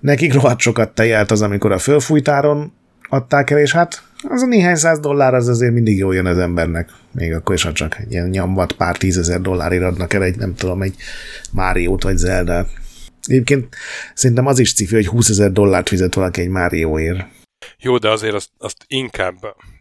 Nekik 0.00 0.34
rohadt 0.34 0.60
sokat 0.60 0.94
tejelt 0.94 1.30
az, 1.30 1.42
amikor 1.42 1.72
a 1.72 1.78
fölfújtáron 1.78 2.72
adták 3.08 3.50
el, 3.50 3.58
és 3.58 3.72
hát 3.72 4.02
az 4.28 4.42
a 4.42 4.46
néhány 4.46 4.76
száz 4.76 5.00
dollár 5.00 5.34
az 5.34 5.48
azért 5.48 5.72
mindig 5.72 5.98
jól 5.98 6.14
jön 6.14 6.26
az 6.26 6.38
embernek. 6.38 6.90
Még 7.12 7.34
akkor 7.34 7.54
is, 7.54 7.62
ha 7.62 7.72
csak 7.72 7.96
ilyen 8.08 8.28
nyomvat 8.28 8.72
pár 8.72 8.96
tízezer 8.96 9.40
dollárért 9.40 9.82
adnak 9.82 10.12
el 10.12 10.22
egy, 10.22 10.36
nem 10.36 10.54
tudom, 10.54 10.82
egy 10.82 10.94
Máriót 11.52 12.02
vagy 12.02 12.16
Zelda. 12.16 12.66
Egyébként 13.22 13.76
szerintem 14.14 14.46
az 14.46 14.58
is 14.58 14.74
cifi, 14.74 14.94
hogy 14.94 15.06
20 15.06 15.28
ezer 15.28 15.52
dollárt 15.52 15.88
fizet 15.88 16.14
valaki 16.14 16.40
egy 16.40 16.48
Márióért. 16.48 17.26
Jó, 17.78 17.98
de 17.98 18.10
azért 18.10 18.34
azt, 18.34 18.50
azt 18.58 18.84
inkább, 18.86 19.34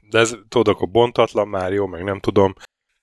de 0.10 0.19
ez 0.19 0.35
tudok, 0.49 0.81
a 0.81 0.85
bontatlan 0.85 1.48
Mário, 1.48 1.88
meg 1.88 2.03
nem 2.03 2.19
tudom, 2.19 2.56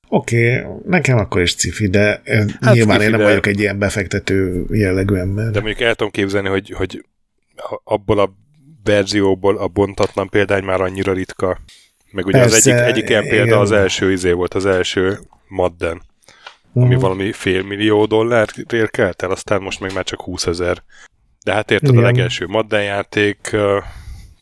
Oké, 0.09 0.61
okay, 0.61 0.73
nekem 0.87 1.19
akkor 1.19 1.41
is 1.41 1.55
cifi, 1.55 1.89
de 1.89 2.23
hát 2.61 2.75
nyilván 2.75 2.99
cifi, 2.99 3.05
én 3.05 3.11
nem 3.11 3.19
de... 3.19 3.25
vagyok 3.25 3.47
egy 3.47 3.61
ilyen 3.61 3.79
befektető 3.79 4.65
jellegű 4.71 5.15
ember. 5.15 5.51
De 5.51 5.61
mondjuk 5.61 5.81
el 5.81 5.95
tudom 5.95 6.13
képzelni, 6.13 6.49
hogy, 6.49 6.71
hogy 6.71 7.05
abból 7.85 8.19
a 8.19 8.35
verzióból 8.85 9.57
a 9.57 9.69
bontatlan 9.69 10.29
példány 10.29 10.65
már 10.65 10.81
annyira 10.81 11.13
ritka. 11.13 11.59
Meg 12.11 12.27
ugye 12.27 12.39
Persze, 12.39 12.57
az 12.57 12.67
egyik, 12.67 12.97
egyik 12.97 13.09
ilyen 13.09 13.23
példa 13.23 13.45
igen. 13.45 13.59
az 13.59 13.73
első 13.73 14.13
izé 14.13 14.31
volt, 14.31 14.55
az 14.55 14.67
első 14.67 15.19
Madden, 15.49 15.97
uh-huh. 15.97 16.83
ami 16.83 16.95
mhm. 16.95 17.03
valami 17.03 17.33
fél 17.33 17.63
millió 17.63 18.07
dollár 18.07 18.49
érkelt 18.73 19.23
el, 19.23 19.31
aztán 19.31 19.63
most 19.63 19.81
meg 19.81 19.93
már 19.95 20.05
csak 20.05 20.21
20 20.21 20.47
ezer. 20.47 20.83
De 21.45 21.53
hát 21.53 21.71
érted, 21.71 21.89
igen. 21.89 22.03
a 22.03 22.07
legelső 22.07 22.47
Madden 22.47 22.83
játék, 22.83 23.57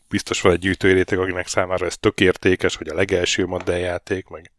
biztos 0.08 0.40
van 0.40 0.52
egy 0.52 0.58
gyűjtőérétek, 0.58 1.18
akinek 1.18 1.46
számára 1.46 1.86
ez 1.86 1.96
tök 1.96 2.20
értékes, 2.20 2.76
hogy 2.76 2.88
a 2.88 2.94
legelső 2.94 3.46
Madden 3.46 3.78
játék, 3.78 4.28
meg 4.28 4.50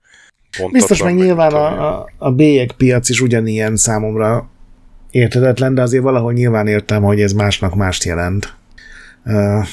Biztos 0.72 1.04
meg 1.04 1.16
nyilván 1.16 1.54
a, 1.54 1.88
a, 1.90 2.10
a 2.18 2.32
bélyek 2.32 2.72
piac 2.72 3.10
is 3.10 3.22
ugyanilyen 3.22 3.76
számomra 3.76 4.50
értetetlen, 5.12 5.74
de 5.74 5.82
azért 5.82 6.04
valahol 6.04 6.34
nyilván 6.34 6.68
értem, 6.68 7.04
hogy 7.04 7.22
ez 7.22 7.34
másnak 7.34 7.76
mást 7.76 8.04
jelent. 8.04 8.54
Uh, 9.26 9.66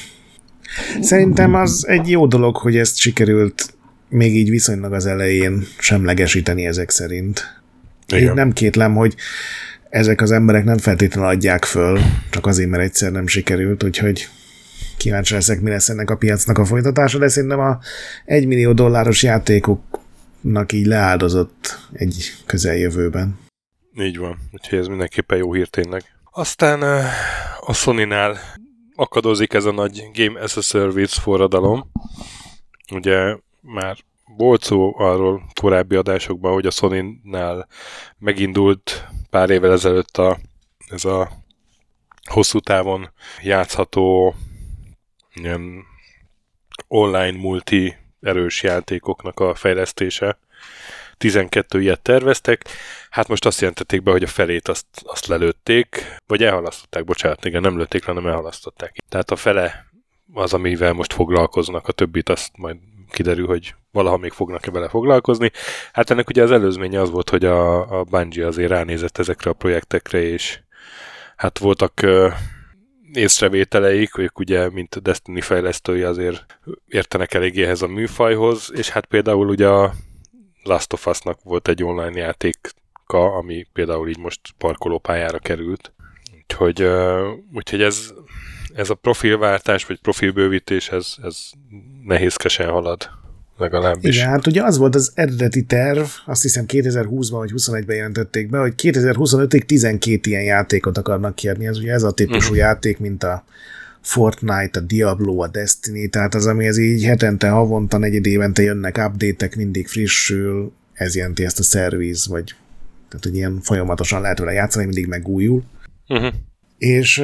szerintem 1.01 1.53
az 1.55 1.85
egy 1.87 2.09
jó 2.09 2.27
dolog, 2.27 2.55
hogy 2.55 2.77
ezt 2.77 2.97
sikerült 2.97 3.73
még 4.09 4.35
így 4.35 4.49
viszonylag 4.49 4.93
az 4.93 5.05
elején 5.05 5.63
semlegesíteni 5.77 6.65
ezek 6.65 6.89
szerint. 6.89 7.61
Igen. 8.07 8.27
Én 8.27 8.33
nem 8.33 8.51
kétlem, 8.51 8.95
hogy 8.95 9.15
ezek 9.89 10.21
az 10.21 10.31
emberek 10.31 10.63
nem 10.63 10.77
feltétlenül 10.77 11.29
adják 11.29 11.65
föl, 11.65 11.99
csak 12.29 12.45
azért, 12.45 12.69
mert 12.69 12.83
egyszer 12.83 13.11
nem 13.11 13.27
sikerült, 13.27 13.83
úgyhogy 13.83 14.27
kíváncsi 14.97 15.33
leszek, 15.33 15.61
mi 15.61 15.69
lesz 15.69 15.89
ennek 15.89 16.09
a 16.09 16.15
piacnak 16.15 16.57
a 16.57 16.65
folytatása, 16.65 17.17
de 17.17 17.27
szerintem 17.27 17.59
a 17.59 17.79
1 18.25 18.47
millió 18.47 18.73
dolláros 18.73 19.23
játékok 19.23 19.81
nak 20.41 20.71
így 20.71 20.85
leáldozott 20.85 21.79
egy 21.91 22.31
közeljövőben. 22.45 23.39
Így 23.93 24.17
van, 24.17 24.37
úgyhogy 24.51 24.79
ez 24.79 24.87
mindenképpen 24.87 25.37
jó 25.37 25.53
hír 25.53 25.67
tényleg. 25.67 26.03
Aztán 26.31 26.81
a 27.59 27.73
Sony-nál 27.73 28.37
akadozik 28.95 29.53
ez 29.53 29.65
a 29.65 29.71
nagy 29.71 30.09
Game 30.13 30.41
as 30.41 30.57
a 30.57 30.61
Service 30.61 31.21
forradalom. 31.21 31.91
Ugye 32.91 33.37
már 33.61 33.97
volt 34.37 34.63
szó 34.63 34.99
arról 34.99 35.43
korábbi 35.61 35.95
adásokban, 35.95 36.53
hogy 36.53 36.65
a 36.65 36.71
Sony-nál 36.71 37.67
megindult 38.17 39.07
pár 39.29 39.49
évvel 39.49 39.71
ezelőtt 39.71 40.17
a, 40.17 40.39
ez 40.89 41.05
a 41.05 41.31
hosszú 42.29 42.59
távon 42.59 43.11
játszható 43.41 44.35
ilyen 45.33 45.83
online 46.87 47.37
multi 47.37 47.95
erős 48.21 48.63
játékoknak 48.63 49.39
a 49.39 49.55
fejlesztése. 49.55 50.37
12 51.17 51.81
ilyet 51.81 52.01
terveztek, 52.01 52.65
hát 53.09 53.27
most 53.27 53.45
azt 53.45 53.59
jelentették 53.59 54.03
be, 54.03 54.11
hogy 54.11 54.23
a 54.23 54.27
felét 54.27 54.67
azt, 54.67 54.85
azt 55.03 55.25
lelőtték, 55.25 56.15
vagy 56.27 56.43
elhalasztották, 56.43 57.03
bocsánat, 57.03 57.45
igen, 57.45 57.61
nem 57.61 57.77
lőtték, 57.77 58.05
hanem 58.05 58.27
elhalasztották. 58.27 58.95
Tehát 59.09 59.31
a 59.31 59.35
fele 59.35 59.85
az, 60.33 60.53
amivel 60.53 60.93
most 60.93 61.13
foglalkoznak, 61.13 61.87
a 61.87 61.91
többit 61.91 62.29
azt 62.29 62.51
majd 62.57 62.77
kiderül, 63.11 63.47
hogy 63.47 63.75
valaha 63.91 64.17
még 64.17 64.31
fognak-e 64.31 64.71
vele 64.71 64.89
foglalkozni. 64.89 65.51
Hát 65.93 66.09
ennek 66.09 66.29
ugye 66.29 66.43
az 66.43 66.51
előzménye 66.51 67.01
az 67.01 67.09
volt, 67.09 67.29
hogy 67.29 67.45
a, 67.45 67.99
a 67.99 68.03
Bungie 68.03 68.47
azért 68.47 68.69
ránézett 68.69 69.17
ezekre 69.17 69.49
a 69.49 69.53
projektekre, 69.53 70.21
és 70.21 70.59
hát 71.35 71.57
voltak 71.57 72.05
észrevételeik, 73.13 74.17
ők 74.17 74.39
ugye, 74.39 74.69
mint 74.69 75.01
Destiny 75.01 75.41
fejlesztői 75.41 76.01
azért 76.01 76.45
értenek 76.87 77.33
eléggé 77.33 77.63
ehhez 77.63 77.81
a 77.81 77.87
műfajhoz, 77.87 78.71
és 78.75 78.89
hát 78.89 79.05
például 79.05 79.49
ugye 79.49 79.67
a 79.67 79.93
Last 80.63 80.93
of 80.93 81.05
Us-nak 81.05 81.39
volt 81.43 81.67
egy 81.67 81.83
online 81.83 82.19
játéka, 82.19 83.35
ami 83.35 83.67
például 83.73 84.09
így 84.09 84.19
most 84.19 84.39
parkolópályára 84.57 85.39
került. 85.39 85.93
Úgyhogy, 86.35 86.87
úgyhogy 87.53 87.81
ez, 87.81 88.13
ez 88.75 88.89
a 88.89 88.95
profilváltás, 88.95 89.85
vagy 89.85 89.99
profilbővítés, 89.99 90.89
ez, 90.89 91.15
ez 91.21 91.49
nehézkesen 92.03 92.69
halad 92.69 93.09
legalábbis. 93.61 94.15
Igen, 94.15 94.29
hát 94.29 94.47
ugye 94.47 94.63
az 94.63 94.77
volt 94.77 94.95
az 94.95 95.11
eredeti 95.15 95.63
terv, 95.63 96.05
azt 96.25 96.41
hiszem 96.41 96.65
2020-ban 96.67 97.27
vagy 97.29 97.51
21-ben 97.55 97.95
jelentették 97.95 98.49
be, 98.49 98.59
hogy 98.59 98.73
2025-ig 98.77 99.61
12 99.61 100.29
ilyen 100.29 100.43
játékot 100.43 100.97
akarnak 100.97 101.35
kérni. 101.35 101.67
Ez 101.67 101.77
ugye 101.77 101.93
ez 101.93 102.03
a 102.03 102.11
típusú 102.11 102.39
uh-huh. 102.39 102.57
játék, 102.57 102.99
mint 102.99 103.23
a 103.23 103.43
Fortnite, 104.01 104.79
a 104.79 104.83
Diablo, 104.83 105.41
a 105.41 105.47
Destiny, 105.47 106.09
tehát 106.09 106.35
az, 106.35 106.45
ami 106.45 106.65
ez 106.65 106.77
így 106.77 107.03
hetente, 107.03 107.49
havonta, 107.49 107.97
negyed 107.97 108.25
évente 108.25 108.61
jönnek 108.61 108.97
update 109.07 109.49
mindig 109.55 109.87
frissül, 109.87 110.71
ez 110.93 111.15
jelenti 111.15 111.43
ezt 111.43 111.59
a 111.59 111.63
szerviz, 111.63 112.27
vagy 112.27 112.55
tehát, 113.09 113.25
hogy 113.25 113.35
ilyen 113.35 113.59
folyamatosan 113.61 114.21
lehet 114.21 114.39
vele 114.39 114.51
játszani, 114.51 114.85
mindig 114.85 115.07
megújul. 115.07 115.63
Uh-huh. 116.07 116.33
És 116.77 117.19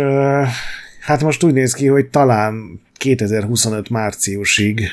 hát 1.02 1.22
most 1.22 1.44
úgy 1.44 1.54
néz 1.54 1.74
ki, 1.74 1.88
hogy 1.88 2.08
talán 2.10 2.82
2025 2.98 3.90
márciusig 3.90 4.88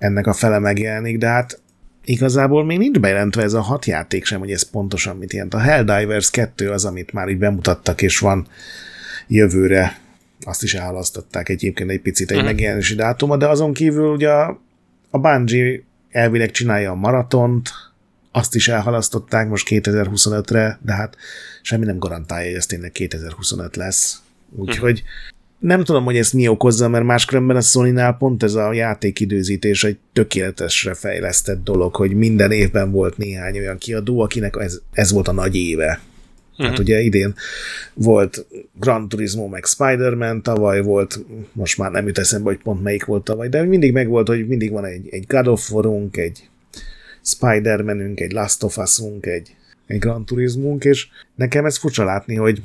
ennek 0.00 0.26
a 0.26 0.32
fele 0.32 0.58
megjelenik, 0.58 1.18
de 1.18 1.26
hát 1.26 1.60
igazából 2.04 2.64
még 2.64 2.78
nincs 2.78 2.98
bejelentve 2.98 3.42
ez 3.42 3.52
a 3.52 3.60
hat 3.60 3.84
játék 3.84 4.24
sem, 4.24 4.38
hogy 4.38 4.50
ez 4.50 4.70
pontosan 4.70 5.16
mit 5.16 5.32
jelent. 5.32 5.54
A 5.54 5.58
Helldivers 5.58 6.30
2 6.30 6.70
az, 6.70 6.84
amit 6.84 7.12
már 7.12 7.28
így 7.28 7.38
bemutattak, 7.38 8.02
és 8.02 8.18
van 8.18 8.46
jövőre, 9.26 9.98
azt 10.44 10.62
is 10.62 10.74
elhalasztották 10.74 11.48
egyébként 11.48 11.90
egy 11.90 12.00
picit 12.00 12.30
egy 12.30 12.36
uh-huh. 12.36 12.50
megjelenési 12.50 12.94
dátuma, 12.94 13.36
de 13.36 13.48
azon 13.48 13.72
kívül 13.72 14.12
ugye 14.12 14.30
a, 14.30 14.60
a 15.10 15.18
Bungie 15.18 15.82
elvileg 16.10 16.50
csinálja 16.50 16.90
a 16.90 16.94
maratont, 16.94 17.70
azt 18.32 18.54
is 18.54 18.68
elhalasztották 18.68 19.48
most 19.48 19.66
2025-re, 19.70 20.78
de 20.82 20.92
hát 20.92 21.16
semmi 21.62 21.84
nem 21.84 21.98
garantálja, 21.98 22.46
hogy 22.46 22.56
ez 22.56 22.66
tényleg 22.66 22.92
2025 22.92 23.76
lesz. 23.76 24.22
Úgyhogy 24.56 25.02
uh-huh 25.02 25.38
nem 25.60 25.84
tudom, 25.84 26.04
hogy 26.04 26.16
ezt 26.16 26.32
mi 26.32 26.48
okozza, 26.48 26.88
mert 26.88 27.04
máskülönben 27.04 27.56
a 27.56 27.60
sony 27.60 28.00
pont 28.18 28.42
ez 28.42 28.54
a 28.54 28.72
játékidőzítés 28.72 29.84
egy 29.84 29.98
tökéletesre 30.12 30.94
fejlesztett 30.94 31.64
dolog, 31.64 31.94
hogy 31.94 32.14
minden 32.14 32.50
évben 32.50 32.90
volt 32.90 33.16
néhány 33.16 33.58
olyan 33.58 33.78
kiadó, 33.78 34.20
akinek 34.20 34.56
ez, 34.58 34.80
ez 34.92 35.12
volt 35.12 35.28
a 35.28 35.32
nagy 35.32 35.56
éve. 35.56 36.00
Tehát 36.56 36.72
mhm. 36.72 36.82
ugye 36.82 37.00
idén 37.00 37.34
volt 37.94 38.46
Gran 38.80 39.08
Turismo 39.08 39.48
meg 39.48 39.64
Spider-Man, 39.64 40.42
tavaly 40.42 40.82
volt, 40.82 41.24
most 41.52 41.78
már 41.78 41.90
nem 41.90 42.06
jut 42.06 42.18
eszembe, 42.18 42.48
hogy 42.48 42.58
pont 42.62 42.82
melyik 42.82 43.04
volt 43.04 43.24
tavaly, 43.24 43.48
de 43.48 43.62
mindig 43.62 43.92
megvolt, 43.92 44.28
hogy 44.28 44.46
mindig 44.46 44.70
van 44.70 44.84
egy, 44.84 45.08
egy 45.10 45.24
God 45.26 45.46
of 45.46 45.70
War-unk, 45.70 46.16
egy 46.16 46.48
Spider-Manünk, 47.22 48.20
egy 48.20 48.32
Last 48.32 48.62
of 48.62 48.76
Us-unk, 48.76 49.26
egy, 49.26 49.54
egy 49.86 49.98
Gran 49.98 50.24
Turismunk, 50.24 50.84
és 50.84 51.08
nekem 51.34 51.64
ez 51.64 51.78
furcsa 51.78 52.04
látni, 52.04 52.34
hogy 52.34 52.62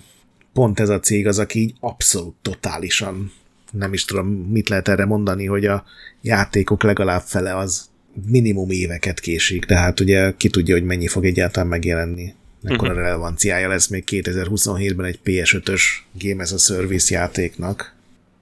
pont 0.56 0.80
ez 0.80 0.90
a 0.90 1.00
cég 1.00 1.28
az, 1.28 1.40
aki 1.40 1.60
így 1.60 1.74
abszolút 1.80 2.36
totálisan 2.42 3.32
nem 3.72 3.94
is 3.94 4.06
tudom, 4.06 4.28
mit 4.28 4.70
lehet 4.70 4.88
erre 4.88 5.06
mondani, 5.06 5.46
hogy 5.46 5.66
a 5.66 5.84
játékok 6.22 6.84
legalább 6.84 7.22
fele 7.22 7.58
az 7.58 7.90
minimum 8.26 8.70
éveket 8.70 9.20
késik, 9.20 9.66
tehát 9.66 10.00
ugye 10.00 10.34
ki 10.38 10.50
tudja, 10.50 10.76
hogy 10.76 10.84
mennyi 10.84 11.08
fog 11.08 11.26
egyáltalán 11.26 11.70
megjelenni. 11.70 12.34
Mekkora 12.62 12.92
uh-huh. 12.92 13.06
relevanciája 13.06 13.68
lesz 13.68 13.88
még 13.88 14.04
2027-ben 14.08 15.06
egy 15.06 15.20
PS5-ös 15.26 15.82
Game 16.20 16.44
as 16.44 16.52
a 16.52 16.58
Service 16.58 17.16
játéknak. 17.16 17.94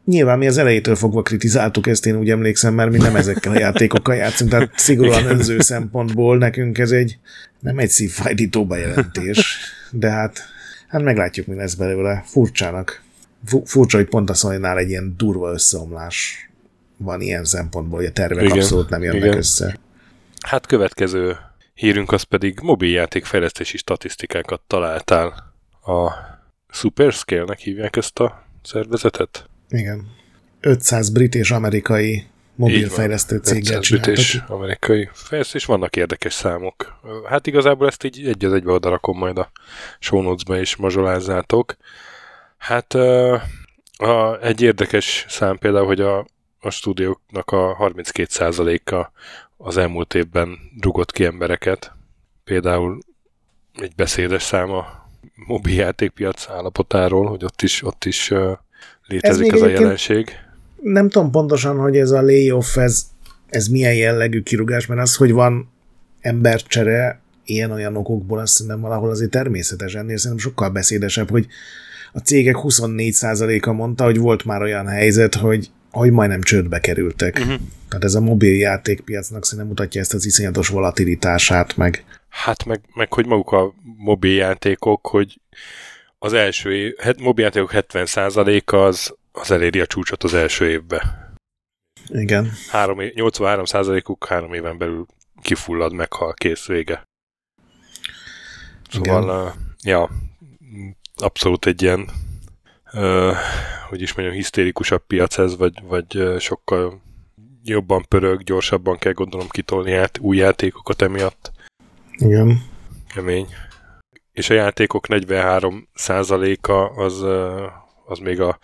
Nyilván 0.06 0.38
mi 0.38 0.48
az 0.48 0.58
elejétől 0.58 0.96
fogva 0.96 1.22
kritizáltuk 1.22 1.88
ezt, 1.88 2.06
én 2.06 2.18
úgy 2.18 2.30
emlékszem, 2.30 2.74
mert 2.74 2.92
mi 2.92 2.98
nem 2.98 3.16
ezekkel 3.16 3.52
a 3.52 3.60
játékokkal 3.60 4.16
játszunk, 4.16 4.50
tehát 4.50 4.72
szigorúan 4.76 5.26
önző 5.26 5.60
szempontból 5.60 6.38
nekünk 6.38 6.78
ez 6.78 6.92
egy 6.92 7.18
nem 7.60 7.80
egy 7.80 7.90
szívfájdító 7.90 8.66
bejelentés, 8.66 9.58
de 9.92 10.10
hát, 10.10 10.53
hát 10.94 11.02
meglátjuk, 11.02 11.48
mi 11.48 11.56
lesz 11.56 11.74
belőle. 11.74 12.24
Furcsának. 12.26 13.04
Furcsa, 13.66 13.98
hogy 13.98 14.08
pont 14.08 14.30
a 14.30 14.34
sony 14.34 14.66
egy 14.66 14.90
ilyen 14.90 15.14
durva 15.18 15.52
összeomlás 15.52 16.50
van 16.98 17.22
ilyen 17.22 17.44
szempontból, 17.44 17.98
hogy 17.98 18.08
a 18.08 18.12
tervek 18.12 18.44
igen, 18.44 18.58
abszolút 18.58 18.90
nem 18.90 19.04
jönnek 19.04 19.24
igen. 19.24 19.38
össze. 19.38 19.78
Hát 20.46 20.66
következő 20.66 21.38
hírünk 21.74 22.12
az 22.12 22.22
pedig 22.24 22.60
mobiljáték 22.62 23.26
fejlesztési 23.26 23.78
statisztikákat 23.78 24.62
találtál. 24.68 25.54
A 25.86 26.12
Superscale-nek 26.70 27.60
hívják 27.60 27.96
ezt 27.96 28.20
a 28.20 28.46
szervezetet? 28.64 29.50
Igen. 29.70 30.08
500 30.60 31.10
brit 31.10 31.36
és 31.36 31.52
amerikai 31.52 32.28
mobilfejlesztő 32.56 33.38
céggel 33.38 33.80
csináltak. 33.80 34.50
amerikai 34.50 35.10
fejlesztés, 35.14 35.66
vannak 35.66 35.96
érdekes 35.96 36.34
számok. 36.34 37.00
Hát 37.26 37.48
igazából 37.48 37.88
ezt 37.88 38.04
így 38.04 38.28
egy 38.28 38.46
az 38.46 38.54
egybe 38.54 38.72
odarakom 38.72 39.18
majd 39.18 39.38
a 39.38 39.52
show 40.00 40.22
notes-ba 40.22 40.60
is 40.60 40.76
mazsolázzátok. 40.76 41.76
Hát 42.58 42.94
a, 43.98 44.38
egy 44.42 44.62
érdekes 44.62 45.26
szám 45.30 45.58
például, 45.58 45.86
hogy 45.86 46.02
a, 46.02 46.26
a 46.60 46.70
stúdióknak 46.70 47.52
a 47.52 47.78
32%-a 47.80 49.12
az 49.58 49.78
elmúlt 49.78 50.14
évben 50.14 50.60
rugott 50.82 51.12
ki 51.12 51.26
embereket. 51.26 51.92
Például 52.44 53.00
egy 53.74 53.96
beszédes 53.96 54.44
szám 54.44 54.72
a 54.72 55.08
mobiljátékpiac 55.36 56.50
állapotáról, 56.50 57.26
hogy 57.26 57.44
ott 57.44 57.62
is, 57.62 57.84
ott 57.84 58.06
is 58.06 58.34
létezik 59.08 59.52
ez, 59.52 59.54
ez 59.54 59.62
a 59.62 59.68
jelenség. 59.68 60.43
Nem 60.84 61.10
tudom 61.10 61.32
pontosan, 61.32 61.78
hogy 61.78 61.98
ez 61.98 62.12
a 62.12 62.22
layoff, 62.22 62.78
ez, 62.78 63.06
ez 63.50 63.68
milyen 63.68 63.96
jellegű 63.96 64.42
kirugás, 64.42 64.86
mert 64.86 65.02
az, 65.02 65.16
hogy 65.16 65.32
van 65.32 65.70
embercsere 66.22 67.22
ilyen-olyan 67.46 67.96
okokból, 67.96 68.40
azt 68.40 68.54
szerintem 68.54 68.82
valahol 68.82 69.10
azért 69.10 69.32
természetes 69.32 69.94
ennél, 69.94 70.18
szerintem 70.18 70.50
sokkal 70.50 70.70
beszédesebb, 70.70 71.30
hogy 71.30 71.48
a 72.14 72.20
cégek 72.20 72.56
24%-a 72.60 73.72
mondta, 73.72 74.04
hogy 74.04 74.18
volt 74.18 74.46
már 74.46 74.62
olyan 74.62 74.88
helyzet, 74.88 75.36
hogy, 75.36 75.70
hogy 75.92 76.12
majdnem 76.12 76.42
csődbe 76.42 76.80
kerültek. 76.80 77.38
Uh-huh. 77.40 77.60
Tehát 77.90 78.04
ez 78.04 78.16
a 78.16 78.22
mobil 78.22 78.56
játékpiacnak 78.56 79.44
szerintem 79.44 79.68
mutatja 79.68 80.02
ezt 80.02 80.14
az 80.14 80.26
iszonyatos 80.26 80.68
volatilitását, 80.68 81.78
meg... 81.78 82.04
Hát 82.30 82.66
meg, 82.66 82.82
meg 82.94 83.14
hogy 83.14 83.26
maguk 83.26 83.52
a 83.52 83.74
mobil 83.98 84.36
játékok, 84.36 85.08
hogy 85.08 85.40
az 86.20 86.34
első 86.34 86.74
év, 86.74 86.94
mobiljátékok 87.18 87.72
70%-a 87.74 88.76
az, 88.76 89.16
az 89.34 89.52
eléri 89.52 89.80
a 89.80 89.86
csúcsot 89.86 90.24
az 90.24 90.34
első 90.34 90.70
évbe. 90.70 91.32
Igen. 92.08 92.52
3, 92.70 92.98
83%-uk 93.00 94.28
három 94.28 94.54
éven 94.54 94.78
belül 94.78 95.06
kifullad, 95.42 95.94
meghal, 95.94 96.34
kész, 96.34 96.66
vége. 96.66 97.04
Szóval, 98.90 99.24
Igen. 99.24 99.46
Uh, 99.46 99.52
ja, 99.84 100.10
abszolút 101.16 101.66
egy 101.66 101.82
ilyen, 101.82 102.10
uh, 102.94 103.36
hogy 103.90 104.02
is 104.02 104.14
mondjam, 104.14 104.38
hisztérikusabb 104.38 105.06
piac 105.08 105.38
ez, 105.38 105.58
vagy, 105.58 105.82
vagy 105.84 106.18
uh, 106.18 106.40
sokkal 106.40 107.02
jobban 107.64 108.06
pörög, 108.08 108.44
gyorsabban 108.44 108.98
kell 108.98 109.14
gondolom 109.14 109.48
kitolni 109.50 109.94
át 109.94 110.18
új 110.18 110.38
játékokat 110.38 111.02
emiatt. 111.02 111.52
Igen. 112.18 112.62
Kemény 113.14 113.48
és 114.34 114.50
a 114.50 114.54
játékok 114.54 115.06
43%-a 115.10 117.02
az, 117.02 117.22
az 118.06 118.20
még 118.20 118.42
a, 118.42 118.58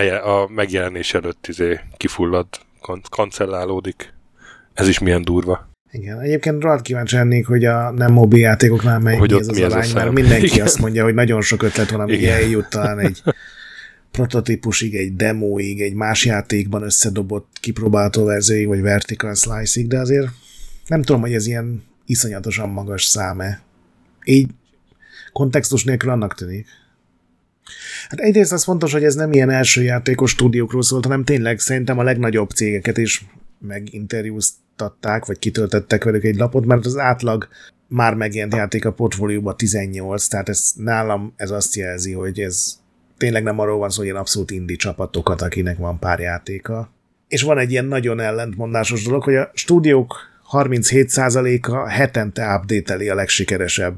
a 0.00 0.48
megjelenés 0.48 1.14
előtt 1.14 1.46
izé 1.46 1.80
kifullad, 1.96 2.46
kan- 2.80 3.08
kancellálódik. 3.08 4.14
Ez 4.74 4.88
is 4.88 4.98
milyen 4.98 5.22
durva. 5.22 5.70
Igen, 5.90 6.20
egyébként 6.20 6.62
rohadt 6.62 6.82
kíváncsi 6.82 7.16
lennék, 7.16 7.46
hogy 7.46 7.64
a 7.64 7.90
nem 7.90 8.12
mobil 8.12 8.40
játékoknál 8.40 8.98
megy 8.98 9.18
hogy 9.18 9.32
ez 9.32 9.48
az 9.48 9.56
mi 9.56 9.62
arány, 9.62 9.92
mert 9.94 10.10
mindenki 10.10 10.46
Igen. 10.46 10.64
azt 10.64 10.78
mondja, 10.78 11.04
hogy 11.04 11.14
nagyon 11.14 11.40
sok 11.40 11.62
ötlet 11.62 11.90
van, 11.90 12.00
ami 12.00 12.28
eljut 12.28 12.68
talán 12.68 12.98
egy 12.98 13.22
prototípusig, 14.10 14.94
egy 14.94 15.16
demóig, 15.16 15.80
egy 15.80 15.94
más 15.94 16.24
játékban 16.24 16.82
összedobott, 16.82 17.56
kipróbálható 17.60 18.24
verzióig, 18.24 18.66
vagy 18.66 18.80
vertical 18.80 19.34
slice-ig, 19.34 19.88
de 19.88 19.98
azért 19.98 20.28
nem 20.86 21.02
tudom, 21.02 21.20
hogy 21.20 21.34
ez 21.34 21.46
ilyen 21.46 21.82
iszonyatosan 22.06 22.68
magas 22.68 23.04
száme. 23.04 23.60
Így 24.24 24.48
kontextus 25.32 25.84
nélkül 25.84 26.10
annak 26.10 26.34
tűnik. 26.34 26.66
Hát 28.08 28.20
egyrészt 28.20 28.52
az 28.52 28.64
fontos, 28.64 28.92
hogy 28.92 29.04
ez 29.04 29.14
nem 29.14 29.32
ilyen 29.32 29.50
első 29.50 29.82
játékos 29.82 30.30
stúdiókról 30.30 30.82
szólt, 30.82 31.04
hanem 31.04 31.24
tényleg 31.24 31.58
szerintem 31.58 31.98
a 31.98 32.02
legnagyobb 32.02 32.50
cégeket 32.50 32.98
is 32.98 33.24
meginterjúztatták, 33.58 35.24
vagy 35.24 35.38
kitöltettek 35.38 36.04
velük 36.04 36.24
egy 36.24 36.36
lapot, 36.36 36.66
mert 36.66 36.86
az 36.86 36.96
átlag 36.96 37.48
már 37.88 38.14
megjelent 38.14 38.54
játék 38.54 38.84
a 38.84 38.92
portfólióban 38.92 39.56
18, 39.56 40.26
tehát 40.26 40.48
ez 40.48 40.70
nálam 40.76 41.32
ez 41.36 41.50
azt 41.50 41.74
jelzi, 41.74 42.12
hogy 42.12 42.40
ez 42.40 42.80
tényleg 43.18 43.42
nem 43.42 43.58
arról 43.58 43.78
van 43.78 43.90
szó, 43.90 43.96
hogy 43.96 44.06
ilyen 44.06 44.16
abszolút 44.18 44.50
indi 44.50 44.76
csapatokat, 44.76 45.42
akinek 45.42 45.78
van 45.78 45.98
pár 45.98 46.20
játéka. 46.20 46.90
És 47.28 47.42
van 47.42 47.58
egy 47.58 47.70
ilyen 47.70 47.84
nagyon 47.84 48.20
ellentmondásos 48.20 49.04
dolog, 49.04 49.22
hogy 49.22 49.34
a 49.34 49.50
stúdiók 49.54 50.16
37%-a 50.52 51.88
hetente 51.88 52.54
update 52.54 53.12
a 53.12 53.14
legsikeresebb 53.14 53.94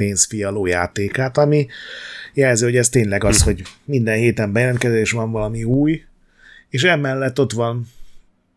pénzfialó 0.00 0.66
játékát, 0.66 1.38
ami 1.38 1.66
jelzi, 2.32 2.64
hogy 2.64 2.76
ez 2.76 2.88
tényleg 2.88 3.24
az, 3.24 3.42
hogy 3.42 3.62
minden 3.84 4.16
héten 4.16 4.52
bejelentkezés 4.52 5.10
van 5.10 5.30
valami 5.30 5.64
új, 5.64 6.02
és 6.68 6.82
emellett 6.82 7.40
ott 7.40 7.52
van 7.52 7.88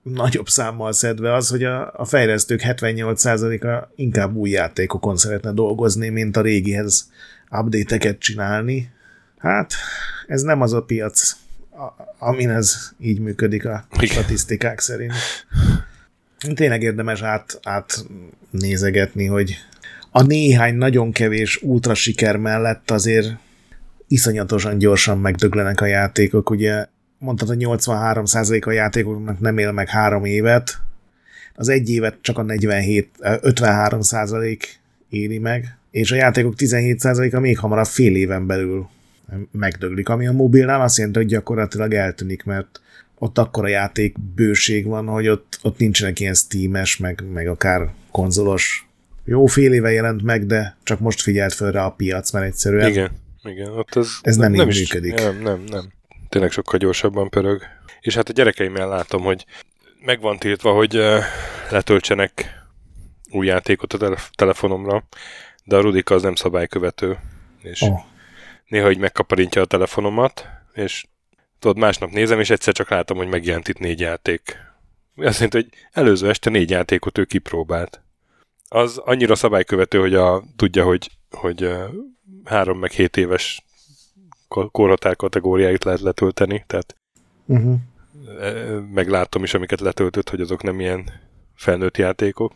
nagyobb 0.04 0.48
számmal 0.48 0.92
szedve 0.92 1.34
az, 1.34 1.50
hogy 1.50 1.64
a, 1.64 1.94
a 1.96 2.06
fejlesztők 2.06 2.62
78%-a 2.64 3.92
inkább 3.96 4.36
új 4.36 4.50
játékokon 4.50 5.18
szeretne 5.18 5.52
dolgozni, 5.52 6.10
mint 6.10 6.38
a 6.38 6.42
régihez 6.42 7.12
update-eket 7.52 8.20
csinálni. 8.20 8.92
Hát, 9.38 9.74
ez 10.28 10.42
nem 10.42 10.62
az 10.62 10.74
a 10.74 10.84
piac, 10.84 11.36
amin 12.18 12.50
ez 12.50 12.92
így 13.00 13.20
működik 13.20 13.66
a 13.66 13.88
statisztikák 14.02 14.80
szerint. 14.80 15.14
Tényleg 16.54 16.82
érdemes 16.82 17.22
át, 17.22 17.60
átnézegetni, 17.64 19.26
hogy 19.26 19.58
a 20.16 20.24
néhány 20.24 20.76
nagyon 20.76 21.12
kevés 21.12 21.62
ultra 21.62 21.94
siker 21.94 22.38
mellett 22.38 22.92
azért 22.92 23.28
iszonyatosan 24.08 24.78
gyorsan 24.78 25.18
megdöglenek 25.18 25.82
a 25.82 25.86
játékok. 25.86 26.50
Ugye 26.50 26.86
mondtad, 27.18 27.48
hogy 27.48 27.58
83% 27.60 28.66
a 28.66 28.72
játékoknak 28.72 29.40
nem 29.40 29.58
él 29.58 29.72
meg 29.72 29.90
három 29.90 30.26
évet, 30.26 30.82
az 31.56 31.70
egy 31.70 31.90
évet 31.90 32.18
csak 32.22 32.38
a 32.38 32.42
47, 32.42 33.10
53 33.42 34.02
éli 35.10 35.38
meg, 35.38 35.78
és 35.92 36.12
a 36.12 36.16
játékok 36.16 36.54
17%-a 36.58 37.40
még 37.40 37.58
hamarabb 37.58 37.86
fél 37.86 38.16
éven 38.16 38.48
belül 38.48 38.88
megdöglik, 39.52 40.10
ami 40.10 40.28
a 40.28 40.32
mobilnál 40.32 40.82
azt 40.82 40.98
jelenti, 40.98 41.20
hogy 41.20 41.28
gyakorlatilag 41.28 41.94
eltűnik, 41.94 42.44
mert 42.44 42.82
ott 43.18 43.38
akkor 43.38 43.64
a 43.64 43.68
játék 43.68 44.16
bőség 44.36 44.86
van, 44.86 45.08
hogy 45.08 45.28
ott, 45.28 45.60
ott 45.62 45.78
nincsenek 45.78 46.20
ilyen 46.20 46.34
Steam-es, 46.34 46.98
meg, 46.98 47.24
meg 47.34 47.48
akár 47.48 47.94
konzolos 48.12 48.88
jó 49.26 49.46
fél 49.46 49.74
éve 49.74 49.92
jelent 49.92 50.22
meg, 50.22 50.46
de 50.46 50.78
csak 50.84 51.00
most 51.00 51.22
figyelt 51.22 51.54
föl 51.54 51.72
rá 51.72 51.86
a 51.86 51.92
piac, 51.92 52.32
mert 52.32 52.46
egyszerűen 52.46 52.90
igen, 52.90 53.12
igen, 53.44 53.72
ott 53.72 53.96
ez, 53.96 54.10
ez 54.22 54.36
nem, 54.36 54.52
nem 54.52 54.70
így 54.70 54.76
is, 54.76 54.92
működik. 54.92 55.14
Nem, 55.14 55.42
nem, 55.42 55.64
nem. 55.68 55.92
Tényleg 56.30 56.52
sokkal 56.52 56.80
gyorsabban 56.80 57.30
pörög. 57.30 57.62
És 58.02 58.16
hát 58.16 58.30
a 58.30 58.34
gyerekeimmel 58.34 58.88
látom, 58.88 59.22
hogy 59.22 59.46
meg 60.06 60.22
van 60.22 60.38
tiltva, 60.38 60.74
hogy 60.74 61.00
letöltsenek 61.70 62.62
új 63.32 63.46
játékot 63.46 63.94
a 63.94 64.18
telefonomra, 64.36 65.04
de 65.64 65.76
a 65.76 65.82
Rudika 65.82 66.16
az 66.16 66.22
nem 66.22 66.36
szabálykövető, 66.36 67.18
és 67.62 67.82
oh. 67.82 68.00
néha 68.68 68.92
így 68.92 68.98
megkaparintja 68.98 69.62
a 69.62 69.66
telefonomat, 69.66 70.46
és 70.74 71.06
tudod, 71.60 71.78
másnap 71.78 72.12
nézem, 72.12 72.40
és 72.40 72.50
egyszer 72.50 72.74
csak 72.74 72.90
látom, 72.90 73.18
hogy 73.18 73.28
megjelent 73.28 73.68
itt 73.68 73.80
négy 73.80 74.00
játék. 74.00 74.58
Azt 75.16 75.40
jelenti, 75.40 75.58
hogy 75.58 75.70
előző 75.92 76.30
este 76.30 76.50
négy 76.50 76.70
játékot 76.70 77.18
ő 77.18 77.24
kipróbált 77.24 78.04
az 78.74 78.98
annyira 78.98 79.36
szabálykövető, 79.36 80.00
hogy 80.00 80.14
a, 80.14 80.44
tudja, 80.56 80.84
hogy, 80.84 81.12
hogy 81.32 81.70
három 82.44 82.80
meg 82.80 82.92
hét 82.92 83.18
éves 83.18 83.66
korhatár 84.48 85.16
kategóriáit 85.16 85.84
lehet 85.84 86.00
letölteni, 86.00 86.64
tehát 86.68 86.96
uh-huh. 87.46 87.80
meglátom 88.94 89.44
is, 89.44 89.54
amiket 89.54 89.80
letöltött, 89.80 90.30
hogy 90.30 90.42
azok 90.42 90.64
nem 90.64 90.80
ilyen 90.80 91.10
felnőtt 91.56 91.98
játékok. 91.98 92.54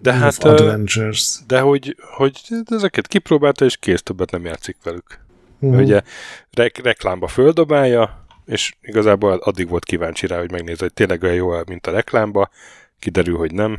De 0.00 0.12
hát, 0.12 0.44
Adventures. 0.44 1.38
De 1.46 1.60
hogy, 1.60 1.96
hogy 2.16 2.40
ezeket 2.66 3.06
kipróbálta, 3.06 3.64
és 3.64 3.76
kész, 3.76 4.02
többet 4.02 4.30
nem 4.30 4.44
játszik 4.44 4.76
velük. 4.82 5.20
Mm. 5.66 5.78
Ugye 5.78 6.02
rek- 6.50 6.78
reklámba 6.78 7.26
földobálja, 7.26 8.26
és 8.44 8.74
igazából 8.80 9.32
addig 9.32 9.68
volt 9.68 9.84
kíváncsi 9.84 10.26
rá, 10.26 10.38
hogy 10.38 10.50
megnézze, 10.50 10.82
hogy 10.82 10.92
tényleg 10.92 11.22
olyan 11.22 11.34
jó, 11.34 11.50
mint 11.66 11.86
a 11.86 11.90
reklámba, 11.90 12.50
kiderül, 12.98 13.36
hogy 13.36 13.52
nem. 13.52 13.78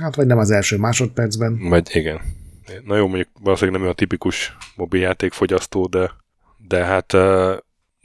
Hát, 0.00 0.14
vagy 0.14 0.26
nem 0.26 0.38
az 0.38 0.50
első 0.50 0.76
másodpercben. 0.76 1.68
Vagy 1.68 1.88
igen. 1.92 2.20
Na 2.84 2.96
jó, 2.96 3.06
mondjuk 3.06 3.28
valószínűleg 3.40 3.74
nem 3.74 3.82
olyan 3.82 3.94
tipikus 3.96 4.56
mobiljátékfogyasztó, 4.76 5.86
de, 5.86 6.10
de 6.68 6.84
hát 6.84 7.12
uh, 7.12 7.56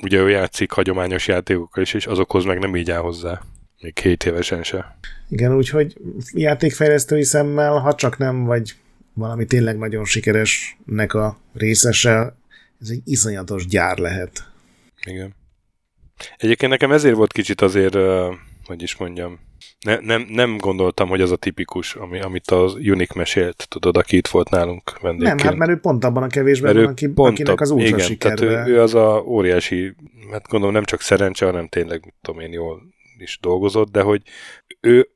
ugye 0.03 0.19
ő 0.19 0.29
játszik 0.29 0.71
hagyományos 0.71 1.27
játékokkal 1.27 1.83
is, 1.83 1.93
és 1.93 2.05
azokhoz 2.05 2.45
meg 2.45 2.59
nem 2.59 2.75
így 2.75 2.91
áll 2.91 2.99
hozzá. 2.99 3.41
Még 3.81 3.93
két 3.93 4.23
évesen 4.23 4.63
se. 4.63 4.97
Igen, 5.29 5.55
úgyhogy 5.55 5.97
játékfejlesztői 6.33 7.23
szemmel, 7.23 7.79
ha 7.79 7.95
csak 7.95 8.17
nem 8.17 8.43
vagy 8.43 8.75
valami 9.13 9.45
tényleg 9.45 9.77
nagyon 9.77 10.05
sikeresnek 10.05 11.13
a 11.13 11.37
részese, 11.53 12.35
ez 12.81 12.89
egy 12.89 13.01
iszonyatos 13.03 13.67
gyár 13.67 13.97
lehet. 13.97 14.51
Igen. 15.05 15.35
Egyébként 16.37 16.71
nekem 16.71 16.91
ezért 16.91 17.15
volt 17.15 17.31
kicsit 17.31 17.61
azért, 17.61 17.95
uh, 17.95 18.33
hogy 18.65 18.81
is 18.81 18.95
mondjam, 18.97 19.39
ne, 19.79 19.97
nem, 19.99 20.25
nem 20.29 20.57
gondoltam, 20.57 21.07
hogy 21.07 21.21
az 21.21 21.31
a 21.31 21.35
tipikus, 21.35 21.95
ami, 21.95 22.21
amit 22.21 22.51
az 22.51 22.73
Unik 22.73 23.13
mesélt, 23.13 23.65
tudod, 23.69 23.97
aki 23.97 24.17
itt 24.17 24.27
volt 24.27 24.49
nálunk 24.49 24.99
vendégként. 25.01 25.37
Nem, 25.37 25.47
hát 25.47 25.57
mert 25.57 25.71
ő 25.71 25.77
pont 25.77 26.03
abban 26.03 26.23
a 26.23 26.27
kevésben 26.27 26.73
mert 26.73 26.85
van, 26.85 26.93
aki, 26.93 27.07
pont 27.07 27.31
akinek 27.31 27.61
az 27.61 27.71
ultra 27.71 27.87
igen, 27.87 27.99
sikerbe. 27.99 28.45
tehát 28.45 28.67
ő, 28.67 28.71
ő, 28.71 28.81
az 28.81 28.95
a 28.95 29.23
óriási, 29.25 29.95
hát 30.31 30.47
gondolom 30.47 30.73
nem 30.73 30.83
csak 30.83 31.01
szerencse, 31.01 31.45
hanem 31.45 31.67
tényleg, 31.67 32.01
mit 32.05 32.13
tudom 32.21 32.41
én, 32.41 32.51
jól 32.51 32.81
is 33.17 33.39
dolgozott, 33.41 33.91
de 33.91 34.01
hogy 34.01 34.21
ő 34.79 35.09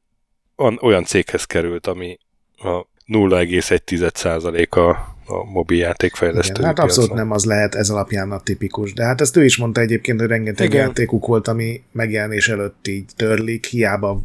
olyan 0.82 1.04
céghez 1.04 1.46
került, 1.46 1.88
ami 1.88 2.18
a 2.58 2.88
0,1% 3.08 5.00
a. 5.30 5.46
Igen, 6.58 6.66
hát 6.66 6.80
abszolút 6.80 7.14
nem 7.14 7.32
az 7.32 7.46
lehet 7.46 7.76
ez 7.76 7.90
alapján 7.90 8.32
a 8.32 8.40
tipikus. 8.40 8.94
De 8.94 9.04
hát 9.04 9.22
ezt 9.22 9.36
ő 9.36 9.44
is 9.44 9.58
mondta 9.58 9.82
egyébként, 9.82 10.20
hogy 10.20 10.30
rengeteg 10.30 10.68
Igen. 10.68 10.86
játékuk 10.86 11.26
volt, 11.26 11.48
ami 11.48 11.82
megjelenés 11.92 12.50
előtt 12.50 12.88
így 12.88 13.06
törlik, 13.16 13.66
hiába 13.66 14.22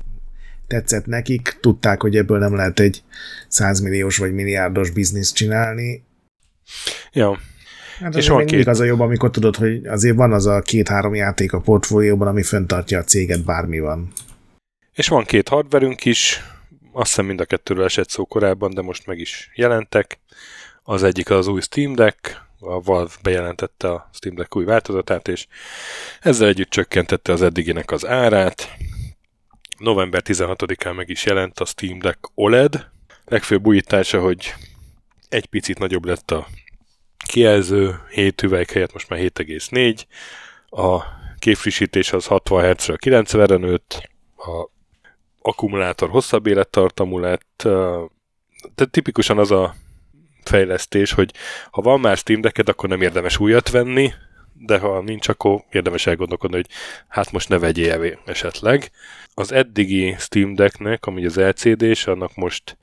tetszett 0.66 1.06
nekik, 1.06 1.56
tudták, 1.60 2.02
hogy 2.02 2.16
ebből 2.16 2.38
nem 2.38 2.54
lehet 2.54 2.80
egy 2.80 3.02
százmilliós 3.48 4.18
vagy 4.18 4.32
milliárdos 4.32 4.90
bizniszt 4.90 5.34
csinálni. 5.34 6.04
Ja. 7.12 7.38
Hát 8.00 8.16
és 8.16 8.28
van 8.28 8.46
két... 8.46 8.66
az 8.66 8.80
a 8.80 8.84
jobb, 8.84 9.00
amikor 9.00 9.30
tudod, 9.30 9.56
hogy 9.56 9.86
azért 9.86 10.16
van 10.16 10.32
az 10.32 10.46
a 10.46 10.60
két-három 10.60 11.14
játék 11.14 11.52
a 11.52 11.60
portfólióban, 11.60 12.28
ami 12.28 12.42
föntartja 12.42 12.98
a 12.98 13.04
céget, 13.04 13.44
bármi 13.44 13.78
van. 13.78 14.12
És 14.92 15.08
van 15.08 15.24
két 15.24 15.48
hardverünk 15.48 16.04
is, 16.04 16.40
azt 16.92 17.08
hiszem 17.08 17.26
mind 17.26 17.40
a 17.40 17.44
kettőről 17.44 17.84
esett 17.84 18.08
szó 18.08 18.24
korábban, 18.24 18.74
de 18.74 18.82
most 18.82 19.06
meg 19.06 19.18
is 19.18 19.50
jelentek. 19.54 20.18
Az 20.86 21.02
egyik 21.02 21.30
az 21.30 21.46
új 21.46 21.60
Steam 21.60 21.94
Deck, 21.94 22.42
a 22.60 22.80
Valve 22.80 23.12
bejelentette 23.22 23.90
a 23.90 24.10
Steam 24.12 24.34
Deck 24.34 24.56
új 24.56 24.64
változatát, 24.64 25.28
és 25.28 25.46
ezzel 26.20 26.48
együtt 26.48 26.70
csökkentette 26.70 27.32
az 27.32 27.42
eddiginek 27.42 27.90
az 27.90 28.06
árát. 28.06 28.76
November 29.78 30.22
16-án 30.24 30.96
meg 30.96 31.08
is 31.08 31.24
jelent 31.24 31.60
a 31.60 31.64
Steam 31.64 31.98
Deck 31.98 32.30
OLED. 32.34 32.90
Legfőbb 33.24 33.66
újítása, 33.66 34.20
hogy 34.20 34.54
egy 35.28 35.46
picit 35.46 35.78
nagyobb 35.78 36.04
lett 36.04 36.30
a 36.30 36.46
kijelző, 37.26 38.00
7 38.10 38.42
üveg 38.42 38.70
helyett 38.70 38.92
most 38.92 39.08
már 39.08 39.20
7,4. 39.20 40.02
A 40.68 41.02
képfrissítés 41.38 42.12
az 42.12 42.26
60 42.26 42.74
Hz-ről 42.74 42.96
90-re 43.00 43.56
nőtt, 43.56 44.10
a 44.36 44.68
akkumulátor 45.42 46.08
hosszabb 46.08 46.46
élettartamú 46.46 47.18
lett, 47.18 47.52
tehát 48.74 48.90
tipikusan 48.90 49.38
az 49.38 49.50
a 49.50 49.74
fejlesztés, 50.48 51.12
hogy 51.12 51.34
ha 51.70 51.82
van 51.82 52.00
már 52.00 52.16
Steam 52.16 52.40
Decked, 52.40 52.68
akkor 52.68 52.88
nem 52.88 53.02
érdemes 53.02 53.38
újat 53.38 53.70
venni, 53.70 54.12
de 54.52 54.78
ha 54.78 55.00
nincs, 55.00 55.28
akkor 55.28 55.64
érdemes 55.70 56.06
elgondolkodni, 56.06 56.56
hogy 56.56 56.68
hát 57.08 57.32
most 57.32 57.48
ne 57.48 57.58
vegyél 57.58 58.18
esetleg. 58.24 58.90
Az 59.34 59.52
eddigi 59.52 60.14
Steam 60.18 60.54
Decknek, 60.54 61.06
ami 61.06 61.26
az 61.26 61.36
LCD-s, 61.36 62.06
annak 62.06 62.34
most 62.34 62.76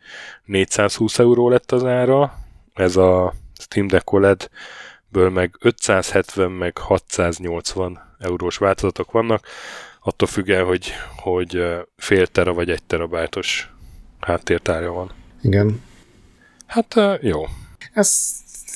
420 0.45 1.19
euró 1.19 1.49
lett 1.49 1.71
az 1.71 1.85
ára, 1.85 2.33
ez 2.73 2.95
a 2.95 3.33
Steam 3.59 3.87
Deck 3.87 4.11
OLED-ből 4.11 5.29
meg 5.29 5.55
570 5.59 6.51
meg 6.51 6.77
680 6.77 8.15
eurós 8.19 8.57
változatok 8.57 9.11
vannak, 9.11 9.47
attól 9.99 10.27
függően, 10.27 10.65
hogy, 10.65 10.93
hogy 11.15 11.63
fél 11.97 12.27
tera 12.27 12.53
vagy 12.53 12.69
egy 12.69 12.83
terabájtos 12.83 13.69
háttértárja 14.19 14.91
van. 14.91 15.11
Igen. 15.41 15.81
Hát 16.71 17.19
jó. 17.21 17.45
Ezt 17.93 18.19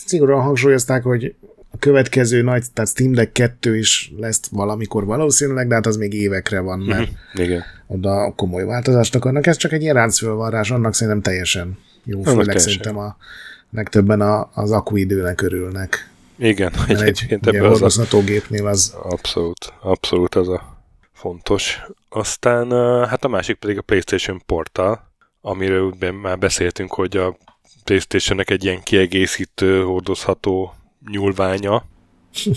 szigorúan 0.05 0.41
hangsúlyozták, 0.41 1.03
hogy 1.03 1.35
a 1.71 1.77
következő 1.79 2.41
nagy, 2.41 2.63
tehát 2.73 2.89
Steam 2.89 3.11
Deck 3.11 3.33
2 3.33 3.77
is 3.77 4.11
lesz 4.17 4.39
valamikor 4.51 5.05
valószínűleg, 5.05 5.67
de 5.67 5.75
hát 5.75 5.85
az 5.85 5.97
még 5.97 6.13
évekre 6.13 6.59
van, 6.59 6.79
mert 6.79 6.99
mm-hmm. 6.99 7.43
Igen. 7.43 7.63
oda 7.87 8.33
komoly 8.35 8.63
változást 8.63 9.15
akarnak. 9.15 9.47
Ez 9.47 9.57
csak 9.57 9.71
egy 9.71 9.81
ilyen 9.81 9.95
ráncfölvarrás, 9.95 10.71
annak 10.71 10.93
szerintem 10.93 11.21
teljesen 11.21 11.77
jó, 12.03 12.21
főleg 12.21 12.45
teljesen. 12.45 12.71
szerintem 12.71 12.97
a 12.97 13.15
legtöbben 13.71 14.21
a, 14.21 14.49
az 14.53 14.71
akuidőnek 14.71 15.41
örülnek. 15.41 16.09
Igen, 16.37 16.73
egy, 16.87 17.01
egyébként 17.01 17.47
ebből 17.47 17.83
az 17.83 17.97
a... 18.13 18.17
gépnél 18.25 18.67
az... 18.67 18.95
Abszolút, 19.03 19.73
abszolút 19.81 20.35
az 20.35 20.47
a 20.47 20.83
fontos. 21.13 21.81
Aztán 22.09 22.69
hát 23.07 23.23
a 23.23 23.27
másik 23.27 23.55
pedig 23.55 23.77
a 23.77 23.81
PlayStation 23.81 24.41
Portal, 24.45 25.11
amiről 25.41 25.93
már 26.21 26.37
beszéltünk, 26.37 26.93
hogy 26.93 27.17
a 27.17 27.37
PlayStation-nek 27.85 28.49
egy 28.49 28.63
ilyen 28.63 28.83
kiegészítő, 28.83 29.83
hordozható 29.83 30.73
nyúlványa. 31.11 31.85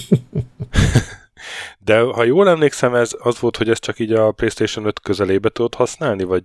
De 1.84 2.00
ha 2.00 2.24
jól 2.24 2.48
emlékszem, 2.48 2.94
ez 2.94 3.10
az 3.18 3.38
volt, 3.38 3.56
hogy 3.56 3.68
ez 3.68 3.78
csak 3.78 3.98
így 3.98 4.12
a 4.12 4.30
PlayStation 4.30 4.84
5 4.86 5.00
közelébe 5.00 5.48
tudod 5.48 5.74
használni, 5.74 6.24
vagy, 6.24 6.44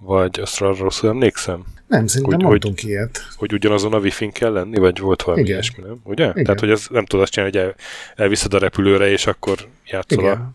vagy 0.00 0.40
azra 0.40 0.76
rosszul 0.76 1.08
emlékszem? 1.08 1.64
Nem, 1.86 2.06
szerintem 2.06 2.38
hogy, 2.38 2.48
mondtunk 2.48 2.80
hogy, 2.80 2.88
ilyet. 2.88 3.20
Hogy 3.36 3.52
ugyanazon 3.52 3.92
a 3.92 3.98
wifi 3.98 4.30
kell 4.32 4.52
lenni, 4.52 4.78
vagy 4.78 4.98
volt 4.98 5.22
valami 5.22 5.42
Igen. 5.42 5.52
ilyesmi, 5.52 5.82
nem? 5.82 6.00
Ugye? 6.04 6.28
Igen. 6.30 6.44
Tehát, 6.44 6.60
hogy 6.60 6.70
ez 6.70 6.86
nem 6.90 7.04
tudod 7.04 7.24
azt 7.24 7.32
csinálni, 7.32 7.56
hogy 7.56 7.66
el, 7.66 7.74
elviszed 8.16 8.54
a 8.54 8.58
repülőre, 8.58 9.08
és 9.10 9.26
akkor 9.26 9.68
játszol 9.84 10.22
Igen. 10.22 10.36
a... 10.36 10.52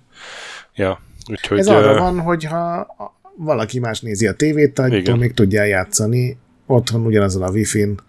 Ja, 0.75 0.99
úgyhogy... 1.29 1.59
Ez 1.59 1.67
arra 1.67 1.91
uh... 1.91 1.99
van, 1.99 2.19
hogyha 2.19 2.87
valaki 3.35 3.79
más 3.79 3.99
nézi 3.99 4.27
a 4.27 4.33
tévét, 4.33 4.79
akkor 4.79 5.17
még 5.17 5.33
tudja 5.33 5.63
játszani 5.63 6.37
otthon 6.71 7.05
ugyanazon 7.05 7.43
a 7.43 7.49
wifi-n. 7.49 7.99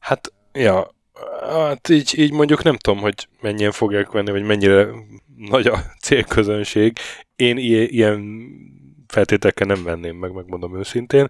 Hát, 0.00 0.32
ja, 0.52 0.94
hát 1.40 1.88
így, 1.88 2.18
így 2.18 2.32
mondjuk 2.32 2.62
nem 2.62 2.76
tudom, 2.76 3.00
hogy 3.00 3.28
mennyien 3.40 3.72
fogják 3.72 4.10
venni, 4.10 4.30
vagy 4.30 4.42
mennyire 4.42 4.88
nagy 5.36 5.66
a 5.66 5.80
célközönség. 6.02 6.98
Én 7.36 7.56
ilyen 7.56 8.46
feltételekkel 9.06 9.66
nem 9.66 9.82
venném 9.82 10.16
meg, 10.16 10.32
megmondom 10.32 10.78
őszintén, 10.78 11.26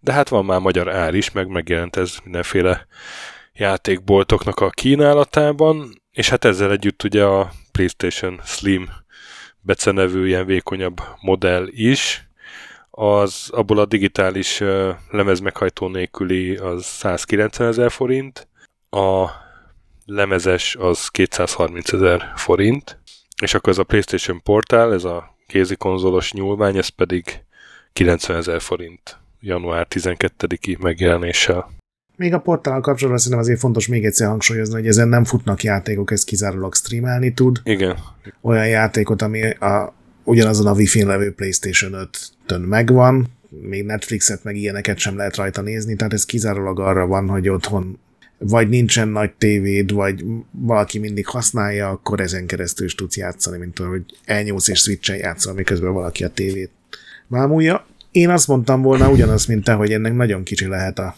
de 0.00 0.12
hát 0.12 0.28
van 0.28 0.44
már 0.44 0.60
magyar 0.60 0.94
ár 0.94 1.14
is, 1.14 1.30
meg 1.30 1.48
megjelent 1.48 1.96
ez 1.96 2.16
mindenféle 2.24 2.86
játékboltoknak 3.52 4.60
a 4.60 4.70
kínálatában, 4.70 6.02
és 6.12 6.28
hát 6.28 6.44
ezzel 6.44 6.70
együtt 6.70 7.02
ugye 7.02 7.24
a 7.24 7.50
PlayStation 7.72 8.40
Slim 8.44 8.88
becenevű 9.60 10.26
ilyen 10.26 10.46
vékonyabb 10.46 11.00
modell 11.20 11.66
is, 11.70 12.25
az 12.98 13.48
abból 13.50 13.78
a 13.78 13.86
digitális 13.86 14.60
uh, 14.60 14.88
lemez 15.10 15.40
meghajtó 15.40 15.88
nélküli 15.88 16.56
az 16.56 16.84
190 16.84 17.68
ezer 17.68 17.90
forint, 17.90 18.48
a 18.90 19.28
lemezes 20.04 20.76
az 20.80 21.08
230 21.08 21.92
ezer 21.92 22.32
forint, 22.36 22.98
és 23.42 23.54
akkor 23.54 23.72
ez 23.72 23.78
a 23.78 23.84
PlayStation 23.84 24.42
Portál, 24.42 24.92
ez 24.92 25.04
a 25.04 25.36
kézi 25.46 25.76
konzolos 25.76 26.32
nyúlvány, 26.32 26.76
ez 26.76 26.88
pedig 26.88 27.24
90 27.92 28.36
ezer 28.36 28.60
forint 28.60 29.18
január 29.40 29.86
12-i 29.90 30.78
megjelenéssel. 30.78 31.70
Még 32.16 32.34
a 32.34 32.40
portál 32.40 32.80
kapcsolatban 32.80 33.18
szerintem 33.18 33.40
azért 33.40 33.58
fontos 33.58 33.86
még 33.86 34.04
egyszer 34.04 34.28
hangsúlyozni, 34.28 34.74
hogy 34.74 34.86
ezen 34.86 35.08
nem 35.08 35.24
futnak 35.24 35.62
játékok, 35.62 36.10
ez 36.10 36.24
kizárólag 36.24 36.74
streamelni 36.74 37.34
tud. 37.34 37.60
Igen. 37.64 37.98
Olyan 38.40 38.68
játékot, 38.68 39.22
ami 39.22 39.50
a, 39.50 39.94
ugyanazon 40.24 40.66
a 40.66 40.72
Wi-Fi-n 40.72 41.06
levő 41.06 41.32
PlayStation 41.32 41.94
5-tön 42.46 42.60
megvan, 42.60 43.26
még 43.48 43.84
Netflixet 43.84 44.44
meg 44.44 44.56
ilyeneket 44.56 44.98
sem 44.98 45.16
lehet 45.16 45.36
rajta 45.36 45.60
nézni, 45.60 45.96
tehát 45.96 46.12
ez 46.12 46.24
kizárólag 46.24 46.80
arra 46.80 47.06
van, 47.06 47.28
hogy 47.28 47.48
otthon 47.48 47.98
vagy 48.38 48.68
nincsen 48.68 49.08
nagy 49.08 49.32
tévéd, 49.32 49.92
vagy 49.92 50.24
valaki 50.50 50.98
mindig 50.98 51.26
használja, 51.26 51.88
akkor 51.88 52.20
ezen 52.20 52.46
keresztül 52.46 52.86
is 52.86 52.94
tudsz 52.94 53.16
játszani, 53.16 53.58
mint 53.58 53.78
hogy 53.78 54.02
elnyúlsz 54.24 54.68
és 54.68 54.78
switchen 54.78 55.16
játszol, 55.16 55.54
miközben 55.54 55.92
valaki 55.92 56.24
a 56.24 56.28
tévét 56.28 56.70
vámulja. 57.26 57.86
Én 58.10 58.28
azt 58.28 58.48
mondtam 58.48 58.82
volna 58.82 59.10
ugyanaz, 59.10 59.46
mint 59.46 59.64
te, 59.64 59.72
hogy 59.72 59.92
ennek 59.92 60.14
nagyon 60.14 60.42
kicsi 60.42 60.66
lehet 60.66 60.98
a 60.98 61.14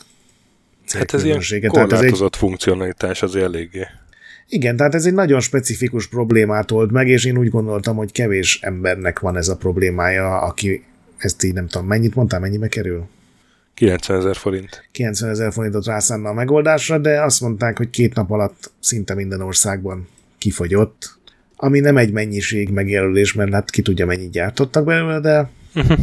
Hát 0.86 1.14
ez 1.14 1.24
ilyen 1.24 1.40
korlátozott 1.66 2.34
egy... 2.34 2.38
funkcionalitás 2.38 3.22
az 3.22 3.36
eléggé. 3.36 3.86
Igen, 4.48 4.76
tehát 4.76 4.94
ez 4.94 5.06
egy 5.06 5.14
nagyon 5.14 5.40
specifikus 5.40 6.06
problémát 6.06 6.70
old 6.70 6.92
meg, 6.92 7.08
és 7.08 7.24
én 7.24 7.38
úgy 7.38 7.48
gondoltam, 7.48 7.96
hogy 7.96 8.12
kevés 8.12 8.58
embernek 8.62 9.18
van 9.18 9.36
ez 9.36 9.48
a 9.48 9.56
problémája, 9.56 10.40
aki 10.40 10.82
ezt 11.18 11.44
így 11.44 11.52
nem 11.52 11.66
tudom, 11.66 11.86
mennyit 11.86 12.14
mondtál, 12.14 12.40
mennyibe 12.40 12.68
kerül? 12.68 13.06
90 13.74 14.18
ezer 14.18 14.36
forint. 14.36 14.88
90 14.92 15.30
ezer 15.30 15.52
forintot 15.52 15.86
rászánna 15.86 16.28
a 16.28 16.32
megoldásra, 16.32 16.98
de 16.98 17.22
azt 17.22 17.40
mondták, 17.40 17.76
hogy 17.76 17.90
két 17.90 18.14
nap 18.14 18.30
alatt 18.30 18.70
szinte 18.80 19.14
minden 19.14 19.40
országban 19.40 20.08
kifogyott, 20.38 21.18
ami 21.56 21.80
nem 21.80 21.96
egy 21.96 22.12
mennyiség 22.12 22.70
megjelölés, 22.70 23.32
mert 23.32 23.52
hát 23.52 23.70
ki 23.70 23.82
tudja 23.82 24.06
mennyit 24.06 24.30
gyártottak 24.30 24.84
belőle, 24.84 25.20
de 25.20 25.50
uh-huh. 25.74 25.98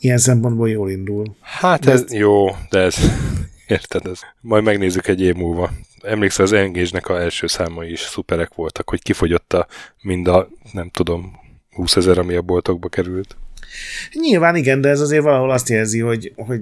ilyen 0.00 0.18
szempontból 0.18 0.70
jól 0.70 0.90
indul. 0.90 1.36
Hát 1.40 1.86
ez 1.86 2.00
ezt... 2.00 2.12
jó, 2.12 2.46
de 2.70 2.78
ez 2.78 2.96
érted, 3.66 4.06
ez. 4.06 4.20
Majd 4.40 4.64
megnézzük 4.64 5.08
egy 5.08 5.20
év 5.20 5.34
múlva. 5.34 5.70
Emlékszel, 6.02 6.44
az 6.44 6.52
engage 6.52 7.00
a 7.02 7.20
első 7.20 7.46
számai 7.46 7.90
is 7.90 8.00
szuperek 8.00 8.54
voltak, 8.54 8.88
hogy 8.90 9.02
kifogyott 9.02 9.52
a 9.52 9.66
mind 10.02 10.28
a, 10.28 10.48
nem 10.72 10.90
tudom, 10.90 11.38
20 11.70 11.96
ezer, 11.96 12.18
ami 12.18 12.34
a 12.34 12.42
boltokba 12.42 12.88
került. 12.88 13.36
Nyilván 14.12 14.56
igen, 14.56 14.80
de 14.80 14.88
ez 14.88 15.00
azért 15.00 15.22
valahol 15.22 15.50
azt 15.50 15.68
jelzi, 15.68 16.00
hogy, 16.00 16.32
hogy 16.36 16.60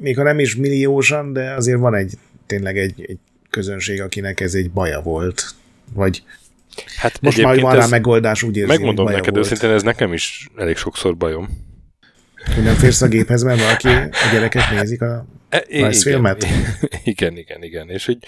még 0.00 0.16
ha 0.16 0.22
nem 0.22 0.38
is 0.38 0.56
milliósan, 0.56 1.32
de 1.32 1.54
azért 1.54 1.78
van 1.78 1.94
egy 1.94 2.12
tényleg 2.46 2.78
egy, 2.78 3.04
egy 3.06 3.18
közönség, 3.50 4.02
akinek 4.02 4.40
ez 4.40 4.54
egy 4.54 4.70
baja 4.70 5.00
volt. 5.00 5.44
Vagy 5.92 6.22
hát 6.96 7.20
most 7.20 7.42
már 7.42 7.60
van 7.60 7.74
rá 7.74 7.86
megoldás, 7.86 8.42
úgy 8.42 8.56
érzi, 8.56 8.68
Megmondom 8.68 9.06
neked 9.06 9.34
volt. 9.34 9.44
őszintén, 9.44 9.70
ez 9.70 9.82
nekem 9.82 10.12
is 10.12 10.48
elég 10.56 10.76
sokszor 10.76 11.16
bajom. 11.16 11.48
Hogy 12.54 12.64
nem 12.64 12.74
férsz 12.74 13.02
a 13.02 13.08
géphez, 13.08 13.42
mert 13.42 13.60
valaki 13.60 13.88
a 13.88 14.28
gyereket 14.32 14.70
nézik 14.70 15.02
a 15.02 15.26
e, 15.48 15.64
rajzfilmet? 15.70 16.42
Igen, 16.42 16.56
igen, 17.04 17.36
igen, 17.36 17.62
igen. 17.62 17.88
És 17.88 18.06
hogy 18.06 18.18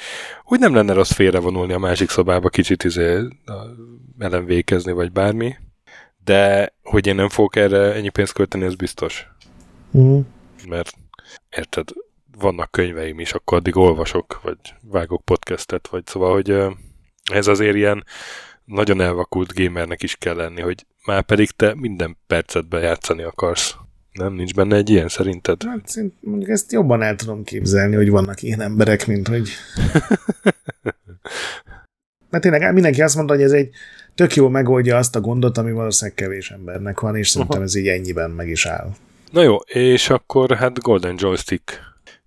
úgy 0.45 0.59
nem 0.59 0.75
lenne 0.75 0.93
rossz 0.93 1.13
félrevonulni 1.13 1.73
a 1.73 1.79
másik 1.79 2.11
szobába, 2.11 2.49
kicsit 2.49 2.85
izé, 2.85 3.19
ellenvékezni, 4.19 4.93
vagy 4.93 5.13
bármi. 5.13 5.55
De 6.27 6.73
hogy 6.83 7.07
én 7.07 7.15
nem 7.15 7.29
fogok 7.29 7.57
erre 7.57 7.93
ennyi 7.93 8.09
pénzt 8.09 8.33
költeni, 8.33 8.65
ez 8.65 8.75
biztos. 8.75 9.29
Uh-huh. 9.91 10.25
Mert 10.69 10.93
érted, 11.57 11.89
vannak 12.39 12.71
könyveim 12.71 13.21
is, 13.21 13.33
akkor 13.33 13.59
addig 13.59 13.77
olvasok, 13.77 14.41
vagy 14.43 14.59
vágok 14.83 15.25
podcastet, 15.25 15.89
vagy 15.89 16.07
szóval, 16.07 16.33
hogy 16.33 16.57
ez 17.33 17.47
azért 17.47 17.77
ilyen 17.77 18.05
nagyon 18.65 19.01
elvakult 19.01 19.55
gamernek 19.55 20.03
is 20.03 20.17
kell 20.17 20.35
lenni, 20.35 20.61
hogy 20.61 20.87
már 21.05 21.23
pedig 21.23 21.51
te 21.51 21.75
minden 21.75 22.17
percet 22.27 22.69
bejátszani 22.69 23.23
akarsz. 23.23 23.77
Nem, 24.13 24.33
nincs 24.33 24.55
benne 24.55 24.77
egy 24.77 24.91
ilyen 24.91 25.09
szerinted? 25.09 25.63
Hát 25.63 25.95
mondjuk 26.21 26.51
ezt 26.51 26.73
jobban 26.73 27.03
el 27.03 27.17
tudom 27.17 27.45
képzelni, 27.45 27.95
hogy 27.95 28.11
vannak 28.11 28.43
ilyen 28.43 28.61
emberek, 28.61 29.07
mint 29.07 29.29
hogy... 29.29 29.49
Mert 32.31 32.43
tényleg 32.43 32.73
mindenki 32.73 33.03
azt 33.03 33.15
mondta, 33.15 33.35
hogy 33.35 33.43
ez 33.43 33.53
egy 33.53 33.71
tök 34.17 34.35
jó 34.35 34.49
megoldja 34.49 34.97
azt 34.97 35.17
a 35.17 35.21
gondot, 35.21 35.59
ami 35.59 35.73
valószínűleg 35.73 36.17
kevés 36.17 36.51
embernek 36.51 37.01
van, 37.01 37.17
és 37.17 37.29
szerintem 37.29 37.63
ez 37.63 37.75
így 37.75 37.89
ennyiben 37.89 38.31
meg 38.31 38.49
is 38.49 38.67
áll. 38.67 38.91
Na 39.31 39.43
jó, 39.43 39.57
és 39.57 40.11
akkor 40.11 40.57
hát 40.57 40.81
Golden 40.81 41.15
Joystick 41.19 41.81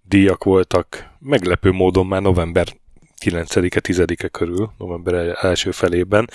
díjak 0.07 0.43
voltak 0.43 1.05
meglepő 1.19 1.71
módon 1.71 2.05
már 2.07 2.21
november 2.21 2.67
9-e, 3.25 3.79
10-e 3.83 4.27
körül, 4.27 4.71
november 4.77 5.37
első 5.41 5.71
felében. 5.71 6.29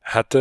Hát 0.00 0.34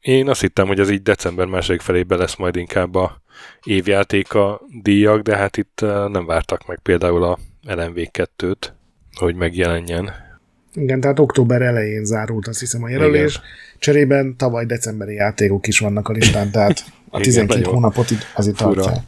én 0.00 0.28
azt 0.28 0.40
hittem, 0.40 0.66
hogy 0.66 0.80
ez 0.80 0.90
így 0.90 1.02
december 1.02 1.46
második 1.46 1.80
felében 1.80 2.18
lesz 2.18 2.36
majd 2.36 2.56
inkább 2.56 2.94
a 2.94 3.22
évjátéka 3.62 4.60
díjak, 4.82 5.20
de 5.20 5.36
hát 5.36 5.56
itt 5.56 5.80
nem 6.08 6.26
vártak 6.26 6.66
meg 6.66 6.78
például 6.82 7.24
a 7.24 7.38
LMV 7.62 7.98
2-t, 8.12 8.68
hogy 9.14 9.34
megjelenjen. 9.34 10.10
Igen, 10.74 11.00
tehát 11.00 11.18
október 11.18 11.62
elején 11.62 12.04
zárult 12.04 12.46
azt 12.48 12.60
hiszem 12.60 12.82
a 12.82 12.88
jelölés. 12.88 13.34
Igen. 13.34 13.46
Cserében 13.78 14.36
tavaly 14.36 14.66
decemberi 14.66 15.14
játékok 15.14 15.66
is 15.66 15.78
vannak 15.78 16.08
a 16.08 16.12
listán, 16.12 16.50
tehát 16.50 16.84
a 17.10 17.20
12 17.20 17.60
Igen, 17.60 17.72
hónapot 17.72 18.08
azért 18.34 18.56
tartják. 18.56 18.98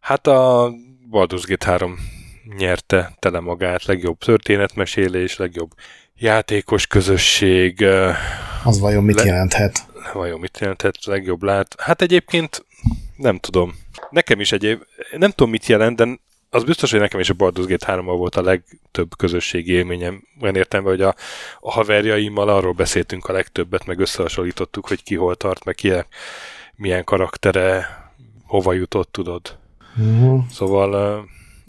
Hát 0.00 0.26
a 0.26 0.70
Baldur's 1.10 1.44
Gate 1.46 1.66
3 1.66 1.98
nyerte 2.56 3.12
tele 3.18 3.40
magát, 3.40 3.84
legjobb 3.84 4.18
történetmesélés, 4.18 5.36
legjobb 5.36 5.70
játékos 6.14 6.86
közösség. 6.86 7.84
Az 8.64 8.80
vajon 8.80 9.04
mit 9.04 9.16
le- 9.16 9.24
jelenthet? 9.24 9.86
Vajon 10.12 10.40
mit 10.40 10.58
jelenthet, 10.60 11.04
legjobb 11.04 11.42
lát? 11.42 11.74
Hát 11.78 12.02
egyébként 12.02 12.66
nem 13.16 13.38
tudom. 13.38 13.74
Nekem 14.10 14.40
is 14.40 14.52
egyéb, 14.52 14.82
nem 15.16 15.30
tudom 15.30 15.50
mit 15.50 15.66
jelent, 15.66 15.96
de 15.96 16.18
az 16.50 16.64
biztos, 16.64 16.90
hogy 16.90 17.00
nekem 17.00 17.20
is 17.20 17.30
a 17.30 17.34
Baldur's 17.34 17.64
Gate 17.68 17.86
3 17.86 18.06
volt 18.06 18.36
a 18.36 18.42
legtöbb 18.42 19.16
közösségi 19.16 19.72
élményem. 19.72 20.22
Olyan 20.40 20.56
értem, 20.56 20.82
hogy 20.82 21.00
a, 21.00 21.14
a 21.60 21.70
haverjaimmal 21.70 22.48
arról 22.48 22.72
beszéltünk 22.72 23.26
a 23.26 23.32
legtöbbet, 23.32 23.86
meg 23.86 23.98
összehasonlítottuk, 23.98 24.88
hogy 24.88 25.02
ki 25.02 25.14
hol 25.14 25.36
tart, 25.36 25.64
meg 25.64 25.74
ki 25.74 25.92
milyen 26.76 27.04
karaktere, 27.04 27.86
hova 28.44 28.72
jutott, 28.72 29.12
tudod. 29.12 29.58
Uh-huh. 29.98 30.44
Szóval 30.50 31.24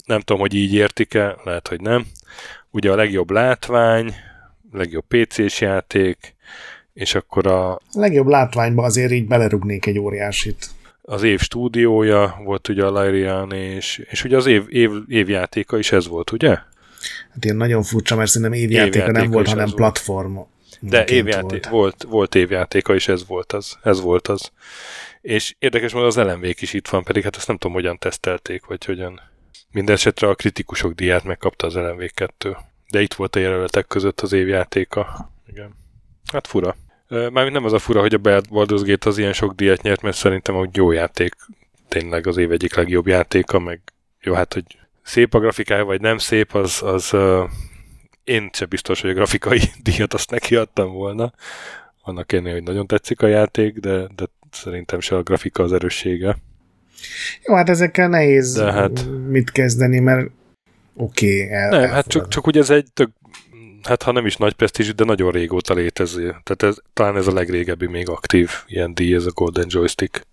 nem 0.06 0.20
tudom, 0.20 0.40
hogy 0.40 0.54
így 0.54 0.74
értik-e, 0.74 1.36
lehet, 1.44 1.68
hogy 1.68 1.80
nem. 1.80 2.06
Ugye 2.70 2.92
a 2.92 2.96
legjobb 2.96 3.30
látvány, 3.30 4.14
legjobb 4.72 5.04
PC-s 5.08 5.60
játék, 5.60 6.36
és 6.92 7.14
akkor 7.14 7.46
a... 7.46 7.72
a 7.72 7.80
legjobb 7.92 8.26
látványba 8.26 8.82
azért 8.82 9.12
így 9.12 9.26
belerugnék 9.26 9.86
egy 9.86 9.98
óriásit 9.98 10.70
az 11.08 11.22
év 11.22 11.40
stúdiója 11.40 12.40
volt 12.44 12.68
ugye 12.68 12.84
a 12.84 13.04
Lyrian, 13.04 13.52
és, 13.52 14.02
és 14.10 14.24
ugye 14.24 14.36
az 14.36 14.46
év, 14.46 14.64
év, 14.68 14.90
évjátéka 15.08 15.78
is 15.78 15.92
ez 15.92 16.08
volt, 16.08 16.30
ugye? 16.30 16.48
Hát 17.32 17.44
ilyen 17.44 17.56
nagyon 17.56 17.82
furcsa, 17.82 18.16
mert 18.16 18.30
szerintem 18.30 18.58
évjátéka, 18.58 18.96
évjátéka 18.96 19.20
nem 19.20 19.30
volt, 19.30 19.48
hanem 19.48 19.70
platform. 19.70 20.38
De 20.80 21.04
évjáték, 21.04 21.48
volt. 21.48 21.68
volt. 21.68 22.02
volt 22.02 22.34
évjátéka, 22.34 22.94
és 22.94 23.08
ez 23.08 23.26
volt 23.26 23.52
az. 23.52 23.78
Ez 23.82 24.00
volt 24.00 24.28
az. 24.28 24.50
És 25.20 25.54
érdekes 25.58 25.92
módon 25.92 26.08
az 26.08 26.16
lmv 26.16 26.44
is 26.44 26.72
itt 26.72 26.88
van, 26.88 27.04
pedig 27.04 27.22
hát 27.22 27.36
ezt 27.36 27.46
nem 27.46 27.56
tudom, 27.56 27.76
hogyan 27.76 27.98
tesztelték, 27.98 28.66
vagy 28.66 28.84
hogyan. 28.84 29.20
Mindenesetre 29.72 30.28
a 30.28 30.34
kritikusok 30.34 30.92
díját 30.92 31.24
megkapta 31.24 31.66
az 31.66 31.74
LMV2. 31.76 32.56
De 32.90 33.00
itt 33.00 33.14
volt 33.14 33.36
a 33.36 33.38
jelöletek 33.38 33.86
között 33.86 34.20
az 34.20 34.32
évjátéka. 34.32 35.30
Igen. 35.46 35.74
Hát 36.32 36.46
fura. 36.46 36.76
Mármint 37.08 37.52
nem 37.52 37.64
az 37.64 37.72
a 37.72 37.78
fura, 37.78 38.00
hogy 38.00 38.14
a 38.14 38.18
Baldur's 38.20 38.82
Gate 38.84 39.08
az 39.08 39.18
ilyen 39.18 39.32
sok 39.32 39.54
díjat 39.54 39.82
nyert, 39.82 40.02
mert 40.02 40.16
szerintem 40.16 40.54
hogy 40.54 40.76
jó 40.76 40.92
játék, 40.92 41.34
tényleg 41.88 42.26
az 42.26 42.36
év 42.36 42.52
egyik 42.52 42.74
legjobb 42.74 43.06
játéka, 43.06 43.58
meg 43.58 43.80
jó, 44.20 44.34
hát, 44.34 44.52
hogy 44.54 44.64
szép 45.02 45.34
a 45.34 45.38
grafikája, 45.38 45.84
vagy 45.84 46.00
nem 46.00 46.18
szép, 46.18 46.54
az, 46.54 46.82
az 46.82 47.12
uh, 47.12 47.50
én 48.24 48.50
sem 48.52 48.68
biztos, 48.68 49.00
hogy 49.00 49.10
a 49.10 49.14
grafikai 49.14 49.60
díjat 49.84 50.14
azt 50.14 50.30
neki 50.30 50.56
adtam 50.56 50.92
volna. 50.92 51.32
Annak 52.02 52.32
ennél, 52.32 52.52
hogy 52.52 52.62
nagyon 52.62 52.86
tetszik 52.86 53.22
a 53.22 53.26
játék, 53.26 53.78
de, 53.78 54.08
de 54.16 54.24
szerintem 54.50 55.00
se 55.00 55.16
a 55.16 55.22
grafika 55.22 55.62
az 55.62 55.72
erőssége. 55.72 56.36
Jó, 57.44 57.54
hát 57.54 57.68
ezekkel 57.68 58.08
nehéz 58.08 58.52
de 58.52 58.72
hát, 58.72 59.06
mit 59.28 59.50
kezdeni, 59.50 59.98
mert 59.98 60.30
oké, 60.94 61.44
okay, 61.44 61.56
el, 61.56 61.68
Nem, 61.68 61.90
hát 61.90 62.06
csak, 62.06 62.28
csak 62.28 62.46
ugye 62.46 62.60
ez 62.60 62.70
egy 62.70 62.86
tök 62.92 63.10
hát 63.88 64.02
ha 64.02 64.12
nem 64.12 64.26
is 64.26 64.36
nagy 64.36 64.52
presztízs, 64.52 64.94
de 64.94 65.04
nagyon 65.04 65.30
régóta 65.30 65.74
létező. 65.74 66.26
Tehát 66.26 66.62
ez, 66.62 66.76
talán 66.92 67.16
ez 67.16 67.26
a 67.26 67.32
legrégebbi 67.32 67.86
még 67.86 68.08
aktív 68.08 68.50
ilyen 68.66 68.94
díj, 68.94 69.14
ez 69.14 69.26
a 69.26 69.30
Golden 69.30 69.66
Joystick. 69.68 70.26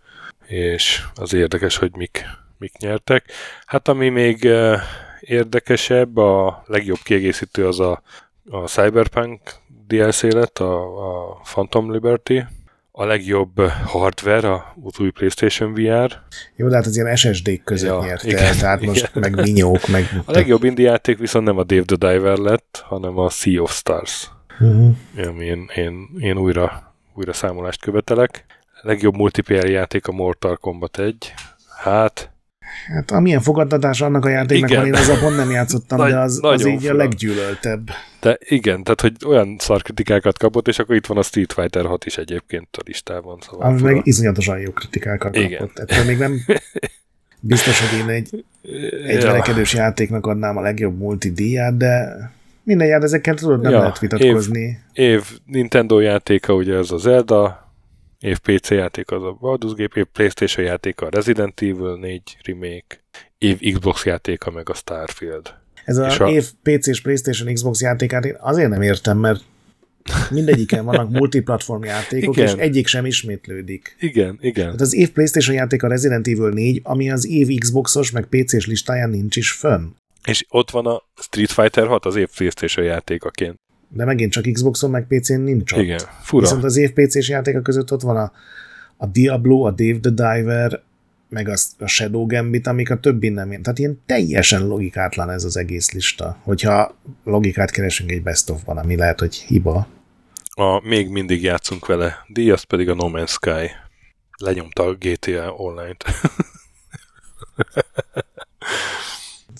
És 0.45 1.01
az 1.15 1.33
érdekes, 1.33 1.77
hogy 1.77 1.95
mik, 1.95 2.25
mik 2.57 2.77
nyertek. 2.77 3.31
Hát 3.65 3.87
ami 3.87 4.09
még 4.09 4.39
uh, 4.43 4.77
érdekesebb, 5.19 6.17
a 6.17 6.63
legjobb 6.67 6.99
kiegészítő 7.03 7.67
az 7.67 7.79
a, 7.79 8.01
a 8.49 8.67
Cyberpunk 8.67 9.39
DLC 9.87 10.21
lett, 10.21 10.59
a, 10.59 10.81
a 11.07 11.39
Phantom 11.43 11.91
Liberty, 11.91 12.43
a 12.97 13.05
legjobb 13.05 13.61
hardware, 13.85 14.51
a 14.51 14.75
új 14.99 15.09
PlayStation 15.09 15.73
VR. 15.73 16.21
Jó, 16.55 16.67
de 16.67 16.75
hát 16.75 16.85
az 16.85 16.95
ilyen 16.95 17.15
SSD-k 17.15 17.63
között 17.63 17.89
ja, 17.89 18.03
nyerte, 18.03 18.27
igen, 18.27 18.57
tehát 18.57 18.81
igen. 18.81 18.93
most 18.93 19.15
meg 19.15 19.35
vinyók, 19.41 19.87
meg... 19.87 20.21
A 20.25 20.31
legjobb 20.31 20.63
indie 20.63 20.89
játék 20.89 21.17
viszont 21.17 21.45
nem 21.45 21.57
a 21.57 21.63
Dave 21.63 21.83
the 21.83 21.95
Diver 21.95 22.37
lett, 22.37 22.83
hanem 22.85 23.17
a 23.17 23.29
Sea 23.29 23.61
of 23.61 23.75
Stars. 23.75 24.29
Uh-huh. 24.59 24.95
Ami 25.27 25.45
én, 25.45 25.69
én, 25.75 26.09
én 26.19 26.37
újra, 26.37 26.93
újra 27.13 27.33
számolást 27.33 27.81
követelek. 27.81 28.45
A 28.81 28.87
legjobb 28.87 29.15
multiplayer 29.15 29.69
játék 29.69 30.07
a 30.07 30.11
Mortal 30.11 30.55
Kombat 30.55 30.99
1. 30.99 31.33
Hát, 31.77 32.31
Hát 32.87 33.11
amilyen 33.11 33.41
fogadtatás 33.41 34.01
annak 34.01 34.25
a 34.25 34.29
játéknak 34.29 34.69
igen. 34.69 34.81
van, 34.81 34.93
én 34.93 34.99
az 34.99 35.19
pont 35.19 35.35
nem 35.35 35.49
játszottam, 35.49 35.97
Nagy, 35.99 36.11
de 36.11 36.19
az, 36.19 36.39
az 36.41 36.65
így 36.65 36.81
fura. 36.81 36.93
a 36.93 36.97
leggyűlöltebb. 36.97 37.89
De 38.21 38.37
igen, 38.39 38.83
tehát 38.83 39.01
hogy 39.01 39.13
olyan 39.25 39.55
szarkritikákat 39.59 40.37
kapott, 40.37 40.67
és 40.67 40.79
akkor 40.79 40.95
itt 40.95 41.05
van 41.05 41.17
a 41.17 41.21
Street 41.21 41.53
Fighter 41.53 41.85
6 41.85 42.05
is 42.05 42.17
egyébként 42.17 42.67
a 42.77 42.81
listában. 42.85 43.37
Szóval 43.41 43.67
Ami 43.67 43.81
meg 43.81 44.01
iszonyatosan 44.03 44.59
jó 44.59 44.71
kritikákat 44.71 45.35
igen. 45.35 45.59
kapott. 45.59 45.79
Ettől 45.79 46.05
még 46.05 46.17
nem 46.17 46.39
biztos, 47.39 47.79
hogy 47.79 47.99
én 47.99 48.09
egy, 48.09 48.45
egy 49.05 49.21
ja. 49.21 49.25
verekedős 49.25 49.73
játéknak 49.73 50.25
adnám 50.25 50.57
a 50.57 50.61
legjobb 50.61 50.97
multidíját, 50.97 51.77
de 51.77 52.17
minden 52.63 52.87
jár, 52.87 53.03
ezekkel 53.03 53.35
tudod, 53.35 53.61
nem 53.61 53.71
ja, 53.71 53.79
lehet 53.79 53.99
vitatkozni. 53.99 54.79
Év, 54.93 55.11
év 55.11 55.23
Nintendo 55.45 55.99
játéka, 55.99 56.53
ugye 56.53 56.75
ez 56.75 56.91
az 56.91 57.01
Zelda, 57.01 57.64
év 58.25 58.37
PC 58.37 58.69
játék 58.69 59.11
az 59.11 59.23
a 59.23 59.37
Baldur's 59.41 59.73
Gate, 59.75 59.99
év 59.99 60.05
Playstation 60.05 60.65
játéka 60.65 61.05
a 61.05 61.09
Resident 61.09 61.61
Evil 61.61 61.97
4 62.01 62.37
remake, 62.43 63.03
év 63.37 63.59
Xbox 63.73 64.05
játéka 64.05 64.51
meg 64.51 64.69
a 64.69 64.73
Starfield. 64.73 65.53
Ez 65.85 65.97
a, 65.97 66.23
a 66.23 66.29
év 66.29 66.51
PC 66.63 66.87
és 66.87 67.01
Playstation 67.01 67.53
Xbox 67.53 67.81
játékát 67.81 68.25
én 68.25 68.37
azért 68.39 68.69
nem 68.69 68.81
értem, 68.81 69.17
mert 69.17 69.43
Mindegyiken 70.29 70.85
vannak 70.85 71.09
multiplatform 71.19 71.83
játékok, 71.83 72.35
igen. 72.35 72.47
és 72.47 72.53
egyik 72.53 72.87
sem 72.87 73.05
ismétlődik. 73.05 73.95
Igen, 73.99 74.37
igen. 74.41 74.69
Hát 74.69 74.81
az 74.81 74.93
év 74.93 75.11
PlayStation 75.11 75.55
játék 75.55 75.83
a 75.83 75.87
Resident 75.87 76.27
Evil 76.27 76.49
4, 76.49 76.81
ami 76.83 77.11
az 77.11 77.27
év 77.27 77.59
Xboxos 77.59 78.11
meg 78.11 78.25
PC-s 78.25 78.67
listáján 78.67 79.09
nincs 79.09 79.35
is 79.35 79.51
fönn. 79.51 79.87
És 80.27 80.45
ott 80.49 80.71
van 80.71 80.85
a 80.85 81.01
Street 81.21 81.51
Fighter 81.51 81.87
6 81.87 82.05
az 82.05 82.15
év 82.15 82.29
PlayStation 82.35 82.85
játékaként. 82.85 83.59
De 83.95 84.05
megint 84.05 84.31
csak 84.31 84.43
Xboxon 84.51 84.89
meg 84.89 85.07
PC-n 85.07 85.39
nincs 85.39 85.71
ott. 85.71 85.81
Igen, 85.81 85.99
fura. 86.21 86.41
Viszont 86.41 86.63
az 86.63 86.77
év 86.77 86.91
PC-s 86.93 87.29
játéka 87.29 87.61
között 87.61 87.91
ott 87.91 88.01
van 88.01 88.17
a, 88.17 88.31
a 88.97 89.05
Diablo, 89.05 89.61
a 89.61 89.71
Dave 89.71 89.99
the 89.99 90.09
Diver, 90.09 90.81
meg 91.29 91.49
a, 91.49 91.53
a 91.79 91.87
Shadow 91.87 92.25
Gambit, 92.25 92.67
amik 92.67 92.91
a 92.91 92.99
többi 92.99 93.29
nem 93.29 93.49
ilyen. 93.49 93.61
Tehát 93.61 93.79
ilyen 93.79 94.01
teljesen 94.05 94.67
logikátlan 94.67 95.29
ez 95.29 95.43
az 95.43 95.57
egész 95.57 95.91
lista. 95.91 96.37
Hogyha 96.43 96.95
logikát 97.23 97.71
keresünk 97.71 98.11
egy 98.11 98.23
best 98.23 98.49
of-ban, 98.49 98.77
ami 98.77 98.95
lehet, 98.95 99.19
hogy 99.19 99.35
hiba. 99.35 99.87
A 100.49 100.87
még 100.87 101.09
mindig 101.09 101.43
játszunk 101.43 101.85
vele, 101.85 102.17
díjaz 102.27 102.63
pedig 102.63 102.89
a 102.89 102.93
No 102.93 103.09
Man's 103.11 103.29
Sky. 103.29 103.71
Lenyomta 104.37 104.83
a 104.83 104.93
GTA 104.93 105.53
Online-t. 105.53 106.05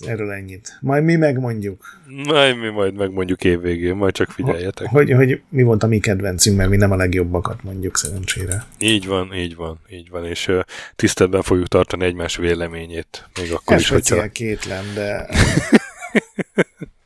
Erről 0.08 0.32
ennyit. 0.32 0.78
Majd 0.82 1.04
mi 1.04 1.16
megmondjuk. 1.16 1.86
Majd 2.28 2.58
mi 2.58 2.70
majd 2.70 2.94
megmondjuk 2.94 3.44
évvégén, 3.44 3.96
majd 3.96 4.14
csak 4.14 4.30
figyeljetek. 4.30 4.88
Hogy, 4.88 5.12
hogy 5.12 5.42
mi 5.50 5.64
volt 5.64 5.84
a 5.84 5.88
mi 5.88 6.00
kedvencünk, 6.00 6.58
mert 6.58 6.70
mi 6.70 6.76
nem 6.76 6.92
a 6.92 6.96
legjobbakat 6.96 7.64
mondjuk 7.64 7.98
szerencsére. 7.98 8.66
Így 8.80 9.08
van, 9.08 9.34
így 9.36 9.56
van, 9.56 9.80
így 9.90 10.10
van, 10.10 10.26
és 10.26 10.48
uh, 10.48 10.60
tiszteletben 10.96 11.42
fogjuk 11.42 11.68
tartani 11.68 12.06
egymás 12.06 12.36
véleményét. 12.36 13.30
Még 13.42 13.52
akkor 13.54 13.76
Ez 13.76 13.82
is, 13.82 13.90
hogyha... 13.90 14.28
kétlen, 14.28 14.84
de... 14.94 15.28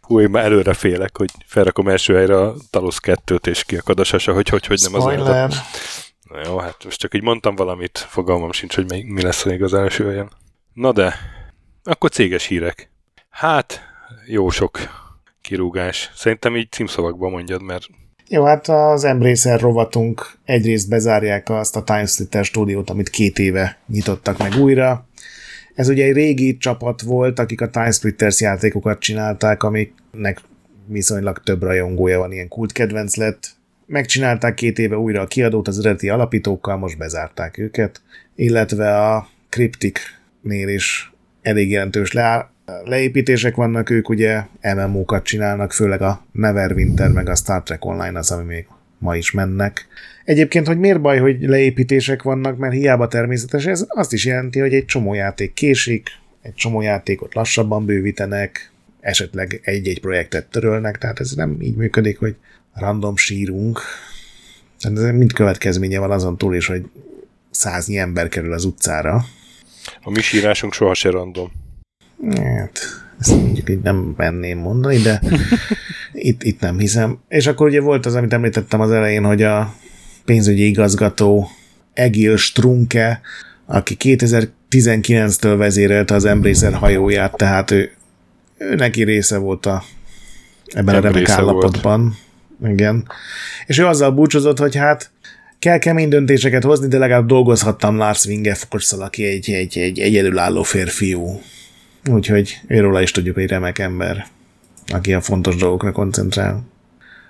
Hú, 0.01 0.19
én 0.19 0.29
már 0.29 0.43
előre 0.43 0.73
félek, 0.73 1.17
hogy 1.17 1.29
felrakom 1.45 1.87
első 1.87 2.15
helyre 2.15 2.41
a 2.41 2.55
Talos 2.69 2.97
2-t, 3.01 3.47
és 3.47 3.63
kiakad 3.63 3.99
a 3.99 4.03
sasa, 4.03 4.33
hogy 4.33 4.49
hogy, 4.49 4.65
hogy 4.65 4.79
nem 4.91 5.01
Spoiler. 5.01 5.43
az 5.45 5.61
Na 6.29 6.41
jó, 6.45 6.57
hát 6.57 6.83
most 6.83 6.99
csak 6.99 7.13
így 7.13 7.21
mondtam 7.21 7.55
valamit, 7.55 7.97
fogalmam 7.97 8.51
sincs, 8.51 8.75
hogy 8.75 8.89
mi, 8.89 9.03
mi 9.03 9.21
lesz 9.21 9.43
még 9.43 9.63
az 9.63 9.73
első 9.73 10.05
helyen. 10.05 10.31
Na 10.73 10.91
de, 10.91 11.15
akkor 11.83 12.09
céges 12.09 12.45
hírek. 12.45 12.89
Hát, 13.29 13.81
jó 14.25 14.49
sok 14.49 14.79
kirúgás. 15.41 16.11
Szerintem 16.15 16.55
így 16.55 16.71
címszavakban 16.71 17.31
mondjad, 17.31 17.63
mert... 17.63 17.87
Jó, 18.27 18.43
hát 18.45 18.67
az 18.67 19.03
Embracer 19.03 19.59
rovatunk 19.59 20.31
egyrészt 20.45 20.89
bezárják 20.89 21.49
azt 21.49 21.75
a 21.75 21.83
Timesplitter 21.83 22.45
stúdiót, 22.45 22.89
amit 22.89 23.09
két 23.09 23.39
éve 23.39 23.77
nyitottak 23.87 24.37
meg 24.37 24.55
újra. 24.55 25.07
Ez 25.75 25.89
ugye 25.89 26.05
egy 26.05 26.13
régi 26.13 26.57
csapat 26.57 27.01
volt, 27.01 27.39
akik 27.39 27.61
a 27.61 27.69
Timesplitters 27.69 28.41
játékokat 28.41 28.99
csinálták, 28.99 29.63
amiknek 29.63 30.41
viszonylag 30.85 31.39
több 31.43 31.63
rajongója 31.63 32.19
van, 32.19 32.31
ilyen 32.31 32.47
kult 32.47 32.71
kedvenc 32.71 33.15
lett. 33.15 33.49
Megcsinálták 33.85 34.53
két 34.53 34.79
éve 34.79 34.97
újra 34.97 35.21
a 35.21 35.27
kiadót 35.27 35.67
az 35.67 35.79
eredeti 35.79 36.09
alapítókkal, 36.09 36.77
most 36.77 36.97
bezárták 36.97 37.57
őket, 37.57 38.01
illetve 38.35 39.11
a 39.13 39.27
Cryptic-nél 39.49 40.67
is 40.67 41.11
elég 41.41 41.69
jelentős 41.69 42.11
le, 42.11 42.51
leépítések 42.83 43.55
vannak, 43.55 43.89
ők 43.89 44.09
ugye 44.09 44.43
MMO-kat 44.75 45.23
csinálnak, 45.23 45.73
főleg 45.73 46.01
a 46.01 46.25
Neverwinter 46.31 47.09
meg 47.09 47.29
a 47.29 47.35
Star 47.35 47.63
Trek 47.63 47.85
Online 47.85 48.19
az, 48.19 48.31
ami 48.31 48.43
még 48.43 48.65
ma 48.97 49.15
is 49.15 49.31
mennek. 49.31 49.87
Egyébként, 50.25 50.67
hogy 50.67 50.77
miért 50.77 51.01
baj, 51.01 51.17
hogy 51.19 51.41
leépítések 51.41 52.21
vannak, 52.21 52.57
mert 52.57 52.73
hiába 52.73 53.07
természetes, 53.07 53.65
ez 53.65 53.85
azt 53.87 54.13
is 54.13 54.25
jelenti, 54.25 54.59
hogy 54.59 54.73
egy 54.73 54.85
csomó 54.85 55.13
játék 55.13 55.53
késik, 55.53 56.07
egy 56.41 56.53
csomó 56.53 56.81
játékot 56.81 57.33
lassabban 57.33 57.85
bővítenek, 57.85 58.71
esetleg 58.99 59.59
egy-egy 59.63 59.99
projektet 59.99 60.49
törölnek, 60.49 60.97
tehát 60.97 61.19
ez 61.19 61.31
nem 61.31 61.57
így 61.61 61.75
működik, 61.75 62.19
hogy 62.19 62.35
random 62.73 63.15
sírunk. 63.15 63.79
Ez 64.79 65.11
mind 65.11 65.33
következménye 65.33 65.99
van 65.99 66.11
azon 66.11 66.37
túl 66.37 66.55
is, 66.55 66.67
hogy 66.67 66.85
száznyi 67.49 67.97
ember 67.97 68.27
kerül 68.27 68.53
az 68.53 68.65
utcára, 68.65 69.25
a 70.03 70.09
mi 70.09 70.21
sírásunk 70.21 70.73
soha 70.73 70.93
se 70.93 71.09
random. 71.09 71.51
Hát, 72.35 72.79
ezt 73.19 73.35
mondjuk 73.35 73.69
így 73.69 73.81
nem 73.81 74.13
menném 74.17 74.57
mondani, 74.57 74.97
de 74.97 75.21
itt, 76.13 76.43
itt 76.43 76.59
nem 76.59 76.79
hiszem. 76.79 77.19
És 77.27 77.47
akkor 77.47 77.67
ugye 77.67 77.81
volt 77.81 78.05
az, 78.05 78.15
amit 78.15 78.33
említettem 78.33 78.79
az 78.79 78.91
elején, 78.91 79.23
hogy 79.23 79.43
a 79.43 79.73
pénzügyi 80.25 80.67
igazgató 80.67 81.49
Egil 81.93 82.37
Strunke, 82.37 83.21
aki 83.65 83.97
2019-től 83.99 85.55
vezérelte 85.57 86.13
az 86.13 86.25
Embracer 86.25 86.73
hajóját, 86.73 87.35
tehát 87.35 87.71
ő, 87.71 87.91
ő 88.57 88.75
neki 88.75 89.03
része 89.03 89.37
volt 89.37 89.65
a, 89.65 89.83
ebben 90.65 90.95
Nem 90.95 91.03
a 91.03 91.07
remek 91.07 91.29
állapotban. 91.29 92.17
Volt. 92.57 92.73
Igen. 92.73 93.07
És 93.65 93.77
ő 93.77 93.85
azzal 93.85 94.11
búcsúzott, 94.11 94.59
hogy 94.59 94.75
hát 94.75 95.11
kell 95.59 95.77
kemény 95.77 96.09
döntéseket 96.09 96.63
hozni, 96.63 96.87
de 96.87 96.97
legalább 96.97 97.25
dolgozhattam 97.25 97.97
Lars 97.97 98.25
Wingefors-szal, 98.25 99.01
aki 99.01 99.25
egy, 99.25 99.51
egy, 99.51 99.77
egy 99.77 99.99
egyedülálló 99.99 100.63
férfiú. 100.63 101.41
Úgyhogy 102.09 102.59
őróla 102.67 103.01
is 103.01 103.11
tudjuk, 103.11 103.35
hogy 103.35 103.47
remek 103.47 103.79
ember, 103.79 104.25
aki 104.87 105.13
a 105.13 105.21
fontos 105.21 105.55
dolgokra 105.55 105.91
koncentrál. 105.91 106.67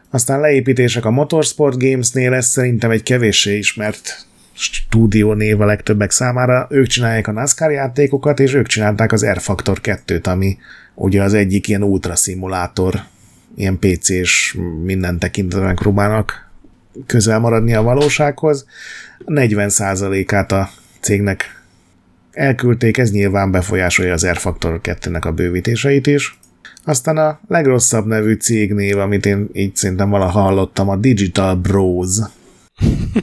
Aztán 0.10 0.40
leépítések 0.40 1.06
a 1.06 1.12
Motorsport 1.12 1.78
Games-nél, 1.78 2.34
ez 2.34 2.48
szerintem 2.48 2.92
egy 2.92 3.04
kevéssé 3.04 3.58
ismert 3.58 4.26
stúdió 4.54 5.34
név 5.34 5.62
a 5.62 5.66
legtöbbek 5.66 6.12
számára. 6.12 6.68
Ők 6.70 6.88
csinálják 6.88 7.28
a 7.28 7.32
NASCAR 7.32 7.72
játékokat, 7.72 8.40
és 8.40 8.54
ők 8.54 8.68
csinálták 8.68 9.12
az 9.12 9.26
R 9.26 9.40
Factor 9.40 9.80
2-t, 9.84 10.28
ami 10.28 10.58
ugye 10.96 11.24
az 11.24 11.34
egyik 11.34 11.68
ilyen 11.68 11.84
ultra 11.84 12.16
szimulátor, 12.16 13.04
ilyen 13.56 13.80
PC-s 13.80 14.58
minden 14.84 15.20
tekintetben 15.20 15.76
próbálnak 15.76 16.49
közel 17.06 17.40
maradni 17.40 17.74
a 17.74 17.82
valósághoz. 17.82 18.66
40%-át 19.26 20.52
a 20.52 20.70
cégnek 21.00 21.64
elküldték, 22.32 22.98
ez 22.98 23.12
nyilván 23.12 23.52
befolyásolja 23.52 24.14
az 24.14 24.28
R-Factor 24.28 24.80
2-nek 24.84 25.22
a 25.22 25.32
bővítéseit 25.32 26.08
is. 26.08 26.40
Aztán 26.84 27.18
a 27.18 27.40
legrosszabb 27.48 28.06
nevű 28.06 28.34
cégnév, 28.34 28.98
amit 28.98 29.26
én 29.26 29.50
így 29.54 29.76
szerintem 29.76 30.10
valaha 30.10 30.40
hallottam, 30.40 30.90
a 30.90 30.96
Digital 30.96 31.56
Bros. 31.56 32.18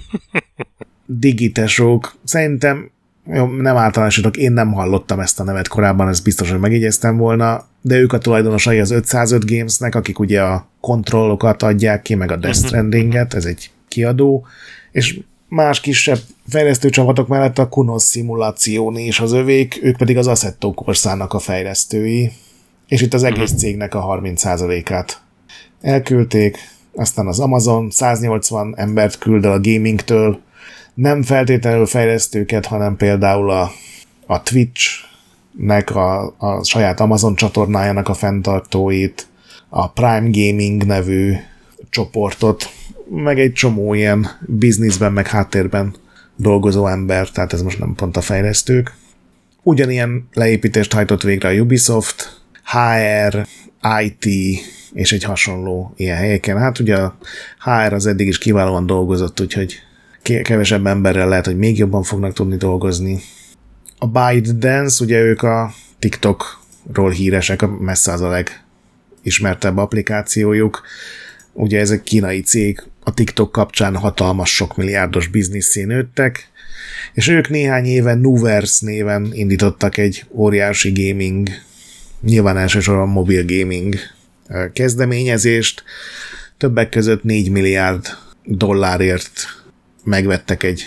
Digitesok. 1.07 2.15
Szerintem 2.25 2.91
jó, 3.33 3.47
nem 3.47 3.77
általánosítok, 3.77 4.37
én 4.37 4.53
nem 4.53 4.73
hallottam 4.73 5.21
ezt 5.21 5.41
a 5.41 5.45
nevet 5.45 5.69
korábban, 5.69 6.09
ezt 6.09 6.23
biztos, 6.23 6.51
hogy 6.51 6.61
megjegyeztem 6.61 7.17
volna, 7.17 7.67
de 7.81 7.97
ők 7.97 8.13
a 8.13 8.19
tulajdonosai 8.19 8.79
az 8.79 8.91
505 8.91 9.45
Gamesnek, 9.51 9.95
akik 9.95 10.19
ugye 10.19 10.43
a 10.43 10.69
kontrollokat 10.81 11.63
adják 11.63 12.03
ki, 12.03 12.15
meg 12.15 12.31
a 12.31 12.37
Death 12.37 12.59
mhm. 12.59 12.67
Strandinget, 12.67 13.35
ez 13.35 13.45
egy 13.45 13.71
kiadó, 13.89 14.47
és 14.93 15.21
más 15.49 15.81
kisebb 15.81 16.19
fejlesztő 16.49 16.91
csapatok 16.91 17.29
mellett 17.29 17.59
a 17.59 17.69
Kunos 17.69 18.03
szimuláció 18.03 18.93
és 18.93 19.21
az 19.21 19.33
övék, 19.33 19.79
ők 19.83 19.97
pedig 19.97 20.17
az 20.17 20.27
Assetto 20.27 20.73
Corsának 20.73 21.33
a 21.33 21.39
fejlesztői, 21.39 22.33
és 22.89 23.01
itt 23.01 23.15
az 23.15 23.23
egész 23.23 23.51
mhm. 23.51 23.59
cégnek 23.59 23.95
a 23.95 24.21
30%-át 24.23 25.21
elküldték, 25.81 26.59
aztán 26.95 27.27
az 27.27 27.41
Amazon 27.41 27.91
180 27.91 28.75
embert 28.77 29.19
küld 29.19 29.45
el 29.45 29.53
a 29.53 29.61
gamingtől, 29.61 30.41
nem 30.97 31.23
feltétlenül 31.23 31.87
fejlesztőket, 31.87 32.67
hanem 32.67 32.97
például 32.97 33.51
a, 33.51 33.71
a 34.27 34.43
Twitch-nek 34.43 35.95
a, 35.95 36.35
a 36.39 36.65
saját 36.65 37.01
Amazon 37.01 37.35
csatornájának 37.35 38.09
a 38.09 38.15
fenntartóit, 38.15 39.27
a 39.69 39.91
Prime 39.91 40.29
Gaming 40.31 40.85
nevű 40.85 41.35
csoportot, 41.91 42.71
meg 43.11 43.39
egy 43.39 43.53
csomó 43.53 43.95
ilyen 43.95 44.27
bizniszben, 44.41 45.13
meg 45.13 45.27
háttérben 45.27 45.95
dolgozó 46.37 46.87
ember, 46.87 47.31
tehát 47.31 47.53
ez 47.53 47.63
most 47.63 47.79
nem 47.79 47.95
pont 47.95 48.17
a 48.17 48.21
fejlesztők. 48.21 48.95
Ugyanilyen 49.63 50.29
leépítést 50.33 50.93
hajtott 50.93 51.23
végre 51.23 51.49
a 51.49 51.53
Ubisoft, 51.53 52.43
HR, 52.65 53.47
IT 54.03 54.25
és 54.93 55.13
egy 55.13 55.23
hasonló 55.25 55.93
ilyen 55.97 56.17
helyeken. 56.17 56.59
Hát 56.59 56.79
ugye 56.79 56.97
a 56.97 57.17
HR 57.61 57.93
az 57.93 58.07
eddig 58.07 58.27
is 58.27 58.39
kiválóan 58.39 58.87
dolgozott, 58.87 59.41
úgyhogy 59.41 59.75
kevesebb 60.43 60.87
emberrel 60.87 61.29
lehet, 61.29 61.47
hogy 61.47 61.57
még 61.57 61.79
jobban 61.79 62.03
fognak 62.03 62.33
tudni 62.33 62.57
dolgozni. 62.57 63.21
A 63.99 64.07
ByteDance, 64.07 65.05
ugye 65.05 65.21
ők 65.21 65.43
a 65.43 65.73
TikTokról 65.99 67.11
híresek, 67.11 67.63
a 67.63 67.67
messze 67.67 68.13
az 68.13 68.21
a 68.21 68.45
legismertebb 69.23 69.77
applikációjuk. 69.77 70.83
Ugye 71.53 71.81
ez 71.81 71.91
egy 71.91 72.03
kínai 72.03 72.41
cég, 72.41 72.83
a 73.05 73.15
TikTok 73.15 73.53
kapcsán 73.53 73.97
hatalmas 73.97 74.55
sok 74.55 74.77
milliárdos 74.77 75.27
bizniszé 75.27 75.85
nőttek, 75.85 76.51
és 77.15 77.29
ők 77.29 77.49
néhány 77.49 77.85
éve 77.85 78.15
Nuverse 78.15 78.87
néven 78.87 79.29
indítottak 79.33 79.97
egy 79.97 80.25
óriási 80.31 80.93
gaming, 80.93 81.49
nyilván 82.23 82.57
elsősorban 82.57 83.09
mobil 83.09 83.45
gaming 83.47 83.95
kezdeményezést, 84.73 85.83
többek 86.59 86.89
között 86.89 87.23
4 87.23 87.51
milliárd 87.51 88.07
dollárért 88.45 89.65
megvettek 90.07 90.63
egy 90.63 90.85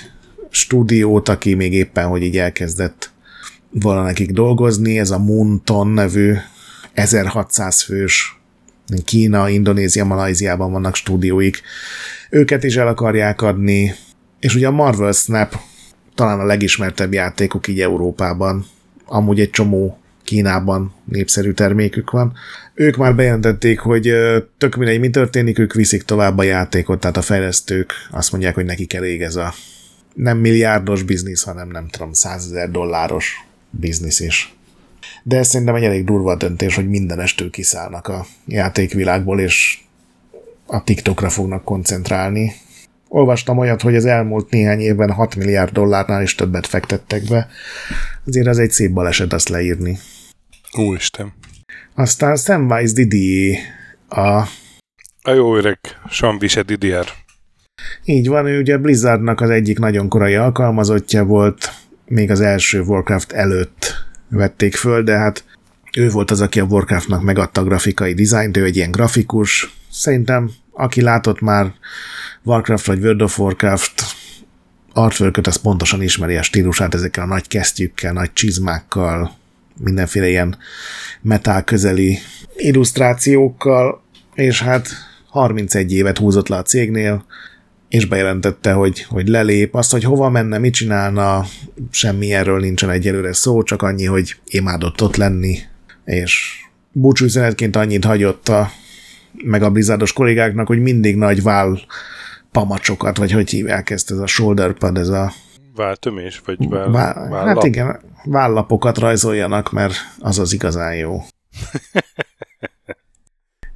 stúdiót, 0.50 1.30
aki 1.30 1.54
még 1.54 1.74
éppen, 1.74 2.08
hogy 2.08 2.24
így 2.24 2.38
elkezdett 2.38 3.12
volna 3.72 4.04
nekik 4.04 4.32
dolgozni, 4.32 5.00
ez 5.00 5.12
a 5.12 5.18
Moonton 5.18 5.88
nevű 5.88 6.34
1600 6.94 7.82
fős 7.82 8.40
Kína, 9.06 9.50
Indonézia, 9.50 10.06
Malajziában 10.06 10.72
vannak 10.72 10.96
stúdióik. 10.96 11.62
Őket 12.30 12.64
is 12.64 12.76
el 12.76 12.88
akarják 12.88 13.41
adni, 13.41 13.96
és 14.40 14.56
ugye 14.56 14.68
a 14.68 14.72
Marvel 14.72 15.12
Snap 15.12 15.56
talán 16.16 16.40
a 16.40 16.46
legismertebb 16.46 17.14
játékok 17.14 17.68
így 17.68 17.82
Európában. 17.82 18.66
Amúgy 19.06 19.40
egy 19.40 19.50
csomó 19.50 19.98
Kínában 20.30 20.94
népszerű 21.06 21.52
termékük 21.52 22.12
van. 22.12 22.34
Ők 22.74 22.96
már 22.96 23.16
bejelentették, 23.16 23.80
hogy 23.80 24.14
tök 24.58 24.76
mindegy, 24.76 25.00
mi 25.00 25.10
történik, 25.10 25.60
ők 25.60 25.74
viszik 25.74 26.04
tovább 26.04 26.38
a 26.38 26.44
játékot, 26.44 27.00
tehát 27.00 27.18
a 27.18 27.22
fejlesztők 27.22 27.94
azt 28.12 28.32
mondják, 28.32 28.56
hogy 28.56 28.66
nekik 28.66 28.94
elég 28.94 29.22
ez 29.22 29.36
a 29.36 29.54
nem 30.14 30.38
milliárdos 30.38 31.04
biznisz, 31.04 31.44
hanem 31.44 31.70
nem 31.70 31.88
tudom, 31.88 32.14
százezer 32.14 32.72
dolláros 32.72 33.46
biznisz 33.70 34.20
is. 34.20 34.56
De 35.24 35.38
ez 35.38 35.48
szerintem 35.48 35.76
egy 35.76 35.84
elég 35.84 36.06
durva 36.06 36.36
döntés, 36.36 36.76
hogy 36.76 36.90
minden 36.90 37.20
estől 37.20 37.50
kiszállnak 37.50 38.08
a 38.08 38.26
játékvilágból, 38.46 39.40
és 39.40 39.80
a 40.66 40.84
TikTokra 40.84 41.30
fognak 41.30 41.64
koncentrálni. 41.64 42.54
Olvastam 43.08 43.58
olyat, 43.58 43.82
hogy 43.82 43.96
az 43.96 44.06
elmúlt 44.06 44.50
néhány 44.50 44.80
évben 44.80 45.12
6 45.12 45.36
milliárd 45.36 45.72
dollárnál 45.72 46.22
is 46.22 46.36
többet 46.36 46.68
fektettek 46.68 47.24
be. 47.24 47.48
Azért 48.26 48.48
az 48.48 48.58
egy 48.58 48.72
szép 48.72 48.92
baleset 48.92 49.34
azt 49.34 49.50
leírni. 49.50 49.98
Úristen. 50.78 51.34
Aztán 51.96 52.36
Samwise 52.36 52.94
Didier 52.94 53.58
a... 54.08 54.48
A 55.22 55.32
jó 55.32 55.56
öreg 55.56 55.80
Sanvise 56.10 56.62
Didier. 56.62 57.06
Így 58.04 58.28
van, 58.28 58.46
ő 58.46 58.60
ugye 58.60 58.78
Blizzardnak 58.78 59.41
az 59.41 59.50
egyik 59.50 59.80
nagyon 59.80 60.10
korai 60.10 60.36
alkalmazottja 60.36 61.24
volt, 61.24 61.72
még 62.06 62.32
az 62.32 62.41
első 62.41 62.82
Warcraft 62.82 63.32
előtt 63.32 63.94
vették 64.30 64.76
föl, 64.76 65.04
de 65.04 65.18
hát 65.18 65.44
ő 65.98 66.10
volt 66.10 66.32
az, 66.32 66.41
aki 66.41 66.60
a 66.60 66.64
Warcraftnak 66.64 67.24
megadta 67.24 67.62
a 67.62 67.64
grafikai 67.64 68.14
dizájnt, 68.14 68.58
ő 68.58 68.64
egy 68.64 68.76
ilyen 68.76 68.91
grafikus. 68.91 69.78
Szerintem, 69.91 70.52
aki 70.72 71.02
látott 71.02 71.40
már 71.41 71.74
Warcraft 72.44 72.86
vagy 72.86 73.00
World 73.00 73.22
of 73.22 73.40
Warcraft 73.40 74.04
artwork 74.94 75.48
az 75.48 75.56
pontosan 75.56 76.02
ismeri 76.02 76.38
a 76.38 76.41
stílusát 76.41 76.94
ezekkel 76.94 77.24
a 77.24 77.28
nagy 77.28 77.48
kesztyűkkel, 77.48 78.14
nagy 78.14 78.34
csizmákkal, 78.34 79.38
mindenféle 79.84 80.28
ilyen 80.28 80.58
metál 81.22 81.64
közeli 81.64 82.18
illusztrációkkal, 82.56 84.02
és 84.34 84.62
hát 84.62 84.88
31 85.30 85.94
évet 85.94 86.18
húzott 86.18 86.48
le 86.48 86.58
a 86.58 86.62
cégnél, 86.62 87.26
és 87.90 88.06
bejelentette, 88.06 88.72
hogy, 88.72 89.04
hogy 89.04 89.28
lelép. 89.28 89.76
Azt, 89.76 89.92
hogy 89.92 90.04
hova 90.04 90.30
menne, 90.30 90.58
mit 90.58 90.74
csinálna, 90.74 91.46
semmi 91.92 92.34
erről 92.34 92.60
nincsen 92.60 92.90
egyelőre 92.90 93.34
szó, 93.34 93.64
csak 93.64 93.82
annyi, 93.82 94.06
hogy 94.06 94.36
imádott 94.46 95.02
ott 95.02 95.16
lenni, 95.16 95.58
és 96.06 96.62
búcsúüzenetként 96.92 97.76
annyit 97.76 98.06
hagyott 98.06 98.48
a, 98.50 98.72
meg 99.44 99.64
a 99.64 99.70
blizzardos 99.70 100.14
kollégáknak, 100.14 100.68
hogy 100.68 100.80
mindig 100.80 101.16
nagy 101.16 101.42
váll 101.42 101.78
pamacsokat, 102.52 103.18
vagy 103.18 103.32
hogy 103.32 103.50
hívják 103.50 103.90
ezt, 103.90 104.12
ez 104.12 104.18
a 104.18 104.28
shoulder 104.28 104.74
pad, 104.74 104.98
ez 104.98 105.08
a 105.08 105.34
Váltömés? 105.80 106.42
Vagy 106.46 106.70
váll, 106.70 106.90
Vá- 106.90 107.16
vállap? 107.16 107.56
Hát 107.56 107.64
igen, 107.64 108.00
vállapokat 108.24 108.98
rajzoljanak, 108.98 109.72
mert 109.72 109.94
az 110.20 110.40
az 110.40 110.54
igazán 110.54 110.96
jó. 110.96 111.18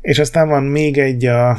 És 0.02 0.20
aztán 0.20 0.48
van 0.48 0.64
még 0.64 0.98
egy, 0.98 1.26
a, 1.26 1.58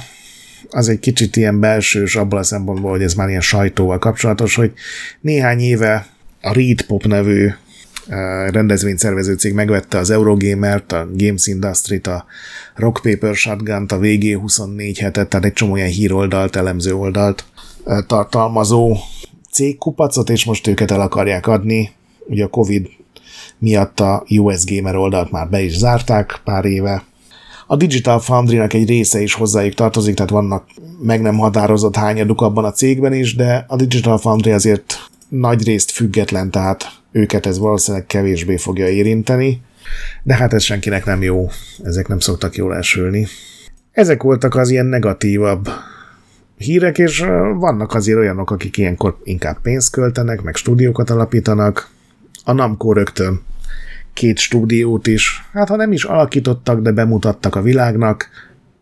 az 0.70 0.88
egy 0.88 0.98
kicsit 0.98 1.36
ilyen 1.36 1.60
belsős 1.60 2.16
abban 2.16 2.38
a 2.38 2.42
szempontból, 2.42 2.90
hogy 2.90 3.02
ez 3.02 3.14
már 3.14 3.28
ilyen 3.28 3.40
sajtóval 3.40 3.98
kapcsolatos, 3.98 4.54
hogy 4.54 4.72
néhány 5.20 5.60
éve 5.60 6.06
a 6.40 6.52
Read 6.52 6.82
Pop 6.82 7.04
nevű 7.04 7.50
rendezvényszervező 8.50 9.34
cég 9.34 9.52
megvette 9.52 9.98
az 9.98 10.10
Eurogamer-t, 10.10 10.92
a 10.92 11.08
Games 11.12 11.46
Industry-t, 11.46 12.06
a 12.06 12.24
Rock 12.74 13.02
Paper 13.02 13.34
Shotgun-t, 13.34 13.92
a 13.92 13.98
VG24 13.98 14.96
hetet, 15.00 15.28
tehát 15.28 15.46
egy 15.46 15.52
csomó 15.52 15.76
ilyen 15.76 15.88
híroldalt, 15.88 16.56
elemző 16.56 16.94
oldalt 16.94 17.44
tartalmazó 18.06 18.96
cégkupacot, 19.54 20.30
és 20.30 20.44
most 20.44 20.66
őket 20.66 20.90
el 20.90 21.00
akarják 21.00 21.46
adni. 21.46 21.90
Ugye 22.26 22.44
a 22.44 22.48
Covid 22.48 22.88
miatt 23.58 24.00
a 24.00 24.24
US 24.28 24.64
Gamer 24.64 24.96
oldalt 24.96 25.30
már 25.30 25.48
be 25.48 25.62
is 25.62 25.76
zárták 25.76 26.40
pár 26.44 26.64
éve. 26.64 27.04
A 27.66 27.76
Digital 27.76 28.20
Foundry-nak 28.20 28.72
egy 28.72 28.88
része 28.88 29.20
is 29.20 29.34
hozzájuk 29.34 29.74
tartozik, 29.74 30.14
tehát 30.14 30.30
vannak 30.30 30.66
meg 31.02 31.20
nem 31.20 31.38
határozott 31.38 31.96
hányaduk 31.96 32.40
abban 32.40 32.64
a 32.64 32.72
cégben 32.72 33.12
is, 33.12 33.34
de 33.34 33.64
a 33.68 33.76
Digital 33.76 34.18
Foundry 34.18 34.50
azért 34.50 34.96
nagy 35.28 35.64
részt 35.64 35.90
független, 35.90 36.50
tehát 36.50 36.84
őket 37.12 37.46
ez 37.46 37.58
valószínűleg 37.58 38.06
kevésbé 38.06 38.56
fogja 38.56 38.88
érinteni, 38.88 39.60
de 40.22 40.34
hát 40.34 40.52
ez 40.52 40.62
senkinek 40.62 41.04
nem 41.04 41.22
jó, 41.22 41.48
ezek 41.82 42.08
nem 42.08 42.18
szoktak 42.18 42.56
jól 42.56 42.74
elsülni. 42.74 43.26
Ezek 43.92 44.22
voltak 44.22 44.54
az 44.54 44.70
ilyen 44.70 44.86
negatívabb 44.86 45.68
hírek, 46.56 46.98
és 46.98 47.20
vannak 47.54 47.94
azért 47.94 48.18
olyanok, 48.18 48.50
akik 48.50 48.76
ilyenkor 48.76 49.16
inkább 49.22 49.60
pénzt 49.62 49.92
költenek, 49.92 50.42
meg 50.42 50.54
stúdiókat 50.56 51.10
alapítanak. 51.10 51.90
A 52.44 52.52
Namco 52.52 52.92
rögtön 52.92 53.40
két 54.12 54.38
stúdiót 54.38 55.06
is, 55.06 55.44
hát 55.52 55.68
ha 55.68 55.76
nem 55.76 55.92
is 55.92 56.04
alakítottak, 56.04 56.80
de 56.80 56.92
bemutattak 56.92 57.54
a 57.54 57.62
világnak. 57.62 58.28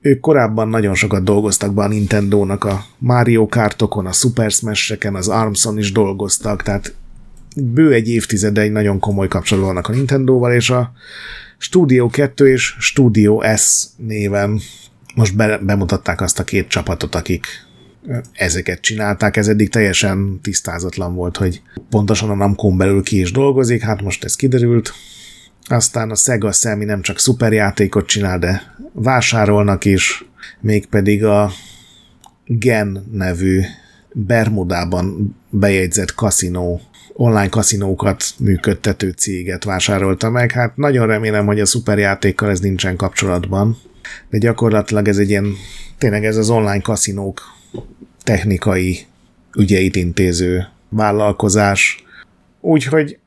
Ők 0.01 0.21
korábban 0.21 0.69
nagyon 0.69 0.95
sokat 0.95 1.25
dolgoztak 1.25 1.75
be 1.75 1.83
a 1.83 1.89
Nintendo-nak 1.89 2.65
a 2.65 2.85
Mario 2.99 3.47
Kartokon, 3.47 4.07
a 4.07 4.13
Super 4.13 4.51
Smash-eken, 4.51 5.15
az 5.15 5.29
Armson 5.29 5.79
is 5.79 5.93
dolgoztak, 5.93 6.63
tehát 6.63 6.95
bő 7.57 7.93
egy 7.93 8.09
évtizede 8.09 8.61
egy 8.61 8.73
nagyon 8.73 8.99
komoly 8.99 9.29
kapcsolat 9.29 9.65
vannak 9.65 9.89
a 9.89 9.93
Nintendo-val, 9.93 10.53
és 10.53 10.71
a 10.71 10.93
Studio 11.59 12.09
2 12.09 12.49
és 12.49 12.77
Studio 12.79 13.43
S 13.57 13.87
néven 13.97 14.61
most 15.15 15.37
be, 15.37 15.59
bemutatták 15.59 16.21
azt 16.21 16.39
a 16.39 16.45
két 16.45 16.69
csapatot, 16.69 17.15
akik 17.15 17.47
ezeket 18.33 18.81
csinálták, 18.81 19.37
ez 19.37 19.49
eddig 19.49 19.69
teljesen 19.69 20.41
tisztázatlan 20.43 21.15
volt, 21.15 21.37
hogy 21.37 21.63
pontosan 21.91 22.31
a 22.31 22.35
namco 22.35 22.71
belül 22.71 23.03
ki 23.03 23.21
is 23.21 23.33
dolgozik, 23.33 23.83
hát 23.83 24.03
most 24.03 24.25
ez 24.25 24.37
kiderült. 24.37 24.93
Aztán 25.65 26.11
a 26.11 26.15
Sega 26.15 26.53
Sammy 26.53 26.85
nem 26.85 27.03
csak 27.03 27.19
szuperjátékot 27.19 28.07
csinál, 28.07 28.39
de 28.39 28.75
vásárolnak 28.93 29.85
is, 29.85 30.25
mégpedig 30.61 31.25
a 31.25 31.51
Gen 32.47 33.09
nevű 33.13 33.61
Bermudában 34.13 35.37
bejegyzett 35.51 36.15
kaszinó, 36.15 36.81
online 37.13 37.49
kaszinókat 37.49 38.25
működtető 38.39 39.11
céget 39.11 39.65
vásárolta 39.65 40.31
meg. 40.31 40.51
Hát 40.51 40.77
nagyon 40.77 41.07
remélem, 41.07 41.47
hogy 41.47 41.61
a 41.61 41.67
szuperjátékkal 41.67 42.51
ez 42.51 42.61
nincsen 42.61 42.97
kapcsolatban, 42.97 43.77
de 44.31 44.39
gyakorlatilag 44.39 45.09
ez 45.09 45.19
egy 45.19 45.29
ilyen, 45.29 45.55
tényleg 45.99 46.25
ez 46.25 46.37
az 46.37 46.51
online 46.51 46.81
kaszinók 46.81 47.41
technikai 48.23 49.07
ügyeit 49.57 49.97
intéző 49.97 50.69
vállalkozás. 50.89 52.05
Úgyhogy 52.61 53.19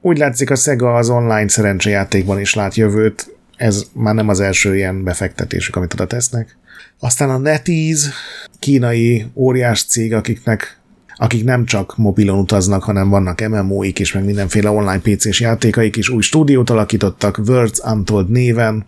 úgy 0.00 0.18
látszik 0.18 0.50
a 0.50 0.56
Sega 0.56 0.94
az 0.94 1.10
online 1.10 1.48
szerencsejátékban 1.48 2.40
is 2.40 2.54
lát 2.54 2.74
jövőt, 2.74 3.34
ez 3.56 3.84
már 3.92 4.14
nem 4.14 4.28
az 4.28 4.40
első 4.40 4.76
ilyen 4.76 5.04
befektetésük, 5.04 5.76
amit 5.76 5.92
oda 5.92 6.06
tesznek. 6.06 6.56
Aztán 6.98 7.30
a 7.30 7.38
NetEase, 7.38 8.10
kínai 8.58 9.26
óriás 9.34 9.84
cég, 9.84 10.14
akiknek 10.14 10.80
akik 11.22 11.44
nem 11.44 11.64
csak 11.64 11.96
mobilon 11.96 12.38
utaznak, 12.38 12.82
hanem 12.82 13.08
vannak 13.08 13.48
MMO-ik 13.48 13.98
is, 13.98 14.12
meg 14.12 14.24
mindenféle 14.24 14.70
online 14.70 15.00
PC-s 15.00 15.40
játékaik 15.40 15.96
is, 15.96 16.08
új 16.08 16.22
stúdiót 16.22 16.70
alakítottak, 16.70 17.40
Words 17.46 17.78
Untold 17.78 18.30
néven, 18.30 18.84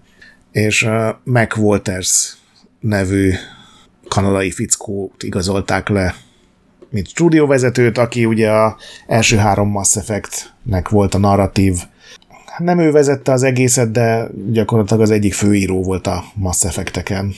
és 0.52 0.82
uh, 0.82 1.08
Mac 1.24 1.56
Walters 1.56 2.36
nevű 2.80 3.32
kanadai 4.08 4.50
fickót 4.50 5.22
igazolták 5.22 5.88
le, 5.88 6.14
mint 6.90 7.08
stúdióvezetőt, 7.08 7.98
aki 7.98 8.24
ugye 8.24 8.50
a 8.50 8.76
első 9.06 9.36
három 9.36 9.68
Mass 9.68 9.96
Effect-nek 9.96 10.88
volt 10.88 11.14
a 11.14 11.18
narratív. 11.18 11.76
Nem 12.58 12.78
ő 12.78 12.90
vezette 12.90 13.32
az 13.32 13.42
egészet, 13.42 13.90
de 13.90 14.28
gyakorlatilag 14.50 15.02
az 15.02 15.10
egyik 15.10 15.34
főíró 15.34 15.82
volt 15.82 16.06
a 16.06 16.24
Mass 16.34 16.64
Effect-eken. 16.64 17.34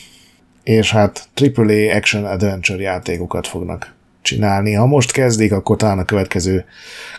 És 0.62 0.90
hát 0.90 1.28
AAA 1.56 1.94
Action 1.96 2.24
Adventure 2.24 2.82
játékokat 2.82 3.46
fognak 3.46 3.94
csinálni. 4.22 4.72
Ha 4.72 4.86
most 4.86 5.12
kezdik, 5.12 5.52
akkor 5.52 5.76
talán 5.76 5.98
a 5.98 6.04
következő 6.04 6.64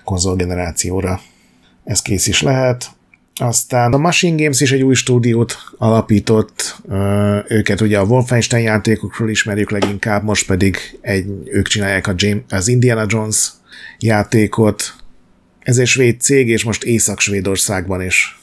konzolgenerációra 0.04 1.20
ez 1.84 2.02
kész 2.02 2.28
is 2.28 2.42
lehet. 2.42 2.88
Aztán 3.40 3.94
a 3.94 3.98
Machine 3.98 4.36
Games 4.36 4.62
is 4.62 4.72
egy 4.72 4.82
új 4.82 4.94
stúdiót 4.94 5.58
alapított, 5.78 6.82
őket 7.48 7.82
ugye 7.82 7.98
a 8.00 8.04
Wolfenstein 8.04 8.64
játékokról 8.64 9.30
ismerjük 9.30 9.72
leginkább, 9.72 10.24
most 10.24 10.46
pedig 10.46 10.78
egy, 11.02 11.26
ők 11.46 11.68
csinálják 11.68 12.08
a 12.08 12.14
James, 12.16 12.44
az 12.50 12.68
Indiana 12.68 13.06
Jones 13.08 13.50
játékot. 14.00 14.96
Ez 15.60 15.78
egy 15.78 15.88
svéd 15.88 16.22
cég, 16.22 16.48
és 16.48 16.64
most 16.64 16.84
Észak-Svédországban 16.84 18.02
is 18.02 18.40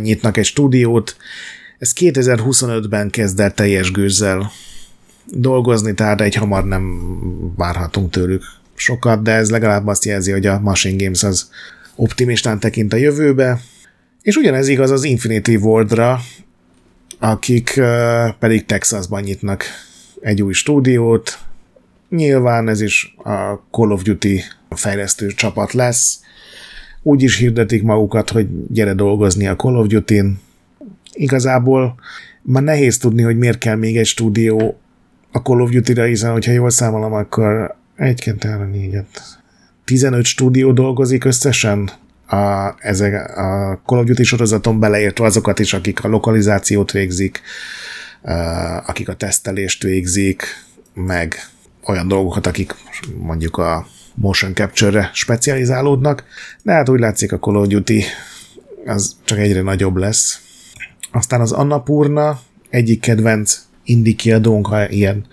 nyitnak 0.00 0.36
egy 0.36 0.44
stúdiót. 0.44 1.16
Ez 1.78 1.92
2025-ben 1.96 3.10
kezd 3.10 3.40
el 3.40 3.54
teljes 3.54 3.90
gőzzel 3.90 4.50
dolgozni, 5.24 5.94
tehát 5.94 6.20
egy 6.20 6.34
hamar 6.34 6.64
nem 6.64 7.00
várhatunk 7.56 8.10
tőlük 8.10 8.42
sokat, 8.74 9.22
de 9.22 9.32
ez 9.32 9.50
legalább 9.50 9.86
azt 9.86 10.04
jelzi, 10.04 10.30
hogy 10.30 10.46
a 10.46 10.60
Machine 10.60 11.04
Games 11.04 11.22
az 11.22 11.50
optimistán 11.96 12.60
tekint 12.60 12.92
a 12.92 12.96
jövőbe, 12.96 13.60
és 14.28 14.36
ugyanez 14.36 14.68
igaz 14.68 14.90
az 14.90 15.04
Infinity 15.04 15.56
Wardra, 15.56 16.20
akik 17.18 17.80
pedig 18.38 18.64
Texasban 18.66 19.22
nyitnak 19.22 19.64
egy 20.20 20.42
új 20.42 20.52
stúdiót. 20.52 21.38
Nyilván 22.08 22.68
ez 22.68 22.80
is 22.80 23.14
a 23.16 23.54
Call 23.70 23.90
of 23.90 24.02
Duty 24.02 24.42
fejlesztő 24.70 25.26
csapat 25.26 25.72
lesz. 25.72 26.20
Úgy 27.02 27.22
is 27.22 27.36
hirdetik 27.36 27.82
magukat, 27.82 28.30
hogy 28.30 28.46
gyere 28.66 28.94
dolgozni 28.94 29.46
a 29.46 29.56
Call 29.56 29.74
of 29.74 29.86
Duty-n. 29.86 30.40
Igazából 31.12 32.00
már 32.42 32.62
nehéz 32.62 32.98
tudni, 32.98 33.22
hogy 33.22 33.38
miért 33.38 33.58
kell 33.58 33.76
még 33.76 33.96
egy 33.96 34.06
stúdió 34.06 34.80
a 35.32 35.38
Call 35.38 35.60
of 35.60 35.70
Duty-ra, 35.70 36.04
hiszen 36.04 36.32
hogyha 36.32 36.52
jól 36.52 36.70
számolom, 36.70 37.12
akkor 37.12 37.76
1, 37.96 38.20
2, 38.20 38.48
3, 38.48 38.70
4, 38.70 38.94
5, 38.94 39.06
15 39.84 40.24
stúdió 40.24 40.72
dolgozik 40.72 41.24
összesen 41.24 41.90
a, 42.28 42.74
ezek 42.78 43.36
a 43.36 43.80
Call 43.86 43.98
of 43.98 44.04
Duty 44.04 44.22
sorozaton 44.22 44.80
beleértve 44.80 45.24
azokat 45.24 45.58
is, 45.58 45.72
akik 45.72 46.04
a 46.04 46.08
lokalizációt 46.08 46.90
végzik, 46.90 47.42
akik 48.86 49.08
a 49.08 49.14
tesztelést 49.14 49.82
végzik, 49.82 50.44
meg 50.94 51.34
olyan 51.84 52.08
dolgokat, 52.08 52.46
akik 52.46 52.74
mondjuk 53.16 53.56
a 53.56 53.86
motion 54.14 54.54
capture-re 54.54 55.10
specializálódnak, 55.12 56.24
de 56.62 56.72
hát 56.72 56.88
úgy 56.88 57.00
látszik 57.00 57.32
a 57.32 57.38
Call 57.38 57.54
of 57.54 57.66
Duty 57.66 58.04
az 58.86 59.16
csak 59.24 59.38
egyre 59.38 59.62
nagyobb 59.62 59.96
lesz. 59.96 60.40
Aztán 61.12 61.40
az 61.40 61.52
Annapurna 61.52 62.40
egyik 62.70 63.00
kedvenc 63.00 63.60
indie 63.84 64.14
kiadónk, 64.14 64.66
ha 64.66 64.88
ilyen 64.88 65.26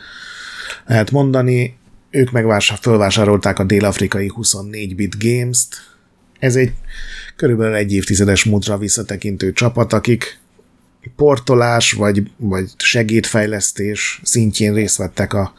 lehet 0.85 1.11
mondani, 1.11 1.77
ők 2.09 2.31
megvásár, 2.31 2.77
fölvásárolták 2.81 3.59
a 3.59 3.63
dél-afrikai 3.63 4.31
24-bit 4.35 5.13
Games-t. 5.19 5.75
Ez 6.45 6.55
egy 6.55 6.71
körülbelül 7.35 7.75
egy 7.75 7.93
évtizedes 7.93 8.43
múltra 8.43 8.77
visszatekintő 8.77 9.53
csapat, 9.53 9.93
akik 9.93 10.39
portolás 11.15 11.91
vagy, 11.91 12.31
vagy 12.37 12.69
segédfejlesztés 12.77 14.19
szintjén 14.23 14.73
részt 14.73 14.97
vettek 14.97 15.33
a 15.33 15.53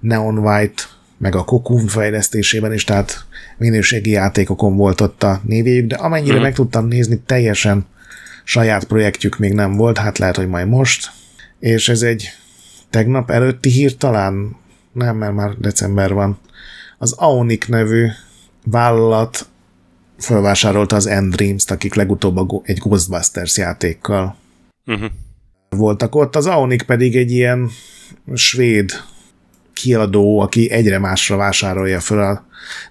Neon 0.00 0.38
White 0.38 0.82
meg 1.18 1.34
a 1.34 1.44
Cocoon 1.44 1.86
fejlesztésében 1.86 2.72
is, 2.72 2.84
tehát 2.84 3.24
minőségi 3.56 4.10
játékokon 4.10 4.76
volt 4.76 5.00
ott 5.00 5.22
a 5.22 5.40
névéjük, 5.44 5.86
de 5.86 5.96
amennyire 5.96 6.32
hmm. 6.32 6.42
meg 6.42 6.54
tudtam 6.54 6.86
nézni, 6.86 7.20
teljesen 7.26 7.86
saját 8.44 8.84
projektjük 8.84 9.38
még 9.38 9.52
nem 9.52 9.76
volt, 9.76 9.98
hát 9.98 10.18
lehet, 10.18 10.36
hogy 10.36 10.48
majd 10.48 10.68
most. 10.68 11.10
És 11.58 11.88
ez 11.88 12.02
egy 12.02 12.28
tegnap 12.90 13.30
előtti 13.30 13.68
hír 13.68 13.96
talán, 13.96 14.56
nem, 14.92 15.16
mert 15.16 15.34
már 15.34 15.54
december 15.58 16.12
van. 16.12 16.38
Az 16.98 17.12
Aonik 17.12 17.68
nevű 17.68 18.06
vállalat 18.64 19.48
felvásárolta 20.18 20.96
az 20.96 21.06
Endreams-t, 21.06 21.70
akik 21.70 21.94
legutóbb 21.94 22.62
egy 22.64 22.78
Ghostbusters 22.78 23.56
játékkal 23.56 24.36
uh-huh. 24.86 25.10
voltak 25.68 26.14
ott. 26.14 26.36
Az 26.36 26.46
Aonik 26.46 26.82
pedig 26.82 27.16
egy 27.16 27.30
ilyen 27.30 27.70
svéd 28.34 28.90
kiadó, 29.72 30.40
aki 30.40 30.70
egyre 30.70 30.98
másra 30.98 31.36
vásárolja 31.36 32.00
föl. 32.00 32.40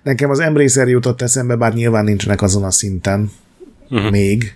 Nekem 0.04 0.30
az 0.30 0.40
Embracer 0.40 0.88
jutott 0.88 1.22
eszembe, 1.22 1.56
bár 1.56 1.74
nyilván 1.74 2.04
nincsenek 2.04 2.42
azon 2.42 2.64
a 2.64 2.72
szinten 2.72 3.32
uh-huh. 3.90 4.12
még, 4.12 4.56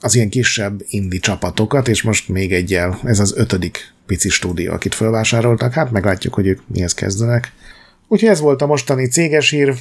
az 0.00 0.14
ilyen 0.14 0.28
kisebb 0.28 0.82
indi 0.88 1.18
csapatokat, 1.18 1.88
és 1.88 2.02
most 2.02 2.28
még 2.28 2.52
egyel, 2.52 2.98
ez 3.04 3.18
az 3.18 3.34
ötödik 3.36 3.92
pici 4.06 4.28
stúdió, 4.28 4.72
akit 4.72 4.94
felvásároltak, 4.94 5.72
hát 5.72 5.90
meglátjuk, 5.90 6.34
hogy 6.34 6.46
ők 6.46 6.60
mihez 6.66 6.94
kezdenek. 6.94 7.52
Úgyhogy 8.08 8.28
ez 8.28 8.40
volt 8.40 8.62
a 8.62 8.66
mostani 8.66 9.06
céges 9.06 9.50
hír, 9.50 9.74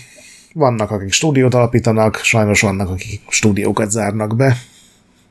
vannak, 0.54 0.92
akik 0.92 1.12
stúdiót 1.12 1.54
alapítanak, 1.54 2.16
sajnos 2.16 2.62
vannak, 2.62 2.90
akik 2.90 3.22
stúdiókat 3.28 3.92
zárnak 3.92 4.36
be. 4.36 4.58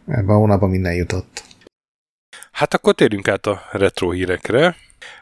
Ebben 0.06 0.34
a 0.34 0.38
hónapban 0.38 0.70
minden 0.70 0.94
jutott. 0.94 1.42
Hát 2.52 2.74
akkor 2.74 2.94
térjünk 2.94 3.28
át 3.28 3.46
a 3.46 3.60
retro 3.72 4.10
hírekre. 4.10 4.76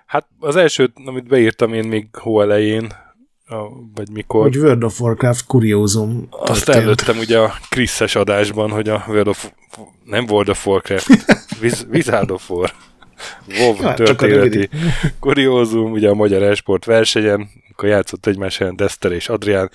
Hát 0.06 0.28
az 0.38 0.56
első, 0.56 0.92
amit 1.04 1.26
beírtam 1.26 1.74
én 1.74 1.88
még 1.88 2.06
hó 2.12 2.40
elején, 2.40 2.92
vagy 3.94 4.10
mikor. 4.10 4.42
Hogy 4.42 4.56
World 4.56 4.84
of 4.84 5.00
Warcraft 5.00 5.46
kuriózum. 5.46 6.26
Azt 6.30 6.68
előttem 6.68 7.18
ugye 7.18 7.38
a 7.38 7.54
Kriszes 7.68 8.14
adásban, 8.14 8.70
hogy 8.70 8.88
a 8.88 9.04
World 9.08 9.28
of, 9.28 9.50
nem 10.04 10.24
World 10.24 10.48
of 10.48 10.66
Warcraft, 10.66 11.08
Wizard 11.92 12.30
of 12.30 12.50
War. 12.50 12.72
WoW 13.58 13.82
ja, 13.82 13.94
történeti 13.94 14.68
kuriózum, 15.20 15.92
ugye 15.92 16.08
a 16.08 16.14
magyar 16.14 16.42
esport 16.42 16.84
versenyen, 16.84 17.48
akkor 17.70 17.88
játszott 17.88 18.26
egymás 18.26 18.60
ellen 18.60 18.76
Dester 18.76 19.12
és 19.12 19.28
Adrián, 19.28 19.70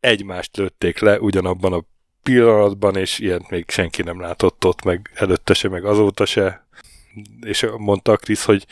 egymást 0.00 0.56
lőtték 0.56 0.98
le 0.98 1.20
ugyanabban 1.20 1.72
a 1.72 1.84
pillanatban, 2.22 2.96
és 2.96 3.18
ilyet 3.18 3.50
még 3.50 3.64
senki 3.68 4.02
nem 4.02 4.20
látott 4.20 4.64
ott, 4.64 4.84
meg 4.84 5.10
előtte 5.14 5.54
se, 5.54 5.68
meg 5.68 5.84
azóta 5.84 6.24
se. 6.24 6.66
És 7.40 7.66
mondta 7.76 8.12
a 8.12 8.16
Krisz, 8.16 8.44
hogy 8.44 8.66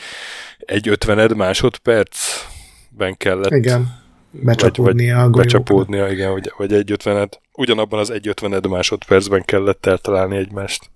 egy 0.58 0.88
ötvened 0.88 1.36
másodpercben 1.36 3.16
kellett 3.16 3.52
igen. 3.52 4.00
Becsapódnia 4.30 5.16
vagy, 5.16 5.30
vagy 5.30 5.42
becsapódnia, 5.42 6.08
igen, 6.08 6.30
vagy, 6.30 6.52
vagy 6.56 6.72
egy 6.72 6.92
ötvened. 6.92 7.38
Ugyanabban 7.52 7.98
az 7.98 8.10
egy 8.10 8.28
ötvened 8.28 8.68
másodpercben 8.68 9.44
kellett 9.44 9.86
eltalálni 9.86 10.36
egymást. 10.36 10.90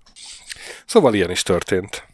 Szóval 0.85 1.13
ilyen 1.13 1.31
is 1.31 1.43
történt. 1.43 2.07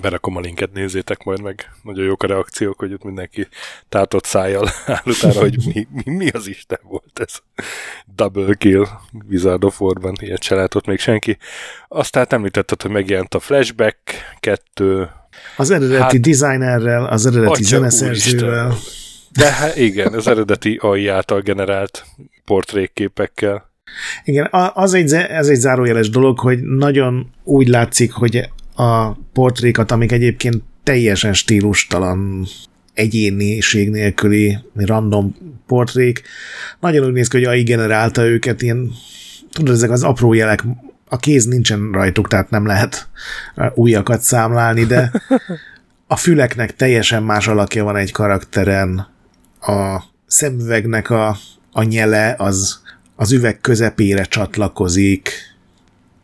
Berakom 0.00 0.36
a 0.36 0.40
linket, 0.40 0.72
nézzétek 0.72 1.24
majd 1.24 1.42
meg. 1.42 1.70
Nagyon 1.82 2.04
jók 2.04 2.22
a 2.22 2.26
reakciók, 2.26 2.78
hogy 2.78 2.92
ott 2.92 3.04
mindenki 3.04 3.48
tátott 3.88 4.24
szájjal 4.24 4.68
áll 4.86 5.02
utána, 5.04 5.40
hogy 5.40 5.56
mi, 5.66 5.86
mi, 5.90 6.14
mi 6.14 6.28
az 6.28 6.46
Isten 6.46 6.78
volt 6.82 7.20
ez. 7.26 7.38
Double 8.14 8.54
kill 8.54 8.86
Wizard 9.28 9.64
of 9.64 9.80
War-ban, 9.80 10.16
ilyet 10.20 10.42
se 10.42 10.54
látott 10.54 10.86
még 10.86 10.98
senki. 10.98 11.38
Aztán 11.88 12.26
említetted, 12.28 12.82
hogy 12.82 12.90
megjelent 12.90 13.34
a 13.34 13.40
Flashback 13.40 13.98
2. 14.40 15.08
Az 15.56 15.70
eredeti 15.70 16.00
hát, 16.00 16.20
designerrel, 16.20 17.04
az 17.04 17.26
eredeti 17.26 17.62
zeneszerzővel. 17.62 18.76
De 19.32 19.52
hát 19.52 19.76
igen, 19.76 20.14
az 20.14 20.26
eredeti 20.26 20.78
AI 20.82 21.08
által 21.08 21.40
generált 21.40 22.06
portrékképekkel. 22.44 23.70
Igen, 24.24 24.48
az 24.74 24.94
egy, 24.94 25.12
ez 25.12 25.48
egy 25.48 25.58
zárójeles 25.58 26.10
dolog, 26.10 26.38
hogy 26.38 26.62
nagyon 26.62 27.30
úgy 27.44 27.68
látszik, 27.68 28.12
hogy 28.12 28.50
a 28.76 29.12
portrékat, 29.12 29.90
amik 29.90 30.12
egyébként 30.12 30.62
teljesen 30.82 31.32
stílustalan 31.32 32.46
egyéniség 32.94 33.90
nélküli 33.90 34.58
random 34.74 35.36
portrék. 35.66 36.22
Nagyon 36.80 37.06
úgy 37.06 37.12
néz 37.12 37.28
ki, 37.28 37.36
hogy 37.36 37.46
AI 37.46 37.62
generálta 37.62 38.24
őket, 38.24 38.62
ilyen, 38.62 38.90
tudod, 39.52 39.74
ezek 39.74 39.90
az 39.90 40.02
apró 40.02 40.32
jelek, 40.32 40.64
a 41.08 41.16
kéz 41.16 41.46
nincsen 41.46 41.90
rajtuk, 41.92 42.28
tehát 42.28 42.50
nem 42.50 42.66
lehet 42.66 43.08
újakat 43.74 44.20
számlálni, 44.20 44.84
de 44.84 45.10
a 46.06 46.16
füleknek 46.16 46.76
teljesen 46.76 47.22
más 47.22 47.48
alakja 47.48 47.84
van 47.84 47.96
egy 47.96 48.12
karakteren, 48.12 49.14
a 49.60 50.02
szemüvegnek 50.26 51.10
a, 51.10 51.36
a 51.72 51.82
nyele 51.82 52.34
az 52.38 52.84
az 53.16 53.32
üveg 53.32 53.60
közepére 53.60 54.24
csatlakozik, 54.24 55.30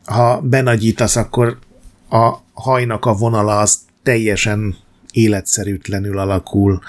ha 0.05 0.41
benagyítasz, 0.41 1.17
akkor 1.17 1.59
a 2.11 2.35
hajnak 2.53 3.05
a 3.05 3.13
vonala 3.13 3.59
az 3.59 3.79
teljesen 4.03 4.77
életszerűtlenül 5.13 6.19
alakul. 6.19 6.81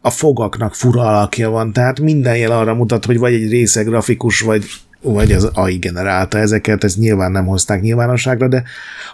A 0.00 0.10
fogaknak 0.10 0.74
fura 0.74 1.02
alakja 1.02 1.50
van, 1.50 1.72
tehát 1.72 2.00
minden 2.00 2.36
jel 2.36 2.52
arra 2.52 2.74
mutat, 2.74 3.04
hogy 3.04 3.18
vagy 3.18 3.34
egy 3.34 3.48
része 3.48 3.82
grafikus, 3.82 4.40
vagy, 4.40 4.64
vagy 5.00 5.32
az 5.32 5.44
AI 5.44 5.76
generálta 5.76 6.38
ezeket, 6.38 6.84
ezt 6.84 6.98
nyilván 6.98 7.32
nem 7.32 7.46
hozták 7.46 7.80
nyilvánosságra, 7.80 8.48
de 8.48 8.62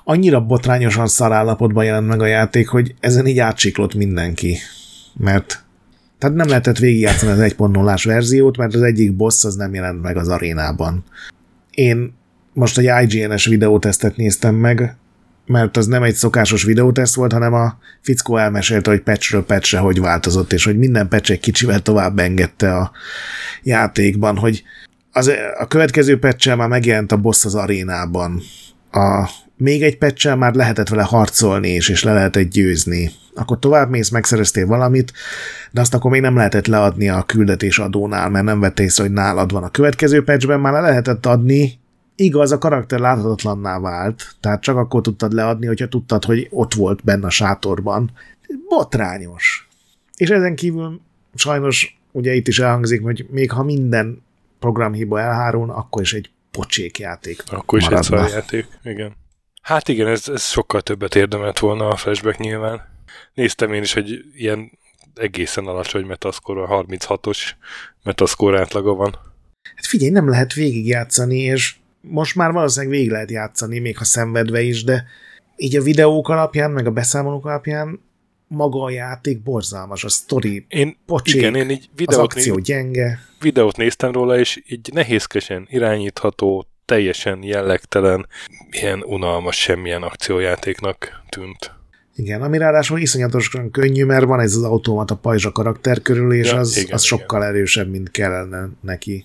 annyira 0.05 0.41
botrányosan 0.41 1.07
szarállapotban 1.07 1.85
jelent 1.85 2.07
meg 2.07 2.21
a 2.21 2.27
játék, 2.27 2.69
hogy 2.69 2.95
ezen 3.01 3.27
így 3.27 3.39
átsiklott 3.39 3.95
mindenki. 3.95 4.59
Mert 5.15 5.63
tehát 6.19 6.37
nem 6.37 6.49
lehetett 6.49 6.79
végigjátszani 6.79 7.33
az 7.33 7.39
1.0-ás 7.39 8.05
verziót, 8.05 8.57
mert 8.57 8.75
az 8.75 8.83
egyik 8.83 9.17
boss 9.17 9.45
az 9.45 9.55
nem 9.55 9.75
jelent 9.75 10.03
meg 10.03 10.17
az 10.17 10.29
arénában. 10.29 11.05
Én 11.71 12.15
most 12.53 12.79
egy 12.79 13.13
IGN-es 13.13 13.47
videótesztet 13.47 14.17
néztem 14.17 14.55
meg, 14.55 14.97
mert 15.49 15.77
az 15.77 15.87
nem 15.87 16.03
egy 16.03 16.15
szokásos 16.15 16.63
videóteszt 16.63 17.15
volt, 17.15 17.33
hanem 17.33 17.53
a 17.53 17.79
fickó 18.01 18.37
elmesélte, 18.37 18.91
hogy 18.91 19.01
patchről 19.01 19.45
patchre 19.45 19.79
hogy 19.79 20.01
változott, 20.01 20.53
és 20.53 20.65
hogy 20.65 20.79
minden 20.79 21.09
patch 21.09 21.31
egy 21.31 21.41
kicsivel 21.41 21.81
tovább 21.81 22.19
engedte 22.19 22.75
a 22.75 22.91
játékban, 23.63 24.37
hogy 24.37 24.63
az, 25.13 25.33
a 25.59 25.67
következő 25.67 26.19
patch 26.19 26.57
már 26.57 26.69
megjelent 26.69 27.13
a 27.13 27.17
boss 27.17 27.45
az 27.45 27.55
arénában. 27.55 28.43
A, 28.91 29.31
még 29.57 29.83
egy 29.83 29.99
patch 29.99 30.37
már 30.37 30.55
lehetett 30.55 30.89
vele 30.89 31.03
harcolni, 31.03 31.69
és, 31.69 31.89
és 31.89 32.03
le 32.03 32.13
lehetett 32.13 32.51
győzni. 32.51 33.11
Akkor 33.35 33.59
tovább 33.59 33.91
mész, 33.91 34.09
megszereztél 34.09 34.67
valamit, 34.67 35.13
de 35.71 35.81
azt 35.81 35.95
akkor 35.95 36.11
még 36.11 36.21
nem 36.21 36.37
lehetett 36.37 36.67
leadni 36.67 37.09
a 37.09 37.23
küldetés 37.23 37.79
adónál, 37.79 38.29
mert 38.29 38.45
nem 38.45 38.61
vette 38.61 38.83
észre, 38.83 39.03
hogy 39.03 39.13
nálad 39.13 39.53
van. 39.53 39.63
A 39.63 39.71
következő 39.71 40.25
patchben 40.25 40.61
már 40.61 40.73
le 40.73 40.81
lehetett 40.81 41.27
adni, 41.27 41.79
Igaz, 42.21 42.53
a 42.53 42.59
karakter 42.59 42.99
láthatatlanná 42.99 43.79
vált, 43.79 44.37
tehát 44.41 44.63
csak 44.63 44.77
akkor 44.77 45.01
tudtad 45.01 45.33
leadni, 45.33 45.67
hogyha 45.67 45.89
tudtad, 45.89 46.25
hogy 46.25 46.47
ott 46.51 46.75
volt 46.75 47.05
benne 47.05 47.27
a 47.27 47.31
sátorban. 47.31 48.11
Botrányos. 48.69 49.69
És 50.17 50.31
ezen 50.31 50.57
kívül 50.57 51.01
sajnos 51.35 51.99
ugye 52.13 52.35
itt 52.35 52.49
is 52.49 52.59
elhangzik, 52.59 53.03
hogy 53.03 53.27
még 53.31 53.51
ha 53.51 53.63
minden 53.63 54.23
programhiba 54.59 55.21
elhárul, 55.21 55.71
akkor 55.71 56.03
is 56.03 56.13
egy 56.13 56.31
pocsék 56.51 56.99
játék. 56.99 57.43
Akkor 57.47 57.79
is 57.79 57.89
maradna. 57.89 58.25
egy 58.25 58.31
játék, 58.31 58.67
igen. 58.85 59.17
Hát 59.63 59.89
igen, 59.89 60.07
ez, 60.07 60.29
ez 60.29 60.43
sokkal 60.43 60.81
többet 60.81 61.15
érdemelt 61.15 61.59
volna 61.59 61.89
a 61.89 61.97
flashback 61.97 62.39
nyilván. 62.39 62.81
Néztem 63.35 63.73
én 63.73 63.83
is, 63.83 63.93
hogy 63.93 64.25
ilyen 64.35 64.71
egészen 65.15 65.67
alacsony 65.67 66.05
metaszkor, 66.05 66.59
a 66.59 66.85
36-os 66.85 67.39
metaszkor 68.03 68.59
átlaga 68.59 68.95
van. 68.95 69.19
Hát 69.75 69.87
figyelj, 69.87 70.11
nem 70.11 70.29
lehet 70.29 70.53
végigjátszani, 70.53 71.39
és 71.39 71.77
most 72.11 72.35
már 72.35 72.53
valószínűleg 72.53 72.95
végig 72.95 73.11
lehet 73.11 73.31
játszani, 73.31 73.79
még 73.79 73.99
ha 73.99 74.05
szenvedve 74.05 74.61
is, 74.61 74.85
de 74.85 75.05
így 75.57 75.77
a 75.77 75.83
videók 75.83 76.29
alapján, 76.29 76.71
meg 76.71 76.87
a 76.87 76.91
beszámolók 76.91 77.47
alapján 77.47 78.01
maga 78.49 78.83
a 78.83 78.91
játék 78.91 79.43
borzalmas, 79.43 80.05
a 80.05 80.09
sztori 80.09 80.65
én, 80.69 80.97
pocsék, 81.07 81.35
igen, 81.35 81.55
én 81.55 81.71
így 81.71 81.89
videót 81.97 82.21
az 82.21 82.25
akció 82.25 82.55
néz, 82.55 82.65
gyenge. 82.65 83.19
Videót 83.41 83.77
néztem 83.77 84.13
róla, 84.13 84.39
és 84.39 84.63
így 84.67 84.91
nehézkesen 84.93 85.67
irányítható, 85.71 86.67
teljesen 86.85 87.43
jellegtelen, 87.43 88.27
ilyen 88.71 89.03
unalmas 89.03 89.57
semmilyen 89.57 90.03
akciójátéknak 90.03 91.23
tűnt. 91.29 91.77
Igen, 92.15 92.43
ami 92.43 92.59
ráadásul 92.59 92.99
iszonyatosan 92.99 93.71
könnyű, 93.71 94.05
mert 94.05 94.25
van 94.25 94.41
ez 94.41 94.55
az 94.55 94.63
automata 94.63 95.15
pajzsa 95.15 95.53
karakter 95.53 96.03
körül, 96.03 96.33
és 96.33 96.51
ja, 96.51 96.57
az, 96.57 96.77
igen, 96.77 96.93
az 96.93 97.05
igen. 97.05 97.19
sokkal 97.19 97.45
erősebb, 97.45 97.91
mint 97.91 98.11
kellene 98.11 98.69
neki. 98.81 99.25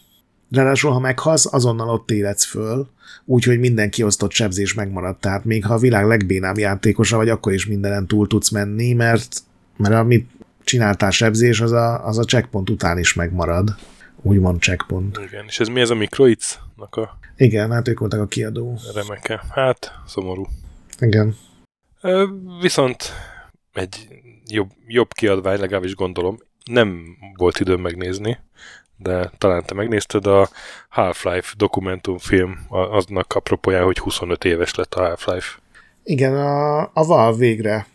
Ráadásul, 0.53 0.91
ha 0.91 0.99
meghalsz, 0.99 1.53
azonnal 1.53 1.89
ott 1.89 2.11
életsz 2.11 2.45
föl, 2.45 2.87
úgyhogy 3.25 3.59
minden 3.59 3.89
kiosztott 3.89 4.31
sebzés 4.31 4.73
megmaradt. 4.73 5.21
Tehát 5.21 5.45
még 5.45 5.65
ha 5.65 5.73
a 5.73 5.77
világ 5.77 6.05
legbénább 6.05 6.57
játékosa 6.57 7.17
vagy, 7.17 7.29
akkor 7.29 7.53
is 7.53 7.65
mindenen 7.65 8.07
túl 8.07 8.27
tudsz 8.27 8.49
menni, 8.49 8.93
mert, 8.93 9.39
mert 9.77 9.93
amit 9.93 10.29
csináltál 10.63 11.11
sebzés, 11.11 11.61
az 11.61 11.71
a, 11.71 12.05
az 12.07 12.17
a 12.17 12.23
checkpoint 12.23 12.69
után 12.69 12.97
is 12.97 13.13
megmarad. 13.13 13.75
Úgymond 14.21 14.61
checkpoint. 14.61 15.19
Igen, 15.27 15.45
és 15.47 15.59
ez 15.59 15.67
mi 15.67 15.81
ez 15.81 15.89
a 15.89 15.95
Microids-nak 15.95 16.95
a... 16.95 17.17
Igen, 17.37 17.71
hát 17.71 17.87
ők 17.87 17.99
voltak 17.99 18.19
a 18.19 18.27
kiadó. 18.27 18.77
Remeke. 18.93 19.43
Hát, 19.49 19.91
szomorú. 20.07 20.47
Igen. 20.99 21.35
Viszont 22.61 23.13
egy 23.73 24.07
jobb, 24.47 24.69
jobb 24.87 25.13
kiadvány, 25.13 25.59
legalábbis 25.59 25.95
gondolom, 25.95 26.37
nem 26.65 27.03
volt 27.37 27.59
időm 27.59 27.81
megnézni, 27.81 28.37
de 29.03 29.31
talán 29.37 29.63
te 29.65 29.73
megnézted 29.73 30.27
a 30.27 30.49
Half-Life 30.89 31.53
dokumentumfilm, 31.57 32.65
aznak 32.69 33.33
apropóján, 33.33 33.83
hogy 33.83 33.99
25 33.99 34.45
éves 34.45 34.75
lett 34.75 34.93
a 34.93 35.01
Half-Life. 35.01 35.47
Igen, 36.03 36.35
a, 36.35 36.79
a 36.81 37.05
Valve 37.05 37.37
végre 37.37 37.87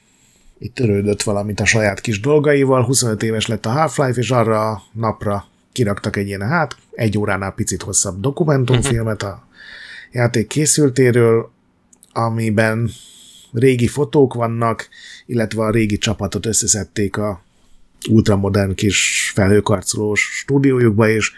itt 0.58 0.74
törődött 0.74 1.22
valamit 1.22 1.60
a 1.60 1.64
saját 1.64 2.00
kis 2.00 2.20
dolgaival, 2.20 2.84
25 2.84 3.22
éves 3.22 3.46
lett 3.46 3.66
a 3.66 3.70
Half-Life, 3.70 4.20
és 4.20 4.30
arra 4.30 4.70
a 4.70 4.82
napra 4.92 5.44
kiraktak 5.72 6.16
egy 6.16 6.26
ilyen, 6.26 6.48
hát 6.48 6.76
egy 6.90 7.18
óránál 7.18 7.52
picit 7.52 7.82
hosszabb 7.82 8.20
dokumentumfilmet 8.20 9.22
a 9.22 9.46
játék 10.12 10.46
készültéről, 10.46 11.50
amiben 12.12 12.90
régi 13.52 13.86
fotók 13.86 14.34
vannak, 14.34 14.88
illetve 15.26 15.62
a 15.62 15.70
régi 15.70 15.98
csapatot 15.98 16.46
összeszedték 16.46 17.16
a 17.16 17.42
ultramodern 18.10 18.74
kis 18.74 19.30
felhőkarcolós 19.34 20.20
stúdiójukba, 20.20 21.08
és 21.08 21.32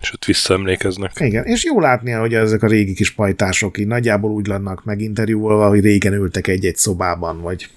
és 0.00 0.12
ott 0.12 0.24
visszaemlékeznek. 0.24 1.12
Igen, 1.20 1.44
és 1.44 1.64
jó 1.64 1.80
látni, 1.80 2.10
hogy 2.10 2.34
ezek 2.34 2.62
a 2.62 2.66
régi 2.66 2.94
kis 2.94 3.10
pajtások 3.10 3.78
így 3.78 3.86
nagyjából 3.86 4.30
úgy 4.30 4.46
lennek 4.46 4.84
meginterjúolva, 4.84 5.68
hogy 5.68 5.80
régen 5.80 6.12
ültek 6.12 6.46
egy-egy 6.46 6.76
szobában, 6.76 7.40
vagy 7.40 7.68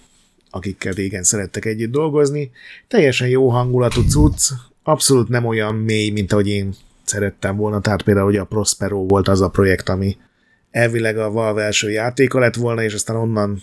akikkel 0.49 0.93
régen 0.93 1.23
szerettek 1.23 1.65
együtt 1.65 1.91
dolgozni. 1.91 2.51
Teljesen 2.87 3.27
jó 3.27 3.49
hangulatú 3.49 4.01
cucc, 4.01 4.51
abszolút 4.83 5.27
nem 5.27 5.45
olyan 5.45 5.75
mély, 5.75 6.09
mint 6.09 6.31
ahogy 6.31 6.47
én 6.47 6.73
szerettem 7.03 7.55
volna, 7.55 7.81
tehát 7.81 8.01
például, 8.01 8.25
hogy 8.25 8.37
a 8.37 8.45
Prospero 8.45 9.05
volt 9.05 9.27
az 9.27 9.41
a 9.41 9.49
projekt, 9.49 9.89
ami 9.89 10.17
elvileg 10.71 11.17
a 11.17 11.31
Valve 11.31 11.63
első 11.63 11.91
játéka 11.91 12.39
lett 12.39 12.55
volna, 12.55 12.83
és 12.83 12.93
aztán 12.93 13.15
onnan 13.15 13.61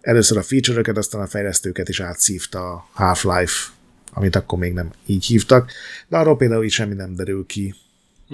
először 0.00 0.38
a 0.38 0.42
feature-öket, 0.42 0.96
aztán 0.96 1.20
a 1.20 1.26
fejlesztőket 1.26 1.88
is 1.88 2.00
átszívta 2.00 2.72
a 2.72 2.88
Half-Life, 2.92 3.52
amit 4.12 4.36
akkor 4.36 4.58
még 4.58 4.72
nem 4.72 4.90
így 5.06 5.24
hívtak, 5.24 5.72
de 6.08 6.16
arról 6.16 6.36
például 6.36 6.64
így 6.64 6.70
semmi 6.70 6.94
nem 6.94 7.14
derül 7.14 7.46
ki. 7.46 7.74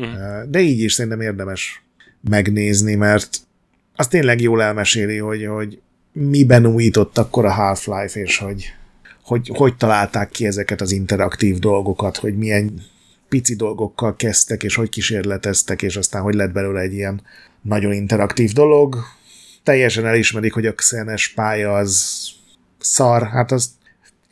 Mm. 0.00 0.12
De 0.48 0.60
így 0.60 0.80
is 0.80 0.92
szerintem 0.92 1.20
érdemes 1.20 1.82
megnézni, 2.20 2.94
mert 2.94 3.38
az 3.96 4.08
tényleg 4.08 4.40
jól 4.40 4.62
elmeséli, 4.62 5.16
hogy, 5.16 5.46
hogy 5.46 5.80
miben 6.12 6.66
újított 6.66 7.18
akkor 7.18 7.44
a 7.44 7.52
Half-Life, 7.52 8.20
és 8.20 8.38
hogy, 8.38 8.72
hogy 9.22 9.50
hogy 9.54 9.76
találták 9.76 10.30
ki 10.30 10.46
ezeket 10.46 10.80
az 10.80 10.92
interaktív 10.92 11.58
dolgokat, 11.58 12.16
hogy 12.16 12.36
milyen 12.36 12.82
pici 13.28 13.56
dolgokkal 13.56 14.16
kezdtek, 14.16 14.62
és 14.62 14.74
hogy 14.74 14.88
kísérleteztek, 14.88 15.82
és 15.82 15.96
aztán 15.96 16.22
hogy 16.22 16.34
lett 16.34 16.52
belőle 16.52 16.80
egy 16.80 16.92
ilyen 16.92 17.20
nagyon 17.62 17.92
interaktív 17.92 18.52
dolog. 18.52 18.96
Teljesen 19.62 20.06
elismerik, 20.06 20.52
hogy 20.52 20.66
a 20.66 20.74
Xenes 20.74 21.28
pálya 21.28 21.74
az 21.74 22.24
szar, 22.78 23.28
hát 23.28 23.52
az 23.52 23.70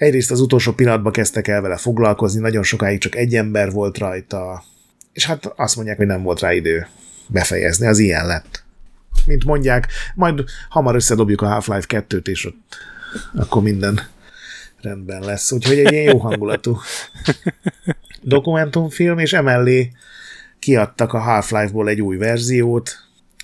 egyrészt 0.05 0.31
az 0.31 0.41
utolsó 0.41 0.73
pillanatban 0.73 1.13
kezdtek 1.13 1.49
el 1.49 1.61
vele 1.61 1.77
foglalkozni, 1.77 2.41
nagyon 2.41 2.63
sokáig 2.63 2.99
csak 2.99 3.15
egy 3.15 3.35
ember 3.35 3.71
volt 3.71 3.99
rajta, 3.99 4.65
és 5.13 5.27
hát 5.27 5.53
azt 5.57 5.77
mondják, 5.77 5.97
hogy 5.97 6.07
nem 6.07 6.23
volt 6.23 6.41
rá 6.41 6.53
idő 6.53 6.87
befejezni, 7.27 7.87
az 7.87 7.99
ilyen 7.99 8.27
lett. 8.27 8.65
Mint 9.27 9.45
mondják, 9.45 9.89
majd 10.15 10.45
hamar 10.69 10.95
összedobjuk 10.95 11.41
a 11.41 11.47
Half-Life 11.47 12.05
2-t, 12.09 12.27
és 12.27 12.45
ott 12.45 12.77
akkor 13.35 13.63
minden 13.63 14.01
rendben 14.81 15.23
lesz. 15.23 15.53
Úgyhogy 15.53 15.79
egy 15.79 15.93
ilyen 15.93 16.13
jó 16.13 16.19
hangulatú 16.19 16.79
dokumentumfilm, 18.23 19.19
és 19.19 19.33
emellé 19.33 19.93
kiadtak 20.59 21.13
a 21.13 21.19
Half-Life-ból 21.19 21.89
egy 21.89 22.01
új 22.01 22.17
verziót, 22.17 22.97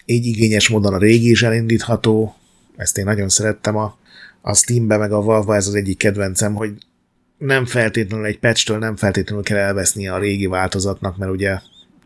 így 0.05 0.27
igényes 0.27 0.69
módon 0.69 0.95
a 0.95 0.99
régi 0.99 1.31
is 1.31 1.43
elindítható, 1.43 2.35
ezt 2.77 2.99
én 2.99 3.05
nagyon 3.05 3.28
szerettem 3.28 3.77
a, 3.77 3.99
a 4.43 4.55
Steambe, 4.55 4.97
meg 4.97 5.12
a 5.12 5.20
Valve, 5.20 5.55
ez 5.55 5.66
az 5.66 5.74
egyik 5.74 5.99
kedvencem, 5.99 6.55
hogy 6.55 6.73
nem 7.39 7.65
feltétlenül 7.65 8.27
egy 8.27 8.39
patch 8.39 8.78
nem 8.78 8.97
feltétlenül 8.97 9.45
kell 9.45 9.59
elveszni 9.59 10.09
a 10.09 10.19
régi 10.19 10.47
változatnak, 10.47 11.16
mert 11.16 11.32
ugye 11.32 11.59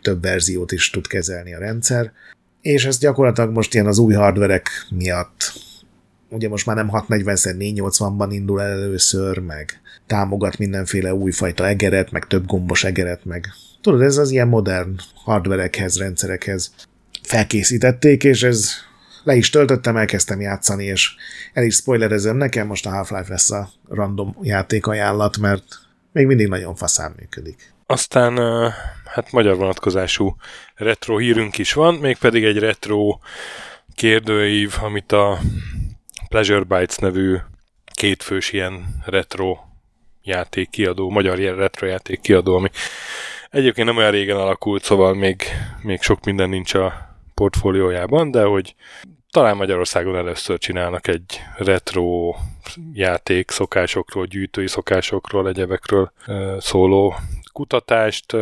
több 0.02 0.22
verziót 0.22 0.72
is 0.72 0.90
tud 0.90 1.06
kezelni 1.06 1.54
a 1.54 1.58
rendszer, 1.58 2.12
és 2.60 2.84
ez 2.84 2.98
gyakorlatilag 2.98 3.50
most 3.50 3.74
ilyen 3.74 3.86
az 3.86 3.98
új 3.98 4.14
hardverek 4.14 4.68
miatt. 4.90 5.52
Ugye 6.30 6.48
most 6.48 6.66
már 6.66 6.76
nem 6.76 6.90
640x480-ban 6.92 8.28
indul 8.30 8.60
el 8.60 8.70
először, 8.70 9.38
meg 9.38 9.80
támogat 10.06 10.58
mindenféle 10.58 11.14
újfajta 11.14 11.66
egeret, 11.66 12.10
meg 12.10 12.26
több 12.26 12.46
gombos 12.46 12.84
egeret, 12.84 13.24
meg 13.24 13.48
tudod, 13.80 14.00
ez 14.00 14.16
az 14.16 14.30
ilyen 14.30 14.48
modern 14.48 14.96
hardverekhez, 15.14 15.98
rendszerekhez 15.98 16.74
felkészítették, 17.22 18.24
és 18.24 18.42
ez 18.42 18.70
le 19.24 19.34
is 19.34 19.50
töltöttem, 19.50 19.96
elkezdtem 19.96 20.40
játszani, 20.40 20.84
és 20.84 21.14
el 21.52 21.64
is 21.64 21.74
spoilerezem, 21.74 22.36
nekem 22.36 22.66
most 22.66 22.86
a 22.86 22.90
Half-Life 22.90 23.28
lesz 23.28 23.50
a 23.50 23.68
random 23.88 24.36
játékajánlat, 24.42 25.38
mert 25.38 25.64
még 26.12 26.26
mindig 26.26 26.48
nagyon 26.48 26.74
faszán 26.74 27.14
működik. 27.16 27.72
Aztán 27.86 28.38
hát 29.04 29.32
magyar 29.32 29.56
vonatkozású 29.56 30.36
retro 30.74 31.16
hírünk 31.16 31.58
is 31.58 31.72
van, 31.72 31.94
mégpedig 31.94 32.44
egy 32.44 32.58
retro 32.58 33.18
kérdőív, 33.94 34.74
amit 34.82 35.12
a 35.12 35.38
Pleasure 36.28 36.64
Bytes 36.64 36.96
nevű 36.96 37.36
kétfős 37.94 38.52
ilyen 38.52 39.02
retro 39.04 39.58
játék 40.22 40.70
kiadó, 40.70 41.10
magyar 41.10 41.38
ilyen 41.38 41.56
retro 41.56 41.86
játék 41.86 42.20
kiadó, 42.20 42.56
ami 42.56 42.70
egyébként 43.50 43.86
nem 43.86 43.96
olyan 43.96 44.10
régen 44.10 44.36
alakult, 44.36 44.82
szóval 44.82 45.14
még, 45.14 45.42
még 45.82 46.02
sok 46.02 46.24
minden 46.24 46.48
nincs 46.48 46.74
a 46.74 47.16
portfóliójában, 47.34 48.30
de 48.30 48.42
hogy 48.42 48.74
talán 49.34 49.56
Magyarországon 49.56 50.16
először 50.16 50.58
csinálnak 50.58 51.08
egy 51.08 51.40
retro 51.56 52.34
játék 52.92 53.50
szokásokról, 53.50 54.26
gyűjtői 54.26 54.66
szokásokról, 54.66 55.48
egyebekről 55.48 56.12
szóló 56.58 57.14
kutatást. 57.52 58.36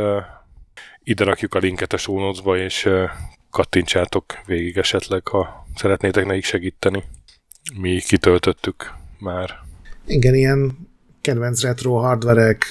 Ide 1.02 1.24
rakjuk 1.24 1.55
a 1.55 1.59
linket 1.59 1.93
a 1.93 1.97
show 1.97 2.55
és 2.55 2.89
kattintsátok 3.51 4.24
végig 4.47 4.77
esetleg, 4.77 5.27
ha 5.28 5.66
szeretnétek 5.74 6.27
nekik 6.27 6.44
segíteni. 6.44 7.02
Mi 7.81 8.01
kitöltöttük 8.01 8.93
már. 9.19 9.51
Igen, 10.06 10.35
ilyen 10.35 10.89
kedvenc 11.20 11.62
retro 11.62 11.93
hardverek, 11.93 12.64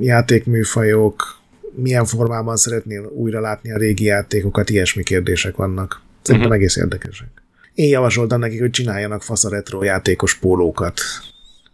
játékműfajok, 0.00 1.40
milyen 1.74 2.04
formában 2.04 2.56
szeretnél 2.56 3.04
újra 3.04 3.40
látni 3.40 3.72
a 3.72 3.78
régi 3.78 4.04
játékokat, 4.04 4.70
ilyesmi 4.70 5.02
kérdések 5.02 5.56
vannak. 5.56 6.02
Szerintem 6.22 6.50
uh-huh. 6.50 6.64
egész 6.64 6.76
érdekesek. 6.76 7.39
Én 7.80 7.88
javasoltam 7.88 8.40
nekik, 8.40 8.60
hogy 8.60 8.70
csináljanak 8.70 9.22
fasz 9.22 9.44
a 9.44 9.48
retro 9.48 9.82
játékos 9.82 10.38
pólókat. 10.38 11.00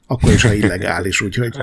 Akkor 0.07 0.33
is, 0.33 0.43
ha 0.43 0.53
illegális, 0.53 1.21
úgyhogy 1.21 1.57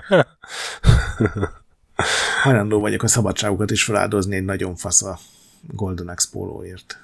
hajlandó 2.43 2.79
vagyok 2.79 3.03
a 3.03 3.07
szabadságukat 3.07 3.71
is 3.71 3.83
feláldozni 3.83 4.35
egy 4.35 4.45
nagyon 4.45 4.75
fasz 4.75 5.01
a 5.01 5.19
Golden 5.61 6.07
Axe 6.07 6.27
pólóért. 6.31 6.99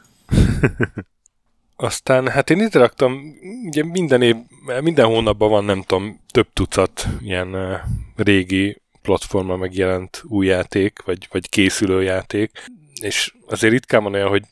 Aztán 1.75 2.27
hát 2.27 2.49
én 2.49 2.59
itt 2.59 2.73
raktam, 2.73 3.35
ugye 3.65 3.83
minden 3.83 4.21
év, 4.21 4.35
minden 4.81 5.05
hónapban 5.05 5.49
van 5.49 5.63
nem 5.63 5.83
tudom, 5.83 6.19
több 6.31 6.47
tucat 6.53 7.07
ilyen 7.21 7.55
uh, 7.55 7.73
régi 8.15 8.81
platforma 9.01 9.55
megjelent 9.55 10.23
új 10.27 10.45
játék, 10.45 11.01
vagy, 11.05 11.27
vagy 11.31 11.49
készülő 11.49 12.03
játék, 12.03 12.63
és 13.01 13.33
azért 13.47 13.73
ritkán 13.73 14.03
van 14.03 14.13
olyan, 14.13 14.29
hogy 14.29 14.43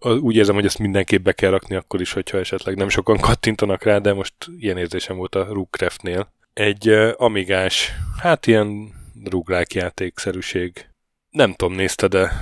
úgy 0.00 0.36
érzem, 0.36 0.54
hogy 0.54 0.64
ezt 0.64 0.78
mindenképp 0.78 1.24
be 1.24 1.32
kell 1.32 1.50
rakni 1.50 1.74
akkor 1.74 2.00
is, 2.00 2.12
hogyha 2.12 2.38
esetleg 2.38 2.76
nem 2.76 2.88
sokan 2.88 3.18
kattintanak 3.18 3.82
rá, 3.82 3.98
de 3.98 4.12
most 4.12 4.34
ilyen 4.58 4.76
érzésem 4.76 5.16
volt 5.16 5.34
a 5.34 5.52
Rookcraftnél. 5.52 6.32
Egy 6.52 6.88
uh, 6.88 7.10
amigás, 7.16 7.92
hát 8.20 8.46
ilyen 8.46 8.92
ruglák 9.24 9.74
játékszerűség. 9.74 10.88
Nem 11.30 11.54
tudom, 11.54 11.74
nézted 11.74 12.10
de 12.10 12.32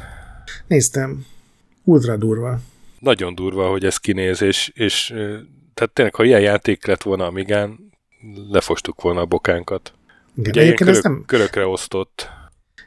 Néztem. 0.66 1.26
Ultra 1.84 2.16
durva. 2.16 2.58
Nagyon 2.98 3.34
durva, 3.34 3.68
hogy 3.68 3.84
ez 3.84 3.96
kinéz, 3.96 4.42
és, 4.42 4.70
és 4.74 5.06
tehát 5.74 5.90
tényleg, 5.92 6.14
ha 6.14 6.24
ilyen 6.24 6.40
játék 6.40 6.86
lett 6.86 7.02
volna 7.02 7.26
Amigán, 7.26 7.78
lefostuk 8.50 9.00
volna 9.00 9.20
a 9.20 9.26
bokánkat. 9.26 9.92
Igen, 10.36 10.50
Ugye 10.50 10.62
ilyen 10.62 10.76
körök, 10.76 11.02
nem... 11.02 11.22
körökre 11.26 11.66
osztott. 11.66 12.28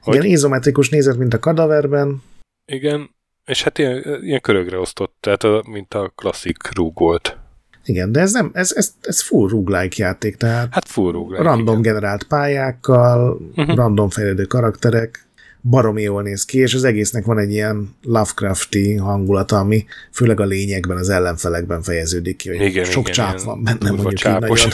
Hogy... 0.02 0.16
Igen, 0.16 0.26
izometrikus 0.26 0.90
nézet, 0.90 1.18
mint 1.18 1.34
a 1.34 1.40
kadaverben. 1.40 2.24
Igen, 2.66 3.10
és 3.50 3.64
hát 3.64 3.78
ilyen, 3.78 4.20
ilyen 4.22 4.42
körökre 4.42 4.78
osztott, 4.78 5.16
tehát 5.20 5.44
a, 5.44 5.64
mint 5.68 5.94
a 5.94 6.12
klasszik 6.16 6.76
rúg 6.76 7.00
volt. 7.00 7.38
Igen, 7.86 8.12
de 8.12 8.20
ez 8.20 8.32
nem, 8.32 8.52
ez, 8.54 8.74
ez, 8.76 8.94
ez 9.02 9.22
full 9.22 9.50
roguelike 9.50 10.04
játék, 10.04 10.36
tehát 10.36 10.68
hát 10.72 10.88
full 10.88 11.12
roguelike, 11.12 11.50
random 11.50 11.80
igen. 11.80 11.82
generált 11.82 12.24
pályákkal, 12.24 13.42
uh-huh. 13.56 13.76
random 13.76 14.10
fejlődő 14.10 14.44
karakterek, 14.44 15.28
baromi 15.62 16.02
jól 16.02 16.22
néz 16.22 16.46
ki, 16.46 16.58
és 16.58 16.74
az 16.74 16.84
egésznek 16.84 17.26
van 17.26 17.40
egy 17.40 17.52
ilyen 17.52 17.96
Lovecrafti 18.04 18.96
hangulata, 18.96 19.58
ami 19.58 19.86
főleg 20.12 20.40
a 20.40 20.46
lényegben, 20.46 20.98
az 20.98 21.10
ellenfelekben 21.10 21.82
fejeződik 21.82 22.36
ki, 22.36 22.50
hogy 22.50 22.62
igen, 22.62 22.86
sok 22.86 23.02
igen, 23.02 23.14
csáp 23.14 23.34
igen. 23.34 23.46
van 23.46 23.64
benne, 23.64 23.92
mondjuk 23.92 24.14
csápos. 24.14 24.66
így 24.66 24.74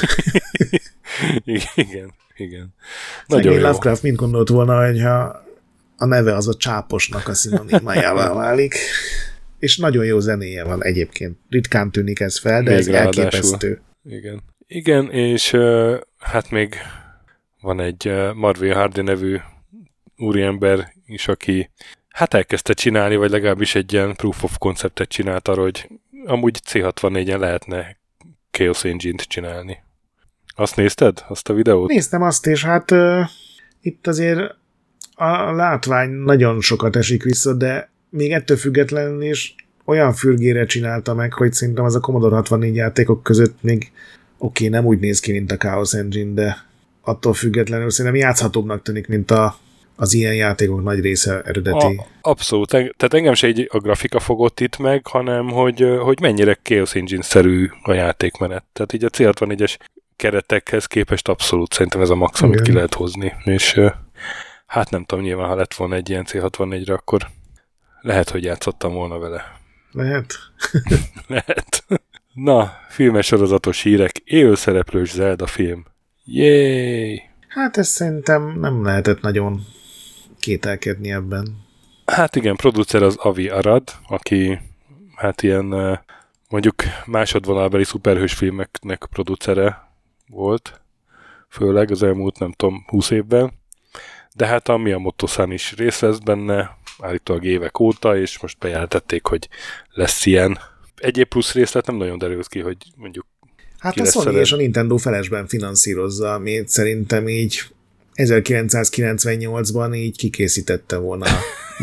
nagyon. 1.45 1.61
igen, 1.75 2.13
igen. 2.35 2.73
Nagyon 3.27 3.53
jó. 3.53 3.59
Lovecraft 3.59 4.03
mind 4.03 4.15
gondolt 4.15 4.49
volna, 4.49 4.85
hogyha 4.85 5.44
a 5.97 6.05
neve 6.05 6.35
az 6.35 6.47
a 6.47 6.55
csáposnak 6.55 7.27
a 7.27 7.33
szinonimájává 7.33 8.33
válik. 8.43 8.75
És 9.59 9.77
nagyon 9.77 10.05
jó 10.05 10.19
zenéje 10.19 10.63
van 10.63 10.83
egyébként. 10.83 11.37
Ritkán 11.49 11.91
tűnik 11.91 12.19
ez 12.19 12.39
fel, 12.39 12.63
de 12.63 12.69
még 12.69 12.79
ez 12.79 12.87
elképesztő. 12.87 13.81
Igen. 14.03 14.43
Igen, 14.67 15.11
és 15.11 15.55
hát 16.19 16.51
még 16.51 16.75
van 17.61 17.79
egy 17.79 18.13
Marvin 18.33 18.73
Hardy 18.73 19.01
nevű 19.01 19.37
úriember 20.17 20.93
is, 21.05 21.27
aki 21.27 21.69
hát 22.09 22.33
elkezdte 22.33 22.73
csinálni, 22.73 23.15
vagy 23.15 23.31
legalábbis 23.31 23.75
egy 23.75 23.93
ilyen 23.93 24.15
proof 24.15 24.43
of 24.43 24.57
conceptet 24.57 25.09
csinált 25.09 25.47
arra, 25.47 25.61
hogy 25.61 25.89
amúgy 26.25 26.59
C64-en 26.69 27.39
lehetne 27.39 27.97
Chaos 28.51 28.83
Engine-t 28.83 29.21
csinálni. 29.21 29.83
Azt 30.55 30.75
nézted, 30.75 31.23
azt 31.27 31.49
a 31.49 31.53
videót? 31.53 31.89
Néztem 31.89 32.21
azt, 32.21 32.47
és 32.47 32.63
hát 32.63 32.91
uh, 32.91 33.25
itt 33.81 34.07
azért 34.07 34.55
a 35.15 35.51
látvány 35.51 36.09
nagyon 36.09 36.61
sokat 36.61 36.95
esik 36.95 37.23
vissza, 37.23 37.53
de 37.53 37.89
még 38.09 38.31
ettől 38.31 38.57
függetlenül 38.57 39.23
is 39.23 39.55
olyan 39.85 40.13
fürgére 40.13 40.65
csinálta 40.65 41.13
meg, 41.13 41.33
hogy 41.33 41.53
szerintem 41.53 41.85
az 41.85 41.95
a 41.95 41.99
Commodore 41.99 42.35
64 42.35 42.75
játékok 42.75 43.23
között 43.23 43.55
még 43.61 43.91
oké, 44.37 44.65
okay, 44.65 44.67
nem 44.67 44.85
úgy 44.85 44.99
néz 44.99 45.19
ki, 45.19 45.31
mint 45.31 45.51
a 45.51 45.57
Chaos 45.57 45.93
Engine, 45.93 46.33
de 46.33 46.57
attól 47.01 47.33
függetlenül 47.33 47.89
szerintem 47.89 48.21
játszhatóbbnak 48.21 48.81
tűnik, 48.81 49.07
mint 49.07 49.31
a 49.31 49.57
az 49.95 50.13
ilyen 50.13 50.35
játékok 50.35 50.83
nagy 50.83 50.99
része 50.99 51.41
eredeti. 51.41 51.85
A, 51.95 52.05
abszolút. 52.21 52.69
Tehát 52.69 53.13
engem 53.13 53.33
se 53.33 53.47
egy 53.47 53.67
a 53.71 53.77
grafika 53.77 54.19
fogott 54.19 54.59
itt 54.59 54.77
meg, 54.77 55.07
hanem 55.07 55.49
hogy, 55.49 55.85
hogy 55.99 56.19
mennyire 56.21 56.57
Chaos 56.61 56.95
Engine-szerű 56.95 57.69
a 57.83 57.93
játékmenet. 57.93 58.63
Tehát 58.73 58.93
így 58.93 59.03
a 59.03 59.09
C64-es 59.09 59.77
keretekhez 60.15 60.85
képest 60.85 61.27
abszolút 61.27 61.73
szerintem 61.73 62.01
ez 62.01 62.09
a 62.09 62.15
max, 62.15 62.41
amit 62.41 62.61
ki 62.61 62.71
lehet 62.71 62.93
hozni. 62.93 63.33
És 63.43 63.81
hát 64.75 64.89
nem 64.89 65.03
tudom, 65.03 65.23
nyilván 65.23 65.47
ha 65.47 65.55
lett 65.55 65.73
volna 65.73 65.95
egy 65.95 66.09
ilyen 66.09 66.25
C64-re, 66.27 66.93
akkor 66.93 67.27
lehet, 68.01 68.29
hogy 68.29 68.43
játszottam 68.43 68.93
volna 68.93 69.19
vele. 69.19 69.59
Lehet. 69.91 70.33
lehet. 71.27 71.85
Na, 72.33 72.73
filmes 72.89 73.25
sorozatos 73.25 73.81
hírek. 73.81 74.17
Élőszereplős 74.17 75.11
Zelda 75.11 75.47
film. 75.47 75.85
Jéj! 76.23 77.21
Hát 77.47 77.77
ez 77.77 77.87
szerintem 77.87 78.59
nem 78.59 78.83
lehetett 78.83 79.21
nagyon 79.21 79.61
kételkedni 80.39 81.11
ebben. 81.11 81.65
Hát 82.05 82.35
igen, 82.35 82.55
producer 82.55 83.03
az 83.03 83.15
Avi 83.15 83.49
Arad, 83.49 83.83
aki 84.07 84.59
hát 85.15 85.41
ilyen 85.41 85.65
mondjuk 86.49 86.75
másodvonalbeli 87.05 87.83
szuperhős 87.83 88.33
filmeknek 88.33 89.07
producere 89.09 89.89
volt, 90.27 90.81
főleg 91.49 91.91
az 91.91 92.03
elmúlt, 92.03 92.39
nem 92.39 92.51
tudom, 92.51 92.83
20 92.87 93.09
évben. 93.09 93.63
De 94.35 94.45
hát 94.45 94.69
a 94.69 94.77
miyamoto 94.77 95.27
is 95.45 95.73
részt 95.77 95.99
vesz 95.99 96.17
benne, 96.17 96.77
állítólag 96.99 97.43
évek 97.43 97.79
óta, 97.79 98.17
és 98.17 98.39
most 98.39 98.57
bejelentették, 98.57 99.25
hogy 99.25 99.49
lesz 99.89 100.25
ilyen. 100.25 100.57
Egyéb 100.95 101.27
plusz 101.27 101.53
részlet 101.53 101.87
nem 101.87 101.95
nagyon 101.95 102.17
derült 102.17 102.47
ki, 102.47 102.59
hogy 102.59 102.77
mondjuk 102.95 103.25
Hát 103.79 103.99
a 103.99 104.05
Sony 104.05 104.35
és 104.35 104.51
a 104.51 104.55
Nintendo 104.55 104.97
felesben 104.97 105.47
finanszírozza, 105.47 106.33
amit 106.33 106.69
szerintem 106.69 107.27
így 107.27 107.61
1998-ban 108.15 109.95
így 109.95 110.17
kikészítette 110.17 110.97
volna 110.97 111.25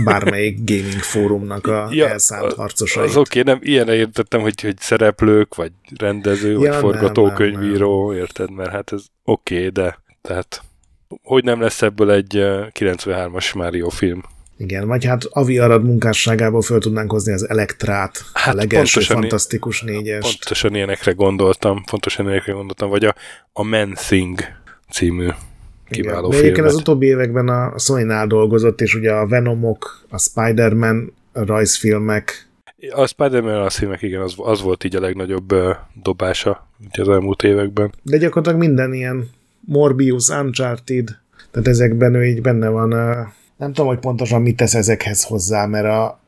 bármelyik 0.05 0.59
gaming 0.71 1.01
fórumnak 1.01 1.67
a 1.67 1.89
ja, 1.91 2.09
elszánt 2.09 2.53
harcosait. 2.53 3.09
Az 3.09 3.17
oké, 3.17 3.41
okay, 3.41 3.53
nem 3.53 3.63
ilyenre 3.65 3.95
értettem, 3.95 4.41
hogy, 4.41 4.61
hogy 4.61 4.79
szereplők, 4.79 5.55
vagy 5.55 5.73
rendező, 5.99 6.51
ja, 6.51 6.59
vagy 6.59 6.81
forgatókönyvíró, 6.81 8.07
nem, 8.07 8.13
nem. 8.13 8.23
érted? 8.23 8.51
Mert 8.51 8.71
hát 8.71 8.93
ez 8.93 9.03
oké, 9.25 9.57
okay, 9.57 9.69
de 9.69 10.03
tehát 10.23 10.63
hogy 11.23 11.45
nem 11.45 11.61
lesz 11.61 11.83
ebből 11.83 12.11
egy 12.11 12.33
93-as 12.79 13.55
Mario 13.55 13.89
film? 13.89 14.23
Igen, 14.57 14.87
vagy 14.87 15.05
hát 15.05 15.25
Avi 15.25 15.59
Arad 15.59 15.85
munkásságából 15.85 16.63
föl 16.63 16.81
tudnánk 16.81 17.11
hozni 17.11 17.33
az 17.33 17.49
Elektrát, 17.49 18.25
hát 18.33 18.55
a 18.55 18.57
legelső 18.57 19.01
fantasztikus 19.01 19.83
négyes. 19.83 20.21
Pontosan 20.21 20.75
ilyenekre 20.75 21.13
gondoltam, 21.13 21.85
pontosan 21.91 22.25
ilyenekre 22.25 22.53
gondoltam, 22.53 22.89
vagy 22.89 23.05
a, 23.05 23.15
a 23.53 23.63
Man 23.63 23.93
Thing 23.95 24.41
című 24.91 25.29
kiváló 25.91 26.29
Igen. 26.29 26.41
egyébként 26.41 26.67
az 26.67 26.75
utóbbi 26.75 27.07
években 27.07 27.49
a 27.49 27.79
sony 27.79 28.27
dolgozott, 28.27 28.81
és 28.81 28.95
ugye 28.95 29.13
a 29.13 29.27
Venomok, 29.27 30.05
a 30.11 30.19
Spider-Man 30.19 31.13
rajzfilmek. 31.33 32.49
A 32.91 33.07
Spider-Man 33.07 33.55
rajzfilmek, 33.55 34.03
igen, 34.03 34.21
az, 34.21 34.35
az 34.37 34.63
volt 34.63 34.85
így 34.85 34.97
a 34.97 35.01
legnagyobb 35.01 35.55
dobása 36.03 36.69
az 36.99 37.09
elmúlt 37.09 37.43
években. 37.43 37.93
De 38.03 38.17
gyakorlatilag 38.17 38.59
minden 38.59 38.93
ilyen 38.93 39.31
Morbius, 39.65 40.29
Uncharted, 40.29 41.09
tehát 41.51 41.69
ezekben 41.69 42.15
ő 42.15 42.27
így 42.27 42.41
benne 42.41 42.69
van. 42.69 42.89
Nem 43.57 43.73
tudom, 43.73 43.87
hogy 43.87 43.99
pontosan 43.99 44.43
mit 44.43 44.57
tesz 44.57 44.75
ezekhez 44.75 45.23
hozzá, 45.23 45.67
mert 45.67 45.87
a, 45.87 46.21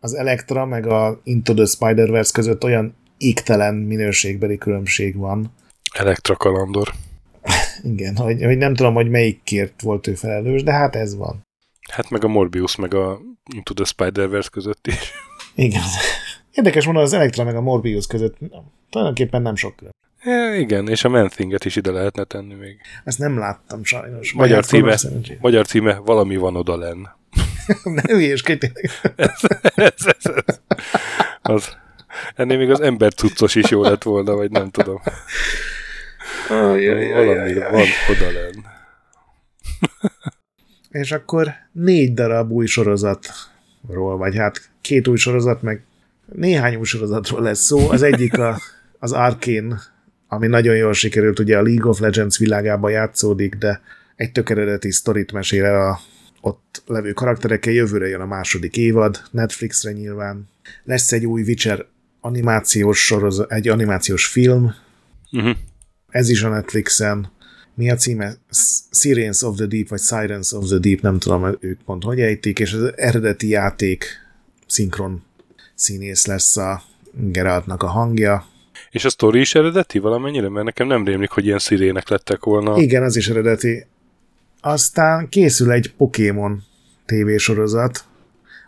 az 0.00 0.14
Electra 0.14 0.66
meg 0.66 0.86
a 0.86 1.20
Into 1.24 1.54
the 1.54 1.64
Spider-Verse 1.64 2.30
között 2.32 2.64
olyan 2.64 2.94
égtelen 3.18 3.74
minőségbeli 3.74 4.58
különbség 4.58 5.16
van. 5.16 5.52
Electra 5.94 6.36
kalandor. 6.36 6.92
Igen, 7.92 8.16
hogy, 8.16 8.44
hogy 8.44 8.56
nem 8.56 8.74
tudom, 8.74 8.94
hogy 8.94 9.10
melyikért 9.10 9.82
volt 9.82 10.06
ő 10.06 10.14
felelős, 10.14 10.62
de 10.62 10.72
hát 10.72 10.96
ez 10.96 11.16
van. 11.16 11.42
Hát 11.90 12.10
meg 12.10 12.24
a 12.24 12.28
Morbius, 12.28 12.76
meg 12.76 12.94
a 12.94 13.20
Into 13.54 13.74
the 13.74 13.84
Spider-Verse 13.84 14.48
között 14.52 14.86
is. 14.86 15.12
Igen. 15.54 15.82
Érdekes 16.52 16.84
mondani, 16.84 17.06
az 17.06 17.12
Electra 17.12 17.44
meg 17.44 17.56
a 17.56 17.60
Morbius 17.60 18.06
között 18.06 18.36
tulajdonképpen 18.90 19.42
nem 19.42 19.54
sok 19.54 19.76
külön. 19.76 19.92
É, 20.24 20.58
igen, 20.58 20.88
és 20.88 21.04
a 21.04 21.08
Manthinget 21.08 21.64
is 21.64 21.76
ide 21.76 21.90
lehetne 21.90 22.24
tenni 22.24 22.54
még. 22.54 22.80
Ezt 23.04 23.18
nem 23.18 23.38
láttam 23.38 23.84
sajnos. 23.84 24.32
Magyar 24.32 24.64
címe, 24.64 24.96
magyar 25.40 25.66
címe 25.66 25.94
Valami 25.94 26.36
van 26.36 26.56
oda 26.56 26.76
lenn. 26.76 27.02
ne 27.94 28.02
hülyéskedj 28.02 28.66
ez, 29.16 29.32
ez, 29.74 29.94
ez, 29.94 30.32
ez. 30.46 30.60
Az, 31.42 31.76
ennél 32.34 32.58
még 32.58 32.70
az 32.70 32.80
ember 32.80 33.14
cuccos 33.14 33.54
is 33.54 33.70
jó 33.70 33.82
lett 33.82 34.02
volna, 34.02 34.34
vagy 34.34 34.50
nem 34.50 34.70
tudom. 34.70 35.00
Ajaj, 36.48 37.12
Valami 37.12 37.54
van 37.54 37.86
oda 38.10 38.30
lenn. 38.32 38.64
És 40.90 41.12
akkor 41.12 41.52
négy 41.72 42.14
darab 42.14 42.50
új 42.50 42.66
sorozatról, 42.66 44.16
vagy 44.16 44.36
hát 44.36 44.70
két 44.80 45.08
új 45.08 45.16
sorozat, 45.16 45.62
meg 45.62 45.84
néhány 46.32 46.74
új 46.74 46.84
sorozatról 46.84 47.42
lesz 47.42 47.60
szó. 47.60 47.90
Az 47.90 48.02
egyik 48.02 48.38
a, 48.38 48.58
az 48.98 49.12
Arkane, 49.12 49.80
ami 50.32 50.46
nagyon 50.46 50.76
jól 50.76 50.92
sikerült, 50.92 51.38
ugye 51.38 51.58
a 51.58 51.62
League 51.62 51.90
of 51.90 51.98
Legends 51.98 52.38
világában 52.38 52.90
játszódik, 52.90 53.54
de 53.54 53.80
egy 54.16 54.32
tök 54.32 54.50
eredeti 54.50 54.90
sztorit 54.90 55.32
mesél 55.32 55.64
el 55.64 55.90
a 55.90 56.00
ott 56.40 56.82
levő 56.86 57.12
karakterekkel. 57.12 57.72
Jövőre 57.72 58.08
jön 58.08 58.20
a 58.20 58.26
második 58.26 58.76
évad, 58.76 59.22
Netflixre 59.30 59.92
nyilván. 59.92 60.48
Lesz 60.84 61.12
egy 61.12 61.26
új 61.26 61.42
Witcher 61.42 61.86
animációs 62.20 63.04
sorozat, 63.04 63.52
egy 63.52 63.68
animációs 63.68 64.26
film, 64.26 64.74
uh-huh 65.32 65.56
ez 66.12 66.28
is 66.28 66.42
a 66.42 66.48
Netflixen. 66.48 67.30
Mi 67.74 67.90
a 67.90 67.94
címe? 67.94 68.34
Sirens 68.90 69.42
of 69.42 69.56
the 69.56 69.66
Deep, 69.66 69.88
vagy 69.88 70.00
Sirens 70.00 70.52
of 70.52 70.66
the 70.66 70.78
Deep, 70.78 71.00
nem 71.00 71.18
tudom 71.18 71.56
ők 71.60 71.82
pont 71.82 72.02
hogy 72.02 72.20
ejtik, 72.20 72.58
és 72.58 72.72
az 72.72 72.92
eredeti 72.96 73.48
játék 73.48 74.04
szinkron 74.66 75.24
színész 75.74 76.26
lesz 76.26 76.56
a 76.56 76.82
Geraltnak 77.12 77.82
a 77.82 77.86
hangja. 77.86 78.46
És 78.92 79.04
a 79.04 79.10
sztori 79.10 79.40
is 79.40 79.54
eredeti 79.54 79.98
valamennyire? 79.98 80.48
Mert 80.48 80.66
nekem 80.66 80.86
nem 80.86 81.04
rémlik, 81.04 81.30
hogy 81.30 81.44
ilyen 81.44 81.58
szirének 81.58 82.08
lettek 82.08 82.44
volna. 82.44 82.78
Igen, 82.78 83.02
az 83.02 83.16
is 83.16 83.28
eredeti. 83.28 83.86
Aztán 84.60 85.28
készül 85.28 85.72
egy 85.72 85.92
Pokémon 85.96 86.62
tévésorozat, 87.06 88.04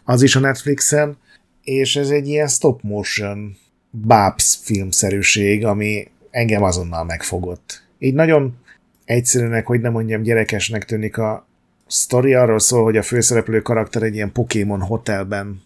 az 0.05 0.23
is 0.23 0.37
a 0.37 0.41
Netflixen, 0.41 1.17
és 1.63 1.97
ez 1.97 2.11
egy 2.11 2.29
ilyen 2.29 2.49
stop 2.49 2.83
motion 2.83 3.57
Babs 4.07 4.59
filmszerűség, 4.63 5.65
ami 5.65 6.09
engem 6.31 6.63
azonnal 6.63 7.05
megfogott. 7.05 7.83
Így 7.99 8.15
nagyon 8.15 8.57
egyszerűnek, 9.05 9.67
hogy 9.67 9.81
nem 9.81 9.93
mondjam 9.93 10.23
gyerekesnek 10.23 10.85
tűnik 10.85 11.19
a 11.19 11.47
sztori 11.87 12.35
arról 12.35 12.59
szól, 12.59 12.83
hogy 12.83 12.97
a 12.97 13.03
főszereplő 13.03 13.61
karakter 13.61 14.03
egy 14.03 14.15
ilyen 14.15 14.33
Pokémon 14.33 14.81
hotelben 14.81 15.63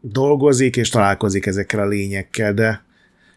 dolgozik, 0.00 0.76
és 0.76 0.88
találkozik 0.88 1.46
ezekkel 1.46 1.80
a 1.80 1.86
lényekkel, 1.86 2.54
de 2.54 2.86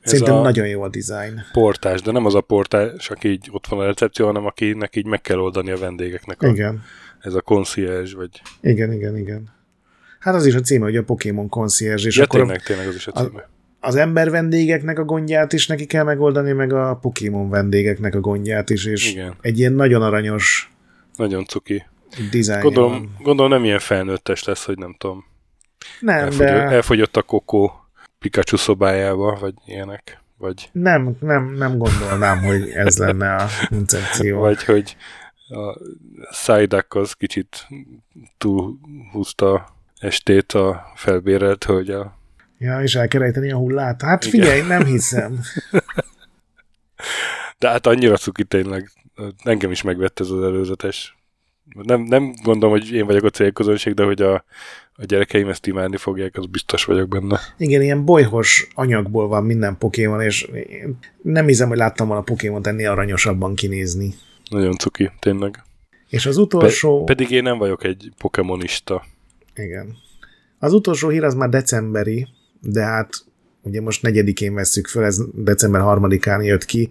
szerintem 0.04 0.36
a 0.36 0.42
nagyon 0.42 0.68
jó 0.68 0.82
a 0.82 0.90
design. 0.90 1.40
Portás, 1.52 2.02
de 2.02 2.12
nem 2.12 2.26
az 2.26 2.36
a 2.36 2.42
portás, 2.42 3.10
aki 3.10 3.28
így 3.28 3.48
ott 3.52 3.68
van 3.68 3.80
a 3.80 3.86
recepció, 3.86 4.26
hanem 4.26 4.46
akinek 4.46 4.96
így 4.96 5.06
meg 5.06 5.22
kell 5.22 5.38
oldani 5.38 5.72
a 5.72 5.78
vendégeknek. 5.78 6.42
A, 6.42 6.48
igen. 6.48 6.84
Ez 7.20 7.34
a 7.34 7.42
concierge, 7.42 8.16
vagy... 8.16 8.42
Igen, 8.62 8.94
igen, 8.94 9.18
igen. 9.18 9.50
Hát 10.20 10.36
az 10.36 10.46
is 10.46 10.56
a 10.56 10.60
címe, 10.60 10.84
hogy 10.84 10.96
a 10.96 11.04
Pokémon 11.04 11.50
concierge. 11.50 12.08
És 12.08 12.18
ja, 12.18 12.24
akkor 12.24 12.40
tényleg, 12.40 12.64
tényleg 12.64 12.88
az 12.88 12.96
is 12.96 13.08
a 13.08 13.12
címe. 13.12 13.40
A, 13.40 13.88
az 13.88 13.96
ember 13.96 14.30
vendégeknek 14.30 15.00
a 15.00 15.04
gondját 15.04 15.54
is 15.54 15.68
neki 15.68 15.86
kell 15.86 16.04
megoldani, 16.04 16.52
meg 16.52 16.74
a 16.74 16.96
Pokémon 17.02 17.50
vendégeknek 17.50 18.16
a 18.16 18.20
gondját 18.20 18.70
is, 18.70 18.86
és 18.86 19.12
Igen. 19.12 19.34
egy 19.42 19.60
ilyen 19.60 19.74
nagyon 19.74 20.02
aranyos 20.02 20.72
nagyon 21.16 21.46
cuki. 21.46 21.86
Design 22.32 22.62
gondolom, 22.62 23.16
gondolom 23.20 23.52
nem 23.52 23.64
ilyen 23.64 23.80
felnőttes 23.80 24.44
lesz, 24.44 24.66
hogy 24.66 24.78
nem 24.78 24.96
tudom. 24.98 25.26
Nem, 26.00 26.18
elfogyott, 26.18 26.54
de... 26.54 26.70
Elfogyott 26.70 27.18
a 27.18 27.22
kokó 27.22 27.81
Pikachu 28.22 28.58
szobájába, 28.58 29.38
vagy 29.40 29.54
ilyenek. 29.66 30.22
Vagy... 30.38 30.70
Nem, 30.72 31.16
nem, 31.20 31.54
nem 31.54 31.78
gondolnám, 31.78 32.38
hogy 32.44 32.70
ez 32.70 32.98
lenne 32.98 33.36
a 33.36 33.48
koncepció. 33.70 34.40
Vagy 34.40 34.64
hogy 34.64 34.96
a 35.50 35.78
Psyduck 36.30 36.96
az 36.96 37.14
kicsit 37.14 37.68
túlhúzta 38.38 39.68
estét 40.00 40.52
a 40.52 40.92
felbérelt 40.96 41.64
hölgyel. 41.64 42.18
Ja, 42.58 42.82
és 42.82 42.96
elkerejteni 42.96 43.52
a 43.52 43.58
hullát? 43.58 44.02
Hát 44.02 44.26
figyelj, 44.26 44.58
Igen. 44.58 44.68
nem 44.68 44.86
hiszem. 44.86 45.40
De 47.60 47.70
hát 47.70 47.88
annyira 47.88 48.18
cuki 48.18 48.44
tényleg. 48.44 48.92
Engem 49.44 49.72
is 49.72 49.82
megvett 49.82 50.20
ez 50.20 50.30
az 50.30 50.44
előzetes. 50.44 51.18
Nem, 51.74 52.02
nem 52.02 52.34
gondolom, 52.44 52.78
hogy 52.78 52.92
én 52.92 53.06
vagyok 53.06 53.24
a 53.24 53.30
célközönség, 53.30 53.94
de 53.94 54.04
hogy 54.04 54.22
a, 54.22 54.44
a 55.02 55.06
gyerekeim 55.06 55.48
ezt 55.50 55.68
imádni 55.68 55.98
fogják, 55.98 56.38
az 56.38 56.46
biztos 56.46 56.84
vagyok 56.84 57.08
benne. 57.10 57.40
Igen, 57.58 57.82
ilyen 57.82 58.06
bolyhos 58.06 58.68
anyagból 58.74 59.28
van 59.28 59.44
minden 59.44 59.78
Pokémon, 59.78 60.22
és 60.22 60.50
nem 61.22 61.48
hiszem, 61.48 61.68
hogy 61.68 61.78
láttam 61.78 62.08
volna 62.08 62.22
Pokémon 62.22 62.68
ennél 62.68 62.90
aranyosabban 62.90 63.56
kinézni. 63.56 64.14
Nagyon 64.50 64.78
cuki, 64.78 65.12
tényleg. 65.20 65.64
És 66.10 66.26
az 66.26 66.38
utolsó... 66.38 67.04
Pe- 67.04 67.16
pedig 67.16 67.36
én 67.36 67.44
nem 67.44 67.58
vagyok 67.58 67.84
egy 67.84 68.12
pokémonista. 68.18 69.06
Igen. 69.56 69.96
Az 70.60 70.74
utolsó 70.74 71.10
hír 71.10 71.24
az 71.24 71.34
már 71.34 71.50
decemberi, 71.50 72.28
de 72.60 72.84
hát 72.84 73.26
ugye 73.62 73.82
most 73.82 74.02
negyedikén 74.02 74.54
vesszük 74.54 74.88
föl, 74.88 75.04
ez 75.04 75.20
december 75.34 75.82
harmadikán 75.82 76.44
jött 76.44 76.66
ki, 76.66 76.90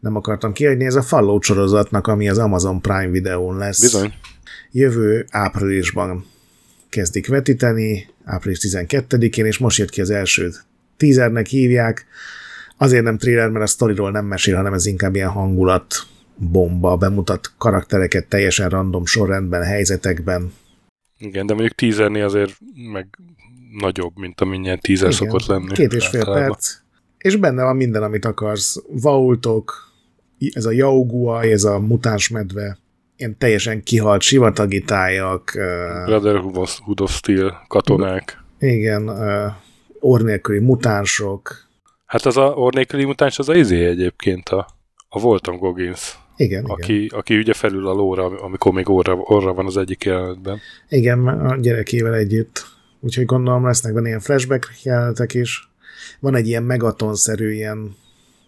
nem 0.00 0.16
akartam 0.16 0.52
kiadni, 0.52 0.84
ez 0.84 0.94
a 0.94 1.02
Fallout 1.02 1.42
sorozatnak, 1.42 2.06
ami 2.06 2.28
az 2.28 2.38
Amazon 2.38 2.80
Prime 2.80 3.10
videón 3.10 3.56
lesz. 3.56 3.80
Bizony. 3.80 4.12
Jövő 4.70 5.26
áprilisban 5.30 6.24
kezdik 6.90 7.26
vetíteni, 7.26 8.08
április 8.24 8.58
12-én, 8.62 9.46
és 9.46 9.58
most 9.58 9.78
jött 9.78 9.90
ki 9.90 10.00
az 10.00 10.10
első 10.10 10.50
teasernek 10.96 11.46
hívják. 11.46 12.06
Azért 12.76 13.04
nem 13.04 13.18
trailer, 13.18 13.48
mert 13.48 13.64
a 13.64 13.68
sztoriról 13.68 14.10
nem 14.10 14.24
mesél, 14.26 14.56
hanem 14.56 14.72
ez 14.72 14.86
inkább 14.86 15.14
ilyen 15.14 15.28
hangulat 15.28 15.94
bomba, 16.36 16.96
bemutat 16.96 17.52
karaktereket 17.58 18.26
teljesen 18.26 18.68
random 18.68 19.06
sorrendben, 19.06 19.62
helyzetekben. 19.62 20.52
Igen, 21.18 21.46
de 21.46 21.52
mondjuk 21.52 21.74
teasernél 21.74 22.24
azért 22.24 22.58
meg 22.92 23.18
nagyobb, 23.78 24.12
mint 24.16 24.40
amilyen 24.40 24.80
teaser 24.80 25.06
Igen, 25.06 25.18
szokott 25.18 25.46
lenni. 25.46 25.72
Két 25.72 25.92
és 25.92 26.06
fél 26.06 26.24
perc. 26.24 26.76
És 27.18 27.36
benne 27.36 27.62
van 27.62 27.76
minden, 27.76 28.02
amit 28.02 28.24
akarsz. 28.24 28.82
Vaultok, 28.88 29.92
ez 30.52 30.64
a 30.64 30.70
Yaugua, 30.70 31.42
ez 31.42 31.64
a 31.64 31.78
mutáns 31.78 32.28
medve, 32.28 32.78
ilyen 33.20 33.38
teljesen 33.38 33.82
kihalt 33.82 34.22
sivatagi 34.22 34.80
tájak. 34.80 35.52
Brotherhood 36.04 37.00
of 37.00 37.10
Steel 37.10 37.64
katonák. 37.68 38.42
Igen, 38.58 39.10
orr 40.00 40.22
nélküli 40.22 40.58
mutánsok. 40.58 41.68
Hát 42.06 42.26
az 42.26 42.36
a 42.36 42.42
orr 42.42 42.74
nélküli 42.74 43.04
mutáns 43.04 43.38
az 43.38 43.48
a 43.48 43.54
izé 43.54 43.86
egyébként, 43.86 44.48
a, 44.48 44.68
a 45.08 45.20
Volton 45.20 45.56
Goggins. 45.56 46.18
Igen, 46.36 46.64
aki, 46.64 47.04
igen. 47.04 47.18
aki 47.18 47.36
ugye 47.36 47.52
felül 47.52 47.86
a 47.88 47.92
lóra, 47.92 48.24
amikor 48.24 48.72
még 48.72 48.88
orra, 48.88 49.14
orra 49.14 49.54
van 49.54 49.66
az 49.66 49.76
egyik 49.76 50.04
jelenetben. 50.04 50.58
Igen, 50.88 51.26
a 51.28 51.56
gyerekével 51.56 52.14
együtt. 52.14 52.66
Úgyhogy 53.00 53.24
gondolom 53.24 53.64
lesznek 53.64 53.92
benne 53.92 54.06
ilyen 54.06 54.20
flashback 54.20 54.68
jelenetek 54.82 55.34
is. 55.34 55.70
Van 56.20 56.34
egy 56.34 56.46
ilyen 56.46 56.62
megatonszerű, 56.62 57.52
ilyen 57.52 57.96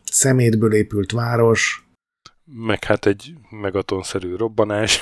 szemétből 0.05 0.75
épült 0.75 1.13
város. 1.13 1.82
Meg 2.45 2.85
hát 2.85 3.07
egy 3.07 3.35
megatonszerű 3.51 4.37
robbanás. 4.37 5.01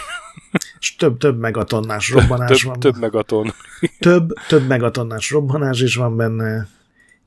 És 0.78 0.96
több, 0.96 1.18
több 1.18 1.38
megatonnás 1.38 2.10
robbanás 2.10 2.60
több, 2.60 2.70
van. 2.70 2.80
Több 2.80 2.98
megaton. 2.98 3.52
több, 3.98 4.32
több 4.48 4.66
megatonnás 4.66 5.30
robbanás 5.30 5.80
is 5.80 5.94
van 5.94 6.16
benne. 6.16 6.68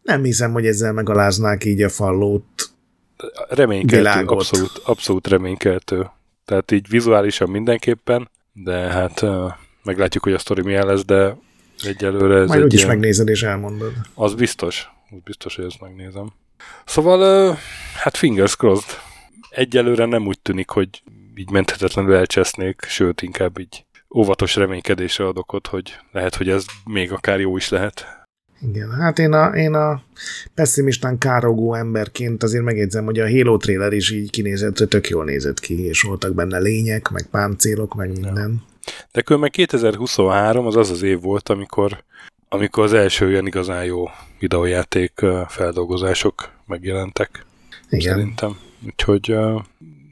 Nem 0.03 0.23
hiszem, 0.23 0.51
hogy 0.51 0.65
ezzel 0.65 0.93
megaláznák 0.93 1.65
így 1.65 1.81
a 1.81 1.89
fallót. 1.89 2.43
Reménykeltő, 3.49 3.97
világot. 3.97 4.37
abszolút, 4.37 4.81
abszolút 4.83 5.27
reménykeltő. 5.27 6.09
Tehát 6.45 6.71
így 6.71 6.89
vizuálisan 6.89 7.49
mindenképpen, 7.49 8.29
de 8.53 8.73
hát 8.73 9.25
meglátjuk, 9.83 10.23
hogy 10.23 10.33
a 10.33 10.39
sztori 10.39 10.61
milyen 10.61 10.85
lesz, 10.85 11.05
de 11.05 11.37
egyelőre 11.83 12.39
ez 12.39 12.47
Majd 12.47 12.63
úgyis 12.63 12.79
ilyen... 12.79 12.91
megnézed 12.91 13.27
és 13.27 13.43
elmondod. 13.43 13.93
Az 14.13 14.33
biztos. 14.33 14.89
Az 15.09 15.17
biztos, 15.23 15.55
hogy 15.55 15.65
ezt 15.65 15.81
megnézem. 15.81 16.33
Szóval, 16.85 17.57
hát 17.95 18.17
fingers 18.17 18.55
crossed. 18.55 18.99
Egyelőre 19.55 20.05
nem 20.05 20.27
úgy 20.27 20.39
tűnik, 20.39 20.69
hogy 20.69 21.03
így 21.35 21.49
menthetetlenül 21.49 22.15
elcsesznék, 22.15 22.81
sőt, 22.87 23.21
inkább 23.21 23.59
így 23.59 23.85
óvatos 24.15 24.55
reménykedésre 24.55 25.27
adok 25.27 25.53
ott, 25.53 25.67
hogy 25.67 25.95
lehet, 26.11 26.35
hogy 26.35 26.49
ez 26.49 26.65
még 26.85 27.11
akár 27.11 27.39
jó 27.39 27.57
is 27.57 27.69
lehet. 27.69 28.05
Igen, 28.69 28.91
hát 28.91 29.19
én 29.19 29.33
a, 29.33 29.55
én 29.55 29.73
a 29.73 30.01
pessimistán 30.53 31.17
károgó 31.17 31.73
emberként 31.73 32.43
azért 32.43 32.63
megjegyzem, 32.63 33.05
hogy 33.05 33.19
a 33.19 33.29
Halo 33.29 33.57
trailer 33.57 33.93
is 33.93 34.11
így 34.11 34.29
kinézett, 34.29 34.77
hogy 34.77 34.87
tök 34.87 35.09
jól 35.09 35.23
nézett 35.23 35.59
ki, 35.59 35.85
és 35.85 36.01
voltak 36.01 36.33
benne 36.33 36.59
lények, 36.59 37.09
meg 37.09 37.25
páncélok, 37.31 37.95
meg 37.95 38.11
minden. 38.11 38.51
Ja. 38.51 38.91
De 39.11 39.21
különben 39.21 39.49
2023 39.49 40.65
az 40.65 40.75
az 40.75 40.89
az 40.89 41.01
év 41.01 41.21
volt, 41.21 41.49
amikor, 41.49 42.03
amikor 42.49 42.83
az 42.83 42.93
első 42.93 43.29
ilyen 43.29 43.47
igazán 43.47 43.85
jó 43.85 44.05
videójáték 44.39 45.25
feldolgozások 45.47 46.51
megjelentek. 46.65 47.45
Igen. 47.89 48.13
Szerintem. 48.13 48.57
Úgyhogy 48.85 49.31
uh, 49.31 49.61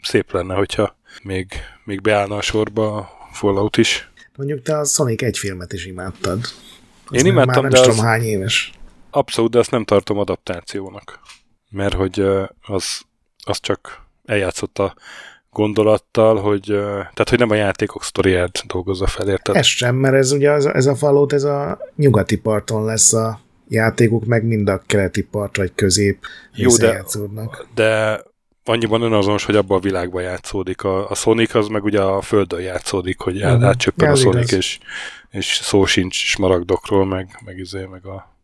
szép 0.01 0.31
lenne, 0.31 0.55
hogyha 0.55 0.95
még, 1.23 1.47
még 1.85 2.01
beállna 2.01 2.35
a 2.35 2.41
sorba 2.41 2.95
a 2.95 3.09
Fallout 3.31 3.77
is. 3.77 4.09
Mondjuk 4.35 4.61
te 4.61 4.77
a 4.77 4.83
Sonic 4.83 5.21
egy 5.21 5.37
filmet 5.37 5.73
is 5.73 5.85
imádtad. 5.85 6.39
Az 7.05 7.17
Én 7.17 7.25
imádtam, 7.25 7.63
már 7.63 7.71
nem 7.71 7.81
de 7.81 7.87
tudom 7.87 7.99
az... 7.99 8.05
hány 8.05 8.23
éves. 8.23 8.71
Abszolút, 9.09 9.51
de 9.51 9.59
azt 9.59 9.71
nem 9.71 9.85
tartom 9.85 10.17
adaptációnak. 10.17 11.19
Mert 11.69 11.93
hogy 11.93 12.19
az, 12.61 13.01
az 13.43 13.59
csak 13.59 14.05
eljátszott 14.25 14.79
a 14.79 14.95
gondolattal, 15.49 16.41
hogy, 16.41 16.65
tehát, 17.13 17.29
hogy 17.29 17.39
nem 17.39 17.49
a 17.49 17.55
játékok 17.55 18.03
sztoriát 18.03 18.63
dolgozza 18.67 19.07
fel, 19.07 19.29
érted? 19.29 19.55
Ez 19.55 19.65
sem, 19.65 19.95
mert 19.95 20.15
ez 20.15 20.31
ugye 20.31 20.51
ez, 20.51 20.65
ez 20.65 20.85
a 20.85 20.95
falót, 20.95 21.33
ez 21.33 21.43
a 21.43 21.79
nyugati 21.95 22.37
parton 22.37 22.85
lesz 22.85 23.13
a 23.13 23.39
játékok, 23.67 24.25
meg 24.25 24.43
mind 24.43 24.69
a 24.69 24.81
keleti 24.85 25.23
part, 25.23 25.57
vagy 25.57 25.71
közép 25.75 26.25
Jó, 26.53 26.75
de, 26.75 27.03
de 27.75 28.21
annyiban 28.71 29.01
önazonos, 29.01 29.45
hogy 29.45 29.55
abban 29.55 29.77
a 29.77 29.81
világban 29.81 30.21
játszódik. 30.21 30.83
A, 30.83 31.09
a 31.09 31.15
Sonic 31.15 31.55
az 31.55 31.67
meg 31.67 31.83
ugye 31.83 32.01
a 32.01 32.21
földön 32.21 32.61
játszódik, 32.61 33.19
hogy 33.19 33.43
uh-huh. 33.43 33.63
átcsöppen 33.63 34.11
a 34.11 34.15
Sonic, 34.15 34.51
és, 34.51 34.79
és 35.29 35.59
szó 35.63 35.85
sincs 35.85 36.15
smaragdokról, 36.15 37.05
meg, 37.05 37.39
meg, 37.45 37.57
izé, 37.57 37.85
meg 37.85 38.05
a 38.05 38.35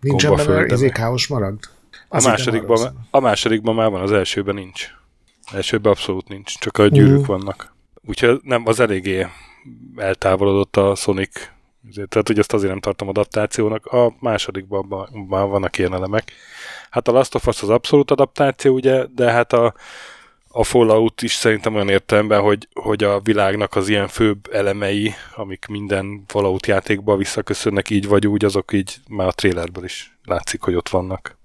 Nincsen 0.00 0.34
benne 0.34 0.64
izé 0.72 0.88
káos 0.88 1.26
maragd? 1.26 1.64
a 2.08 2.22
másodikban, 2.22 3.06
a 3.10 3.20
másodikban 3.20 3.74
már 3.74 3.90
van, 3.90 4.00
az 4.00 4.12
elsőben 4.12 4.54
nincs. 4.54 4.90
Elsőben 5.52 5.92
abszolút 5.92 6.28
nincs, 6.28 6.58
csak 6.58 6.78
a 6.78 6.86
gyűrűk 6.86 7.20
uh. 7.20 7.26
vannak. 7.26 7.74
Úgyhogy 8.06 8.40
nem, 8.42 8.62
az 8.66 8.80
eléggé 8.80 9.26
eltávolodott 9.96 10.76
a 10.76 10.94
Sonic, 10.94 11.50
tehát 11.94 12.26
hogy 12.26 12.38
ezt 12.38 12.52
azért 12.52 12.70
nem 12.70 12.80
tartom 12.80 13.08
adaptációnak. 13.08 13.86
A 13.86 14.14
másodikban 14.20 15.08
már 15.28 15.46
vannak 15.46 15.78
ilyen 15.78 15.94
elemek. 15.94 16.32
Hát 16.90 17.08
a 17.08 17.12
Last 17.12 17.34
of 17.34 17.46
Us 17.46 17.62
az 17.62 17.68
abszolút 17.68 18.10
adaptáció, 18.10 18.74
ugye, 18.74 19.04
de 19.14 19.30
hát 19.30 19.52
a, 19.52 19.74
a 20.48 20.64
Fallout 20.64 21.22
is 21.22 21.32
szerintem 21.32 21.74
olyan 21.74 21.88
értelemben, 21.88 22.40
hogy, 22.40 22.68
hogy 22.72 23.04
a 23.04 23.20
világnak 23.20 23.76
az 23.76 23.88
ilyen 23.88 24.08
főbb 24.08 24.52
elemei, 24.52 25.14
amik 25.34 25.66
minden 25.66 26.24
Fallout 26.26 26.66
játékba 26.66 27.16
visszaköszönnek 27.16 27.90
így 27.90 28.08
vagy 28.08 28.26
úgy, 28.26 28.44
azok 28.44 28.72
így 28.72 28.96
már 29.08 29.26
a 29.26 29.32
trailerből 29.32 29.84
is 29.84 30.18
látszik, 30.24 30.62
hogy 30.62 30.74
ott 30.74 30.88
vannak. 30.88 31.37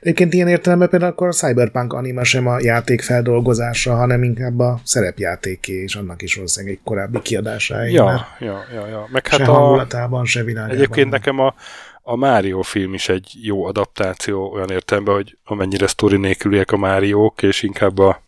Egyébként 0.00 0.34
ilyen 0.34 0.48
értelemben 0.48 0.88
például 0.88 1.12
akkor 1.12 1.28
a 1.28 1.32
Cyberpunk 1.32 1.92
anima 1.92 2.24
sem 2.24 2.46
a 2.46 2.60
játék 2.60 3.02
feldolgozása, 3.02 3.94
hanem 3.94 4.22
inkább 4.22 4.58
a 4.58 4.80
szerepjátéké, 4.84 5.72
és 5.82 5.94
annak 5.94 6.22
is 6.22 6.34
valószínűleg 6.34 6.74
egy 6.74 6.80
korábbi 6.84 7.20
kiadásáig. 7.22 7.92
Ja, 7.92 8.26
ja, 8.38 8.64
ja, 8.74 8.86
ja. 8.86 9.08
Meg 9.12 9.26
hát 9.26 9.40
se 9.40 9.46
a... 9.46 9.52
hangulatában, 9.52 10.24
se 10.24 10.42
világában. 10.42 10.76
Egyébként 10.76 11.10
nekem 11.10 11.38
a, 11.38 11.54
a 12.02 12.16
Mario 12.16 12.62
film 12.62 12.94
is 12.94 13.08
egy 13.08 13.32
jó 13.42 13.64
adaptáció 13.64 14.52
olyan 14.52 14.70
értelemben, 14.70 15.14
hogy 15.14 15.38
amennyire 15.44 15.86
sztori 15.86 16.16
nélküliek 16.16 16.72
a 16.72 16.76
Máriók, 16.76 17.42
és 17.42 17.62
inkább 17.62 17.98
a, 17.98 18.22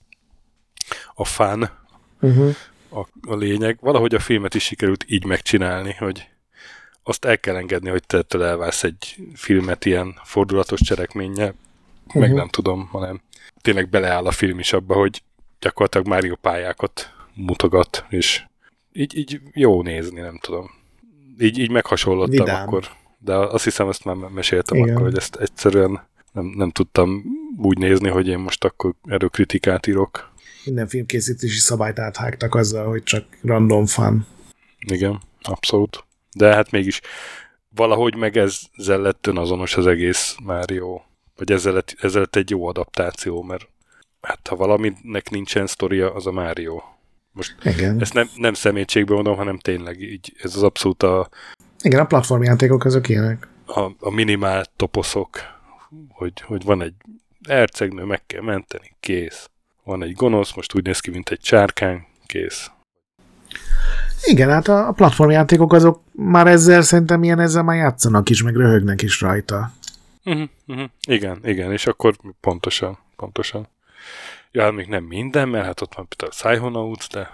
a 1.14 1.24
fan 1.24 1.70
uh-huh. 2.20 2.54
a, 2.90 3.06
a 3.28 3.36
lényeg. 3.36 3.78
Valahogy 3.80 4.14
a 4.14 4.18
filmet 4.18 4.54
is 4.54 4.62
sikerült 4.64 5.04
így 5.08 5.24
megcsinálni, 5.24 5.96
hogy 5.98 6.28
azt 7.10 7.24
el 7.24 7.38
kell 7.38 7.56
engedni, 7.56 7.88
hogy 7.88 8.06
te 8.06 8.18
ettől 8.18 8.44
elvász 8.44 8.84
egy 8.84 9.16
filmet 9.34 9.84
ilyen 9.84 10.14
fordulatos 10.24 10.80
cselekménnyel, 10.80 11.54
uh-huh. 12.06 12.22
meg 12.22 12.32
nem 12.34 12.48
tudom, 12.48 12.86
hanem 12.86 13.20
tényleg 13.60 13.88
beleáll 13.88 14.26
a 14.26 14.30
film 14.30 14.58
is 14.58 14.72
abba, 14.72 14.94
hogy 14.94 15.22
gyakorlatilag 15.60 16.06
Mario 16.06 16.36
pályákat 16.36 17.12
mutogat, 17.34 18.04
és 18.08 18.44
így, 18.92 19.16
így 19.16 19.40
jó 19.52 19.82
nézni, 19.82 20.20
nem 20.20 20.38
tudom. 20.38 20.70
Így, 21.38 21.58
így 21.58 21.70
meghasonlottam 21.70 22.44
Vidám. 22.44 22.62
akkor, 22.62 22.84
de 23.18 23.34
azt 23.34 23.64
hiszem, 23.64 23.88
ezt 23.88 24.04
már 24.04 24.16
meséltem 24.16 24.78
Igen. 24.78 24.90
akkor, 24.90 25.02
hogy 25.02 25.16
ezt 25.16 25.36
egyszerűen 25.36 26.08
nem, 26.32 26.44
nem 26.56 26.70
tudtam 26.70 27.24
úgy 27.56 27.78
nézni, 27.78 28.08
hogy 28.08 28.28
én 28.28 28.38
most 28.38 28.64
akkor 28.64 28.94
erről 29.08 29.28
kritikát 29.28 29.86
írok. 29.86 30.32
Minden 30.64 30.88
filmkészítési 30.88 31.58
szabályt 31.58 31.98
áthágtak 31.98 32.54
azzal, 32.54 32.88
hogy 32.88 33.02
csak 33.02 33.24
random 33.42 33.86
fan. 33.86 34.26
Igen, 34.78 35.20
abszolút. 35.42 36.04
De 36.32 36.54
hát 36.54 36.70
mégis 36.70 37.00
valahogy 37.74 38.16
meg 38.16 38.36
ezzel 38.36 39.00
lett 39.00 39.26
azonos 39.26 39.76
az 39.76 39.86
egész 39.86 40.36
Mario, 40.42 41.00
vagy 41.36 41.52
ezzel 41.52 41.72
lett, 41.72 41.96
ezzel 42.00 42.20
lett 42.20 42.36
egy 42.36 42.50
jó 42.50 42.66
adaptáció, 42.66 43.42
mert 43.42 43.68
hát 44.20 44.48
ha 44.48 44.56
valaminek 44.56 45.30
nincsen 45.30 45.66
sztoria, 45.66 46.14
az 46.14 46.26
a 46.26 46.32
Mario. 46.32 46.82
Most 47.32 47.54
Igen. 47.64 48.00
ezt 48.00 48.14
nem, 48.14 48.28
nem 48.36 48.54
szemétségben 48.54 49.14
mondom, 49.14 49.36
hanem 49.36 49.58
tényleg 49.58 50.00
így, 50.00 50.32
ez 50.42 50.56
az 50.56 50.62
abszolút 50.62 51.02
a... 51.02 51.28
Igen, 51.82 52.00
a 52.00 52.06
platformjátékok 52.06 52.84
azok 52.84 53.08
ilyenek. 53.08 53.48
A, 53.66 53.80
a 53.98 54.10
minimál 54.10 54.64
toposzok, 54.76 55.38
hogy, 56.08 56.40
hogy 56.40 56.64
van 56.64 56.82
egy 56.82 56.94
ercegnő, 57.42 58.04
meg 58.04 58.26
kell 58.26 58.42
menteni, 58.42 58.96
kész. 59.00 59.50
Van 59.84 60.02
egy 60.02 60.12
gonosz, 60.12 60.54
most 60.54 60.74
úgy 60.74 60.84
néz 60.84 61.00
ki, 61.00 61.10
mint 61.10 61.28
egy 61.28 61.40
csárkány, 61.40 62.06
kész. 62.26 62.70
Igen, 64.22 64.48
hát 64.48 64.68
a 64.68 64.92
platformjátékok 64.96 65.72
azok 65.72 66.00
már 66.12 66.46
ezzel 66.46 66.82
szerintem 66.82 67.22
ilyen 67.22 67.38
ezzel 67.38 67.62
már 67.62 67.76
játszanak 67.76 68.30
is, 68.30 68.42
meg 68.42 68.56
röhögnek 68.56 69.02
is 69.02 69.20
rajta. 69.20 69.72
Uh-huh, 70.24 70.48
uh-huh. 70.66 70.86
Igen, 71.08 71.38
igen, 71.42 71.72
és 71.72 71.86
akkor 71.86 72.16
pontosan, 72.40 72.98
pontosan. 73.16 73.68
Ja, 74.52 74.62
hát 74.62 74.72
még 74.72 74.86
nem 74.86 75.04
minden, 75.04 75.48
mert 75.48 75.64
hát 75.64 75.80
ott 75.80 75.94
van 75.94 76.08
például 76.08 76.30
Psychonauts, 76.30 77.08
de... 77.08 77.30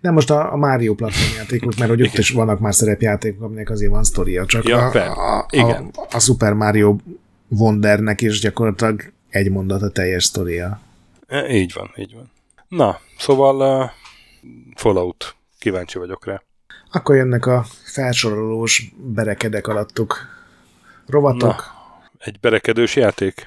Nem 0.00 0.14
most 0.14 0.30
a, 0.30 0.52
a 0.52 0.56
Mario 0.56 0.94
platformjátékok, 0.94 1.76
mert 1.76 1.90
hogy 1.90 2.02
ott 2.02 2.18
is 2.18 2.30
vannak 2.30 2.58
már 2.58 2.74
szerepjátékok, 2.74 3.42
aminek 3.42 3.70
azért 3.70 3.90
van 3.90 4.04
sztoria, 4.04 4.46
csak 4.46 4.68
ja, 4.68 4.86
a, 4.88 5.38
a, 5.38 5.46
igen. 5.50 5.90
A, 5.94 6.16
a 6.16 6.18
Super 6.18 6.52
Mario 6.52 6.96
Wondernek 7.48 8.20
is 8.20 8.40
gyakorlatilag 8.40 9.12
egy 9.30 9.50
mondat 9.50 9.82
a 9.82 9.90
teljes 9.90 10.24
sztoria. 10.24 10.80
E, 11.26 11.54
így 11.54 11.72
van, 11.72 11.90
így 11.96 12.14
van. 12.14 12.30
Na, 12.68 12.98
szóval 13.18 13.82
uh, 13.82 13.90
Fallout 14.74 15.36
Kíváncsi 15.64 15.98
vagyok 15.98 16.26
rá. 16.26 16.42
Akkor 16.92 17.16
jönnek 17.16 17.46
a 17.46 17.64
felsorolós 17.84 18.92
berekedek 18.96 19.66
alattuk 19.66 20.16
rovatok. 21.06 21.40
Na, 21.40 21.64
egy 22.18 22.40
berekedős 22.40 22.96
játék? 22.96 23.46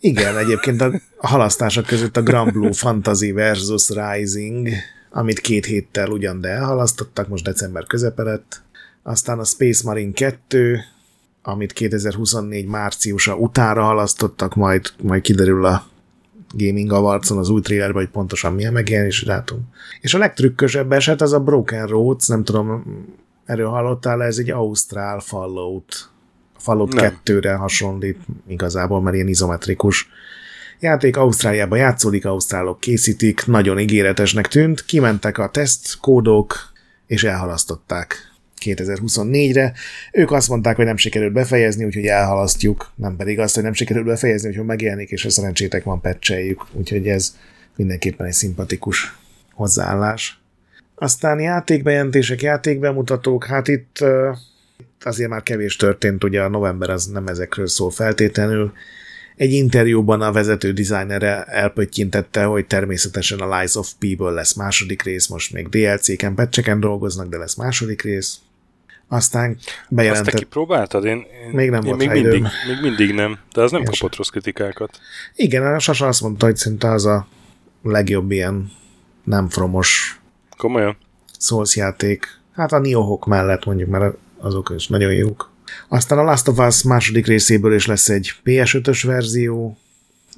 Igen, 0.00 0.36
egyébként 0.36 0.80
a 0.80 1.00
halasztások 1.18 1.86
között 1.86 2.16
a 2.16 2.22
Grand 2.22 2.52
Blue 2.52 2.72
Fantasy 2.72 3.32
versus 3.32 3.88
Rising, 3.88 4.68
amit 5.10 5.40
két 5.40 5.64
héttel 5.64 6.10
ugyan 6.10 6.40
de 6.40 6.48
elhalasztottak, 6.48 7.28
most 7.28 7.44
december 7.44 7.84
közepe 7.84 8.22
lett. 8.22 8.62
Aztán 9.02 9.38
a 9.38 9.44
Space 9.44 9.82
Marine 9.84 10.12
2, 10.12 10.80
amit 11.42 11.72
2024 11.72 12.66
márciusa 12.66 13.36
utára 13.36 13.82
halasztottak, 13.82 14.54
majd, 14.54 14.92
majd 15.02 15.22
kiderül 15.22 15.64
a 15.64 15.84
Gaming 16.52 16.92
Awards-on 16.92 17.38
az 17.38 17.48
új 17.48 17.60
trailerben, 17.60 18.02
hogy 18.02 18.12
pontosan 18.12 18.52
milyen 18.52 18.72
megjelenési 18.72 19.24
dátum. 19.24 19.68
És 20.00 20.14
a 20.14 20.18
legtrükkösebb 20.18 20.92
eset 20.92 21.20
az 21.20 21.32
a 21.32 21.40
Broken 21.40 21.86
Roads, 21.86 22.26
nem 22.26 22.44
tudom, 22.44 22.84
erről 23.44 23.68
hallottál, 23.68 24.22
ez 24.22 24.38
egy 24.38 24.50
Ausztrál 24.50 25.20
Fallout. 25.20 26.10
Fallout 26.58 26.94
2-re 26.94 27.54
hasonlít 27.54 28.18
igazából, 28.46 29.00
mert 29.00 29.14
ilyen 29.14 29.28
izometrikus 29.28 30.08
játék 30.80 31.16
Ausztráliában 31.16 31.78
játszódik, 31.78 32.26
ausztrálok 32.26 32.80
készítik, 32.80 33.46
nagyon 33.46 33.78
ígéretesnek 33.78 34.48
tűnt, 34.48 34.84
kimentek 34.84 35.38
a 35.38 35.48
tesztkódok, 35.48 36.72
és 37.06 37.24
elhalasztották 37.24 38.29
2024-re. 38.64 39.72
Ők 40.12 40.30
azt 40.30 40.48
mondták, 40.48 40.76
hogy 40.76 40.84
nem 40.84 40.96
sikerült 40.96 41.32
befejezni, 41.32 41.84
úgyhogy 41.84 42.06
elhalasztjuk, 42.06 42.92
nem 42.94 43.16
pedig 43.16 43.38
azt, 43.38 43.54
hogy 43.54 43.64
nem 43.64 43.72
sikerült 43.72 44.06
befejezni, 44.06 44.48
úgyhogy 44.48 44.64
megjelenik, 44.64 45.10
és 45.10 45.24
a 45.24 45.30
szerencsétek 45.30 45.84
van 45.84 46.00
pecseljük. 46.00 46.66
Úgyhogy 46.72 47.08
ez 47.08 47.36
mindenképpen 47.76 48.26
egy 48.26 48.32
szimpatikus 48.32 49.16
hozzáállás. 49.52 50.40
Aztán 50.94 51.40
játékbejelentések, 51.40 52.42
játékbemutatók, 52.42 53.44
hát 53.44 53.68
itt 53.68 54.04
azért 55.00 55.30
már 55.30 55.42
kevés 55.42 55.76
történt, 55.76 56.24
ugye 56.24 56.42
a 56.42 56.48
november 56.48 56.90
az 56.90 57.06
nem 57.06 57.26
ezekről 57.26 57.66
szól 57.66 57.90
feltétlenül. 57.90 58.72
Egy 59.36 59.52
interjúban 59.52 60.20
a 60.20 60.32
vezető 60.32 60.72
dizájnere 60.72 61.44
elpöttyintette, 61.44 62.44
hogy 62.44 62.66
természetesen 62.66 63.38
a 63.38 63.58
Lies 63.58 63.74
of 63.74 63.92
P-ből 63.98 64.32
lesz 64.32 64.54
második 64.54 65.02
rész, 65.02 65.26
most 65.26 65.52
még 65.52 65.68
DLC-ken, 65.68 66.34
patcheken 66.34 66.80
dolgoznak, 66.80 67.28
de 67.28 67.36
lesz 67.36 67.54
második 67.54 68.02
rész. 68.02 68.38
Aztán 69.12 69.56
bejelentett... 69.88 70.26
Azt 70.26 70.36
te 70.36 70.42
kipróbáltad? 70.42 71.04
Én, 71.04 71.16
én, 71.16 71.50
még 71.52 71.70
nem 71.70 71.82
én 71.82 71.86
volt 71.86 71.98
még 71.98 72.22
mindig, 72.22 72.42
még 72.42 72.80
mindig 72.82 73.14
nem, 73.14 73.38
de 73.52 73.62
az 73.62 73.70
nem 73.70 73.80
Igen. 73.80 73.92
kapott 73.92 74.16
rossz 74.16 74.28
kritikákat. 74.28 74.98
Igen, 75.34 75.74
a 75.74 75.78
Sasa 75.78 76.06
azt 76.06 76.20
mondta, 76.20 76.46
hogy 76.46 76.56
szinte 76.56 76.90
az 76.90 77.06
a 77.06 77.26
legjobb 77.82 78.30
ilyen 78.30 78.70
nem 79.24 79.48
fromos 79.48 80.20
Komolyan? 80.56 80.96
Souls 81.38 81.76
játék. 81.76 82.26
Hát 82.52 82.72
a 82.72 82.78
Niohok 82.78 83.26
mellett 83.26 83.64
mondjuk, 83.64 83.88
mert 83.88 84.16
azok 84.38 84.72
is 84.76 84.86
nagyon 84.86 85.12
jók. 85.12 85.50
Aztán 85.88 86.18
a 86.18 86.22
Last 86.22 86.48
of 86.48 86.58
Us 86.58 86.82
második 86.82 87.26
részéből 87.26 87.74
is 87.74 87.86
lesz 87.86 88.08
egy 88.08 88.32
PS5-ös 88.44 89.02
verzió. 89.06 89.78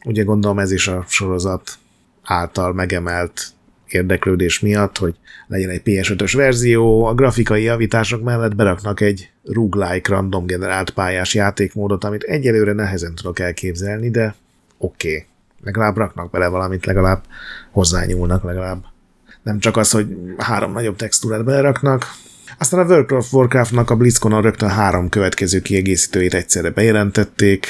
Ugye 0.04 0.22
gondolom 0.22 0.58
ez 0.58 0.72
is 0.72 0.88
a 0.88 1.04
sorozat 1.08 1.78
által 2.22 2.72
megemelt 2.72 3.46
érdeklődés 3.92 4.60
miatt, 4.60 4.98
hogy 4.98 5.14
legyen 5.46 5.70
egy 5.70 5.82
PS5-ös 5.84 6.32
verzió, 6.36 7.04
a 7.04 7.14
grafikai 7.14 7.62
javítások 7.62 8.22
mellett 8.22 8.54
beraknak 8.54 9.00
egy 9.00 9.30
roguelike 9.44 10.12
random 10.12 10.46
generált 10.46 10.90
pályás 10.90 11.34
játékmódot, 11.34 12.04
amit 12.04 12.22
egyelőre 12.22 12.72
nehezen 12.72 13.14
tudok 13.14 13.38
elképzelni, 13.38 14.10
de 14.10 14.34
oké. 14.78 15.08
Okay. 15.08 15.26
Legalább 15.64 15.96
raknak 15.96 16.30
bele 16.30 16.48
valamit, 16.48 16.86
legalább 16.86 17.22
hozzányúlnak, 17.70 18.44
legalább 18.44 18.84
nem 19.42 19.58
csak 19.58 19.76
az, 19.76 19.90
hogy 19.90 20.06
három 20.38 20.72
nagyobb 20.72 20.96
textúrát 20.96 21.44
beleraknak. 21.44 22.06
Aztán 22.58 22.80
a 22.80 22.84
World 22.84 23.12
of 23.12 23.32
Warcraftnak 23.32 23.90
a 23.90 23.96
BlizzConon 23.96 24.42
rögtön 24.42 24.68
három 24.68 25.08
következő 25.08 25.60
kiegészítőjét 25.60 26.34
egyszerre 26.34 26.70
bejelentették. 26.70 27.66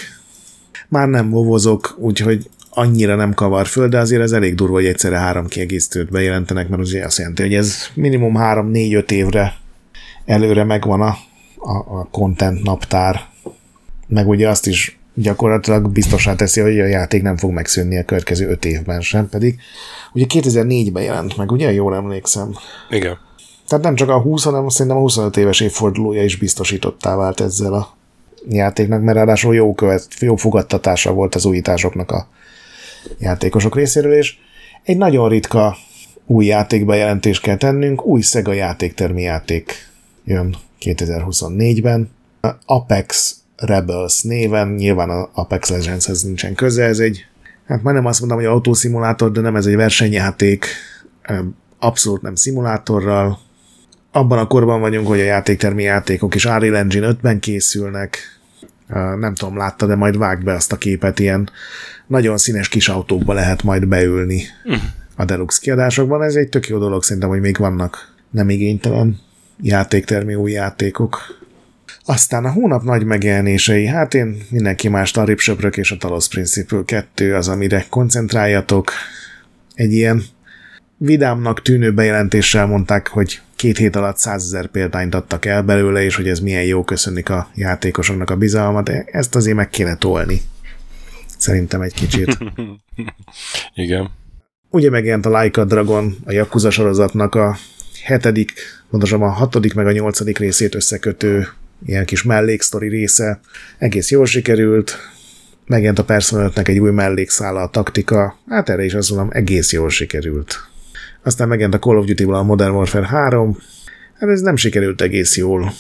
Már 0.89 1.09
nem 1.09 1.31
vovozok, 1.31 1.95
úgyhogy 1.99 2.51
annyira 2.75 3.15
nem 3.15 3.35
kavar 3.35 3.67
föl, 3.67 3.89
de 3.89 3.99
azért 3.99 4.23
ez 4.23 4.33
elég 4.33 4.55
durva, 4.55 4.75
hogy 4.75 4.87
egyszerre 4.87 5.19
három 5.19 5.47
kiegészítőt 5.47 6.11
bejelentenek, 6.11 6.69
mert 6.69 6.83
azért 6.83 7.05
azt 7.05 7.19
jelenti, 7.19 7.43
hogy 7.43 7.55
ez 7.55 7.77
minimum 7.95 8.35
3-4-5 8.39 9.11
évre 9.11 9.55
előre 10.25 10.65
megvan 10.65 11.01
a, 11.01 11.17
a, 11.57 11.77
a 11.77 12.09
content 12.11 12.63
naptár. 12.63 13.21
Meg 14.09 14.29
ugye 14.29 14.49
azt 14.49 14.67
is 14.67 14.99
gyakorlatilag 15.15 15.91
biztosá 15.91 16.35
teszi, 16.35 16.61
hogy 16.61 16.81
a 16.81 16.87
játék 16.87 17.23
nem 17.23 17.37
fog 17.37 17.51
megszűnni 17.51 17.99
a 17.99 18.05
következő 18.05 18.49
5 18.49 18.65
évben 18.65 19.01
sem, 19.01 19.29
pedig 19.29 19.61
ugye 20.13 20.27
2004-ben 20.29 21.03
jelent 21.03 21.37
meg, 21.37 21.51
ugye? 21.53 21.73
Jól 21.73 21.95
emlékszem. 21.95 22.55
Igen. 22.91 23.19
Tehát 23.69 23.85
nem 23.85 23.95
csak 23.95 24.09
a 24.09 24.21
20, 24.21 24.45
hanem 24.45 24.69
szerintem 24.69 24.97
a 24.97 25.05
25 25.05 25.37
éves 25.37 25.61
évfordulója 25.61 26.25
is 26.25 26.37
biztosítottá 26.37 27.17
vált 27.17 27.41
ezzel 27.41 27.73
a 27.73 27.97
játéknak, 28.49 29.03
mert 29.03 29.17
ráadásul 29.17 29.55
jó, 29.55 29.75
követ, 29.75 30.07
jó 30.21 30.37
fogadtatása 30.37 31.13
volt 31.13 31.35
az 31.35 31.45
újításoknak 31.45 32.11
a 32.11 32.27
játékosok 33.19 33.75
részéről, 33.75 34.13
és 34.13 34.35
egy 34.83 34.97
nagyon 34.97 35.29
ritka 35.29 35.77
új 36.27 36.45
játékbejelentést 36.45 37.43
kell 37.43 37.57
tennünk, 37.57 38.05
új 38.05 38.21
Sega 38.21 38.53
játéktermi 38.53 39.23
játék 39.23 39.91
jön 40.25 40.57
2024-ben. 40.81 42.11
Apex 42.67 43.37
Rebels 43.57 44.23
néven, 44.23 44.69
nyilván 44.69 45.11
a 45.11 45.31
Apex 45.33 45.71
Legendshez 45.71 46.23
nincsen 46.23 46.55
köze, 46.55 46.85
ez 46.85 46.99
egy, 46.99 47.27
hát 47.67 47.83
már 47.83 47.95
nem 47.95 48.07
azt 48.07 48.21
mondom, 48.21 48.39
hogy 48.39 48.47
autószimulátor, 48.47 49.33
de 49.33 49.41
nem 49.41 49.57
ez 49.57 49.67
egy 49.67 49.77
versenyjáték, 49.77 50.67
abszolút 51.79 52.23
nem 52.23 52.35
szimulátorral. 52.35 53.39
Abban 54.13 54.39
a 54.39 54.47
korban 54.47 54.81
vagyunk, 54.81 55.07
hogy 55.07 55.21
a 55.21 55.25
játéktermi 55.25 55.83
játékok 55.83 56.35
is 56.35 56.45
Unreal 56.45 56.77
Engine 56.77 57.13
5-ben 57.13 57.41
készülnek, 57.41 58.19
Nem 59.19 59.35
tudom, 59.35 59.57
látta, 59.57 59.87
de 59.87 59.95
majd 59.95 60.19
vág 60.19 60.45
be 60.45 60.53
azt 60.53 60.73
a 60.73 60.77
képet, 60.77 61.19
ilyen 61.19 61.51
nagyon 62.13 62.39
színes 62.39 62.69
kis 62.69 62.89
autókba 62.89 63.33
lehet 63.33 63.63
majd 63.63 63.89
beülni 63.89 64.43
hm. 64.65 64.75
a 65.17 65.25
Deluxe 65.25 65.59
kiadásokban. 65.63 66.23
Ez 66.23 66.35
egy 66.35 66.49
tök 66.49 66.69
jó 66.69 66.79
dolog, 66.79 67.03
szerintem, 67.03 67.31
hogy 67.31 67.41
még 67.41 67.57
vannak 67.57 68.15
nem 68.31 68.51
igénytelen 68.51 69.21
játéktermi 69.61 70.35
új 70.35 70.51
játékok. 70.51 71.41
Aztán 72.05 72.45
a 72.45 72.51
hónap 72.51 72.83
nagy 72.83 73.05
megjelenései, 73.05 73.87
hát 73.87 74.15
én 74.15 74.43
mindenki 74.51 74.89
más 74.89 75.17
a 75.17 75.25
Ripsöprök 75.25 75.77
és 75.77 75.91
a 75.91 75.97
Talos 75.97 76.29
Principle 76.29 76.83
2 76.85 77.35
az, 77.35 77.49
amire 77.49 77.87
koncentráljatok. 77.89 78.91
Egy 79.75 79.93
ilyen 79.93 80.23
vidámnak 80.97 81.63
tűnő 81.63 81.93
bejelentéssel 81.93 82.67
mondták, 82.67 83.09
hogy 83.09 83.41
két 83.57 83.79
hét 83.79 83.97
alatt 83.97 84.17
százezer 84.17 84.67
példányt 84.67 85.15
adtak 85.15 85.45
el 85.45 85.63
belőle, 85.63 86.03
és 86.03 86.17
hogy 86.17 86.29
ez 86.29 86.41
milyen 86.41 86.65
jó 86.65 86.85
köszönik 86.85 87.31
a 87.31 87.51
játékosoknak 87.55 88.31
a 88.31 88.37
bizalmat, 88.37 88.85
de 88.85 89.05
ezt 89.07 89.35
azért 89.35 89.57
meg 89.57 89.69
kéne 89.69 89.97
tolni. 89.97 90.41
Szerintem 91.43 91.81
egy 91.81 91.95
kicsit. 91.95 92.39
Igen. 93.75 94.11
Ugye 94.71 94.91
megjelent 94.91 95.27
a 95.27 95.41
Like 95.41 95.61
a 95.61 95.65
Dragon, 95.65 96.17
a 96.25 96.33
Yakuza 96.33 96.71
sorozatnak 96.71 97.35
a 97.35 97.57
hetedik, 98.03 98.53
pontosabban 98.91 99.29
a 99.29 99.33
hatodik 99.33 99.75
meg 99.75 99.87
a 99.87 99.93
nyolcadik 99.93 100.39
részét 100.39 100.75
összekötő 100.75 101.49
ilyen 101.87 102.05
kis 102.05 102.23
melléksztori 102.23 102.89
része. 102.89 103.41
Egész 103.79 104.11
jól 104.11 104.27
sikerült, 104.27 104.97
megjelent 105.67 105.99
a 105.99 106.05
Persona 106.05 106.51
egy 106.63 106.79
új 106.79 106.91
mellékszála, 106.91 107.63
a 107.63 107.71
taktika, 107.71 108.39
hát 108.49 108.69
erre 108.69 108.85
is 108.85 108.95
azt 108.95 109.11
mondom, 109.11 109.29
egész 109.33 109.73
jól 109.73 109.91
sikerült. 109.91 110.69
Aztán 111.23 111.49
megjelent 111.49 111.75
a 111.75 111.79
Call 111.79 111.97
of 111.97 112.07
Duty-ból 112.07 112.35
a 112.35 112.43
Modern 112.43 112.75
Warfare 112.75 113.07
3, 113.07 113.59
hát 114.19 114.29
ez 114.29 114.41
nem 114.41 114.57
sikerült 114.57 115.01
egész 115.01 115.37
jól. 115.37 115.67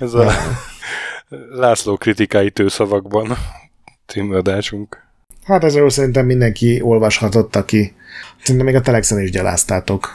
ez 0.00 0.14
a 0.14 0.32
László 1.50 1.96
kritikái 1.96 2.50
tőszavakban 2.50 3.36
címadásunk. 4.06 5.02
Hát 5.44 5.64
ezzel 5.64 5.88
szerintem 5.88 6.26
mindenki 6.26 6.80
olvashatott, 6.82 7.56
aki 7.56 7.94
szerintem 8.42 8.66
még 8.66 8.74
a 8.74 8.80
Telexen 8.80 9.20
is 9.20 9.30
gyaláztátok. 9.30 10.08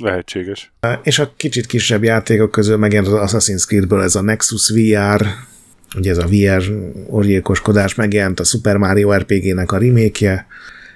Lehetséges. 0.00 0.72
És 1.02 1.18
a 1.18 1.32
kicsit 1.36 1.66
kisebb 1.66 2.02
játékok 2.02 2.50
közül 2.50 2.76
megjelent 2.76 3.12
az 3.12 3.32
Assassin's 3.32 3.66
Creed-ből 3.66 4.02
ez 4.02 4.14
a 4.14 4.20
Nexus 4.20 4.70
VR, 4.70 5.26
ugye 5.96 6.10
ez 6.10 6.18
a 6.18 6.26
VR 6.26 6.62
orgyilkoskodás, 7.06 7.94
megjelent 7.94 8.40
a 8.40 8.44
Super 8.44 8.76
Mario 8.76 9.12
RPG-nek 9.12 9.72
a 9.72 9.78
remake 9.78 10.46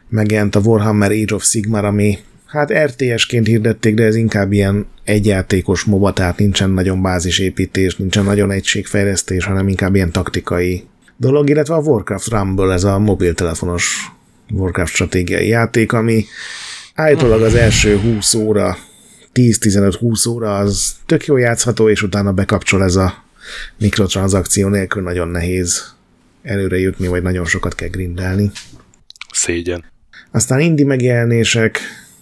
megjelent 0.08 0.54
a 0.54 0.60
Warhammer 0.60 1.10
Age 1.10 1.34
of 1.34 1.44
Sigmar, 1.44 1.84
ami 1.84 2.18
hát 2.48 2.72
RTS-ként 2.72 3.46
hirdették, 3.46 3.94
de 3.94 4.04
ez 4.04 4.14
inkább 4.14 4.52
ilyen 4.52 4.86
egyjátékos 5.04 5.84
MOBA, 5.84 6.12
tehát 6.12 6.38
nincsen 6.38 6.70
nagyon 6.70 7.02
bázisépítés, 7.02 7.96
nincsen 7.96 8.24
nagyon 8.24 8.50
egységfejlesztés, 8.50 9.44
hanem 9.44 9.68
inkább 9.68 9.94
ilyen 9.94 10.12
taktikai 10.12 10.84
dolog, 11.16 11.48
illetve 11.50 11.74
a 11.74 11.80
Warcraft 11.80 12.28
Rumble, 12.28 12.72
ez 12.72 12.84
a 12.84 12.98
mobiltelefonos 12.98 14.12
Warcraft 14.50 14.92
stratégiai 14.92 15.48
játék, 15.48 15.92
ami 15.92 16.24
állítólag 16.94 17.42
az 17.42 17.54
első 17.54 17.98
20 17.98 18.34
óra, 18.34 18.76
10-15-20 19.34 20.28
óra 20.28 20.56
az 20.56 20.94
tök 21.06 21.26
jó 21.26 21.36
játszható, 21.36 21.88
és 21.88 22.02
utána 22.02 22.32
bekapcsol 22.32 22.82
ez 22.82 22.96
a 22.96 23.24
mikrotranszakció 23.78 24.68
nélkül 24.68 25.02
nagyon 25.02 25.28
nehéz 25.28 25.94
előre 26.42 26.78
jutni, 26.78 27.06
vagy 27.06 27.22
nagyon 27.22 27.44
sokat 27.44 27.74
kell 27.74 27.88
grindelni. 27.88 28.50
Szégyen. 29.32 29.84
Aztán 30.30 30.60
indi 30.60 30.84
megjelenések, 30.84 31.80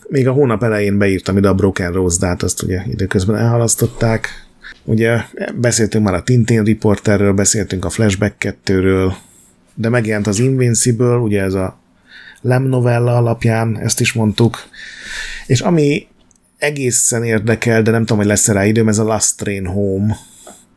még 0.08 0.28
a 0.28 0.32
hónap 0.32 0.62
elején 0.62 0.98
beírtam 0.98 1.36
ide 1.36 1.48
a 1.48 1.54
Broken 1.54 1.92
Rose 1.92 2.18
dát, 2.20 2.42
azt 2.42 2.62
ugye 2.62 2.82
időközben 2.86 3.36
elhalasztották. 3.36 4.46
Ugye 4.84 5.20
beszéltünk 5.54 6.04
már 6.04 6.14
a 6.14 6.22
Tintin 6.22 6.64
Reporterről, 6.64 7.32
beszéltünk 7.32 7.84
a 7.84 7.90
Flashback 7.90 8.56
2-ről, 8.64 9.12
de 9.74 9.88
megjelent 9.88 10.26
az 10.26 10.38
Invincible, 10.38 11.16
ugye 11.16 11.42
ez 11.42 11.54
a 11.54 11.78
Lem 12.40 12.62
novella 12.62 13.16
alapján, 13.16 13.78
ezt 13.78 14.00
is 14.00 14.12
mondtuk. 14.12 14.68
És 15.46 15.60
ami 15.60 16.06
egészen 16.58 17.24
érdekel, 17.24 17.82
de 17.82 17.90
nem 17.90 18.00
tudom, 18.00 18.18
hogy 18.18 18.26
lesz 18.26 18.48
rá 18.48 18.66
időm, 18.66 18.88
ez 18.88 18.98
a 18.98 19.04
Last 19.04 19.36
Train 19.36 19.66
Home. 19.66 20.16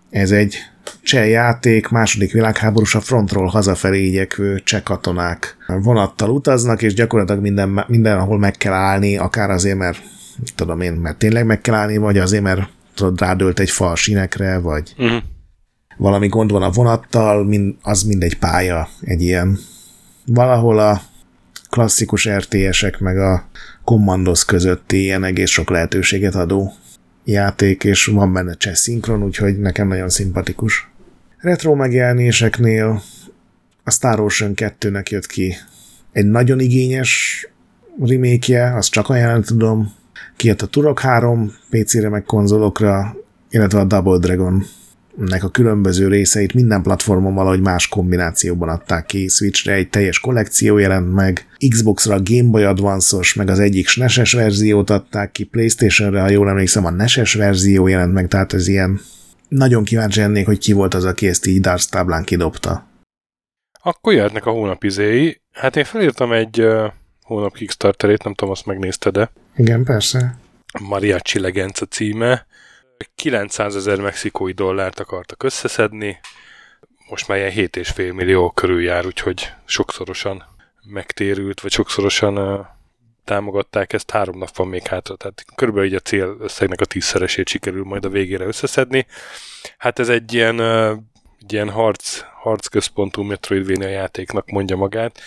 Ez 0.09 0.31
egy 0.31 0.57
cseh 1.01 1.29
játék, 1.29 1.87
második 1.87 2.31
világháborús 2.31 2.95
a 2.95 3.01
frontról 3.01 3.47
hazafelé 3.47 4.05
igyekvő 4.05 4.61
cseh 4.63 4.81
katonák 4.81 5.57
vonattal 5.67 6.29
utaznak, 6.29 6.81
és 6.81 6.93
gyakorlatilag 6.93 7.41
minden, 7.41 7.85
mindenhol 7.87 8.39
meg 8.39 8.57
kell 8.57 8.73
állni, 8.73 9.17
akár 9.17 9.49
azért, 9.49 9.77
mert 9.77 10.01
tudom 10.55 10.81
én, 10.81 10.93
mert 10.93 11.17
tényleg 11.17 11.45
meg 11.45 11.61
kell 11.61 11.75
állni, 11.75 11.97
vagy 11.97 12.17
azért, 12.17 12.43
mert 12.43 12.69
tudod, 12.93 13.19
rádölt 13.19 13.59
egy 13.59 13.69
fa 13.69 13.89
a 13.89 13.95
sinekre, 13.95 14.57
vagy 14.57 14.93
uh-huh. 14.97 15.21
valami 15.97 16.27
gond 16.27 16.51
van 16.51 16.63
a 16.63 16.69
vonattal, 16.69 17.45
mind, 17.45 17.75
az 17.81 18.03
mindegy 18.03 18.37
pálya, 18.37 18.87
egy 19.01 19.21
ilyen 19.21 19.59
valahol 20.25 20.79
a 20.79 21.01
klasszikus 21.69 22.29
RTS-ek 22.29 22.99
meg 22.99 23.17
a 23.17 23.47
Commandos 23.83 24.45
közötti 24.45 25.01
ilyen 25.01 25.23
egész 25.23 25.49
sok 25.49 25.69
lehetőséget 25.69 26.35
adó 26.35 26.73
játék, 27.31 27.83
és 27.83 28.05
van 28.05 28.33
benne 28.33 28.53
cseh 28.53 28.73
szinkron, 28.73 29.23
úgyhogy 29.23 29.59
nekem 29.59 29.87
nagyon 29.87 30.09
szimpatikus. 30.09 30.89
Retro 31.37 31.75
megjelenéseknél 31.75 33.01
a 33.83 33.91
Star 33.91 34.19
Ocean 34.19 34.53
2-nek 34.55 35.09
jött 35.09 35.25
ki 35.25 35.55
egy 36.11 36.25
nagyon 36.25 36.59
igényes 36.59 37.43
remake 37.99 38.75
azt 38.75 38.91
csak 38.91 39.09
ajánlani 39.09 39.43
tudom. 39.43 39.93
Kijött 40.35 40.61
a 40.61 40.67
Turok 40.67 40.99
3 40.99 41.53
PC-re 41.69 42.09
meg 42.09 42.23
konzolokra, 42.23 43.15
illetve 43.49 43.79
a 43.79 43.83
Double 43.83 44.17
Dragon 44.17 44.65
nek 45.15 45.43
a 45.43 45.49
különböző 45.49 46.07
részeit 46.07 46.53
minden 46.53 46.81
platformon 46.81 47.33
valahogy 47.33 47.61
más 47.61 47.87
kombinációban 47.87 48.69
adták 48.69 49.05
ki. 49.05 49.27
Switchre 49.27 49.73
egy 49.73 49.89
teljes 49.89 50.19
kollekció 50.19 50.77
jelent 50.77 51.13
meg, 51.13 51.47
Xbox-ra 51.69 52.19
Game 52.23 52.49
Boy 52.49 52.63
Advance-os, 52.63 53.33
meg 53.33 53.49
az 53.49 53.59
egyik 53.59 53.87
SNES-es 53.87 54.33
verziót 54.33 54.89
adták 54.89 55.31
ki, 55.31 55.43
Playstation-re, 55.43 56.21
ha 56.21 56.29
jól 56.29 56.49
emlékszem, 56.49 56.85
a 56.85 56.89
NES-es 56.89 57.33
verzió 57.33 57.87
jelent 57.87 58.13
meg, 58.13 58.27
tehát 58.27 58.53
ez 58.53 58.67
ilyen 58.67 58.99
nagyon 59.47 59.83
kíváncsi 59.83 60.19
lennék, 60.19 60.45
hogy 60.45 60.57
ki 60.57 60.73
volt 60.73 60.93
az, 60.93 61.05
aki 61.05 61.27
ezt 61.27 61.45
így 61.45 61.61
Darts 61.61 61.89
táblán 61.89 62.23
kidobta. 62.23 62.87
Akkor 63.81 64.13
jöhetnek 64.13 64.45
a 64.45 64.51
hónap 64.51 64.83
izéi. 64.83 65.41
Hát 65.51 65.75
én 65.75 65.83
felírtam 65.83 66.31
egy 66.31 66.61
uh, 66.61 66.91
hónap 67.21 67.53
Kickstarterét, 67.53 68.23
nem 68.23 68.33
tudom, 68.33 68.53
azt 68.53 68.65
megnézte, 68.65 69.09
de... 69.09 69.31
Igen, 69.55 69.83
persze. 69.83 70.37
Mariachi 70.79 71.39
Legenca 71.39 71.85
címe. 71.85 72.45
900 73.15 73.75
ezer 73.75 73.99
mexikói 73.99 74.51
dollárt 74.51 74.99
akartak 74.99 75.43
összeszedni, 75.43 76.19
most 77.09 77.27
már 77.27 77.37
ilyen 77.37 77.69
7,5 77.71 78.13
millió 78.13 78.49
körül 78.51 78.81
jár, 78.81 79.05
úgyhogy 79.05 79.53
sokszorosan 79.65 80.43
megtérült, 80.83 81.61
vagy 81.61 81.71
sokszorosan 81.71 82.67
támogatták 83.23 83.93
ezt, 83.93 84.11
három 84.11 84.37
nap 84.37 84.55
van 84.55 84.67
még 84.67 84.87
hátra, 84.87 85.15
tehát 85.15 85.45
körülbelül 85.55 85.89
így 85.89 85.95
a 85.95 85.99
cél 85.99 86.37
összegnek 86.39 86.81
a 86.81 86.85
tízszeresét 86.85 87.47
sikerül 87.47 87.83
majd 87.83 88.05
a 88.05 88.09
végére 88.09 88.45
összeszedni. 88.45 89.05
Hát 89.77 89.99
ez 89.99 90.09
egy 90.09 90.33
ilyen, 90.33 90.59
egy 91.39 91.53
ilyen 91.53 91.69
harc, 91.69 92.21
harcközpontú 92.41 93.21
Metroidvania 93.21 93.87
játéknak 93.87 94.49
mondja 94.49 94.75
magát, 94.75 95.19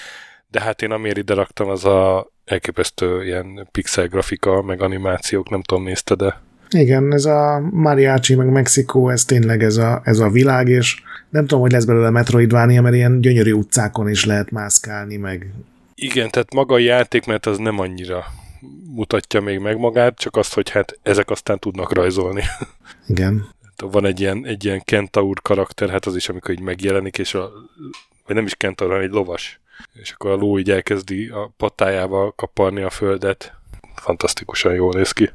de 0.48 0.60
hát 0.60 0.82
én 0.82 0.90
amiért 0.90 1.16
ide 1.16 1.34
raktam, 1.34 1.68
az 1.68 1.84
a 1.84 2.30
elképesztő 2.44 3.24
ilyen 3.24 3.68
pixel 3.70 4.06
grafika, 4.06 4.62
meg 4.62 4.82
animációk, 4.82 5.48
nem 5.48 5.62
tudom, 5.62 5.84
nézte, 5.84 6.14
de 6.14 6.40
igen, 6.72 7.12
ez 7.12 7.24
a 7.24 7.68
Mariachi, 7.70 8.34
meg 8.34 8.50
Mexikó, 8.50 9.08
ez 9.08 9.24
tényleg 9.24 9.62
ez 9.62 9.76
a, 9.76 10.00
ez 10.04 10.18
a 10.18 10.28
világ, 10.28 10.68
és 10.68 11.02
nem 11.28 11.46
tudom, 11.46 11.60
hogy 11.60 11.72
lesz 11.72 11.84
belőle 11.84 12.10
Metroidvania, 12.10 12.82
mert 12.82 12.94
ilyen 12.94 13.20
gyönyörű 13.20 13.52
utcákon 13.52 14.08
is 14.08 14.24
lehet 14.24 14.50
mászkálni, 14.50 15.16
meg... 15.16 15.52
Igen, 15.94 16.30
tehát 16.30 16.54
maga 16.54 16.74
a 16.74 16.78
játék, 16.78 17.26
mert 17.26 17.46
az 17.46 17.58
nem 17.58 17.78
annyira 17.78 18.24
mutatja 18.94 19.40
még 19.40 19.58
meg 19.58 19.78
magát, 19.78 20.18
csak 20.18 20.36
azt, 20.36 20.54
hogy 20.54 20.70
hát 20.70 20.98
ezek 21.02 21.30
aztán 21.30 21.58
tudnak 21.58 21.92
rajzolni. 21.92 22.42
Igen. 23.08 23.48
Van 23.76 24.04
egy 24.04 24.20
ilyen, 24.20 24.46
egy 24.46 24.64
ilyen 24.64 24.82
kentaur 24.84 25.42
karakter, 25.42 25.90
hát 25.90 26.06
az 26.06 26.16
is, 26.16 26.28
amikor 26.28 26.50
így 26.50 26.60
megjelenik, 26.60 27.18
és 27.18 27.34
a, 27.34 27.50
vagy 28.26 28.36
nem 28.36 28.44
is 28.44 28.54
kentaur, 28.54 28.90
hanem 28.90 29.04
egy 29.04 29.12
lovas. 29.12 29.60
És 29.92 30.10
akkor 30.10 30.30
a 30.30 30.34
ló 30.34 30.58
így 30.58 30.70
elkezdi 30.70 31.28
a 31.28 31.52
patájával 31.56 32.32
kaparni 32.32 32.82
a 32.82 32.90
földet. 32.90 33.54
Fantasztikusan 33.94 34.74
jól 34.74 34.92
néz 34.92 35.12
ki 35.12 35.30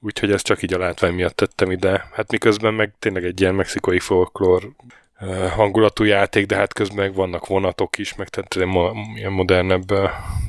úgyhogy 0.00 0.32
ezt 0.32 0.44
csak 0.44 0.62
így 0.62 0.74
a 0.74 0.78
látvány 0.78 1.14
miatt 1.14 1.36
tettem 1.36 1.70
ide. 1.70 2.08
Hát 2.12 2.30
miközben 2.30 2.74
meg 2.74 2.92
tényleg 2.98 3.24
egy 3.24 3.40
ilyen 3.40 3.54
mexikai 3.54 3.98
folklór 3.98 4.70
hangulatú 5.50 6.04
játék, 6.04 6.46
de 6.46 6.56
hát 6.56 6.72
közben 6.72 6.96
meg 6.96 7.14
vannak 7.14 7.46
vonatok 7.46 7.98
is, 7.98 8.14
meg 8.14 8.28
tehát 8.28 8.54
ilyen 9.14 9.32
modernebb 9.32 9.92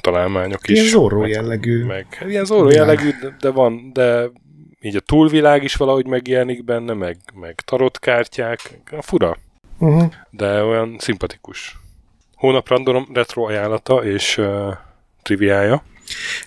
találmányok 0.01 0.67
is. 0.67 0.75
Ilyen 0.75 0.89
zorró 0.89 1.25
jellegű. 1.25 1.85
Meg, 1.85 2.05
hát 2.13 2.29
ilyen 2.29 2.45
zorró 2.45 2.69
jellegű, 2.69 3.09
de, 3.21 3.35
de 3.39 3.49
van, 3.49 3.93
de 3.93 4.29
így 4.81 4.95
a 4.95 4.99
túlvilág 4.99 5.63
is 5.63 5.75
valahogy 5.75 6.07
megjelenik 6.07 6.63
benne, 6.63 6.93
meg, 6.93 7.17
meg 7.33 7.55
tarotkártyák, 7.65 8.59
fura. 8.99 9.37
Uh-huh. 9.77 10.11
De 10.29 10.63
olyan 10.63 10.95
szimpatikus. 10.99 11.77
Hónap 12.35 12.67
random 12.67 13.07
retro 13.13 13.43
ajánlata 13.43 14.03
és 14.03 14.37
uh, 14.37 14.73
triviája. 15.21 15.83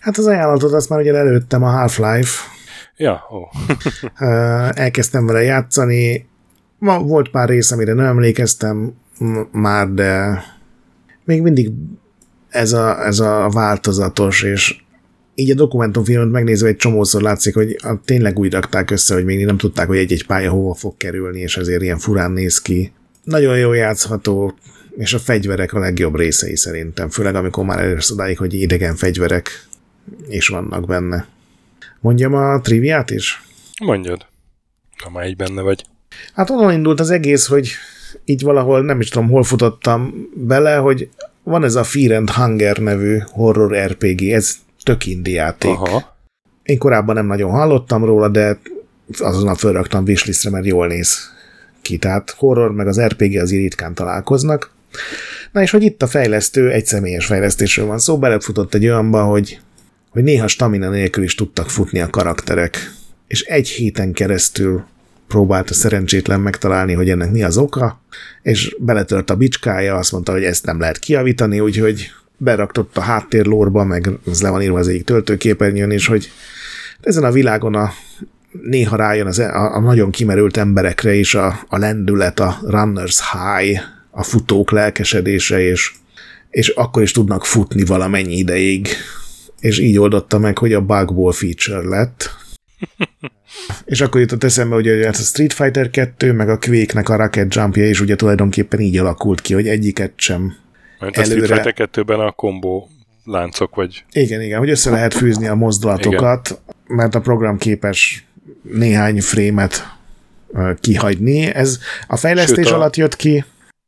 Hát 0.01 0.17
az 0.17 0.27
ajánlatot 0.27 0.73
azt 0.73 0.89
már 0.89 1.01
ugye 1.01 1.15
előttem 1.15 1.63
a 1.63 1.71
Half-Life, 1.71 2.41
Ja, 2.97 3.21
ó. 3.33 3.49
Elkezdtem 4.75 5.27
vele 5.27 5.43
játszani. 5.43 6.29
Volt 6.79 7.31
pár 7.31 7.49
rész, 7.49 7.71
amire 7.71 7.93
nem 7.93 8.07
emlékeztem 8.07 8.95
már, 9.51 9.89
de 9.89 10.43
még 11.25 11.43
mindig 11.43 11.71
ez 12.49 12.73
a, 12.73 13.07
ez 13.07 13.19
a 13.19 13.49
változatos, 13.53 14.43
és 14.43 14.77
így 15.35 15.51
a 15.51 15.55
dokumentumfilmet 15.55 16.31
megnézve 16.31 16.69
egy 16.69 16.77
csomószor 16.77 17.23
látszik, 17.23 17.55
hogy 17.55 17.77
tényleg 18.05 18.39
úgy 18.39 18.53
rakták 18.53 18.91
össze, 18.91 19.15
hogy 19.15 19.25
még 19.25 19.45
nem 19.45 19.57
tudták, 19.57 19.87
hogy 19.87 19.97
egy-egy 19.97 20.27
pálya 20.27 20.51
hova 20.51 20.75
fog 20.75 20.97
kerülni, 20.97 21.41
és 21.41 21.57
ezért 21.57 21.83
ilyen 21.83 21.99
furán 21.99 22.31
néz 22.31 22.63
ki. 22.63 22.93
Nagyon 23.25 23.59
jó 23.59 23.73
játszható, 23.73 24.55
és 24.97 25.15
a 25.15 25.19
fegyverek 25.19 25.73
a 25.73 25.79
legjobb 25.79 26.17
részei 26.17 26.57
szerintem, 26.57 27.09
főleg 27.09 27.35
amikor 27.35 27.65
már 27.65 27.79
elérsz 27.79 28.11
odáig, 28.11 28.39
hogy 28.39 28.55
idegen 28.55 28.95
fegyverek 28.95 29.69
is 30.29 30.49
vannak 30.49 30.87
benne. 30.87 31.27
Mondjam 32.05 32.35
a 32.35 32.61
triviát 32.61 33.11
is? 33.11 33.43
Mondjad, 33.85 34.27
ha 35.03 35.11
már 35.11 35.25
egy 35.25 35.37
benne 35.37 35.63
vagy. 35.63 35.85
Hát 36.35 36.51
onnan 36.51 36.73
indult 36.73 37.01
az 37.01 37.11
egész, 37.11 37.47
hogy 37.47 37.71
így 38.25 38.43
valahol 38.43 38.83
nem 38.83 39.01
is 39.01 39.09
tudom, 39.09 39.29
hol 39.29 39.45
futottam 39.45 40.29
bele, 40.35 40.77
hogy 40.77 41.09
van 41.43 41.65
ez 41.65 41.75
a 41.75 41.85
Fear 41.85 42.13
and 42.13 42.31
Hunger 42.31 42.79
nevű 42.79 43.19
horror 43.31 43.77
RPG, 43.77 44.23
ez 44.23 44.55
tök 44.83 45.07
indi 45.07 45.33
játék. 45.33 45.71
Aha. 45.71 46.17
Én 46.63 46.79
korábban 46.79 47.15
nem 47.15 47.27
nagyon 47.27 47.51
hallottam 47.51 48.05
róla, 48.05 48.29
de 48.29 48.59
azonnal 49.19 49.55
felraktam 49.55 50.05
wishlistre, 50.05 50.51
mert 50.51 50.67
jól 50.67 50.87
néz 50.87 51.19
ki. 51.83 51.97
Tehát 51.97 52.31
horror 52.31 52.73
meg 52.73 52.87
az 52.87 53.01
RPG 53.01 53.37
az 53.37 53.51
ritkán 53.51 53.95
találkoznak. 53.95 54.71
Na 55.53 55.63
és 55.63 55.71
hogy 55.71 55.83
itt 55.83 56.03
a 56.03 56.07
fejlesztő, 56.07 56.71
egy 56.71 56.87
személyes 56.87 57.27
fejlesztésről 57.27 57.87
van 57.87 57.99
szó, 57.99 58.19
belefutott 58.19 58.75
egy 58.75 58.85
olyanba, 58.85 59.25
hogy, 59.25 59.61
hogy 60.15 60.23
néha 60.23 60.47
stamina 60.47 60.89
nélkül 60.89 61.25
is 61.25 61.35
tudtak 61.35 61.71
futni 61.71 62.01
a 62.01 62.11
karakterek. 62.11 62.93
És 63.27 63.43
egy 63.43 63.69
héten 63.69 64.13
keresztül 64.13 64.85
próbálta 65.29 65.75
szerencsétlen 65.75 66.41
megtalálni, 66.41 66.93
hogy 66.93 67.11
ennek 67.11 67.31
mi 67.31 67.43
az 67.43 67.57
oka, 67.57 68.01
és 68.43 68.77
beletört 68.79 69.31
a 69.31 69.37
bicskája, 69.37 69.95
azt 69.95 70.13
mondta, 70.13 70.33
hogy 70.33 70.45
ezt 70.45 70.67
nem 70.67 70.81
lehet 70.81 70.99
kiavítani, 70.99 71.61
úgyhogy 71.61 72.11
beraktott 72.37 72.97
a 72.97 73.01
háttérlórba, 73.01 73.85
meg 73.85 74.11
ez 74.31 74.43
le 74.43 74.51
van 74.51 74.63
írva 74.63 74.79
az 74.79 74.89
egyik 74.89 75.05
töltőképernyőn 75.05 75.91
is, 75.91 76.07
hogy 76.07 76.31
ezen 77.01 77.25
a 77.25 77.31
világon 77.31 77.75
a, 77.75 77.93
néha 78.63 78.97
rájön 78.97 79.27
az, 79.27 79.39
a, 79.39 79.75
a 79.75 79.81
nagyon 79.81 80.11
kimerült 80.11 80.57
emberekre 80.57 81.15
is 81.15 81.35
a, 81.35 81.61
a 81.69 81.79
lendület, 81.79 82.41
a 82.41 82.59
runner's 82.63 83.19
high, 83.33 83.81
a 84.11 84.23
futók 84.23 84.71
lelkesedése, 84.71 85.61
és, 85.61 85.93
és 86.51 86.69
akkor 86.69 87.03
is 87.03 87.13
tudnak 87.13 87.45
futni 87.45 87.85
valamennyi 87.85 88.37
ideig. 88.37 88.89
És 89.65 89.79
így 89.79 89.99
oldotta 89.99 90.39
meg, 90.39 90.59
hogy 90.59 90.73
a 90.73 90.81
bugból 90.81 91.33
feature 91.33 91.89
lett. 91.89 92.31
és 93.85 94.01
akkor 94.01 94.21
jutott 94.21 94.45
eszembe, 94.45 94.75
hogy 94.75 94.89
a 94.89 95.13
Street 95.13 95.53
Fighter 95.53 95.91
2, 95.91 96.33
meg 96.33 96.49
a 96.49 96.59
Quake-nek 96.59 97.09
a 97.09 97.17
Rocket 97.17 97.55
Jumpja 97.55 97.89
is 97.89 98.01
ugye 98.01 98.17
tulajdonképpen 98.17 98.81
így 98.81 98.99
alakult 98.99 99.41
ki, 99.41 99.55
hogy 99.55 99.69
egyiket 99.69 100.13
sem 100.17 100.55
mert 101.01 101.17
előre... 101.17 101.41
a 101.41 101.45
Street 101.45 101.63
Fighter 101.63 101.89
2-ben 102.05 102.21
a 102.21 102.31
kombó 102.31 102.89
láncok 103.25 103.75
vagy. 103.75 104.05
Igen, 104.13 104.41
igen, 104.41 104.59
hogy 104.59 104.71
össze 104.71 104.91
lehet 104.91 105.15
fűzni 105.15 105.47
a 105.47 105.55
mozdulatokat, 105.55 106.49
igen. 106.49 106.97
mert 106.97 107.15
a 107.15 107.21
program 107.21 107.59
képes 107.59 108.25
néhány 108.63 109.21
frémet 109.21 109.87
kihagyni. 110.81 111.45
Ez 111.45 111.79
a 112.07 112.17
fejlesztés 112.17 112.65
Sőt, 112.65 112.75
a, 112.75 112.77
alatt 112.77 112.97
jött 112.97 113.17
ki. 113.17 113.45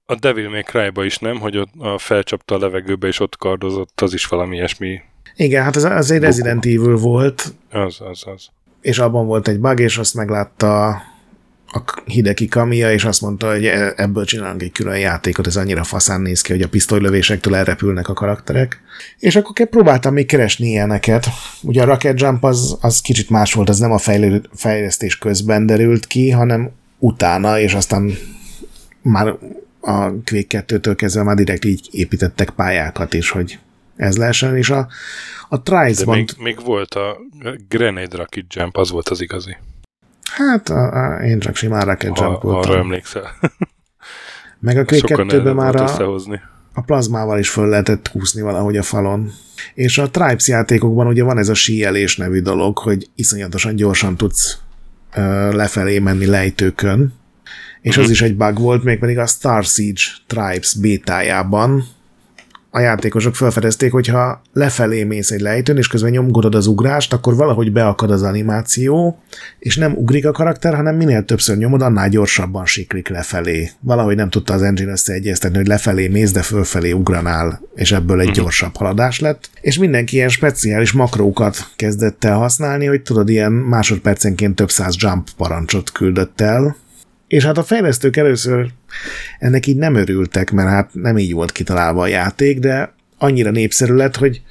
A 0.07 0.15
Devil 0.15 0.49
May 0.49 0.63
cry 0.63 1.05
is 1.05 1.19
nem, 1.19 1.39
hogy 1.39 1.57
ott 1.57 1.73
a 1.79 1.99
felcsapta 1.99 2.55
a 2.55 2.59
levegőbe 2.59 3.07
és 3.07 3.21
ott 3.21 3.37
kardozott, 3.37 4.01
az 4.01 4.15
is 4.15 4.27
valami 4.27 4.57
ilyesmi. 4.57 5.01
Igen, 5.37 5.63
hát 5.63 5.77
ez, 5.77 5.85
az 5.85 6.11
egy 6.11 6.21
Resident 6.21 6.65
Evil 6.65 6.97
volt. 6.97 7.55
Az, 7.71 7.97
az, 8.11 8.23
az. 8.35 8.49
És 8.81 8.99
abban 8.99 9.27
volt 9.27 9.49
egy 9.49 9.61
bug, 9.61 9.81
és 9.81 9.99
azt 9.99 10.15
meglátta 10.15 10.89
a 11.67 12.03
Hideki 12.05 12.47
Kamiya, 12.47 12.93
és 12.93 13.05
azt 13.05 13.21
mondta, 13.21 13.51
hogy 13.51 13.65
e- 13.65 13.93
ebből 13.97 14.25
csinálunk 14.25 14.63
egy 14.63 14.73
külön 14.73 14.99
játékot, 14.99 15.47
ez 15.47 15.57
annyira 15.57 15.85
faszán 15.85 16.21
néz 16.21 16.41
ki, 16.41 16.53
hogy 16.53 16.63
a 16.63 16.69
pisztolylövésektől 16.69 17.57
elrepülnek 17.57 18.09
a 18.09 18.13
karakterek. 18.13 18.81
És 19.19 19.37
akkor 19.37 19.67
próbáltam 19.67 20.13
még 20.13 20.27
keresni 20.27 20.67
ilyeneket. 20.67 21.27
Ugye 21.63 21.83
a 21.83 21.85
Rocket 21.85 22.21
Jump 22.21 22.45
az, 22.45 22.79
az 22.81 23.01
kicsit 23.01 23.31
más 23.31 23.53
volt, 23.53 23.69
az 23.69 23.79
nem 23.79 23.93
a 23.93 24.01
fejlesztés 24.53 25.19
közben 25.19 25.67
derült 25.67 26.07
ki, 26.07 26.31
hanem 26.31 26.71
utána, 26.99 27.59
és 27.59 27.75
aztán 27.75 28.13
már 29.03 29.35
a 29.81 30.11
Quake 30.25 30.65
2-től 30.67 30.95
kezdve 30.97 31.23
már 31.23 31.37
direkt 31.37 31.65
így 31.65 31.89
építettek 31.91 32.51
pályákat 32.51 33.15
is, 33.15 33.31
hogy 33.31 33.59
ez 33.97 34.17
lehessen, 34.17 34.57
és 34.57 34.71
a, 34.71 34.89
a 35.49 35.63
Trice-ban... 35.63 36.17
Még, 36.17 36.31
még 36.39 36.61
volt 36.65 36.95
a 36.95 37.17
Grenade 37.69 38.17
Rocket 38.17 38.55
Jump, 38.55 38.77
az 38.77 38.91
volt 38.91 39.09
az 39.09 39.21
igazi. 39.21 39.57
Hát 40.31 40.69
a, 40.69 41.15
a, 41.15 41.23
én 41.23 41.39
csak 41.39 41.57
simán 41.57 41.85
Rocket 41.85 42.19
Jump 42.19 42.43
voltam. 42.43 42.71
Arra 42.71 42.81
emlékszel. 42.81 43.31
Meg 44.61 44.79
a 44.79 44.85
Quake 44.85 45.15
2 45.15 45.53
már 45.53 45.77
a, 45.77 46.21
a 46.73 46.81
plazmával 46.81 47.39
is 47.39 47.49
föl 47.49 47.69
lehetett 47.69 48.09
húzni 48.09 48.43
valahogy 48.43 48.77
a 48.77 48.83
falon. 48.83 49.33
És 49.75 49.99
a 49.99 50.11
Tribes 50.11 50.49
játékokban 50.49 51.07
ugye 51.07 51.23
van 51.23 51.39
ez 51.39 51.49
a 51.49 51.55
síelés 51.55 52.17
nevű 52.17 52.41
dolog, 52.41 52.79
hogy 52.79 53.09
iszonyatosan 53.15 53.77
gyorsan 53.77 54.17
tudsz 54.17 54.59
ö, 55.15 55.53
lefelé 55.53 55.99
menni 55.99 56.27
lejtőkön, 56.27 57.15
és 57.81 57.97
az 57.97 58.11
is 58.11 58.23
egy 58.23 58.37
bug 58.37 58.59
volt, 58.59 58.85
mégpedig 58.85 59.19
a 59.19 59.27
Star 59.27 59.65
Siege 59.65 60.01
Tribes 60.27 60.75
bétájában, 60.75 61.85
a 62.77 62.81
játékosok 62.81 63.35
felfedezték, 63.35 63.93
hogy 63.93 64.07
ha 64.07 64.43
lefelé 64.53 65.05
mész 65.05 65.31
egy 65.31 65.41
lejtőn, 65.41 65.77
és 65.77 65.89
közben 65.89 66.11
nyomkodod 66.11 66.55
az 66.55 66.67
ugrást, 66.67 67.13
akkor 67.13 67.35
valahogy 67.35 67.73
beakad 67.73 68.11
az 68.11 68.23
animáció, 68.23 69.19
és 69.59 69.77
nem 69.77 69.93
ugrik 69.93 70.27
a 70.27 70.33
karakter, 70.33 70.75
hanem 70.75 70.97
minél 70.97 71.25
többször 71.25 71.57
nyomod, 71.57 71.83
annál 71.83 72.09
gyorsabban 72.09 72.67
siklik 72.67 73.09
lefelé. 73.09 73.71
Valahogy 73.81 74.17
nem 74.17 74.31
tudta 74.31 74.53
az 74.53 74.63
engine 74.63 74.91
összeegyeztetni, 74.91 75.57
hogy 75.57 75.67
lefelé 75.67 76.09
mész, 76.09 76.33
de 76.33 76.43
fölfelé 76.43 76.93
ugranál, 76.93 77.61
és 77.75 77.93
ebből 77.93 78.21
egy 78.21 78.29
mhm. 78.29 78.37
gyorsabb 78.37 78.77
haladás 78.77 79.21
lett. 79.21 79.51
És 79.61 79.79
mindenki 79.79 80.17
ilyen 80.17 80.29
speciális 80.29 80.93
makrókat 80.93 81.57
kezdett 81.77 82.25
el 82.25 82.37
használni, 82.37 82.87
hogy 82.87 83.03
tudod, 83.03 83.29
ilyen 83.29 83.53
másodpercenként 83.53 84.55
több 84.55 84.71
száz 84.71 84.95
jump 84.99 85.29
parancsot 85.37 85.93
küldött 85.93 86.41
el, 86.41 86.77
és 87.29 87.45
hát 87.45 87.59
a 87.59 87.63
fejlesztők 87.63 88.17
először 88.17 88.71
ennek 89.39 89.67
így 89.67 89.77
nem 89.77 89.95
örültek, 89.95 90.51
mert 90.51 90.69
hát 90.69 90.91
nem 90.93 91.19
így 91.19 91.33
volt 91.33 91.53
kitalálva 91.53 92.03
a 92.03 92.07
játék, 92.07 92.59
de 92.59 92.95
annyira 93.19 93.51
népszerű 93.51 93.95
lett, 93.95 94.17
hogy 94.17 94.43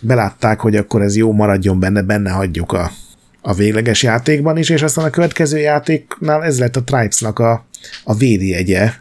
belátták, 0.00 0.60
hogy 0.60 0.76
akkor 0.76 1.02
ez 1.02 1.16
jó, 1.16 1.32
maradjon 1.32 1.80
benne, 1.80 2.02
benne 2.02 2.30
hagyjuk 2.30 2.72
a, 2.72 2.90
a 3.40 3.54
végleges 3.54 4.02
játékban 4.02 4.56
is, 4.56 4.68
és 4.68 4.82
aztán 4.82 5.04
a 5.04 5.10
következő 5.10 5.58
játéknál 5.58 6.44
ez 6.44 6.58
lett 6.58 6.76
a 6.76 6.82
Tribes-nak 6.82 7.38
a, 7.38 7.66
a 8.04 8.14
védjegye, 8.14 8.92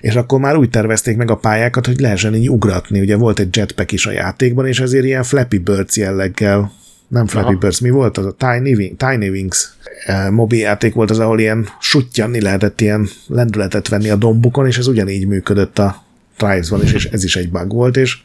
és 0.00 0.14
akkor 0.14 0.40
már 0.40 0.56
úgy 0.56 0.70
tervezték 0.70 1.16
meg 1.16 1.30
a 1.30 1.36
pályákat, 1.36 1.86
hogy 1.86 2.00
lehessen 2.00 2.34
így 2.34 2.50
ugratni. 2.50 3.00
Ugye 3.00 3.16
volt 3.16 3.38
egy 3.38 3.56
jetpack 3.56 3.92
is 3.92 4.06
a 4.06 4.10
játékban, 4.10 4.66
és 4.66 4.80
ezért 4.80 5.04
ilyen 5.04 5.22
Flappy 5.22 5.58
Birds 5.58 5.96
jelleggel 5.96 6.72
nem 7.08 7.26
Flappy 7.26 7.48
Aha. 7.48 7.58
Birds, 7.58 7.80
mi 7.80 7.90
volt 7.90 8.18
az? 8.18 8.24
A 8.24 8.32
Tiny, 8.32 8.74
Wing, 8.74 8.96
Tiny 8.96 9.28
Wings 9.28 9.76
e, 10.04 10.30
mobil 10.30 10.58
játék 10.58 10.94
volt 10.94 11.10
az, 11.10 11.18
ahol 11.18 11.40
ilyen 11.40 11.68
suttyanni 11.80 12.40
lehetett 12.40 12.80
ilyen 12.80 13.08
lendületet 13.26 13.88
venni 13.88 14.08
a 14.08 14.16
dombukon, 14.16 14.66
és 14.66 14.78
ez 14.78 14.86
ugyanígy 14.86 15.26
működött 15.26 15.78
a 15.78 16.04
Tribes-ban 16.36 16.82
is, 16.82 16.92
és 16.92 17.04
ez 17.04 17.24
is 17.24 17.36
egy 17.36 17.50
bug 17.50 17.72
volt, 17.72 17.96
és 17.96 18.18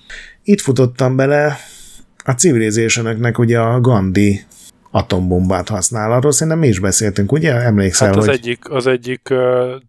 itt 0.44 0.62
futottam 0.62 1.16
bele 1.16 1.58
a 2.26 2.32
civilization 2.32 3.34
ugye 3.38 3.60
a 3.60 3.82
Gandhi 3.82 4.42
atombombát 4.92 5.70
használ. 5.70 6.12
Arról 6.12 6.32
szerintem 6.32 6.60
mi 6.60 6.68
is 6.68 6.80
beszéltünk, 6.80 7.32
ugye? 7.32 7.54
Emlékszel, 7.54 8.08
hát 8.08 8.18
az 8.18 8.26
hogy... 8.26 8.34
egyik, 8.34 8.70
az 8.70 8.88
egyik 8.88 9.28
uh, 9.32 9.38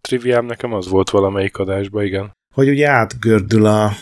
triviám 0.00 0.46
nekem 0.46 0.72
az 0.72 0.88
volt 0.88 1.10
valamelyik 1.10 1.56
adásban, 1.56 2.04
igen. 2.04 2.32
Hogy 2.54 2.68
ugye 2.68 2.88
átgördül 2.88 3.66
a 3.66 3.92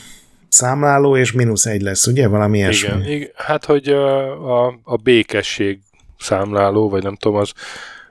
számláló, 0.51 1.17
és 1.17 1.33
mínusz 1.33 1.67
egy 1.67 1.81
lesz, 1.81 2.07
ugye? 2.07 2.29
Valami 2.29 2.59
ilyesmi. 2.59 2.89
Igen, 2.89 3.11
igen, 3.11 3.31
hát 3.35 3.65
hogy 3.65 3.89
a, 3.89 4.67
a, 4.67 4.79
a 4.83 4.97
békesség 4.97 5.81
számláló, 6.19 6.89
vagy 6.89 7.03
nem 7.03 7.17
tudom, 7.17 7.39
az, 7.39 7.53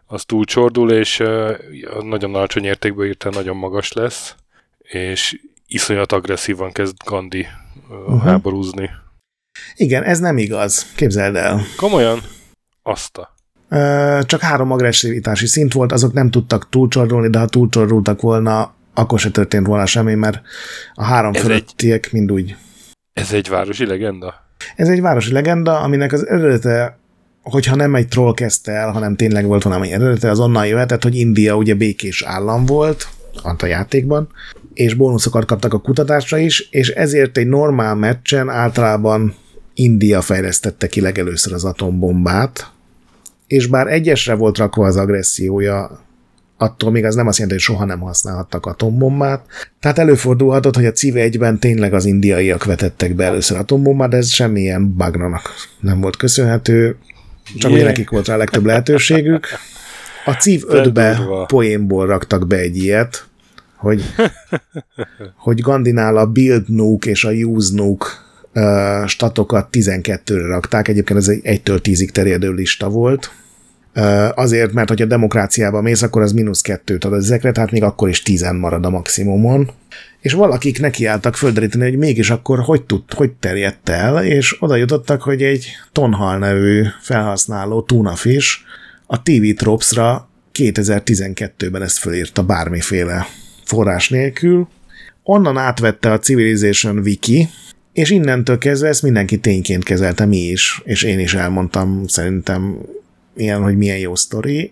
az 0.05 0.23
túlcsordul, 0.23 0.91
és 0.91 1.23
nagyon 2.01 2.35
alacsony 2.35 2.63
értékből 2.63 3.05
írtál 3.05 3.31
nagyon 3.31 3.55
magas 3.55 3.91
lesz, 3.91 4.35
és 4.77 5.39
iszonyat 5.67 6.11
agresszívan 6.11 6.71
kezd 6.71 6.95
Gandhi 7.05 7.47
uh, 7.89 7.97
uh-huh. 7.97 8.23
háborúzni. 8.23 8.89
Igen, 9.75 10.03
ez 10.03 10.19
nem 10.19 10.37
igaz. 10.37 10.91
Képzeld 10.95 11.35
el. 11.35 11.61
Komolyan? 11.77 12.19
Azt 12.83 13.17
a. 13.17 13.37
Csak 14.25 14.41
három 14.41 14.71
agresszivitási 14.71 15.47
szint 15.47 15.73
volt, 15.73 15.91
azok 15.91 16.13
nem 16.13 16.29
tudtak 16.29 16.69
túlcsordulni, 16.69 17.29
de 17.29 17.39
ha 17.39 17.45
túlcsordultak 17.45 18.21
volna, 18.21 18.73
akkor 18.99 19.19
se 19.19 19.29
történt 19.29 19.67
volna 19.67 19.85
semmi, 19.85 20.13
mert 20.13 20.41
a 20.93 21.03
három 21.03 21.33
ez 21.33 21.41
fölöttiek 21.41 22.05
egy, 22.05 22.13
mind 22.13 22.31
úgy. 22.31 22.55
Ez 23.13 23.33
egy 23.33 23.49
városi 23.49 23.85
legenda? 23.85 24.33
Ez 24.75 24.87
egy 24.87 25.01
városi 25.01 25.31
legenda, 25.31 25.79
aminek 25.79 26.11
az 26.11 26.27
eredete, 26.27 26.99
hogyha 27.41 27.75
nem 27.75 27.95
egy 27.95 28.07
troll 28.07 28.33
kezdte 28.33 28.71
el, 28.71 28.91
hanem 28.91 29.15
tényleg 29.15 29.45
volt 29.45 29.63
valami 29.63 29.91
eredete, 29.91 30.29
az 30.29 30.39
onnan 30.39 30.67
jöhetett, 30.67 31.03
hogy 31.03 31.15
India 31.15 31.55
ugye 31.55 31.73
békés 31.73 32.23
állam 32.23 32.65
volt, 32.65 33.07
a 33.43 33.65
játékban, 33.65 34.29
és 34.73 34.93
bónuszokat 34.93 35.45
kaptak 35.45 35.73
a 35.73 35.79
kutatásra 35.79 36.37
is, 36.37 36.67
és 36.71 36.89
ezért 36.89 37.37
egy 37.37 37.47
normál 37.47 37.95
meccsen 37.95 38.49
általában 38.49 39.35
India 39.73 40.21
fejlesztette 40.21 40.87
ki 40.87 41.01
legelőször 41.01 41.53
az 41.53 41.65
atombombát, 41.65 42.71
és 43.47 43.65
bár 43.65 43.87
egyesre 43.87 44.33
volt 44.33 44.57
rakva 44.57 44.85
az 44.85 44.95
agressziója, 44.95 45.99
attól 46.61 46.91
még 46.91 47.05
az 47.05 47.15
nem 47.15 47.27
azt 47.27 47.37
jelenti, 47.37 47.63
hogy 47.65 47.75
soha 47.75 47.85
nem 47.85 47.99
használhattak 47.99 48.65
atombombát. 48.65 49.45
Tehát 49.79 49.99
előfordulhatott, 49.99 50.75
hogy 50.75 50.85
a 50.85 50.91
CIV 50.91 51.13
1-ben 51.17 51.59
tényleg 51.59 51.93
az 51.93 52.05
indiaiak 52.05 52.63
vetettek 52.63 53.15
be 53.15 53.23
először 53.23 53.57
atombombát, 53.57 54.09
de 54.09 54.17
ez 54.17 54.29
semmilyen 54.29 54.95
bagranak 54.95 55.53
nem 55.79 56.01
volt 56.01 56.15
köszönhető, 56.15 56.97
csak 57.57 57.71
yeah. 57.71 57.83
nekik 57.83 58.09
volt 58.09 58.27
rá 58.27 58.33
a 58.33 58.37
legtöbb 58.37 58.65
lehetőségük. 58.65 59.47
A 60.25 60.31
CIV 60.31 60.63
5-be 60.67 61.19
poénból 61.47 62.07
raktak 62.07 62.47
be 62.47 62.57
egy 62.57 62.77
ilyet, 62.77 63.27
hogy, 63.75 64.03
hogy 65.35 65.61
Gandinál 65.61 66.17
a 66.17 66.25
Build 66.25 66.69
Nuke 66.69 67.09
és 67.09 67.23
a 67.23 67.31
Use 67.31 67.75
Nuke 67.75 68.07
uh, 68.53 69.07
statokat 69.07 69.67
12-re 69.71 70.47
rakták, 70.47 70.87
egyébként 70.87 71.19
ez 71.19 71.27
egy 71.27 71.41
1-től 71.43 71.79
10-ig 71.83 72.09
terjedő 72.09 72.51
lista 72.51 72.89
volt, 72.89 73.31
azért, 74.33 74.73
mert 74.73 74.89
hogyha 74.89 75.05
demokráciába 75.05 75.81
mész, 75.81 76.01
akkor 76.01 76.21
az 76.21 76.31
mínusz 76.31 76.61
kettőt 76.61 77.03
ad 77.03 77.13
ezekre, 77.13 77.51
tehát 77.51 77.71
még 77.71 77.83
akkor 77.83 78.09
is 78.09 78.21
10 78.21 78.51
marad 78.51 78.85
a 78.85 78.89
maximumon. 78.89 79.71
És 80.19 80.33
valakik 80.33 80.79
nekiálltak 80.79 81.35
földeríteni, 81.35 81.83
hogy 81.83 81.97
mégis 81.97 82.29
akkor 82.29 82.59
hogy, 82.59 82.83
tud, 82.83 83.13
hogy 83.13 83.31
terjedt 83.31 83.89
el, 83.89 84.25
és 84.25 84.61
oda 84.61 84.75
jutottak, 84.75 85.21
hogy 85.21 85.43
egy 85.43 85.67
tonhal 85.91 86.37
nevű 86.37 86.83
felhasználó 87.01 87.81
Tunafish 87.81 88.57
a 89.07 89.21
TV 89.21 89.53
Tropsra 89.55 90.29
2012-ben 90.53 91.81
ezt 91.81 91.97
fölírta 91.97 92.43
bármiféle 92.43 93.27
forrás 93.63 94.09
nélkül. 94.09 94.67
Onnan 95.23 95.57
átvette 95.57 96.11
a 96.11 96.19
Civilization 96.19 96.97
Wiki, 96.97 97.47
és 97.93 98.09
innentől 98.09 98.57
kezdve 98.57 98.87
ezt 98.87 99.03
mindenki 99.03 99.37
tényként 99.37 99.83
kezelte 99.83 100.25
mi 100.25 100.37
is, 100.37 100.81
és 100.83 101.03
én 101.03 101.19
is 101.19 101.33
elmondtam 101.33 102.07
szerintem 102.07 102.77
ilyen, 103.39 103.61
hogy 103.61 103.77
milyen 103.77 103.97
jó 103.97 104.15
sztori, 104.15 104.71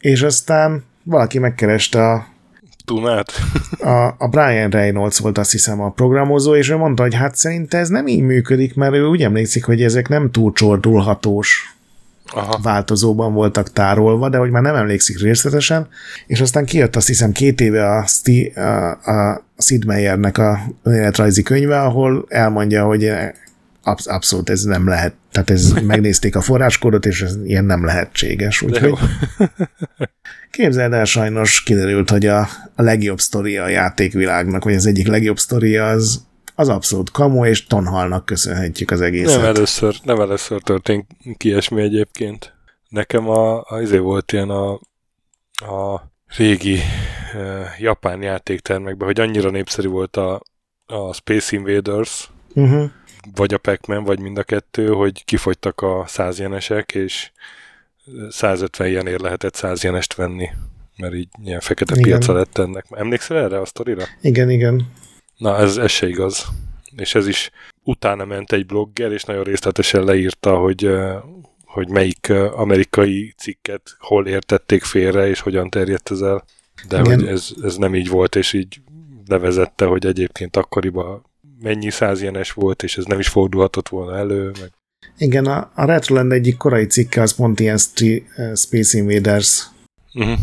és 0.00 0.22
aztán 0.22 0.84
valaki 1.02 1.38
megkereste 1.38 2.10
a 2.10 2.30
Tunát. 2.84 3.32
a, 3.78 4.14
a 4.18 4.28
Brian 4.30 4.70
Reynolds 4.70 5.18
volt 5.18 5.38
azt 5.38 5.50
hiszem 5.50 5.80
a 5.80 5.90
programozó, 5.90 6.54
és 6.54 6.68
ő 6.68 6.76
mondta, 6.76 7.02
hogy 7.02 7.14
hát 7.14 7.36
szerint 7.36 7.74
ez 7.74 7.88
nem 7.88 8.06
így 8.06 8.20
működik, 8.20 8.74
mert 8.74 8.94
ő 8.94 9.04
úgy 9.04 9.22
emlékszik, 9.22 9.64
hogy 9.64 9.82
ezek 9.82 10.08
nem 10.08 10.30
túl 10.30 10.52
csordulhatós 10.52 11.76
Aha. 12.34 12.58
változóban 12.62 13.32
voltak 13.32 13.72
tárolva, 13.72 14.28
de 14.28 14.38
hogy 14.38 14.50
már 14.50 14.62
nem 14.62 14.74
emlékszik 14.74 15.20
részletesen, 15.20 15.88
és 16.26 16.40
aztán 16.40 16.64
kijött 16.64 16.96
azt 16.96 17.06
hiszem 17.06 17.32
két 17.32 17.60
éve 17.60 17.96
a, 17.96 18.06
Sti, 18.06 18.46
a, 18.46 18.90
a 18.90 19.44
Sid 19.58 19.84
Meiernek 19.84 20.38
a 20.38 20.58
önéletrajzi 20.82 21.42
könyve, 21.42 21.80
ahol 21.80 22.24
elmondja, 22.28 22.84
hogy 22.84 23.12
absz- 23.82 24.08
abszolút 24.08 24.50
ez 24.50 24.62
nem 24.62 24.88
lehet. 24.88 25.14
Tehát 25.30 25.50
ez 25.50 25.72
megnézték 25.72 26.36
a 26.36 26.40
forráskódot, 26.40 27.06
és 27.06 27.22
ez 27.22 27.36
ilyen 27.44 27.64
nem 27.64 27.84
lehetséges. 27.84 28.62
Úgyhogy 28.62 28.98
képzeld 30.50 30.92
el, 30.92 31.04
sajnos 31.04 31.62
kiderült, 31.62 32.10
hogy 32.10 32.26
a, 32.26 32.40
a 32.74 32.82
legjobb 32.82 33.20
sztoria 33.20 33.62
a 33.62 33.68
játékvilágnak, 33.68 34.64
vagy 34.64 34.74
az 34.74 34.86
egyik 34.86 35.06
legjobb 35.06 35.38
sztoria 35.38 35.88
az 35.88 36.24
az 36.54 36.68
abszolút 36.68 37.10
kamu, 37.10 37.44
és 37.44 37.66
tonhalnak 37.66 38.26
köszönhetjük 38.26 38.90
az 38.90 39.00
egészet. 39.00 39.36
Nem 39.36 39.54
először, 39.54 39.96
nem 40.04 40.20
először 40.20 40.62
történt 40.62 41.06
ki 41.36 41.48
ilyesmi 41.48 41.82
egyébként. 41.82 42.54
Nekem 42.88 43.28
a, 43.28 43.58
a 43.58 43.80
izé 43.80 43.98
volt 43.98 44.32
ilyen 44.32 44.50
a, 44.50 44.72
a 45.54 46.12
régi 46.36 46.78
uh, 47.34 47.80
japán 47.80 48.22
játéktermekben, 48.22 49.06
hogy 49.06 49.20
annyira 49.20 49.50
népszerű 49.50 49.88
volt 49.88 50.16
a, 50.16 50.42
a 50.86 51.12
Space 51.12 51.56
Invaders, 51.56 52.30
uh-huh. 52.54 52.90
Vagy 53.34 53.54
a 53.54 53.58
pac 53.58 53.86
vagy 53.86 54.20
mind 54.20 54.38
a 54.38 54.42
kettő, 54.42 54.88
hogy 54.88 55.24
kifogytak 55.24 55.80
a 55.80 56.04
100 56.06 56.38
jenesek, 56.38 56.94
és 56.94 57.30
150 58.28 58.88
ilyenért 58.88 59.20
lehetett 59.20 59.54
100 59.54 59.82
jenest 59.82 60.14
venni, 60.14 60.48
mert 60.96 61.14
így 61.14 61.28
ilyen 61.44 61.60
fekete 61.60 61.92
igen. 61.92 62.04
piaca 62.04 62.32
lett 62.32 62.58
ennek. 62.58 62.86
Emlékszel 62.90 63.36
erre 63.36 63.60
a 63.60 63.64
sztorira? 63.64 64.04
Igen, 64.20 64.50
igen. 64.50 64.92
Na, 65.36 65.58
ez, 65.58 65.76
ez 65.76 65.90
se 65.90 66.08
igaz. 66.08 66.46
És 66.96 67.14
ez 67.14 67.26
is 67.26 67.50
utána 67.82 68.24
ment 68.24 68.52
egy 68.52 68.66
blogger, 68.66 69.12
és 69.12 69.24
nagyon 69.24 69.44
részletesen 69.44 70.04
leírta, 70.04 70.56
hogy, 70.56 70.90
hogy 71.64 71.88
melyik 71.88 72.30
amerikai 72.54 73.34
cikket 73.36 73.96
hol 73.98 74.26
értették 74.26 74.82
félre, 74.82 75.28
és 75.28 75.40
hogyan 75.40 75.70
terjedt 75.70 76.10
ez 76.10 76.20
el. 76.20 76.44
De 76.88 77.00
Igen. 77.00 77.18
hogy 77.18 77.28
ez, 77.28 77.50
ez 77.62 77.76
nem 77.76 77.94
így 77.94 78.08
volt, 78.08 78.36
és 78.36 78.52
így 78.52 78.80
levezette, 79.26 79.84
hogy 79.84 80.06
egyébként 80.06 80.56
akkoriban 80.56 81.24
mennyi 81.62 81.90
százjenes 81.90 82.52
volt, 82.52 82.82
és 82.82 82.96
ez 82.96 83.04
nem 83.04 83.18
is 83.18 83.28
fordulhatott 83.28 83.88
volna 83.88 84.16
elő. 84.16 84.50
Meg... 84.60 84.72
Igen, 85.18 85.46
a, 85.46 85.70
a 85.74 85.84
Retroland 85.84 86.32
egyik 86.32 86.56
korai 86.56 86.86
cikke 86.86 87.22
az 87.22 87.34
pont 87.34 87.60
ilyen 87.60 87.78
Space 88.54 88.98
Invaders 88.98 89.66
uh-huh 90.14 90.38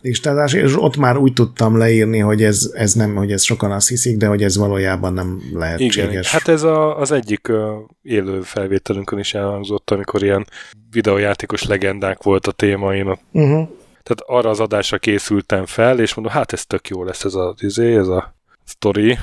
listázás, 0.00 0.52
és 0.52 0.76
ott 0.76 0.96
már 0.96 1.16
úgy 1.16 1.32
tudtam 1.32 1.76
leírni, 1.76 2.18
hogy 2.18 2.42
ez, 2.42 2.70
ez 2.74 2.92
nem, 2.92 3.14
hogy 3.14 3.32
ez 3.32 3.42
sokan 3.42 3.70
azt 3.70 3.88
hiszik, 3.88 4.16
de 4.16 4.26
hogy 4.26 4.42
ez 4.42 4.56
valójában 4.56 5.12
nem 5.12 5.42
lehetséges. 5.52 5.96
Igen, 5.96 6.22
hát 6.24 6.48
ez 6.48 6.62
a, 6.62 6.98
az 6.98 7.12
egyik 7.12 7.48
uh, 7.48 7.56
élő 8.02 8.40
felvételünkön 8.40 9.18
is 9.18 9.34
elhangzott, 9.34 9.90
amikor 9.90 10.22
ilyen 10.22 10.46
videójátékos 10.90 11.64
legendák 11.64 12.22
volt 12.22 12.46
a 12.46 12.52
téma, 12.52 12.94
én 12.94 13.06
ott 13.06 13.20
uh-huh. 13.32 13.68
tehát 14.02 14.22
arra 14.26 14.50
az 14.50 14.60
adásra 14.60 14.98
készültem 14.98 15.66
fel, 15.66 16.00
és 16.00 16.14
mondom, 16.14 16.34
hát 16.34 16.52
ez 16.52 16.66
tök 16.66 16.88
jó 16.88 17.04
lesz 17.04 17.24
ez 17.24 17.34
a, 17.34 17.54
izé, 17.58 17.96
ez 17.96 18.08
a 18.08 18.34
story, 18.64 19.18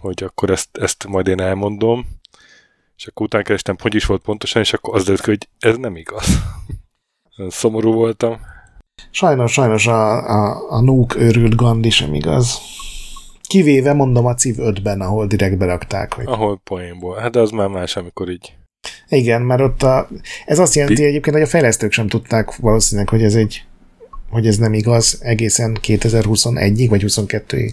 hogy 0.00 0.22
akkor 0.22 0.50
ezt, 0.50 0.68
ezt 0.72 1.06
majd 1.06 1.26
én 1.26 1.40
elmondom, 1.40 2.06
és 2.96 3.06
akkor 3.06 3.26
utána 3.26 3.44
kerestem, 3.44 3.76
hogy 3.80 3.94
is 3.94 4.04
volt 4.04 4.22
pontosan, 4.22 4.62
és 4.62 4.72
akkor 4.72 4.94
az 4.94 5.02
derült 5.02 5.24
hogy 5.24 5.48
ez 5.58 5.76
nem 5.76 5.96
igaz. 5.96 6.26
Szomorú 7.48 7.92
voltam. 7.92 8.40
Sajnos, 9.10 9.52
sajnos 9.52 9.86
a, 9.86 10.28
a, 10.28 10.70
a 10.70 10.80
Nuke 10.80 11.18
őrült 11.18 11.54
Gandhi 11.54 11.90
sem 11.90 12.14
igaz. 12.14 12.58
Kivéve 13.46 13.92
mondom 13.92 14.26
a 14.26 14.34
CIV 14.34 14.56
5-ben, 14.58 15.00
ahol 15.00 15.26
direkt 15.26 15.58
berakták. 15.58 16.12
Hogy... 16.12 16.26
Ahol 16.26 16.60
poénból. 16.64 17.16
Hát 17.16 17.30
de 17.30 17.40
az 17.40 17.50
már 17.50 17.68
más, 17.68 17.96
amikor 17.96 18.30
így. 18.30 18.54
Igen, 19.08 19.42
mert 19.42 19.60
ott 19.60 19.82
a, 19.82 20.08
ez 20.46 20.58
azt 20.58 20.74
jelenti 20.74 21.04
egyébként, 21.04 21.36
hogy 21.36 21.44
a 21.44 21.48
fejlesztők 21.48 21.92
sem 21.92 22.08
tudták 22.08 22.56
valószínűleg, 22.56 23.08
hogy 23.08 23.22
ez 23.22 23.34
egy 23.34 23.64
hogy 24.30 24.46
ez 24.46 24.56
nem 24.56 24.72
igaz 24.72 25.18
egészen 25.20 25.78
2021-ig, 25.82 26.86
vagy 26.88 27.04
22-ig, 27.06 27.72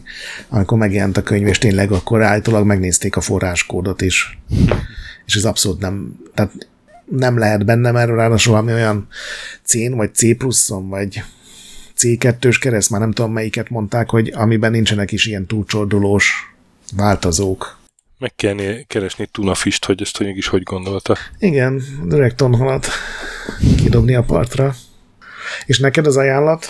amikor 0.50 0.78
megjelent 0.78 1.18
a 1.18 1.24
könyv, 1.24 1.48
és 1.48 1.58
tényleg 1.58 1.92
akkor 1.92 2.24
állítólag 2.24 2.66
megnézték 2.66 3.16
a 3.16 3.22
forráskódot 3.22 4.02
is. 4.02 4.40
És 5.26 5.36
ez 5.36 5.46
abszolút 5.46 5.80
nem, 5.80 6.20
tehát 6.34 6.70
nem 7.06 7.38
lehet 7.38 7.66
benne, 7.66 7.92
mert 7.92 8.10
ráadásul 8.10 8.54
valami 8.54 8.74
olyan 8.74 9.08
C-n, 9.64 9.94
vagy 9.94 10.14
C 10.14 10.38
pluszon, 10.38 10.90
vagy 10.90 11.24
C2-s 11.98 12.60
kereszt, 12.60 12.90
már 12.90 13.00
nem 13.00 13.12
tudom 13.12 13.32
melyiket 13.32 13.70
mondták, 13.70 14.10
hogy 14.10 14.32
amiben 14.36 14.72
nincsenek 14.72 15.12
is 15.12 15.26
ilyen 15.26 15.46
túlcsordulós 15.46 16.56
változók. 16.96 17.78
Meg 18.20 18.36
kell 18.36 18.56
keresni 18.88 19.26
Tunafist, 19.32 19.86
hogy 19.86 20.02
ezt 20.02 20.18
hogy 20.18 20.38
is 20.38 20.48
hogy 20.48 20.64
gondolta. 20.64 21.18
Igen, 21.40 21.84
direkt 22.04 22.36
tonhalat 22.36 22.88
kidobni 23.78 24.16
a 24.16 24.24
partra. 24.24 24.76
És 25.66 25.80
neked 25.80 26.06
az 26.06 26.18
ajánlat? 26.18 26.68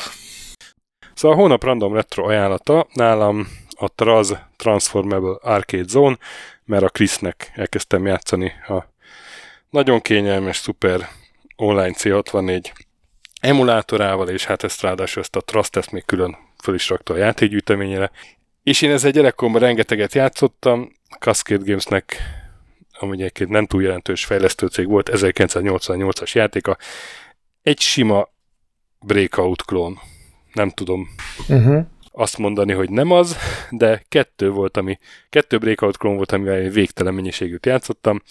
Szóval 1.13 1.37
a 1.37 1.41
hónap 1.41 1.63
random 1.63 1.93
retro 1.93 2.25
ajánlata 2.27 2.87
nálam 2.93 3.47
a 3.77 3.87
Traz 3.95 4.35
Transformable 4.55 5.37
Arcade 5.41 5.87
Zone, 5.87 6.17
mert 6.65 6.83
a 6.83 6.89
Krisznek 6.89 7.51
elkezdtem 7.55 8.05
játszani 8.05 8.51
a 8.67 8.95
nagyon 9.69 10.01
kényelmes, 10.01 10.57
szuper 10.57 11.09
online 11.55 11.93
C64 11.97 12.71
emulátorával, 13.41 14.29
és 14.29 14.45
hát 14.45 14.63
ezt 14.63 14.81
ráadásul 14.81 15.21
ezt 15.21 15.35
a 15.35 15.41
Trust 15.41 15.75
ezt 15.75 15.91
még 15.91 16.05
külön 16.05 16.37
föl 16.63 16.75
is 16.75 16.89
rakta 16.89 17.13
a 17.13 17.17
játékgyűjteményére. 17.17 18.11
És 18.63 18.81
én 18.81 18.91
ezzel 18.91 19.11
gyerekkoromban 19.11 19.61
rengeteget 19.61 20.13
játszottam, 20.13 20.91
Cascade 21.19 21.63
Gamesnek, 21.65 22.17
ami 22.99 23.13
egyébként 23.13 23.49
nem 23.49 23.65
túl 23.65 23.81
jelentős 23.81 24.25
fejlesztőcég 24.25 24.87
volt, 24.87 25.09
1988-as 25.13 26.31
játéka, 26.31 26.77
egy 27.61 27.79
sima 27.79 28.29
Breakout 28.99 29.65
klón. 29.65 29.99
Nem 30.53 30.69
tudom. 30.69 31.07
Uh-huh 31.49 31.85
azt 32.19 32.37
mondani, 32.37 32.73
hogy 32.73 32.89
nem 32.89 33.11
az, 33.11 33.37
de 33.69 34.03
kettő 34.09 34.49
volt, 34.49 34.77
ami, 34.77 34.97
kettő 35.29 35.57
Breakout 35.57 35.97
klón 35.97 36.15
volt, 36.15 36.31
amivel 36.31 36.69
végtelen 36.69 37.13
mennyiségűt 37.13 37.65
játszottam. 37.65 38.21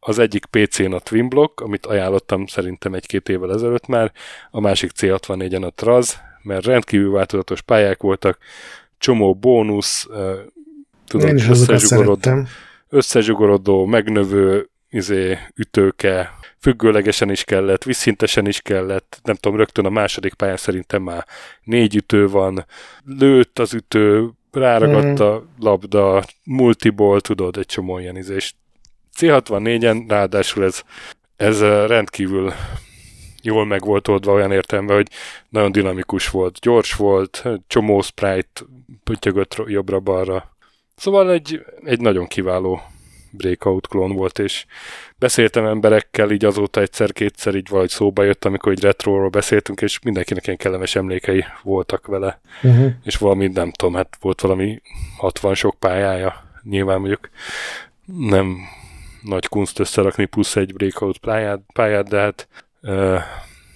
Az 0.00 0.18
egyik 0.18 0.44
PC-n 0.46 0.92
a 0.92 0.98
Twin 0.98 1.28
Block, 1.28 1.60
amit 1.60 1.86
ajánlottam 1.86 2.46
szerintem 2.46 2.94
egy-két 2.94 3.28
évvel 3.28 3.52
ezelőtt 3.52 3.86
már, 3.86 4.12
a 4.50 4.60
másik 4.60 4.90
C64-en 4.96 5.66
a 5.66 5.70
Traz, 5.70 6.20
mert 6.42 6.64
rendkívül 6.64 7.10
változatos 7.10 7.62
pályák 7.62 8.02
voltak, 8.02 8.38
csomó 8.98 9.34
bónusz, 9.34 10.08
tudod, 11.06 11.40
összezsugorodó, 11.48 12.42
összezsugorodó, 12.88 13.84
megnövő 13.86 14.68
izé, 14.90 15.38
ütőke, 15.56 16.30
függőlegesen 16.60 17.30
is 17.30 17.44
kellett, 17.44 17.84
visszintesen 17.84 18.46
is 18.46 18.60
kellett, 18.60 19.20
nem 19.22 19.34
tudom, 19.34 19.58
rögtön 19.58 19.84
a 19.84 19.90
második 19.90 20.34
pályán 20.34 20.56
szerintem 20.56 21.02
már 21.02 21.26
négy 21.62 21.96
ütő 21.96 22.28
van, 22.28 22.66
lőtt 23.04 23.58
az 23.58 23.74
ütő, 23.74 24.30
ráragadt 24.52 25.20
a 25.20 25.44
labda, 25.58 26.24
multiból, 26.44 27.20
tudod, 27.20 27.56
egy 27.56 27.66
csomó 27.66 27.98
ilyen 27.98 28.16
izé, 28.16 28.34
és 28.34 28.52
C64-en 29.18 30.04
ráadásul 30.08 30.64
ez, 30.64 30.82
ez 31.36 31.60
rendkívül 31.62 32.52
jól 33.42 33.66
meg 33.66 33.84
volt 33.84 34.08
oldva 34.08 34.32
olyan 34.32 34.52
értelemben, 34.52 34.96
hogy 34.96 35.08
nagyon 35.48 35.72
dinamikus 35.72 36.28
volt, 36.28 36.58
gyors 36.58 36.94
volt, 36.94 37.44
csomó 37.66 38.00
sprite 38.00 38.62
püttyögött 39.04 39.62
jobbra-balra. 39.66 40.56
Szóval 40.96 41.30
egy, 41.30 41.64
egy 41.84 42.00
nagyon 42.00 42.26
kiváló 42.26 42.82
breakout 43.30 43.88
klón 43.88 44.12
volt, 44.12 44.38
és 44.38 44.66
beszéltem 45.18 45.66
emberekkel, 45.66 46.30
így 46.30 46.44
azóta 46.44 46.80
egyszer-kétszer 46.80 47.54
így 47.54 47.68
valahogy 47.68 47.90
szóba 47.90 48.22
jött, 48.22 48.44
amikor 48.44 48.72
egy 48.72 48.80
retroról 48.80 49.28
beszéltünk, 49.28 49.80
és 49.80 49.98
mindenkinek 50.02 50.46
ilyen 50.46 50.58
kellemes 50.58 50.96
emlékei 50.96 51.44
voltak 51.62 52.06
vele. 52.06 52.40
Uh-huh. 52.62 52.92
És 53.04 53.16
valami, 53.16 53.46
nem 53.46 53.70
tudom, 53.70 53.94
hát 53.94 54.16
volt 54.20 54.40
valami 54.40 54.80
60 55.16 55.54
sok 55.54 55.76
pályája, 55.78 56.44
nyilván 56.62 56.98
mondjuk 56.98 57.30
nem 58.04 58.56
nagy 59.22 59.48
kunst 59.48 59.78
összerakni 59.78 60.24
plusz 60.24 60.56
egy 60.56 60.74
breakout 60.74 61.18
pályát, 61.18 61.60
pályát 61.72 62.08
de 62.08 62.20
hát 62.20 62.48
uh, 62.82 63.20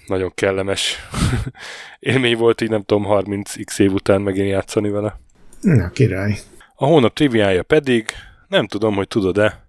nagyon 0.07 0.33
kellemes 0.34 0.97
élmény 2.00 2.36
volt, 2.36 2.60
így 2.60 2.70
nem 2.70 2.83
tudom, 2.83 3.07
30x 3.08 3.81
év 3.81 3.92
után 3.92 4.20
megint 4.20 4.49
játszani 4.49 4.91
vele. 4.91 5.18
Na, 5.60 5.91
király. 5.91 6.39
A 6.74 6.84
hónap 6.84 7.15
triviája 7.15 7.62
pedig, 7.62 8.10
nem 8.55 8.66
tudom, 8.66 8.94
hogy 8.94 9.08
tudod-e, 9.08 9.66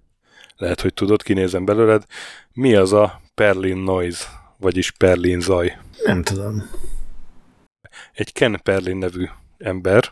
lehet, 0.58 0.82
hogy 0.82 0.94
tudod, 0.94 1.24
kinézem 1.24 1.66
belőled, 1.66 2.04
mi 2.54 2.76
az 2.76 2.94
a 2.94 3.22
Perlin 3.36 3.78
Noise, 3.78 4.26
vagyis 4.58 4.92
Perlin 4.92 5.40
zaj? 5.40 5.78
Nem 6.04 6.24
tudom. 6.24 6.70
Egy 8.14 8.34
Ken 8.34 8.60
Perlin 8.64 8.98
nevű 8.98 9.26
ember 9.58 10.12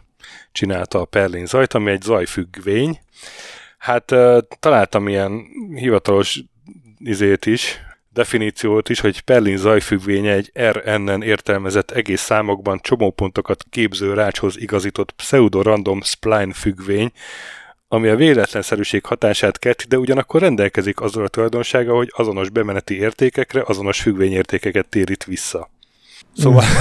csinálta 0.52 1.00
a 1.00 1.06
Perlin 1.06 1.46
zajt, 1.46 1.74
ami 1.74 1.92
egy 1.92 2.02
zajfüggvény. 2.02 3.00
Hát 3.78 4.14
találtam 4.60 5.08
ilyen 5.08 5.46
hivatalos 5.76 6.44
izét 6.98 7.46
is, 7.46 7.80
definíciót 8.10 8.90
is, 8.90 9.00
hogy 9.00 9.22
Perlin 9.22 9.58
zajfüggvénye 9.58 10.32
egy 10.32 10.52
RNN 10.56 11.22
értelmezett 11.22 11.92
egész 11.92 12.22
számokban 12.22 12.80
csomópontokat 12.82 13.66
képző 13.70 14.14
rácshoz 14.14 14.62
igazított 14.62 15.12
pseudo-random 15.12 16.02
spline 16.02 16.54
függvény, 16.54 17.12
ami 17.94 18.08
a 18.08 18.16
véletlenszerűség 18.16 19.06
hatását 19.06 19.60
kert, 19.60 19.88
de 19.88 19.98
ugyanakkor 19.98 20.42
rendelkezik 20.42 21.02
azzal 21.02 21.24
a 21.24 21.28
tulajdonsága, 21.28 21.96
hogy 21.96 22.12
azonos 22.16 22.50
bemeneti 22.50 22.98
értékekre 22.98 23.64
azonos 23.66 24.02
függvényértékeket 24.02 24.90
térít 24.90 25.24
vissza. 25.24 25.70
Szóval 26.36 26.64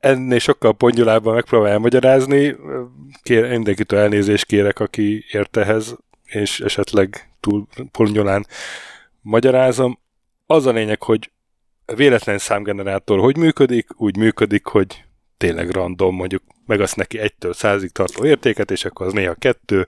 ennél 0.00 0.38
sokkal 0.38 0.72
pongyolábban 0.72 1.34
megpróbál 1.34 1.70
elmagyarázni. 1.70 2.56
Kér, 3.22 3.48
mindenkitől 3.48 3.98
elnézést 3.98 4.44
kérek, 4.44 4.80
aki 4.80 5.24
ért 5.30 5.56
ehhez, 5.56 5.96
és 6.24 6.60
esetleg 6.60 7.30
túl 7.40 7.66
pongyolán 7.92 8.46
magyarázom. 9.20 9.98
Az 10.46 10.66
a 10.66 10.72
lényeg, 10.72 11.02
hogy 11.02 11.30
a 11.86 11.94
véletlen 11.94 12.38
számgenerátor 12.38 13.18
hogy 13.18 13.36
működik? 13.36 13.88
Úgy 13.96 14.16
működik, 14.16 14.66
hogy 14.66 15.04
tényleg 15.36 15.70
random, 15.70 16.14
mondjuk 16.14 16.42
megasz 16.66 16.94
neki 16.94 17.18
1-től 17.20 17.54
100-ig 17.58 17.88
tartó 17.88 18.24
értéket, 18.24 18.70
és 18.70 18.84
akkor 18.84 19.06
az 19.06 19.12
néha 19.12 19.34
2, 19.34 19.86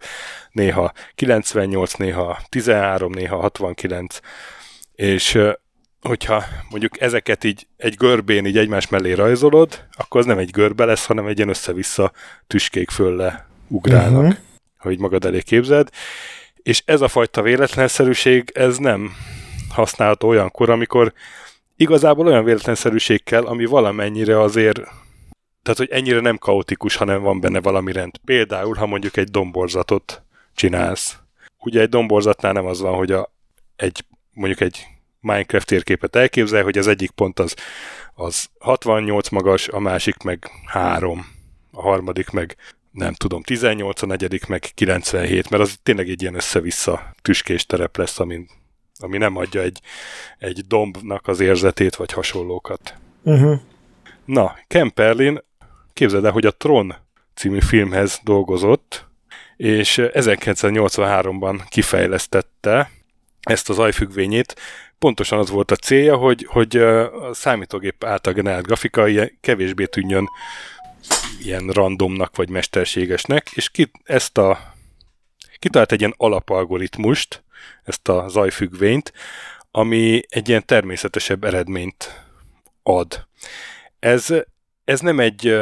néha 0.51 0.93
98, 1.15 1.93
néha 1.93 2.39
13, 2.49 3.13
néha 3.13 3.37
69, 3.37 4.19
és 4.93 5.39
hogyha 6.01 6.45
mondjuk 6.71 7.01
ezeket 7.01 7.45
így 7.45 7.67
egy 7.77 7.95
görbén 7.95 8.47
így 8.47 8.59
egymás 8.59 8.89
mellé 8.89 9.13
rajzolod, 9.13 9.85
akkor 9.97 10.21
az 10.21 10.27
nem 10.27 10.39
egy 10.39 10.51
görbe 10.51 10.85
lesz, 10.85 11.07
hanem 11.07 11.27
egy 11.27 11.37
ilyen 11.37 11.49
össze-vissza 11.49 12.13
tüskék 12.47 12.91
fölle 12.91 13.47
ugrálnak, 13.69 14.23
uh-huh. 14.23 14.37
hogy 14.79 14.99
magad 14.99 15.25
elé 15.25 15.41
képzeld. 15.41 15.89
És 16.63 16.83
ez 16.85 17.01
a 17.01 17.09
fajta 17.09 17.43
véletlenszerűség, 17.43 18.51
ez 18.55 18.77
nem 18.77 19.13
használható 19.69 20.29
olyankor, 20.29 20.71
amikor 20.71 21.13
igazából 21.77 22.27
olyan 22.27 22.45
véletlenszerűség 22.45 23.25
kell, 23.25 23.45
ami 23.45 23.65
valamennyire 23.65 24.41
azért 24.41 24.81
tehát, 25.67 25.81
hogy 25.81 25.99
ennyire 25.99 26.21
nem 26.21 26.39
kaotikus, 26.39 26.97
hanem 26.97 27.23
van 27.23 27.41
benne 27.41 27.61
valami 27.61 27.93
rend. 27.93 28.17
Például, 28.25 28.75
ha 28.75 28.87
mondjuk 28.87 29.17
egy 29.17 29.31
domborzatot 29.31 30.23
csinálsz. 30.55 31.17
Ugye 31.59 31.81
egy 31.81 31.89
domborzatnál 31.89 32.53
nem 32.53 32.67
az 32.67 32.81
van, 32.81 32.95
hogy 32.95 33.13
a, 33.13 33.33
egy, 33.77 34.05
mondjuk 34.33 34.61
egy 34.61 34.87
Minecraft 35.21 35.67
térképet 35.67 36.17
elképzel, 36.17 36.63
hogy 36.63 36.79
az 36.79 36.87
egyik 36.87 37.11
pont 37.11 37.39
az, 37.39 37.57
az 38.15 38.49
68 38.59 39.29
magas, 39.29 39.69
a 39.69 39.79
másik 39.79 40.23
meg 40.23 40.51
3, 40.67 41.27
a 41.73 41.83
harmadik 41.83 42.31
meg 42.31 42.57
nem 42.91 43.13
tudom, 43.13 43.43
18, 43.43 44.03
a 44.03 44.07
negyedik 44.07 44.47
meg 44.47 44.71
97, 44.75 45.51
mert 45.51 45.63
az 45.63 45.79
tényleg 45.83 46.09
egy 46.09 46.23
ilyen 46.23 46.35
össze-vissza 46.35 47.15
tüskés 47.23 47.67
terep 47.67 47.97
lesz, 47.97 48.21
ami, 48.21 48.47
ami 48.99 49.19
nem 49.19 49.37
adja 49.37 49.61
egy, 49.61 49.81
egy 50.39 50.67
dombnak 50.67 51.29
az 51.29 51.41
érzetét, 51.41 51.97
vagy 51.97 52.13
hasonlókat. 52.13 52.95
Uh-huh. 53.23 53.61
Na, 54.25 54.57
Kemperlin 54.67 55.41
Képzeld 55.97 56.25
el, 56.25 56.31
hogy 56.31 56.47
a 56.47 56.51
Tron 56.51 56.95
című 57.35 57.61
filmhez 57.61 58.21
dolgozott, 58.25 59.07
és 59.57 60.01
1983-ban 60.03 61.61
kifejlesztette 61.69 62.91
ezt 63.41 63.71
az 63.71 63.79
ajfüggvényét. 63.79 64.57
Pontosan 64.99 65.39
az 65.39 65.51
volt 65.51 65.71
a 65.71 65.77
célja, 65.77 66.17
hogy, 66.17 66.47
hogy 66.49 66.77
a 66.77 67.35
számítógép 67.35 68.05
által 68.05 68.33
generált 68.33 68.67
grafika 68.67 69.09
kevésbé 69.41 69.85
tűnjön 69.85 70.29
ilyen 71.43 71.69
randomnak 71.69 72.37
vagy 72.37 72.49
mesterségesnek, 72.49 73.51
és 73.55 73.71
ki, 73.71 73.91
ezt 74.05 74.39
a 74.39 74.75
kitalált 75.59 75.93
egy 75.93 76.01
ilyen 76.01 76.15
alapalgoritmust, 76.17 77.45
ezt 77.85 78.09
a 78.09 78.29
zajfüggvényt, 78.29 79.13
ami 79.71 80.23
egy 80.29 80.49
ilyen 80.49 80.67
természetesebb 80.67 81.45
eredményt 81.45 82.25
ad. 82.83 83.27
Ez 83.99 84.35
ez 84.87 85.01
nem 85.01 85.21
egy 85.21 85.57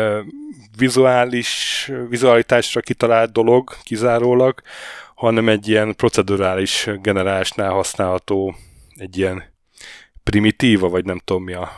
vizuális, 0.79 1.91
vizualitásra 2.09 2.81
kitalált 2.81 3.33
dolog 3.33 3.71
kizárólag, 3.83 4.61
hanem 5.15 5.49
egy 5.49 5.69
ilyen 5.69 5.97
procedurális 5.97 6.89
generálásnál 7.03 7.71
használható 7.71 8.55
egy 8.97 9.19
ilyen 9.19 9.45
primitíva, 10.23 10.89
vagy 10.89 11.05
nem 11.05 11.21
tudom 11.25 11.45
mi 11.45 11.53
a 11.53 11.71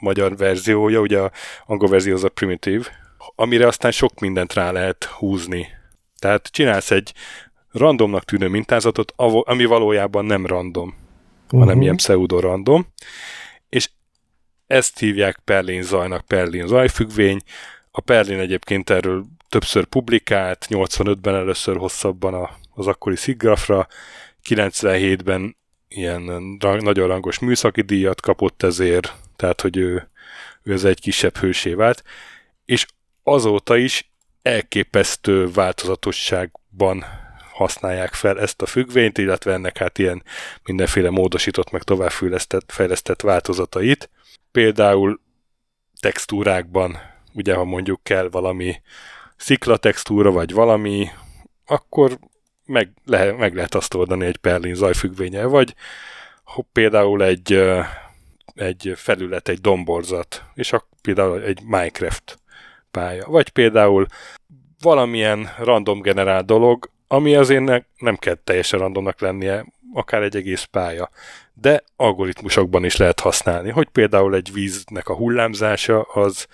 magyar 0.00 0.36
verziója, 0.36 1.00
ugye 1.00 1.18
a 1.18 1.30
angol 1.66 1.88
verzió 1.88 2.14
az 2.14 2.24
a 2.24 2.28
primitív, 2.28 2.88
amire 3.34 3.66
aztán 3.66 3.90
sok 3.90 4.20
mindent 4.20 4.52
rá 4.52 4.70
lehet 4.70 5.04
húzni. 5.04 5.66
Tehát 6.18 6.46
csinálsz 6.46 6.90
egy 6.90 7.12
randomnak 7.72 8.24
tűnő 8.24 8.48
mintázatot, 8.48 9.12
ami 9.16 9.64
valójában 9.64 10.24
nem 10.24 10.46
random, 10.46 10.94
uh-huh. 11.44 11.60
hanem 11.60 11.82
ilyen 11.82 11.96
pseudo-random, 11.96 12.86
ezt 14.66 14.98
hívják 14.98 15.38
Perlin 15.44 15.82
zajnak, 15.82 16.26
Perlin 16.26 16.66
zajfüggvény. 16.66 17.40
A 17.90 18.00
Perlin 18.00 18.38
egyébként 18.38 18.90
erről 18.90 19.24
többször 19.48 19.84
publikált, 19.84 20.66
85-ben 20.68 21.34
először 21.34 21.76
hosszabban 21.76 22.34
a, 22.34 22.50
az 22.74 22.86
akkori 22.86 23.16
Szigrafra, 23.16 23.86
97-ben 24.48 25.56
ilyen 25.88 26.22
nagyon 26.58 27.06
rangos 27.06 27.38
műszaki 27.38 27.80
díjat 27.80 28.20
kapott 28.20 28.62
ezért, 28.62 29.14
tehát 29.36 29.60
hogy 29.60 29.76
ő, 29.76 30.10
ő 30.62 30.72
ez 30.72 30.84
egy 30.84 31.00
kisebb 31.00 31.36
hősé 31.36 31.72
vált, 31.72 32.02
és 32.64 32.86
azóta 33.22 33.76
is 33.76 34.10
elképesztő 34.42 35.50
változatosságban 35.50 37.04
használják 37.52 38.14
fel 38.14 38.40
ezt 38.40 38.62
a 38.62 38.66
függvényt, 38.66 39.18
illetve 39.18 39.52
ennek 39.52 39.78
hát 39.78 39.98
ilyen 39.98 40.22
mindenféle 40.64 41.10
módosított, 41.10 41.70
meg 41.70 41.82
továbbfejlesztett 41.82 42.72
fejlesztett 42.72 43.20
változatait 43.20 44.10
például 44.56 45.20
textúrákban, 46.00 46.96
ugye 47.34 47.54
ha 47.54 47.64
mondjuk 47.64 48.02
kell 48.02 48.28
valami 48.28 48.80
sziklatextúra, 49.36 50.30
vagy 50.30 50.52
valami, 50.52 51.08
akkor 51.66 52.18
meg, 52.64 52.92
lehet, 53.04 53.36
meg 53.36 53.54
lehet 53.54 53.74
azt 53.74 53.94
oldani 53.94 54.26
egy 54.26 54.36
Perlin 54.36 54.74
zajfüggvénye, 54.74 55.44
vagy 55.44 55.74
például 56.72 57.24
egy, 57.24 57.62
egy 58.54 58.92
felület, 58.94 59.48
egy 59.48 59.60
domborzat, 59.60 60.44
és 60.54 60.72
a, 60.72 60.88
például 61.02 61.42
egy 61.42 61.62
Minecraft 61.62 62.38
pálya, 62.90 63.26
vagy 63.26 63.48
például 63.48 64.06
valamilyen 64.80 65.48
random 65.58 66.00
generált 66.00 66.46
dolog, 66.46 66.90
ami 67.06 67.34
azért 67.34 67.64
ne, 67.64 67.78
nem 67.96 68.16
kell 68.16 68.34
teljesen 68.34 68.78
randomnak 68.78 69.20
lennie, 69.20 69.66
akár 69.96 70.22
egy 70.22 70.36
egész 70.36 70.62
pálya 70.62 71.10
de 71.60 71.82
algoritmusokban 71.96 72.84
is 72.84 72.96
lehet 72.96 73.20
használni, 73.20 73.70
hogy 73.70 73.88
például 73.88 74.34
egy 74.34 74.52
víznek 74.52 75.08
a 75.08 75.14
hullámzása 75.14 76.00
az, 76.00 76.46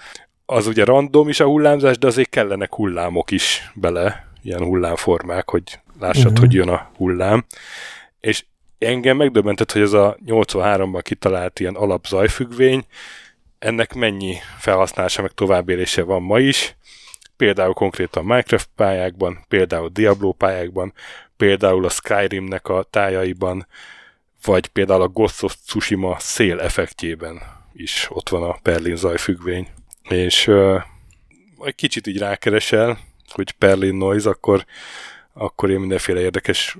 az 0.46 0.66
ugye 0.66 0.84
random 0.84 1.28
is 1.28 1.40
a 1.40 1.46
hullámzás, 1.46 1.98
de 1.98 2.06
azért 2.06 2.28
kellenek 2.28 2.74
hullámok 2.74 3.30
is 3.30 3.70
bele, 3.74 4.26
ilyen 4.42 4.62
hullámformák, 4.62 5.50
hogy 5.50 5.80
lássad, 6.00 6.24
uh-huh. 6.24 6.38
hogy 6.38 6.52
jön 6.52 6.68
a 6.68 6.90
hullám. 6.96 7.44
És 8.20 8.44
engem 8.78 9.16
megdöbbentett, 9.16 9.72
hogy 9.72 9.82
ez 9.82 9.92
a 9.92 10.16
83-ban 10.26 11.00
kitalált 11.02 11.60
ilyen 11.60 11.74
alapzajfüggvény, 11.74 12.84
ennek 13.58 13.94
mennyi 13.94 14.36
felhasználása 14.58 15.22
meg 15.22 15.30
továbbélése 15.30 16.02
van 16.02 16.22
ma 16.22 16.38
is, 16.38 16.76
például 17.36 17.72
konkrétan 17.72 18.24
Minecraft 18.24 18.68
pályákban, 18.76 19.44
például 19.48 19.88
Diablo 19.88 20.32
pályákban, 20.32 20.92
például 21.42 21.84
a 21.84 21.88
Skyrimnek 21.88 22.68
a 22.68 22.86
tájaiban, 22.90 23.66
vagy 24.44 24.66
például 24.66 25.02
a 25.02 25.08
Ghost 25.08 25.42
of 25.42 25.56
Tsushima 25.66 26.16
szél 26.18 26.60
effektjében 26.60 27.42
is 27.72 28.06
ott 28.10 28.28
van 28.28 28.42
a 28.42 28.58
Perlin 28.62 28.96
zajfüggvény. 28.96 29.68
És 30.08 30.46
uh, 30.46 30.82
egy 31.64 31.74
kicsit 31.74 32.06
így 32.06 32.18
rákeresel, 32.18 32.98
hogy 33.28 33.52
Perlin 33.52 33.94
noise, 33.94 34.28
akkor, 34.28 34.64
akkor 35.32 35.70
én 35.70 35.80
mindenféle 35.80 36.20
érdekes 36.20 36.76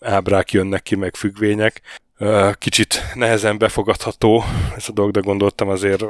ábrák 0.00 0.52
jönnek 0.52 0.82
ki, 0.82 0.94
meg 0.94 1.14
függvények. 1.14 1.80
Uh, 2.18 2.54
kicsit 2.54 3.02
nehezen 3.14 3.58
befogadható 3.58 4.44
ez 4.74 4.88
a 4.88 4.92
dolog, 4.92 5.10
de 5.10 5.20
gondoltam 5.20 5.68
azért 5.68 6.04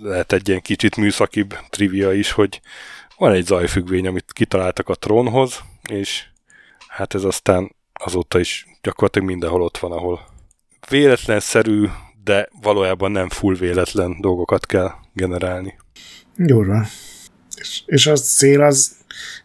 lehet 0.00 0.32
egy 0.32 0.48
ilyen 0.48 0.62
kicsit 0.62 0.96
műszakibb 0.96 1.58
trivia 1.68 2.12
is, 2.12 2.30
hogy 2.30 2.60
van 3.16 3.32
egy 3.32 3.44
zajfüggvény, 3.44 4.06
amit 4.06 4.32
kitaláltak 4.32 4.88
a 4.88 4.94
trónhoz, 4.94 5.60
és 5.90 6.30
hát 6.92 7.14
ez 7.14 7.24
aztán 7.24 7.74
azóta 7.92 8.38
is 8.38 8.66
gyakorlatilag 8.82 9.28
mindenhol 9.28 9.62
ott 9.62 9.78
van, 9.78 9.92
ahol 9.92 10.20
véletlenszerű, 10.88 11.86
de 12.24 12.48
valójában 12.62 13.10
nem 13.10 13.28
full 13.28 13.54
véletlen 13.54 14.20
dolgokat 14.20 14.66
kell 14.66 14.90
generálni. 15.12 15.78
Jó 16.36 16.64
van. 16.64 16.86
És, 17.56 17.82
és 17.86 18.06
a 18.06 18.16
szél 18.16 18.62
az 18.62 18.96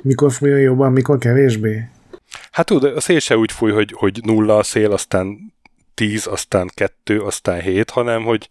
mikor 0.02 0.32
fújjon 0.32 0.60
jobban, 0.60 0.92
mikor 0.92 1.18
kevésbé? 1.18 1.90
Hát 2.52 2.66
tudod, 2.66 2.96
a 2.96 3.00
szél 3.00 3.20
se 3.20 3.38
úgy 3.38 3.52
fúj, 3.52 3.72
hogy, 3.72 3.94
hogy 3.96 4.20
nulla 4.24 4.58
a 4.58 4.64
szél, 4.64 4.92
aztán 4.92 5.54
tíz, 5.94 6.28
aztán 6.28 6.70
kettő, 6.74 7.22
aztán 7.22 7.62
hét, 7.62 7.90
hanem 7.90 8.24
hogy, 8.24 8.50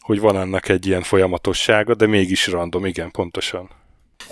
hogy 0.00 0.20
van 0.20 0.36
annak 0.36 0.68
egy 0.68 0.86
ilyen 0.86 1.02
folyamatossága, 1.02 1.94
de 1.94 2.06
mégis 2.06 2.46
random, 2.46 2.86
igen, 2.86 3.10
pontosan. 3.10 3.70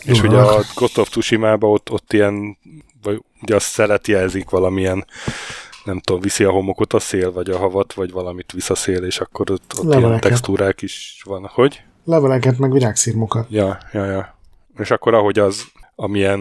Jó. 0.02 0.12
És 0.12 0.22
ugye 0.22 0.38
a 0.38 0.62
Ghost 0.74 0.98
of 0.98 1.08
tsushima 1.08 1.56
ott, 1.58 1.90
ott 1.90 2.12
ilyen, 2.12 2.58
vagy 3.02 3.22
ugye 3.42 3.54
a 3.54 3.60
szelet 3.60 4.06
jelzik 4.06 4.50
valamilyen 4.50 5.04
nem 5.84 6.00
tudom, 6.00 6.20
viszi 6.20 6.44
a 6.44 6.50
homokot 6.50 6.92
a 6.92 6.98
szél, 6.98 7.32
vagy 7.32 7.50
a 7.50 7.58
havat, 7.58 7.92
vagy 7.92 8.10
valamit 8.10 8.52
visz 8.52 8.70
a 8.70 8.74
szél, 8.74 9.04
és 9.04 9.18
akkor 9.18 9.50
ott, 9.50 9.72
ott 9.78 9.94
ilyen 9.94 10.20
textúrák 10.20 10.82
is 10.82 11.22
van. 11.24 11.50
Hogy? 11.52 11.82
Leveleket, 12.04 12.58
meg 12.58 12.72
virágszírmokat. 12.72 13.46
Ja, 13.50 13.78
ja, 13.92 14.04
ja. 14.04 14.38
És 14.78 14.90
akkor 14.90 15.14
ahogy 15.14 15.38
az, 15.38 15.64
amilyen, 15.94 16.40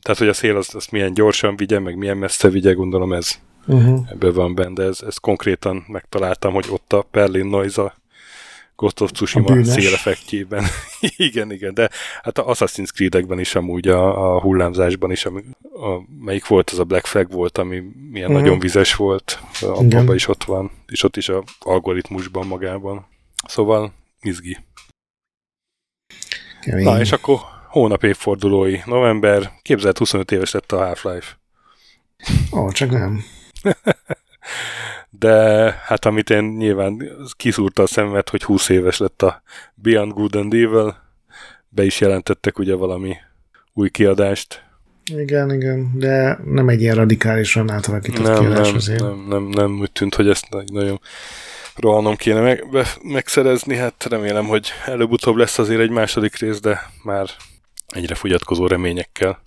tehát 0.00 0.18
hogy 0.18 0.28
a 0.28 0.32
szél 0.32 0.56
azt, 0.56 0.74
azt 0.74 0.90
milyen 0.90 1.14
gyorsan 1.14 1.56
vigye, 1.56 1.78
meg 1.78 1.96
milyen 1.96 2.16
messze 2.16 2.48
vigye, 2.48 2.72
gondolom 2.72 3.12
ez 3.12 3.38
uh-huh. 3.66 4.08
ebből 4.10 4.32
van 4.32 4.54
benne, 4.54 4.72
de 4.72 4.82
ez, 4.82 5.00
ez 5.06 5.16
konkrétan 5.16 5.84
megtaláltam, 5.88 6.52
hogy 6.52 6.66
ott 6.70 6.92
a 6.92 7.06
Berlin 7.10 7.46
Noise 7.46 7.94
Ghost 8.78 9.00
of 9.00 9.10
Tsushima 9.10 9.64
széleffektjében. 9.64 10.64
igen, 11.28 11.52
igen, 11.52 11.74
de 11.74 11.90
hát 12.22 12.38
a 12.38 12.44
Assassin's 12.44 12.88
Creed-ekben 12.94 13.38
is 13.38 13.54
amúgy 13.54 13.88
a, 13.88 14.34
a 14.34 14.40
hullámzásban 14.40 15.10
is, 15.10 15.24
ami, 15.24 15.42
a, 15.62 16.00
melyik 16.20 16.46
volt, 16.46 16.70
az 16.70 16.78
a 16.78 16.84
Black 16.84 17.06
Flag 17.06 17.32
volt, 17.32 17.58
ami 17.58 17.82
milyen 18.10 18.28
uh-huh. 18.28 18.42
nagyon 18.42 18.58
vizes 18.58 18.94
volt, 18.94 19.40
abban 19.60 20.14
is 20.14 20.28
ott 20.28 20.44
van, 20.44 20.70
és 20.86 21.02
ott 21.02 21.16
is 21.16 21.28
a 21.28 21.44
algoritmusban 21.58 22.46
magában. 22.46 23.06
Szóval 23.46 23.92
izgi. 24.20 24.58
Kemény. 26.60 26.84
Na, 26.84 27.00
és 27.00 27.12
akkor 27.12 27.38
hónap 27.68 28.04
évfordulói, 28.04 28.78
november, 28.84 29.52
képzelt 29.62 29.98
25 29.98 30.30
éves 30.30 30.50
lett 30.50 30.72
a 30.72 30.76
Half-Life. 30.76 31.38
Ó, 32.52 32.70
csak 32.70 32.90
nem. 32.90 33.24
De 35.10 35.70
hát 35.84 36.04
amit 36.04 36.30
én 36.30 36.44
nyilván 36.44 37.02
kiszúrta 37.36 37.82
a 37.82 37.86
szemet, 37.86 38.28
hogy 38.28 38.42
20 38.42 38.68
éves 38.68 38.98
lett 38.98 39.22
a 39.22 39.42
Beyond 39.74 40.12
Good 40.12 40.34
and 40.34 40.54
Evil, 40.54 40.96
be 41.68 41.84
is 41.84 42.00
jelentettek 42.00 42.58
ugye 42.58 42.74
valami 42.74 43.16
új 43.72 43.90
kiadást. 43.90 44.66
Igen, 45.16 45.52
igen, 45.52 45.90
de 45.94 46.38
nem 46.44 46.68
egy 46.68 46.80
ilyen 46.80 46.94
radikálisan 46.94 47.70
átalakított 47.70 48.24
nem, 48.24 48.40
kiadás 48.40 48.66
nem, 48.66 48.76
azért. 48.76 49.00
Nem, 49.00 49.26
nem, 49.28 49.42
nem 49.42 49.78
úgy 49.80 49.92
tűnt, 49.92 50.14
hogy 50.14 50.28
ezt 50.28 50.46
nagyon 50.66 51.00
rohanom 51.76 52.16
kéne 52.16 52.40
meg, 52.40 52.70
be, 52.70 52.86
megszerezni, 53.02 53.76
hát 53.76 54.04
remélem, 54.04 54.44
hogy 54.44 54.68
előbb-utóbb 54.86 55.36
lesz 55.36 55.58
azért 55.58 55.80
egy 55.80 55.90
második 55.90 56.36
rész, 56.36 56.60
de 56.60 56.90
már 57.02 57.28
egyre 57.88 58.14
fogyatkozó 58.14 58.66
reményekkel. 58.66 59.42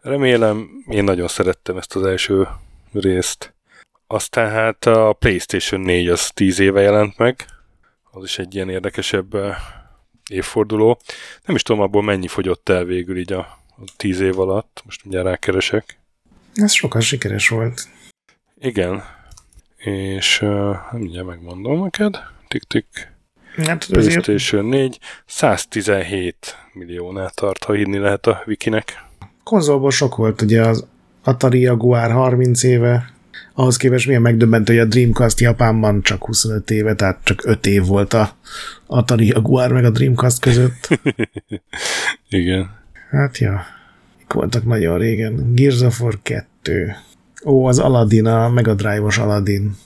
Remélem, 0.00 0.68
én 0.88 1.04
nagyon 1.04 1.28
szerettem 1.28 1.76
ezt 1.76 1.96
az 1.96 2.06
első 2.06 2.48
részt. 2.92 3.54
Aztán 4.10 4.50
hát 4.50 4.84
a 4.86 5.12
PlayStation 5.12 5.80
4 5.80 6.08
az 6.08 6.30
10 6.30 6.58
éve 6.58 6.80
jelent 6.80 7.18
meg, 7.18 7.44
az 8.10 8.24
is 8.24 8.38
egy 8.38 8.54
ilyen 8.54 8.68
érdekesebb 8.68 9.34
eh, 9.34 9.56
évforduló. 10.30 10.98
Nem 11.44 11.56
is 11.56 11.62
tudom 11.62 11.82
abból 11.82 12.02
mennyi 12.02 12.28
fogyott 12.28 12.68
el 12.68 12.84
végül 12.84 13.18
így 13.18 13.32
a, 13.32 13.38
a 13.68 13.92
10 13.96 14.20
év 14.20 14.38
alatt, 14.38 14.82
most 14.84 15.02
mindjárt 15.04 15.26
rákeresek. 15.26 15.98
Ez 16.54 16.72
sokkal 16.72 17.00
sikeres 17.00 17.48
volt. 17.48 17.88
Igen, 18.58 19.02
és 19.76 20.40
uh, 20.42 20.76
mindjárt 20.92 21.26
megmondom 21.26 21.82
neked. 21.82 22.18
Tik-tik. 22.48 22.86
Hát 23.56 23.86
PlayStation 23.86 24.64
4 24.64 24.98
117 25.26 26.56
milliónál 26.72 27.30
tart, 27.30 27.64
ha 27.64 27.72
hinni 27.72 27.98
lehet 27.98 28.26
a 28.26 28.42
wikinek. 28.46 29.04
Konzolból 29.42 29.90
sok 29.90 30.16
volt, 30.16 30.42
ugye 30.42 30.62
az 30.62 30.86
Atari 31.24 31.60
Jaguar 31.60 32.10
30 32.10 32.62
éve, 32.62 33.12
ahhoz 33.58 33.76
képest 33.76 34.06
milyen 34.06 34.22
megdöbbentő, 34.22 34.72
hogy 34.72 34.82
a 34.82 34.88
Dreamcast 34.88 35.40
Japánban 35.40 36.02
csak 36.02 36.24
25 36.24 36.70
éve, 36.70 36.94
tehát 36.94 37.20
csak 37.24 37.44
5 37.44 37.66
év 37.66 37.84
volt 37.84 38.12
a 38.12 38.36
Atari 38.86 39.26
Jaguar 39.26 39.72
meg 39.72 39.84
a 39.84 39.90
Dreamcast 39.90 40.40
között. 40.40 40.88
Igen. 42.28 42.70
Hát 43.10 43.38
ja, 43.38 43.64
mik 44.18 44.32
voltak 44.32 44.64
nagyon 44.64 44.98
régen. 44.98 45.54
Gears 45.54 45.80
of 45.80 46.00
War 46.00 46.18
2. 46.22 46.94
Ó, 47.44 47.66
az 47.66 47.78
Aladdin, 47.78 48.26
a 48.26 48.48
Mega 48.48 48.74
Drive-os 48.74 49.18
Aladdin. 49.18 49.76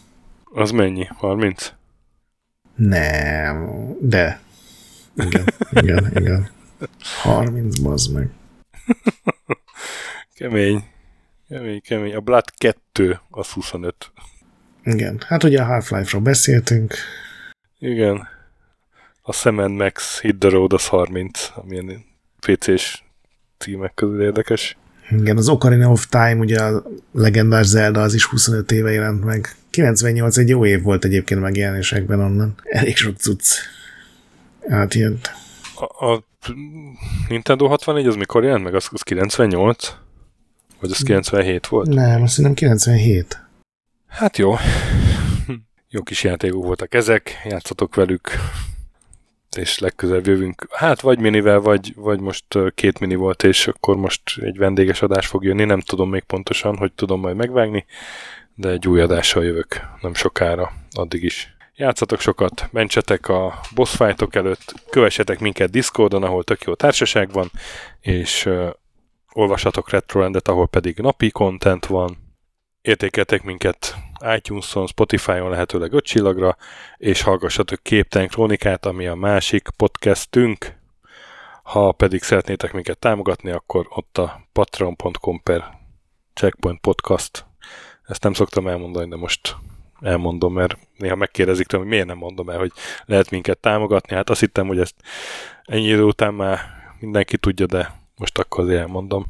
Az 0.55 0.71
mennyi? 0.71 1.07
30? 1.11 1.73
Nem, 2.75 3.89
de. 4.01 4.41
Igen, 5.17 5.45
igen, 5.71 6.13
igen. 6.15 6.49
30, 7.23 7.79
bazd 7.79 8.13
meg. 8.13 8.31
Kemény. 10.37 10.85
Kemény, 11.53 11.81
kemény. 11.81 12.15
A 12.15 12.21
Blood 12.21 12.45
2 12.57 13.21
az 13.31 13.49
25. 13.49 14.13
Igen, 14.85 15.21
hát 15.27 15.43
ugye 15.45 15.61
a 15.61 15.65
Half-Life-ról 15.65 16.23
beszéltünk. 16.23 16.95
Igen. 17.79 18.29
A 19.23 19.33
Sam 19.33 19.73
Max 19.73 20.21
Hit 20.21 20.39
the 20.39 20.49
Road 20.49 20.73
az 20.73 20.87
30, 20.87 21.51
amilyen 21.55 22.05
PC-s 22.41 23.03
címek 23.59 23.95
közül 23.95 24.23
érdekes. 24.23 24.77
Igen, 25.11 25.37
az 25.37 25.49
Ocarina 25.49 25.91
of 25.91 26.07
Time, 26.07 26.35
ugye 26.35 26.63
a 26.63 26.83
legendás 27.13 27.67
Zelda, 27.67 28.03
az 28.03 28.15
is 28.15 28.25
25 28.25 28.73
éve 28.73 28.91
jelent 28.91 29.25
meg. 29.25 29.57
98 29.71 30.37
egy 30.37 30.49
jó 30.49 30.67
év 30.67 30.83
volt 30.83 31.05
egyébként 31.05 31.41
megjelenésekben 31.41 32.21
onnan. 32.21 32.55
Elég 32.63 32.97
sok 32.97 33.17
cucc 33.17 33.45
átjött. 34.69 35.31
A, 35.75 36.07
a 36.07 36.25
Nintendo 37.29 37.67
64 37.67 38.07
az 38.07 38.17
mikor 38.17 38.45
jelent 38.45 38.65
meg? 38.65 38.75
Az, 38.75 38.89
az 38.91 39.03
98? 39.03 40.02
Vagy 40.83 40.91
az 40.91 41.03
97 41.03 41.67
volt? 41.67 41.89
Nem, 41.89 42.21
hiszem 42.21 42.55
97. 42.55 43.41
Hát 44.09 44.39
jó. 44.39 44.55
Jó 45.89 46.03
kis 46.03 46.25
játékok 46.25 46.65
voltak 46.65 46.95
ezek, 46.95 47.41
játszatok 47.45 47.95
velük, 47.95 48.31
és 49.57 49.79
legközelebb 49.79 50.27
jövünk. 50.27 50.67
Hát 50.71 51.01
vagy 51.01 51.19
minivel, 51.19 51.61
vagy, 51.61 51.93
vagy 51.97 52.21
most 52.21 52.45
két 52.75 52.99
mini 52.99 53.15
volt, 53.15 53.43
és 53.43 53.67
akkor 53.67 53.97
most 53.97 54.23
egy 54.41 54.57
vendéges 54.57 55.03
adás 55.03 55.27
fog 55.27 55.45
jönni. 55.45 55.65
Nem 55.65 55.81
tudom 55.81 56.11
még 56.11 56.23
pontosan, 56.23 56.77
hogy 56.77 56.93
tudom 56.93 57.21
majd 57.21 57.37
megvágni, 57.37 57.85
de 58.55 58.69
egy 58.69 58.89
új 58.89 59.01
adással 59.01 59.45
jövök 59.45 59.81
nem 60.01 60.15
sokára, 60.15 60.73
addig 60.91 61.23
is. 61.23 61.57
Játszatok 61.75 62.21
sokat, 62.21 62.69
mentsetek 62.71 63.29
a 63.29 63.61
boss 63.75 63.97
fightok 63.97 64.35
előtt, 64.35 64.75
kövessetek 64.91 65.41
minket 65.41 65.71
Discordon, 65.71 66.23
ahol 66.23 66.45
tök 66.45 66.63
jó 66.63 66.75
társaság 66.75 67.31
van, 67.33 67.51
és 68.01 68.49
olvassatok 69.33 69.91
Retrolandet, 69.91 70.49
ahol 70.49 70.69
pedig 70.69 70.99
napi 70.99 71.31
content 71.31 71.87
van, 71.87 72.17
értékeltek 72.83 73.43
minket 73.43 73.97
iTunes-on, 74.37 74.87
Spotify-on 74.87 75.51
lehetőleg 75.51 75.93
5 75.93 76.05
csillagra, 76.05 76.57
és 76.97 77.23
hallgassatok 77.23 77.83
Képtelen 77.83 78.29
Krónikát, 78.29 78.87
ami 78.87 79.07
a 79.07 79.15
másik 79.15 79.69
podcastünk. 79.77 80.81
Ha 81.63 81.93
pedig 81.93 82.23
szeretnétek 82.23 82.73
minket 82.73 82.99
támogatni, 82.99 83.51
akkor 83.51 83.87
ott 83.89 84.19
a 84.19 84.47
patreon.com 84.53 85.43
per 85.43 85.65
checkpoint 86.35 86.81
podcast. 86.81 87.47
Ezt 88.03 88.23
nem 88.23 88.33
szoktam 88.33 88.69
elmondani, 88.69 89.09
de 89.09 89.17
most 89.17 89.57
elmondom, 90.01 90.53
mert 90.53 90.79
néha 90.97 91.15
megkérdezik 91.15 91.67
tőlem, 91.67 91.87
hogy 91.87 91.95
miért 91.95 92.09
nem 92.09 92.19
mondom 92.19 92.51
el, 92.51 92.59
hogy 92.59 92.73
lehet 93.05 93.31
minket 93.31 93.59
támogatni. 93.59 94.17
Hát 94.17 94.31
azt 94.31 94.41
hittem, 94.41 94.67
hogy 94.67 94.79
ezt 94.79 94.95
ennyi 95.65 95.87
idő 95.87 96.03
után 96.03 96.35
már 96.35 96.61
mindenki 97.01 97.39
tudja, 97.39 97.67
de 97.67 98.02
most 98.23 98.39
akkor 98.39 98.65
azért 98.65 98.81
elmondom. 98.81 99.27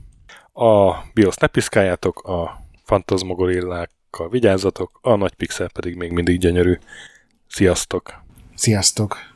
A 0.52 0.92
BIOS 1.14 1.36
ne 1.36 1.46
piszkáljátok, 1.46 2.22
a 2.22 2.60
fantasmagorillákkal 2.84 4.28
vigyázzatok, 4.28 4.98
a 5.02 5.14
nagy 5.14 5.34
pixel 5.34 5.70
pedig 5.70 5.96
még 5.96 6.10
mindig 6.10 6.38
gyönyörű. 6.38 6.78
Sziasztok! 7.48 8.22
Sziasztok! 8.54 9.31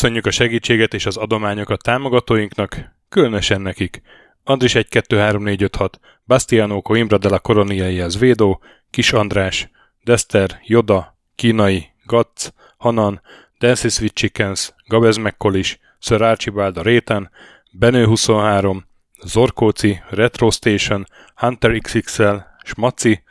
Köszönjük 0.00 0.26
a 0.26 0.30
segítséget 0.30 0.94
és 0.94 1.06
az 1.06 1.16
adományokat 1.16 1.82
támogatóinknak, 1.82 2.96
különösen 3.08 3.60
nekik. 3.60 4.02
Andris 4.44 4.74
1 4.74 4.88
2 4.88 5.18
3 5.18 5.42
4 5.42 5.62
5 5.62 5.76
6, 5.76 6.00
Bastiano 6.26 6.82
Coimbra 6.82 7.18
de 7.18 7.28
la 7.28 7.38
Coroniai 7.38 8.00
az 8.00 8.18
Védó, 8.18 8.62
Kis 8.90 9.12
András, 9.12 9.70
Dester, 10.04 10.60
Joda, 10.62 11.16
Kínai, 11.34 11.86
Gatz, 12.04 12.52
Hanan, 12.76 13.20
Dancy 13.58 13.88
Sweet 13.88 14.14
Chickens, 14.14 14.74
Gabez 14.86 15.16
McCollis, 15.16 15.78
Sir 15.98 16.22
Archibald 16.22 16.76
a 16.76 16.82
Réten, 16.82 17.30
Benő 17.72 18.06
23, 18.06 18.86
Zorkóci, 19.24 20.02
Retro 20.08 20.50
Station, 20.50 21.06
Hunter 21.34 21.78
XXL, 21.78 22.36
Smaci, 22.64 23.22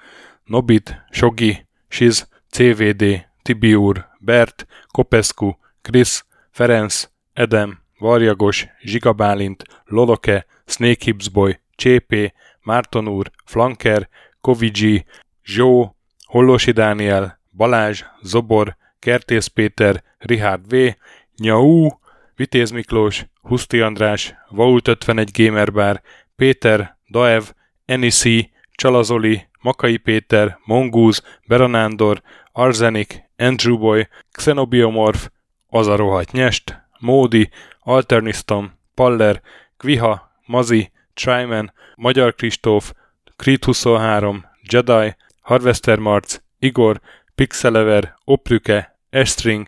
Nobit, 0.43 1.05
Sogi, 1.11 1.65
Shiz, 1.87 2.27
CVD, 2.49 3.25
Tibiur, 3.41 4.07
Bert, 4.19 4.67
Kopescu, 4.91 5.51
Chris, 5.81 6.27
Ferenc, 6.59 7.09
Edem, 7.33 7.79
Varjagos, 7.99 8.67
Zsigabálint, 8.81 9.63
Loloke, 9.85 10.45
Snake 10.65 11.03
Hips 11.03 11.29
Boy, 11.29 11.59
Csépé, 11.75 12.33
Márton 12.61 13.07
úr, 13.07 13.31
Flanker, 13.45 14.09
Kovicsi, 14.41 15.05
Zsó, 15.45 15.95
Hollosi 16.25 16.71
Dániel, 16.71 17.39
Balázs, 17.51 18.03
Zobor, 18.21 18.77
Kertész 18.99 19.47
Péter, 19.47 20.03
Richard 20.17 20.67
V, 20.67 20.95
Nyau, 21.37 21.89
Vitéz 22.35 22.71
Miklós, 22.71 23.25
Huszti 23.41 23.79
András, 23.79 24.33
Vault 24.49 24.87
51 24.87 25.31
Gamerbar, 25.31 26.01
Péter, 26.35 26.97
Daev, 27.11 27.43
Enisi, 27.85 28.51
Csalazoli, 28.71 29.47
Makai 29.61 29.97
Péter, 29.97 30.59
Mongúz, 30.65 31.21
Beranándor, 31.47 32.21
Arzenik, 32.51 33.23
Andrew 33.37 33.77
Boy, 33.77 34.07
Xenobiomorph, 34.31 35.27
Az 35.69 35.87
a 35.87 35.95
rohadt 35.95 36.31
nyest, 36.31 36.81
Módi, 36.99 37.49
Alternistom, 37.79 38.73
Paller, 38.93 39.41
Kviha, 39.77 40.31
Mazi, 40.45 40.91
Tryman, 41.13 41.73
Magyar 41.95 42.35
Kristóf, 42.35 42.93
Creed 43.35 43.63
23, 43.63 44.45
Jedi, 44.71 45.15
Harvester 45.41 45.97
Marc, 45.97 46.39
Igor, 46.59 47.01
Pixelever, 47.35 48.15
Oprüke, 48.23 48.97
Estring, 49.09 49.67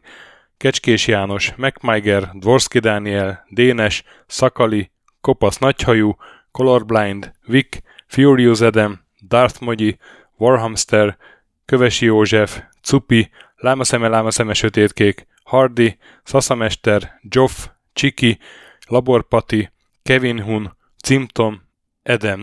Kecskés 0.57 1.07
János, 1.07 1.53
MacMiger, 1.55 2.30
Dvorski 2.33 2.80
Dániel, 2.80 3.45
Dénes, 3.49 4.03
Szakali, 4.27 4.91
Kopasz 5.21 5.57
Nagyhajú, 5.57 6.15
Colorblind, 6.51 7.31
Vic, 7.45 7.77
Furious 8.07 8.61
Adam, 8.61 8.99
Darth 9.27 9.61
Mogyi, 9.61 9.97
Warhamster, 10.38 11.17
Kövesi 11.65 12.05
József, 12.05 12.61
Cupi, 12.81 13.30
Lámaszeme, 13.55 14.07
Lámaszeme 14.07 14.53
Sötétkék, 14.53 15.27
Hardy, 15.51 15.97
Szaszamester, 16.23 17.19
Joff, 17.21 17.67
Csiki, 17.93 18.39
Laborpati, 18.88 19.69
Kevin 20.03 20.41
Hun, 20.41 20.77
Cimtom, 21.03 21.61
Edem 22.03 22.41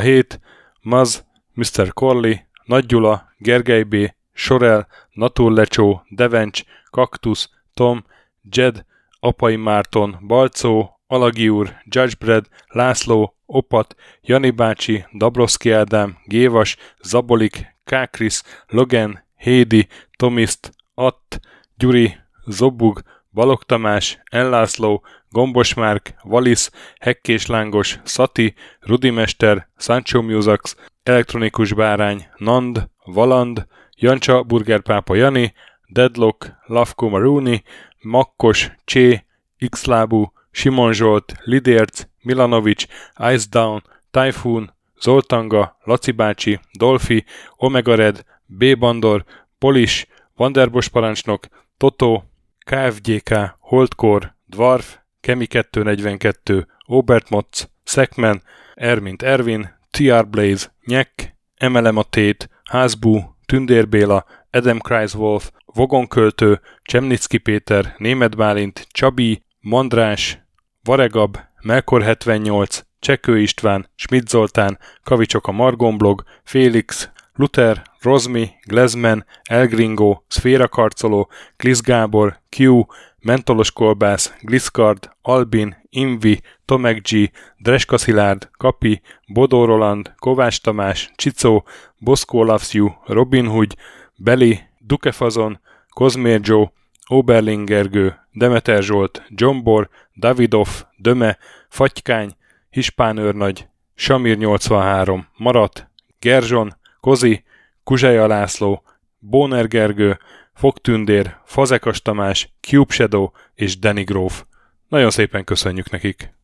007, 0.00 0.40
Maz, 0.82 1.26
Mr. 1.54 1.92
Corley, 1.92 2.34
Nagy 2.64 2.86
Gyula, 2.86 3.32
Gergely 3.38 3.82
B., 3.82 3.94
Sorel, 4.32 4.86
Naturlecsó, 5.10 6.02
Devencs, 6.08 6.62
Kaktusz, 6.90 7.50
Tom, 7.74 8.04
Jed, 8.42 8.84
Apai 9.20 9.56
Márton, 9.56 10.18
Balcó, 10.26 11.00
Alagi 11.06 11.48
úr, 11.48 11.76
Judgebred, 11.84 12.46
László, 12.66 13.36
Opat, 13.46 13.94
Jani 14.20 14.50
bácsi, 14.50 15.04
Dabroszki 15.16 15.70
Ádám, 15.70 16.18
Gévas, 16.24 16.76
Zabolik, 17.02 17.76
Kákris, 17.84 18.42
Logan, 18.66 19.24
Hédi, 19.36 19.88
Tomiszt, 20.16 20.72
Att, 20.94 21.40
Gyuri, 21.76 22.20
Zobug, 22.46 23.02
Balog 23.30 23.62
Tamás, 23.62 24.20
Ellászló, 24.30 25.02
Gombos 25.30 25.74
Márk, 25.74 26.14
Valisz, 26.22 26.70
Hekkés 27.00 27.46
Lángos, 27.46 27.98
Szati, 28.04 28.54
Rudimester, 28.80 29.68
Sancho 29.76 30.22
Musax, 30.22 30.76
Elektronikus 31.02 31.72
Bárány, 31.72 32.26
Nand, 32.36 32.88
Valand, 33.04 33.66
Jancsa, 33.96 34.42
Burgerpápa 34.42 35.14
Jani, 35.14 35.54
Deadlock, 35.88 36.50
Lavko 36.66 37.08
Maruni, 37.08 37.62
Makkos, 38.00 38.70
Csé, 38.84 39.24
Xlábú, 39.68 40.32
Simon 40.50 40.92
Zsolt, 40.92 41.34
Lidérc, 41.44 42.06
Milanovic, 42.22 42.86
Ice 43.32 43.46
Down, 43.50 43.82
Typhoon, 44.10 44.72
Zoltanga, 45.00 45.76
Laci 45.84 46.10
bácsi, 46.10 46.60
Dolfi, 46.78 47.24
Omega 47.56 47.94
Red, 47.94 48.24
B. 48.46 48.78
Bandor, 48.78 49.24
Polis, 49.58 50.06
Vanderbos 50.36 50.88
parancsnok, 50.88 51.46
Toto, 51.76 52.31
KFGK, 52.64 53.56
Holdkor, 53.58 54.34
Dwarf, 54.46 54.98
Kemi 55.20 55.46
242, 55.46 56.66
Obert 56.86 57.30
Motz, 57.30 57.70
Szekmen, 57.84 58.42
Ermint 58.74 59.22
Ervin, 59.22 59.74
TR 59.90 60.28
Blaze, 60.28 60.74
Nyek, 60.84 61.36
Emelem 61.56 61.96
a 61.96 62.02
Tét, 62.02 62.48
Házbú, 62.64 63.36
Tündér 63.46 63.88
Béla, 63.88 64.24
Adam 64.50 64.78
Kreiswolf, 64.78 65.50
Vogonköltő, 65.64 66.60
Csemnicki 66.82 67.38
Péter, 67.38 67.94
Német 67.98 68.36
Bálint, 68.36 68.86
Csabi, 68.90 69.44
Mandrás, 69.60 70.38
Varegab, 70.82 71.38
Melkor 71.62 72.02
78, 72.02 72.84
Csekő 72.98 73.38
István, 73.38 73.90
Schmidt 73.94 74.28
Zoltán, 74.28 74.78
Kavicsok 75.02 75.46
a 75.46 75.52
Margonblog, 75.52 76.22
Félix, 76.44 77.10
Luther, 77.34 77.82
Rozmi, 78.00 78.50
Glezmen, 78.66 79.26
Elgringo, 79.42 80.22
Szféra 80.28 80.68
Karcoló, 80.68 81.28
Glisz 81.56 81.80
Gábor, 81.80 82.40
Q, 82.56 82.86
Mentolos 83.20 83.72
Kolbász, 83.72 84.34
Gliscard, 84.40 85.10
Albin, 85.22 85.76
Invi, 85.90 86.40
Tomek 86.64 87.08
G, 87.08 87.30
Dreska 87.58 87.98
Szilárd, 87.98 88.48
Kapi, 88.56 89.00
Bodó 89.26 89.64
Roland, 89.64 90.14
Kovács 90.16 90.60
Tamás, 90.60 91.10
Csicó, 91.14 91.64
Boszkó 91.98 92.58
You, 92.70 92.88
Robin 93.06 93.46
Hood, 93.46 93.74
Beli, 94.16 94.60
Dukefazon, 94.78 95.60
Kozmér 95.88 96.40
Joe, 96.42 96.72
Oberlingergő, 97.06 98.14
Demeter 98.32 98.82
Zsolt, 98.82 99.22
Jombor, 99.28 99.88
Davidov, 100.16 100.68
Döme, 100.96 101.38
Fatykány, 101.68 102.30
Hispán 102.70 103.16
őrnagy, 103.16 103.68
Samir 103.94 104.36
83, 104.36 105.26
Marat, 105.36 105.90
Gerzson, 106.18 106.80
Kozi, 107.02 107.44
Kuzseja 107.84 108.26
László, 108.26 108.82
Bóner 109.18 109.68
Gergő, 109.68 110.18
Fogtündér, 110.54 111.36
Fazekas 111.44 112.02
Tamás, 112.02 112.54
Cube 112.60 112.92
Shadow 112.92 113.30
és 113.54 113.78
Danny 113.78 114.04
Gróf. 114.04 114.44
Nagyon 114.88 115.10
szépen 115.10 115.44
köszönjük 115.44 115.90
nekik! 115.90 116.34